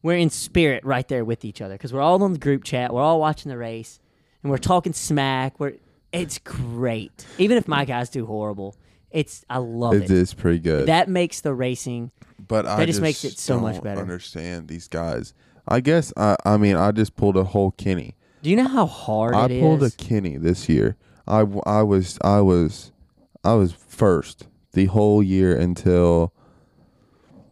we're 0.04 0.18
in 0.18 0.30
spirit 0.30 0.84
right 0.86 1.08
there 1.08 1.26
with 1.26 1.43
each 1.45 1.62
other 1.62 1.76
because 1.76 1.93
we're 1.93 2.02
all 2.02 2.22
on 2.24 2.34
the 2.34 2.39
group 2.39 2.64
chat. 2.64 2.93
We're 2.93 3.02
all 3.02 3.20
watching 3.20 3.50
the 3.50 3.58
race 3.58 4.00
and 4.43 4.52
we're 4.52 4.58
talking 4.58 4.93
smack. 4.93 5.60
We're 5.60 5.74
it's 6.12 6.38
great. 6.39 7.26
Even 7.38 7.58
if 7.58 7.68
my 7.68 7.86
guys 7.86 8.10
do 8.10 8.26
horrible, 8.26 8.76
it's 9.12 9.43
I 9.50 9.58
love 9.58 9.95
it 9.95 10.04
it. 10.04 10.12
is 10.12 10.34
pretty 10.34 10.60
good. 10.60 10.88
That 10.88 11.10
makes 11.10 11.41
the 11.41 11.54
racing. 11.54 12.12
but 12.48 12.66
I 12.66 12.78
that 12.78 12.86
just 12.86 12.98
just 12.98 13.02
makes 13.02 13.24
it 13.26 13.38
so 13.38 13.60
much 13.60 13.76
don't 13.76 13.84
better. 13.84 14.02
Understand 14.02 14.68
these 14.68 14.88
guys? 14.88 15.34
I 15.68 15.82
guess 15.82 16.14
I. 16.16 16.38
I 16.45 16.58
mean, 16.58 16.76
I 16.76 16.91
just 16.91 17.16
pulled 17.16 17.36
a 17.36 17.43
whole 17.43 17.72
Kenny. 17.72 18.16
Do 18.41 18.50
you 18.50 18.56
know 18.56 18.68
how 18.68 18.86
hard 18.86 19.36
I 19.36 19.48
pulled 19.60 19.84
is? 19.84 19.93
a 19.93 19.98
Kenny 19.98 20.38
this 20.38 20.70
year. 20.70 20.95
I 21.28 21.39
I 21.66 21.84
was 21.84 22.18
I 22.22 22.39
was 22.39 22.91
I 23.43 23.54
was 23.56 23.74
first 23.74 24.48
the 24.74 24.86
whole 24.86 25.22
year 25.22 25.58
until 25.58 26.34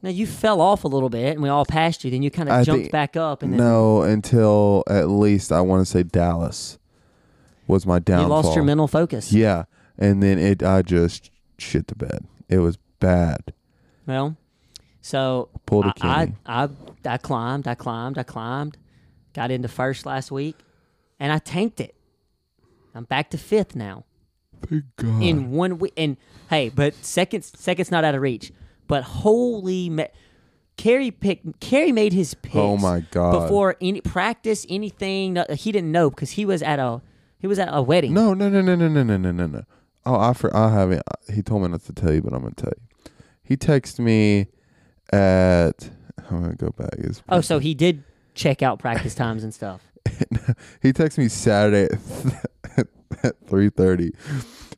Now 0.05 0.11
you 0.11 0.27
fell 0.27 0.61
off 0.61 0.83
a 0.83 0.87
little 0.87 1.09
bit, 1.09 1.31
and 1.33 1.41
we 1.41 1.49
all 1.49 1.65
passed 1.65 2.03
you. 2.03 2.11
Then 2.11 2.21
you 2.21 2.29
kind 2.29 2.47
I 2.47 2.59
of 2.59 2.65
jumped 2.67 2.83
think- 2.83 2.91
back 2.91 3.17
up, 3.17 3.41
and 3.41 3.51
then 3.51 3.57
no 3.57 4.03
until 4.03 4.83
at 4.87 5.09
least 5.09 5.51
I 5.51 5.61
want 5.61 5.81
to 5.81 5.91
say 5.91 6.03
Dallas 6.03 6.77
was 7.65 7.87
my 7.87 7.97
downfall. 7.97 8.23
you 8.23 8.29
downfall. 8.29 8.43
lost 8.43 8.55
your 8.55 8.63
mental 8.65 8.87
focus. 8.87 9.33
Yeah, 9.33 9.63
and 9.97 10.21
then 10.21 10.37
it 10.37 10.61
I 10.61 10.83
just 10.83 11.31
shit 11.57 11.87
the 11.87 11.95
bed. 11.95 12.19
It 12.47 12.59
was 12.59 12.77
bad. 12.99 13.51
Well, 14.05 14.37
so 15.01 15.49
Pulled 15.65 15.85
a 15.87 15.93
I, 16.01 16.33
I. 16.45 16.63
I 16.63 16.69
I 17.03 17.17
climbed, 17.17 17.67
I 17.67 17.73
climbed, 17.73 18.19
I 18.19 18.23
climbed, 18.23 18.77
got 19.33 19.49
into 19.49 19.67
first 19.67 20.05
last 20.05 20.29
week, 20.31 20.55
and 21.19 21.33
I 21.33 21.39
tanked 21.39 21.79
it. 21.79 21.95
I'm 22.93 23.05
back 23.05 23.31
to 23.31 23.39
fifth 23.39 23.75
now 23.75 24.03
Thank 24.69 24.83
God. 24.97 25.23
in 25.23 25.49
one 25.49 25.79
week. 25.79 25.93
And 25.97 26.17
hey, 26.51 26.69
but 26.69 26.93
seconds 27.03 27.51
seconds 27.57 27.89
not 27.89 28.03
out 28.03 28.13
of 28.13 28.21
reach. 28.21 28.51
But 28.87 29.03
holy, 29.03 29.89
ma- 29.89 30.07
Kerry 30.77 31.11
picked. 31.11 31.59
Kerry 31.59 31.91
made 31.91 32.13
his 32.13 32.33
picks. 32.33 32.55
Oh 32.55 32.77
my 32.77 33.01
God. 33.11 33.43
Before 33.43 33.75
any 33.81 34.01
practice, 34.01 34.65
anything, 34.69 35.37
he 35.55 35.71
didn't 35.71 35.91
know 35.91 36.09
because 36.09 36.31
he 36.31 36.45
was 36.45 36.61
at 36.61 36.79
a 36.79 37.01
he 37.39 37.47
was 37.47 37.59
at 37.59 37.69
a 37.71 37.81
wedding. 37.81 38.13
No, 38.13 38.33
no, 38.33 38.49
no, 38.49 38.61
no, 38.61 38.75
no, 38.75 38.87
no, 38.87 39.03
no, 39.03 39.17
no, 39.17 39.31
no, 39.31 39.47
no. 39.47 39.63
Oh, 40.05 40.19
I 40.19 40.33
for 40.33 40.55
I 40.55 40.71
haven't. 40.71 41.01
He 41.33 41.41
told 41.41 41.63
me 41.63 41.69
not 41.69 41.83
to 41.85 41.93
tell 41.93 42.13
you, 42.13 42.21
but 42.21 42.33
I'm 42.33 42.41
gonna 42.41 42.53
tell 42.55 42.73
you. 42.75 43.11
He 43.43 43.57
texted 43.57 43.99
me 43.99 44.47
at. 45.11 45.89
I'm 46.29 46.41
gonna 46.41 46.55
go 46.55 46.69
back. 46.69 46.93
It's 46.97 47.21
Oh, 47.29 47.41
so 47.41 47.59
he 47.59 47.73
did 47.73 48.03
check 48.33 48.61
out 48.61 48.79
practice 48.79 49.15
times 49.15 49.43
and 49.43 49.53
stuff. 49.53 49.81
he 50.81 50.91
texted 50.93 51.19
me 51.19 51.27
Saturday 51.27 51.95
at, 52.77 52.87
at 53.23 53.35
three 53.47 53.69
thirty. 53.69 54.11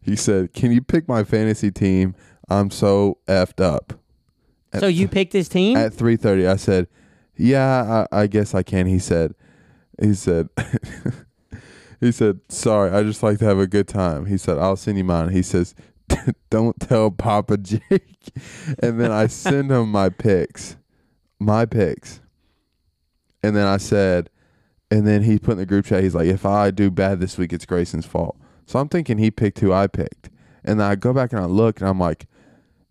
He 0.01 0.15
said, 0.15 0.53
"Can 0.53 0.71
you 0.71 0.81
pick 0.81 1.07
my 1.07 1.23
fantasy 1.23 1.71
team? 1.71 2.15
I'm 2.49 2.69
so 2.69 3.17
effed 3.27 3.61
up." 3.63 3.93
At, 4.73 4.81
So 4.81 4.87
you 4.87 5.07
picked 5.07 5.33
his 5.33 5.47
team. 5.49 5.77
at 5.77 5.93
three 5.93 6.15
thirty, 6.17 6.47
I 6.47 6.55
said, 6.57 6.87
"Yeah, 7.35 8.05
I, 8.11 8.21
I 8.23 8.27
guess 8.27 8.53
I 8.53 8.63
can." 8.63 8.85
He 8.87 8.99
said, 8.99 9.33
"He 10.01 10.13
said." 10.13 10.49
He 11.99 12.11
said, 12.11 12.41
"Sorry, 12.49 12.91
I 12.91 13.01
just 13.01 13.23
like 13.23 13.39
to 13.39 13.45
have 13.45 13.57
a 13.57 13.65
good 13.65 13.87
time." 13.87 14.27
He 14.27 14.37
said, 14.37 14.59
"I'll 14.59 14.75
send 14.75 14.99
you 14.99 15.03
mine." 15.03 15.29
He 15.29 15.41
says, 15.41 15.73
"Don't 16.51 16.79
tell 16.79 17.09
Papa 17.09 17.57
Jake." 17.71 18.29
And 18.79 18.99
then 18.99 19.11
I 19.11 19.25
send 19.25 19.71
him 19.71 19.89
my 19.91 20.09
picks, 20.09 20.77
my 21.39 21.65
picks. 21.65 22.21
And 23.41 23.55
then 23.55 23.65
I 23.65 23.77
said, 23.77 24.29
and 24.91 25.07
then 25.07 25.23
he 25.23 25.39
put 25.39 25.53
in 25.53 25.57
the 25.57 25.65
group 25.65 25.85
chat. 25.85 26.03
He's 26.03 26.13
like, 26.13 26.27
"If 26.27 26.45
I 26.45 26.69
do 26.69 26.91
bad 26.91 27.19
this 27.19 27.35
week, 27.37 27.51
it's 27.51 27.65
Grayson's 27.65 28.05
fault." 28.05 28.37
So 28.67 28.77
I'm 28.77 28.89
thinking 28.89 29.17
he 29.17 29.31
picked 29.31 29.59
who 29.59 29.73
I 29.73 29.87
picked, 29.87 30.29
and 30.63 30.79
then 30.79 30.87
I 30.87 30.93
go 30.95 31.13
back 31.13 31.31
and 31.33 31.41
I 31.41 31.45
look, 31.45 31.79
and 31.79 31.89
I'm 31.89 31.99
like, 31.99 32.27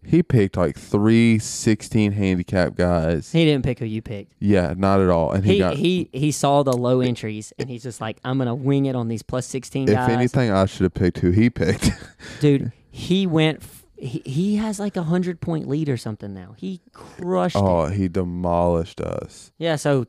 he 0.07 0.22
picked 0.22 0.57
like 0.57 0.78
three 0.78 1.38
16 1.38 2.12
handicap 2.12 2.74
guys. 2.76 3.32
he 3.32 3.44
didn't 3.44 3.64
pick 3.64 3.78
who 3.80 3.84
you 3.84 4.00
picked. 4.02 4.32
Yeah, 4.38 4.74
not 4.76 5.00
at 5.00 5.11
all. 5.11 5.32
And 5.32 5.44
he, 5.44 5.54
He 5.54 5.59
got. 5.59 5.76
he 5.76 6.09
he 6.12 6.30
saw 6.30 6.62
the 6.62 6.72
low 6.76 7.00
entries 7.00 7.52
and 7.59 7.68
he's 7.68 7.82
just 7.82 8.00
like, 8.00 8.18
I'm 8.24 8.38
gonna 8.38 8.54
wing 8.54 8.86
it 8.86 8.94
on 8.96 9.09
these 9.09 9.22
plus 9.22 9.46
sixteen 9.46 9.88
if 9.88 9.94
guys. 9.94 10.11
anything, 10.11 10.50
I 10.50 10.66
should 10.66 10.84
have 10.84 10.94
picked 10.94 11.18
who 11.18 11.30
he 11.32 11.50
picked. 11.50 11.90
Dude, 12.40 12.72
he 12.90 13.26
went. 13.26 13.62
F- 13.62 13.82
he, 13.98 14.22
he 14.26 14.57
has 14.57 14.78
like 14.78 14.96
a 14.96 15.02
hundred 15.04 15.40
point 15.40 15.66
lead 15.68 15.88
or 15.88 15.96
something 15.96 16.34
now. 16.34 16.54
He 16.59 16.80
crushed 16.92 17.57
it. 17.57 17.62
oh, 17.62 17.86
he 17.86 18.09
demolished 18.09 19.00
us. 19.00 19.52
Yeah. 19.59 19.76
So, 19.76 20.07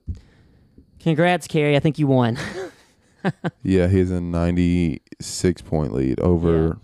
congrats, 1.00 1.48
Kerry. 1.48 1.76
I 1.76 1.80
think 1.80 1.98
you 1.98 2.08
won. 2.08 2.38
Yeah, 3.62 3.88
he's 3.88 4.10
a 4.10 4.22
96 4.22 5.62
point 5.64 5.94
lead 5.94 6.20
over 6.22 6.78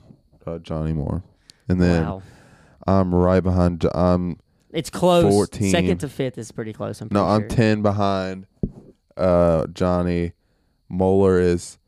uh, 0.46 0.58
Johnny 0.60 0.92
Moore. 0.92 1.24
And 1.70 1.82
then 1.82 2.06
wow. 2.06 2.22
I'm 2.88 3.14
right 3.14 3.42
behind. 3.42 3.86
I'm 3.94 4.40
It's 4.72 4.90
close. 4.90 5.24
14. 5.32 5.72
Second 5.72 5.98
to 6.00 6.10
fifth 6.10 6.38
is 6.38 6.52
pretty 6.52 6.74
close. 6.74 7.02
I'm 7.02 7.10
no, 7.12 7.24
pretty 7.24 7.34
I'm 7.34 7.42
sure. 7.50 7.58
10 7.58 7.82
behind 7.82 8.48
uh, 9.18 9.68
Johnny. 9.68 10.34
Moeller 10.90 11.40
is 11.40 11.80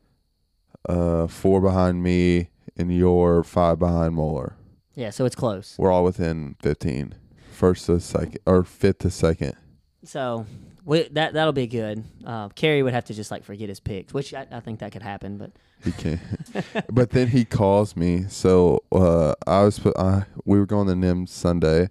uh, 0.88 1.26
four 1.26 1.60
behind 1.60 2.02
me, 2.02 2.48
and 2.76 2.94
you're 2.94 3.42
five 3.44 3.78
behind 3.78 4.14
Moeller. 4.14 4.56
Yeah. 4.94 5.10
So 5.10 5.24
it's 5.24 5.36
close. 5.36 5.76
We're 5.78 5.92
all 5.92 6.04
within 6.04 6.56
15. 6.60 7.14
First 7.52 7.86
to 7.86 8.00
second, 8.00 8.38
or 8.46 8.64
fifth 8.64 8.98
to 8.98 9.10
second. 9.10 9.54
So 10.04 10.46
we, 10.86 11.02
that 11.08 11.34
that'll 11.34 11.52
be 11.52 11.66
good. 11.66 12.02
Uh, 12.24 12.48
Kerry 12.50 12.82
would 12.82 12.94
have 12.94 13.04
to 13.06 13.14
just 13.14 13.30
like 13.30 13.44
forget 13.44 13.68
his 13.68 13.80
picks, 13.80 14.14
which 14.14 14.32
I, 14.32 14.46
I 14.50 14.60
think 14.60 14.78
that 14.80 14.92
could 14.92 15.02
happen. 15.02 15.36
But 15.36 15.50
He 15.84 15.92
can't. 15.92 16.20
but 16.90 17.10
then 17.10 17.28
he 17.28 17.44
calls 17.44 17.94
me. 17.96 18.24
So 18.28 18.82
uh, 18.92 19.34
I 19.46 19.62
was 19.64 19.78
put. 19.78 19.96
I 19.98 20.24
we 20.44 20.58
were 20.58 20.64
going 20.66 20.86
to 20.88 20.94
NIM 20.96 21.26
Sunday, 21.26 21.90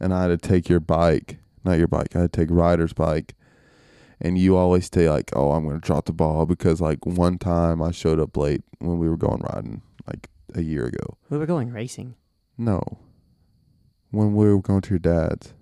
and 0.00 0.14
I 0.14 0.22
had 0.22 0.28
to 0.28 0.38
take 0.38 0.68
your 0.68 0.80
bike, 0.80 1.38
not 1.64 1.78
your 1.78 1.88
bike. 1.88 2.14
I 2.16 2.20
had 2.22 2.32
to 2.32 2.40
take 2.40 2.48
Ryder's 2.50 2.92
bike, 2.94 3.34
and 4.20 4.38
you 4.38 4.56
always 4.56 4.88
say 4.92 5.10
like, 5.10 5.30
"Oh, 5.36 5.50
I'm 5.52 5.66
gonna 5.66 5.80
drop 5.80 6.06
the 6.06 6.12
ball," 6.12 6.46
because 6.46 6.80
like 6.80 7.04
one 7.04 7.36
time 7.38 7.82
I 7.82 7.90
showed 7.90 8.20
up 8.20 8.36
late 8.36 8.62
when 8.78 8.98
we 8.98 9.08
were 9.08 9.16
going 9.18 9.42
riding, 9.52 9.82
like 10.06 10.30
a 10.54 10.62
year 10.62 10.86
ago. 10.86 11.18
we 11.28 11.36
were 11.38 11.46
going 11.46 11.72
racing. 11.72 12.14
No, 12.56 12.98
when 14.10 14.34
we 14.34 14.46
were 14.52 14.60
going 14.62 14.80
to 14.82 14.90
your 14.90 14.98
dad's, 15.00 15.52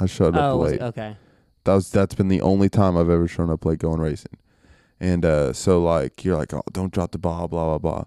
I 0.00 0.06
showed 0.06 0.34
up 0.36 0.52
Oh, 0.52 0.56
late. 0.58 0.80
okay. 0.80 1.16
That 1.64 1.74
was 1.74 1.90
that's 1.90 2.14
been 2.14 2.28
the 2.28 2.40
only 2.40 2.68
time 2.68 2.96
I've 2.96 3.10
ever 3.10 3.28
shown 3.28 3.50
up 3.50 3.64
late 3.64 3.78
going 3.78 4.00
racing. 4.00 4.36
And 5.00 5.24
uh, 5.24 5.52
so 5.52 5.82
like 5.82 6.24
you're 6.24 6.36
like, 6.36 6.52
oh, 6.54 6.62
don't 6.72 6.92
drop 6.92 7.12
the 7.12 7.18
ball, 7.18 7.48
blah 7.48 7.64
blah 7.64 7.78
blah. 7.78 8.04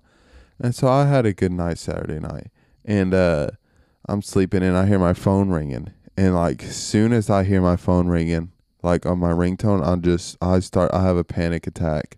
And 0.60 0.74
so 0.74 0.88
I 0.88 1.06
had 1.06 1.26
a 1.26 1.34
good 1.34 1.52
night 1.52 1.78
Saturday 1.78 2.20
night, 2.20 2.48
and 2.84 3.14
uh, 3.14 3.50
I'm 4.08 4.22
sleeping 4.22 4.64
and 4.64 4.78
I 4.78 4.86
hear 4.86 5.00
my 5.00 5.14
phone 5.14 5.50
ringing, 5.50 5.92
and 6.18 6.36
like 6.36 6.64
as 6.64 6.76
soon 6.76 7.14
as 7.14 7.30
I 7.30 7.44
hear 7.44 7.62
my 7.62 7.76
phone 7.76 8.08
ringing, 8.08 8.52
like 8.84 9.06
on 9.06 9.20
my 9.20 9.32
ringtone, 9.32 9.86
I'm 9.86 10.02
just 10.02 10.38
I 10.42 10.60
start 10.60 10.94
I 10.94 11.04
have 11.04 11.18
a 11.18 11.24
panic 11.24 11.68
attack 11.68 12.18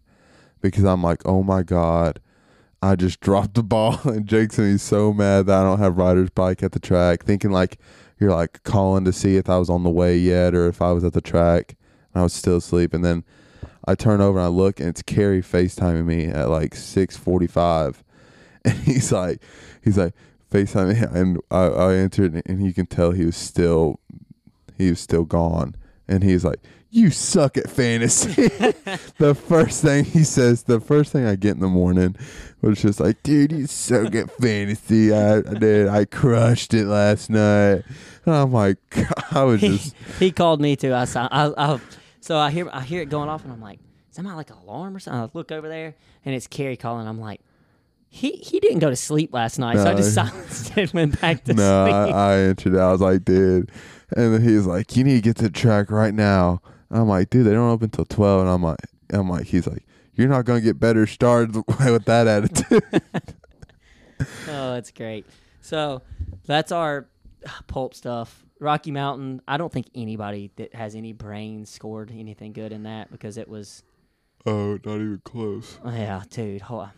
because 0.62 0.84
I'm 0.84 1.04
like, 1.04 1.26
oh 1.26 1.44
my 1.44 1.64
god. 1.64 2.20
I 2.80 2.96
just 2.96 3.20
dropped 3.22 3.56
the 3.56 3.64
ball 3.64 4.00
and 4.04 4.28
Jake's 4.28 4.58
gonna 4.58 4.74
be 4.74 4.78
so 4.78 5.12
mad 5.12 5.48
that 5.48 5.62
I 5.62 5.64
don't 5.64 5.80
have 5.80 5.98
rider's 5.98 6.30
bike 6.30 6.62
at 6.62 6.74
the 6.74 6.80
track, 6.80 7.24
thinking 7.24 7.50
like 7.50 7.80
you're 8.20 8.32
like 8.32 8.64
calling 8.64 9.06
to 9.06 9.14
see 9.14 9.38
if 9.38 9.50
I 9.50 9.58
was 9.58 9.70
on 9.70 9.84
the 9.84 9.90
way 9.90 10.18
yet 10.18 10.54
or 10.56 10.68
if 10.68 10.82
I 10.82 10.92
was 10.92 11.04
at 11.04 11.14
the 11.14 11.22
track 11.22 11.76
and 12.14 12.22
I 12.22 12.24
was 12.24 12.34
still 12.34 12.58
asleep. 12.58 12.94
And 12.94 13.06
then 13.06 13.24
I 13.86 13.96
turn 13.96 14.22
over 14.22 14.40
and 14.40 14.46
I 14.46 14.50
look 14.50 14.80
and 14.80 14.90
it's 14.90 15.02
Kerry 15.02 15.42
FaceTiming 15.42 16.06
me 16.06 16.26
at 16.26 16.50
like 16.50 16.76
six 16.76 17.18
forty 17.18 17.48
five. 17.48 18.04
And 18.66 18.76
he's 18.80 19.14
like 19.14 19.42
he's 19.82 19.98
like 19.98 20.14
FaceTiming 20.52 21.00
me 21.00 21.20
and 21.20 21.40
I, 21.50 21.68
I 21.68 21.96
entered 21.96 22.42
and 22.46 22.66
you 22.66 22.74
can 22.74 22.86
tell 22.86 23.12
he 23.12 23.26
was 23.26 23.38
still 23.38 24.02
he 24.78 24.90
was 24.90 25.00
still 25.00 25.24
gone. 25.24 25.76
And 26.08 26.24
he's 26.24 26.44
like, 26.46 26.60
You 26.98 27.12
suck 27.12 27.58
at 27.58 27.70
fantasy. 27.70 28.34
the 29.20 29.36
first 29.36 29.84
thing 29.84 30.04
he 30.04 30.24
says, 30.24 30.64
the 30.64 30.80
first 30.80 31.12
thing 31.12 31.28
I 31.28 31.36
get 31.36 31.52
in 31.52 31.60
the 31.60 31.68
morning 31.68 32.16
was 32.62 32.82
just 32.82 33.00
like, 33.00 33.22
dude, 33.22 33.52
you 33.52 33.68
suck 33.68 34.16
at 34.16 34.32
fantasy. 34.32 35.14
I, 35.14 35.38
I 35.38 35.42
did. 35.42 35.88
I 35.88 36.06
crushed 36.06 36.74
it 36.74 36.88
last 36.88 37.30
night. 37.30 37.84
And 38.26 38.34
I'm 38.34 38.52
like, 38.52 38.80
I 39.32 39.44
was 39.44 39.62
he, 39.62 39.78
just, 39.78 39.96
he 40.18 40.32
called 40.32 40.60
me 40.60 40.76
too. 40.76 40.92
I 40.96 41.06
saw. 41.06 41.28
I, 41.32 41.74
I, 41.76 41.80
so 42.20 42.36
I 42.36 42.50
hear 42.50 42.68
I 42.74 42.82
hear 42.82 43.04
it 43.04 43.10
going 43.10 43.30
off, 43.30 43.44
and 43.44 43.54
I'm 43.54 43.62
like, 43.62 43.80
"Is 44.10 44.18
that 44.18 44.24
my 44.24 44.34
like 44.34 44.50
alarm 44.50 44.96
or 44.96 45.00
something?" 45.00 45.22
I 45.22 45.30
look 45.38 45.52
over 45.52 45.70
there, 45.70 45.94
and 46.26 46.34
it's 46.34 46.48
Kerry 46.48 46.78
calling. 46.78 47.08
I'm 47.08 47.20
like, 47.20 47.42
"He 48.10 48.32
he 48.32 48.60
didn't 48.60 48.80
go 48.80 48.90
to 48.90 48.96
sleep 48.96 49.34
last 49.34 49.60
night." 49.60 49.78
So 49.78 49.88
I 49.88 49.94
just 49.94 50.16
No. 50.16 50.26
silenced 50.30 50.72
it 50.72 50.78
and 50.78 50.94
went 50.94 51.22
back 51.22 51.44
to 51.44 51.54
no, 51.54 51.86
sleep. 51.86 51.96
I, 51.96 52.10
I 52.10 52.38
answered 52.38 52.74
it. 52.74 52.80
I 52.80 52.92
was 52.92 53.02
like, 53.02 53.24
dude. 53.24 53.72
And 54.16 54.34
then 54.34 54.42
he 54.42 54.56
was 54.56 54.66
like, 54.66 54.96
you 54.96 55.04
need 55.04 55.16
to 55.16 55.22
get 55.22 55.36
to 55.38 55.44
the 55.44 55.50
track 55.52 55.92
right 55.92 56.14
now. 56.14 56.62
I'm 56.90 57.08
like, 57.08 57.30
dude, 57.30 57.46
they 57.46 57.52
don't 57.52 57.70
open 57.70 57.90
till 57.90 58.06
12. 58.06 58.42
And 58.42 58.50
I'm 58.50 58.64
like, 58.64 58.80
I'm 59.12 59.30
like, 59.30 59.46
he's 59.46 59.68
like, 59.68 59.86
you're 60.14 60.28
not 60.28 60.46
going 60.46 60.60
to 60.60 60.66
get 60.66 60.80
better 60.80 61.06
started 61.06 61.56
with 61.68 62.06
that 62.06 62.28
attitude. 62.28 62.84
oh, 64.48 64.74
that's 64.74 64.92
great. 64.92 65.26
So 65.62 66.02
that's 66.46 66.72
our 66.72 67.08
uh, 67.46 67.50
pulp 67.68 67.94
stuff. 67.94 68.44
Rocky 68.60 68.92
Mountain. 68.92 69.42
I 69.48 69.58
don't 69.58 69.72
think 69.72 69.88
anybody 69.94 70.52
that 70.56 70.74
has 70.74 70.96
any 70.96 71.14
brains 71.14 71.70
scored 71.70 72.12
anything 72.12 72.54
good 72.54 72.72
in 72.72 72.84
that 72.84 73.12
because 73.12 73.38
it 73.38 73.48
was 73.48 73.84
oh, 74.46 74.80
not 74.84 74.96
even 74.96 75.22
close. 75.24 75.78
Oh, 75.84 75.92
Yeah, 75.92 76.24
dude. 76.30 76.62
Hold 76.62 76.84
on. 76.84 76.92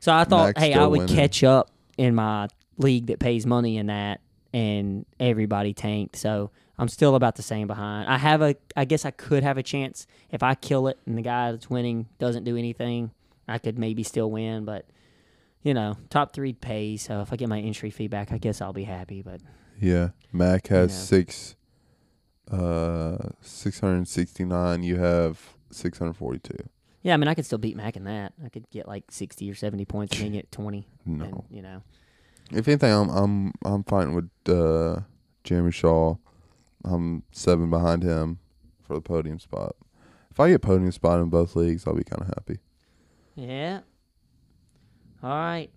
So 0.00 0.12
I 0.12 0.24
thought, 0.24 0.56
Max 0.56 0.60
hey, 0.60 0.74
I 0.74 0.84
would 0.84 0.98
winning. 1.00 1.16
catch 1.16 1.44
up 1.44 1.70
in 1.96 2.14
my 2.14 2.48
league 2.76 3.06
that 3.06 3.20
pays 3.20 3.46
money 3.46 3.78
in 3.78 3.86
that, 3.86 4.20
and 4.52 5.06
everybody 5.20 5.72
tanked. 5.74 6.16
So 6.16 6.50
I'm 6.82 6.88
still 6.88 7.14
about 7.14 7.36
the 7.36 7.42
same 7.42 7.68
behind. 7.68 8.08
I 8.08 8.18
have 8.18 8.42
a, 8.42 8.56
I 8.76 8.84
guess 8.84 9.04
I 9.04 9.12
could 9.12 9.44
have 9.44 9.56
a 9.56 9.62
chance 9.62 10.04
if 10.32 10.42
I 10.42 10.56
kill 10.56 10.88
it 10.88 10.98
and 11.06 11.16
the 11.16 11.22
guy 11.22 11.52
that's 11.52 11.70
winning 11.70 12.08
doesn't 12.18 12.42
do 12.42 12.56
anything. 12.56 13.12
I 13.46 13.58
could 13.58 13.78
maybe 13.78 14.02
still 14.02 14.30
win, 14.32 14.64
but 14.64 14.86
you 15.62 15.74
know, 15.74 15.96
top 16.10 16.32
three 16.32 16.52
pays. 16.52 17.02
So 17.02 17.20
if 17.20 17.32
I 17.32 17.36
get 17.36 17.48
my 17.48 17.60
entry 17.60 17.90
fee 17.90 18.08
back, 18.08 18.32
I 18.32 18.38
guess 18.38 18.60
I'll 18.60 18.72
be 18.72 18.82
happy. 18.82 19.22
But 19.22 19.40
Yeah. 19.80 20.08
Mac 20.32 20.66
has 20.68 20.90
Yeah. 20.90 20.98
six, 20.98 21.54
uh, 22.50 23.28
669. 23.40 24.82
You 24.82 24.96
have 24.96 25.54
642. 25.70 26.68
Yeah, 27.02 27.14
I 27.14 27.16
mean, 27.16 27.28
I 27.28 27.34
could 27.34 27.46
still 27.46 27.58
beat 27.58 27.76
Mac 27.76 27.96
in 27.96 28.04
that. 28.04 28.32
I 28.44 28.48
could 28.48 28.68
get 28.70 28.86
like 28.88 29.04
sixty 29.10 29.50
or 29.50 29.54
seventy 29.54 29.84
points 29.84 30.20
and 30.20 30.32
get 30.32 30.52
twenty. 30.52 30.86
No. 31.04 31.24
and, 31.24 31.42
you 31.50 31.60
know. 31.62 31.82
If 32.52 32.68
anything, 32.68 32.92
I'm 32.92 33.08
I'm 33.10 33.52
I'm 33.64 33.82
fighting 33.84 34.14
with 34.14 34.30
uh, 34.48 35.00
Jeremy 35.42 35.72
Shaw. 35.72 36.14
I'm 36.84 37.22
seven 37.32 37.70
behind 37.70 38.02
him 38.02 38.38
for 38.82 38.94
the 38.94 39.00
podium 39.00 39.38
spot. 39.38 39.76
If 40.30 40.40
I 40.40 40.50
get 40.50 40.62
podium 40.62 40.90
spot 40.92 41.20
in 41.20 41.28
both 41.28 41.54
leagues, 41.54 41.86
I'll 41.86 41.94
be 41.94 42.04
kind 42.04 42.22
of 42.22 42.28
happy. 42.28 42.58
Yeah. 43.34 43.80
All 45.22 45.30
right. 45.30 45.70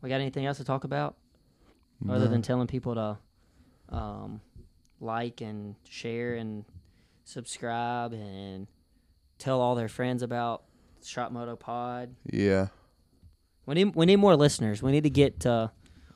We 0.00 0.08
got 0.08 0.20
anything 0.20 0.46
else 0.46 0.56
to 0.58 0.64
talk 0.64 0.84
about 0.84 1.16
other 2.08 2.26
than 2.26 2.42
telling 2.42 2.66
people 2.66 2.94
to 2.94 3.18
um, 3.96 4.40
like 5.00 5.40
and 5.40 5.76
share 5.88 6.34
and 6.34 6.64
subscribe 7.24 8.12
and 8.12 8.66
tell 9.38 9.60
all 9.60 9.74
their 9.76 9.88
friends 9.88 10.22
about 10.22 10.64
Shot 11.04 11.32
Moto 11.32 11.56
Pod? 11.56 12.14
yeah, 12.24 12.68
We 13.66 13.74
need 13.74 13.94
we 13.94 14.06
need 14.06 14.16
more 14.16 14.36
listeners. 14.36 14.82
We 14.82 14.92
need 14.92 15.04
to 15.04 15.10
get 15.10 15.40
to 15.40 15.70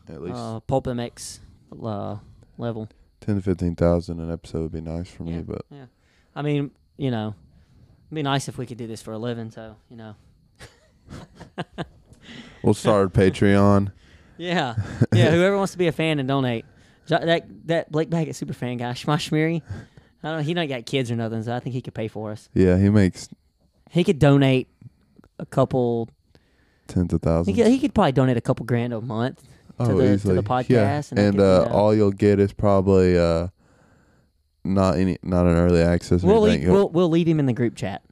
at 0.08 0.22
least 0.22 0.36
uh, 0.36 0.60
Pulp 0.60 0.86
MX 0.86 1.40
uh, 1.84 2.16
level. 2.58 2.88
ten 3.20 3.36
to 3.36 3.42
fifteen 3.42 3.74
thousand 3.74 4.20
an 4.20 4.30
episode 4.32 4.62
would 4.62 4.72
be 4.72 4.80
nice 4.80 5.10
for 5.10 5.24
Yeah. 5.24 5.36
me. 5.36 5.42
But 5.42 5.62
Yeah. 5.70 5.86
I 6.34 6.42
mean, 6.42 6.70
you 6.96 7.10
know, 7.10 7.34
it'd 8.08 8.14
be 8.14 8.22
nice 8.22 8.48
if 8.48 8.58
we 8.58 8.66
could 8.66 8.78
do 8.78 8.86
this 8.86 9.02
for 9.02 9.12
a 9.12 9.18
living. 9.18 9.50
So 9.50 9.76
you 9.90 9.96
know. 9.96 10.14
we'll 12.62 12.74
start 12.74 13.12
Patreon. 13.12 13.92
Yeah, 14.38 14.74
yeah. 15.14 15.30
Whoever 15.30 15.56
wants 15.56 15.72
to 15.72 15.78
be 15.78 15.86
a 15.86 15.92
fan 15.92 16.18
and 16.18 16.28
donate. 16.28 16.66
That 17.08 17.46
that 17.68 17.90
Blake 17.90 18.10
Baggett 18.10 18.36
super 18.36 18.52
fan 18.52 18.76
guy, 18.76 18.90
Schmosh 18.92 19.30
Schmeary. 19.30 19.62
I 20.22 20.30
don't. 20.32 20.44
He 20.44 20.52
don't 20.52 20.68
got 20.68 20.84
kids 20.84 21.10
or 21.10 21.16
nothing, 21.16 21.42
so 21.42 21.54
I 21.56 21.58
think 21.60 21.72
he 21.72 21.80
could 21.80 21.94
pay 21.94 22.06
for 22.06 22.32
us. 22.32 22.50
Yeah, 22.52 22.76
he 22.76 22.90
makes 22.90 23.30
He 23.90 24.04
could 24.04 24.18
donate 24.18 24.68
a 25.38 25.46
couple. 25.46 26.10
tens 26.86 27.14
of 27.14 27.22
He 27.22 27.24
thousands. 27.24 27.56
could, 27.56 27.66
he 27.68 27.78
could 27.78 27.94
probably 27.94 28.12
donate 28.12 28.36
a 28.36 28.42
couple 28.42 28.66
grand 28.66 28.92
a 28.92 29.00
month. 29.00 29.42
Oh, 29.78 29.86
to 29.88 29.94
the- 29.94 30.18
to 30.18 30.32
the 30.34 30.42
podcast, 30.42 30.68
Yeah, 30.68 31.02
and 31.10 31.18
and, 31.18 31.40
uh, 31.40 31.68
all 31.70 31.94
you'll 31.94 32.10
get 32.12 32.38
is 32.40 32.52
probably 32.52 33.18
uh, 33.18 33.48
not 34.64 34.96
any, 34.98 35.18
not 35.22 35.46
an 35.46 35.56
early 35.56 35.82
access. 35.82 36.22
We'll 36.22 36.40
leave, 36.42 36.68
we'll 36.68 36.88
we'll 36.88 37.08
leave 37.10 37.28
him 37.28 37.38
in 37.40 37.46
the 37.46 37.52
group 37.52 37.76
chat. 37.76 38.02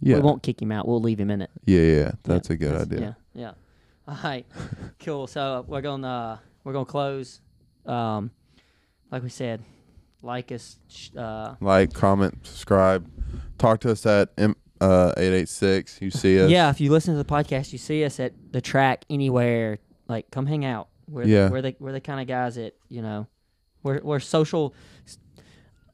yeah, 0.00 0.16
We 0.16 0.22
won't 0.22 0.42
kick 0.42 0.60
him 0.60 0.70
out. 0.72 0.86
We'll 0.86 1.00
leave 1.00 1.18
him 1.20 1.30
in 1.30 1.42
it. 1.42 1.50
yeah, 1.66 1.80
yeah, 1.80 1.86
yeah. 1.86 1.98
Yeah, 2.02 2.10
That's 2.24 2.50
a 2.50 2.56
good 2.56 2.72
that's- 2.72 2.86
idea. 2.92 3.16
Yeah, 3.34 3.40
yeah. 3.42 3.52
All 4.06 4.18
right, 4.22 4.44
cool. 5.00 5.26
So 5.26 5.64
we're 5.66 5.80
gonna 5.80 6.06
uh, 6.08 6.38
we're 6.64 6.72
gonna 6.74 6.84
close. 6.84 7.40
Um, 7.86 8.30
like 9.10 9.22
we 9.22 9.28
said, 9.30 9.62
like 10.22 10.50
us. 10.52 10.78
Uh, 11.16 11.54
Like, 11.60 11.92
comment, 11.94 12.38
subscribe. 12.46 13.08
Talk 13.58 13.80
to 13.80 13.92
us 13.92 14.04
at 14.06 14.30
M- 14.36 14.56
uh, 14.80 15.12
886. 15.16 16.02
You 16.02 16.10
see 16.10 16.40
us. 16.40 16.50
Yeah, 16.50 16.68
if 16.70 16.80
you 16.80 16.90
listen 16.90 17.14
to 17.14 17.18
the 17.22 17.24
podcast, 17.24 17.72
you 17.72 17.78
see 17.78 18.04
us 18.04 18.18
at 18.20 18.32
the 18.50 18.60
track 18.60 19.04
anywhere. 19.08 19.78
Like, 20.08 20.30
come 20.30 20.46
hang 20.46 20.64
out. 20.64 20.88
We're 21.08 21.24
Yeah. 21.24 21.48
we're 21.50 21.62
the 21.62 21.76
we're 21.78 21.92
the 21.92 22.00
kind 22.00 22.20
of 22.20 22.26
guys 22.26 22.54
that 22.56 22.74
you 22.88 23.02
know, 23.02 23.26
we're 23.82 24.00
we're 24.02 24.20
social 24.20 24.74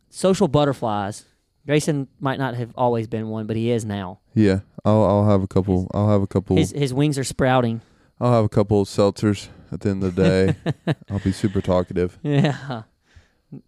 social 0.08 0.48
butterflies. 0.48 1.24
Grayson 1.66 2.08
might 2.18 2.38
not 2.38 2.54
have 2.54 2.72
always 2.74 3.06
been 3.06 3.28
one, 3.28 3.46
but 3.46 3.56
he 3.56 3.70
is 3.70 3.84
now. 3.84 4.20
Yeah. 4.34 4.60
I'll, 4.84 5.04
I'll 5.04 5.28
have 5.28 5.42
a 5.42 5.46
couple. 5.46 5.90
I'll 5.92 6.08
have 6.08 6.22
a 6.22 6.26
couple. 6.26 6.56
His 6.56 6.70
his 6.72 6.94
wings 6.94 7.18
are 7.18 7.24
sprouting. 7.24 7.80
I'll 8.20 8.32
have 8.32 8.44
a 8.44 8.48
couple 8.48 8.80
of 8.82 8.88
seltzers 8.88 9.48
at 9.72 9.80
the 9.80 9.90
end 9.90 10.02
of 10.04 10.14
the 10.14 10.22
day. 10.22 10.94
I'll 11.10 11.18
be 11.20 11.32
super 11.32 11.60
talkative. 11.60 12.18
Yeah. 12.22 12.82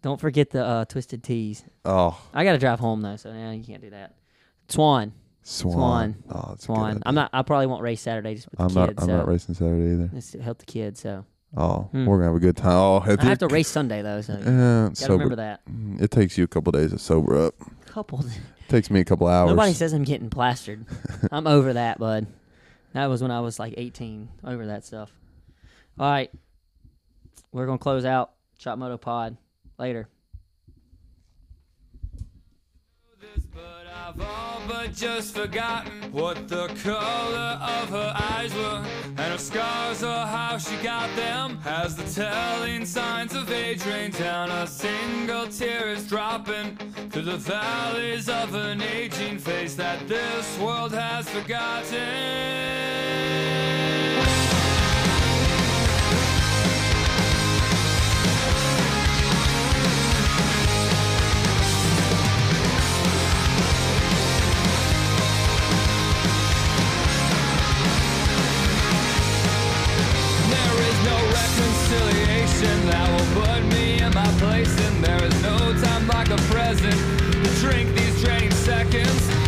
Don't 0.01 0.19
forget 0.19 0.49
the 0.51 0.63
uh, 0.65 0.85
twisted 0.85 1.23
teas. 1.23 1.63
Oh, 1.85 2.19
I 2.33 2.43
got 2.43 2.53
to 2.53 2.57
drive 2.57 2.79
home 2.79 3.01
though, 3.01 3.15
so 3.17 3.31
yeah, 3.33 3.51
you 3.51 3.63
can't 3.63 3.81
do 3.81 3.89
that. 3.89 4.15
Swan, 4.69 5.11
Swan. 5.41 5.73
Swan. 5.73 6.15
Oh, 6.29 6.45
that's 6.49 6.63
a 6.63 6.67
good 6.67 6.75
Swan. 6.75 7.03
I'm 7.05 7.15
not. 7.15 7.29
I 7.33 7.41
probably 7.41 7.67
won't 7.67 7.81
race 7.81 8.01
Saturday 8.01 8.35
just 8.35 8.49
with 8.49 8.59
I'm 8.61 8.67
kids. 8.67 8.75
not. 8.75 8.89
I'm 8.97 9.05
so 9.07 9.17
not 9.17 9.27
racing 9.27 9.55
Saturday 9.55 9.93
either. 9.93 10.09
Let's 10.13 10.33
help 10.33 10.59
the 10.59 10.65
kids. 10.65 11.01
So 11.01 11.25
Oh, 11.55 11.89
Hmm. 11.91 12.05
we're 12.07 12.17
gonna 12.17 12.29
have 12.29 12.35
a 12.35 12.39
good 12.39 12.57
time. 12.57 12.71
Oh, 12.71 13.03
I 13.19 13.23
have 13.25 13.37
to 13.39 13.47
race 13.47 13.67
Sunday 13.67 14.01
though, 14.01 14.21
so 14.21 14.33
Uh, 14.33 14.85
gotta 14.89 14.95
sober. 14.95 15.13
remember 15.13 15.35
that. 15.35 15.61
It 15.99 16.09
takes 16.11 16.37
you 16.37 16.43
a 16.43 16.47
couple 16.47 16.71
days 16.71 16.91
to 16.91 16.97
sober 16.99 17.37
up. 17.47 17.53
Couple. 17.85 18.21
It 18.21 18.69
takes 18.69 18.89
me 18.89 18.99
a 19.01 19.05
couple 19.05 19.27
hours. 19.27 19.49
Nobody 19.51 19.73
says 19.73 19.93
I'm 19.93 20.03
getting 20.03 20.31
plastered. 20.31 20.85
I'm 21.31 21.45
over 21.45 21.73
that, 21.73 21.99
bud. 21.99 22.25
That 22.93 23.05
was 23.05 23.21
when 23.21 23.29
I 23.29 23.39
was 23.41 23.59
like 23.59 23.75
18. 23.77 24.29
Over 24.43 24.65
that 24.67 24.83
stuff. 24.83 25.11
All 25.99 26.09
right. 26.09 26.31
We're 27.51 27.67
going 27.67 27.77
to 27.77 27.83
close 27.83 28.03
out 28.05 28.31
Shot 28.57 28.79
Moto 28.79 28.97
Pod 28.97 29.37
later. 29.77 30.07
this, 33.21 33.45
but 33.45 33.85
I've 34.15 34.21
all 34.21 34.61
but 34.67 34.93
just 34.93 35.33
forgotten 35.33 36.11
what 36.11 36.47
the 36.47 36.67
color 36.83 37.59
of 37.61 37.89
her 37.89 38.13
eyes 38.15 38.53
were, 38.53 38.85
and 39.05 39.19
her 39.19 39.37
scars 39.37 40.03
or 40.03 40.13
how 40.13 40.57
she 40.57 40.75
got 40.77 41.15
them. 41.15 41.59
As 41.65 41.95
the 41.95 42.03
telling 42.03 42.85
signs 42.85 43.33
of 43.33 43.51
age 43.51 43.83
rain 43.85 44.11
down, 44.11 44.51
a 44.51 44.67
single 44.67 45.47
tear 45.47 45.89
is 45.89 46.07
dropping 46.07 46.77
through 47.09 47.23
the 47.23 47.37
valleys 47.37 48.29
of 48.29 48.53
an 48.53 48.81
aging 48.81 49.39
face 49.39 49.73
that 49.75 50.07
this 50.07 50.59
world 50.59 50.91
has 50.91 51.27
forgotten. 51.29 52.53
Reconciliation 72.63 72.85
that 72.87 73.09
will 73.11 73.43
put 73.43 73.63
me 73.75 73.99
in 73.99 74.13
my 74.13 74.27
place, 74.39 74.79
and 74.87 75.03
there 75.03 75.23
is 75.23 75.43
no 75.43 75.57
time 75.81 76.07
like 76.07 76.29
a 76.29 76.37
present 76.51 76.95
to 77.43 77.49
drink 77.61 77.93
these 77.95 78.21
draining 78.21 78.51
seconds 78.51 79.42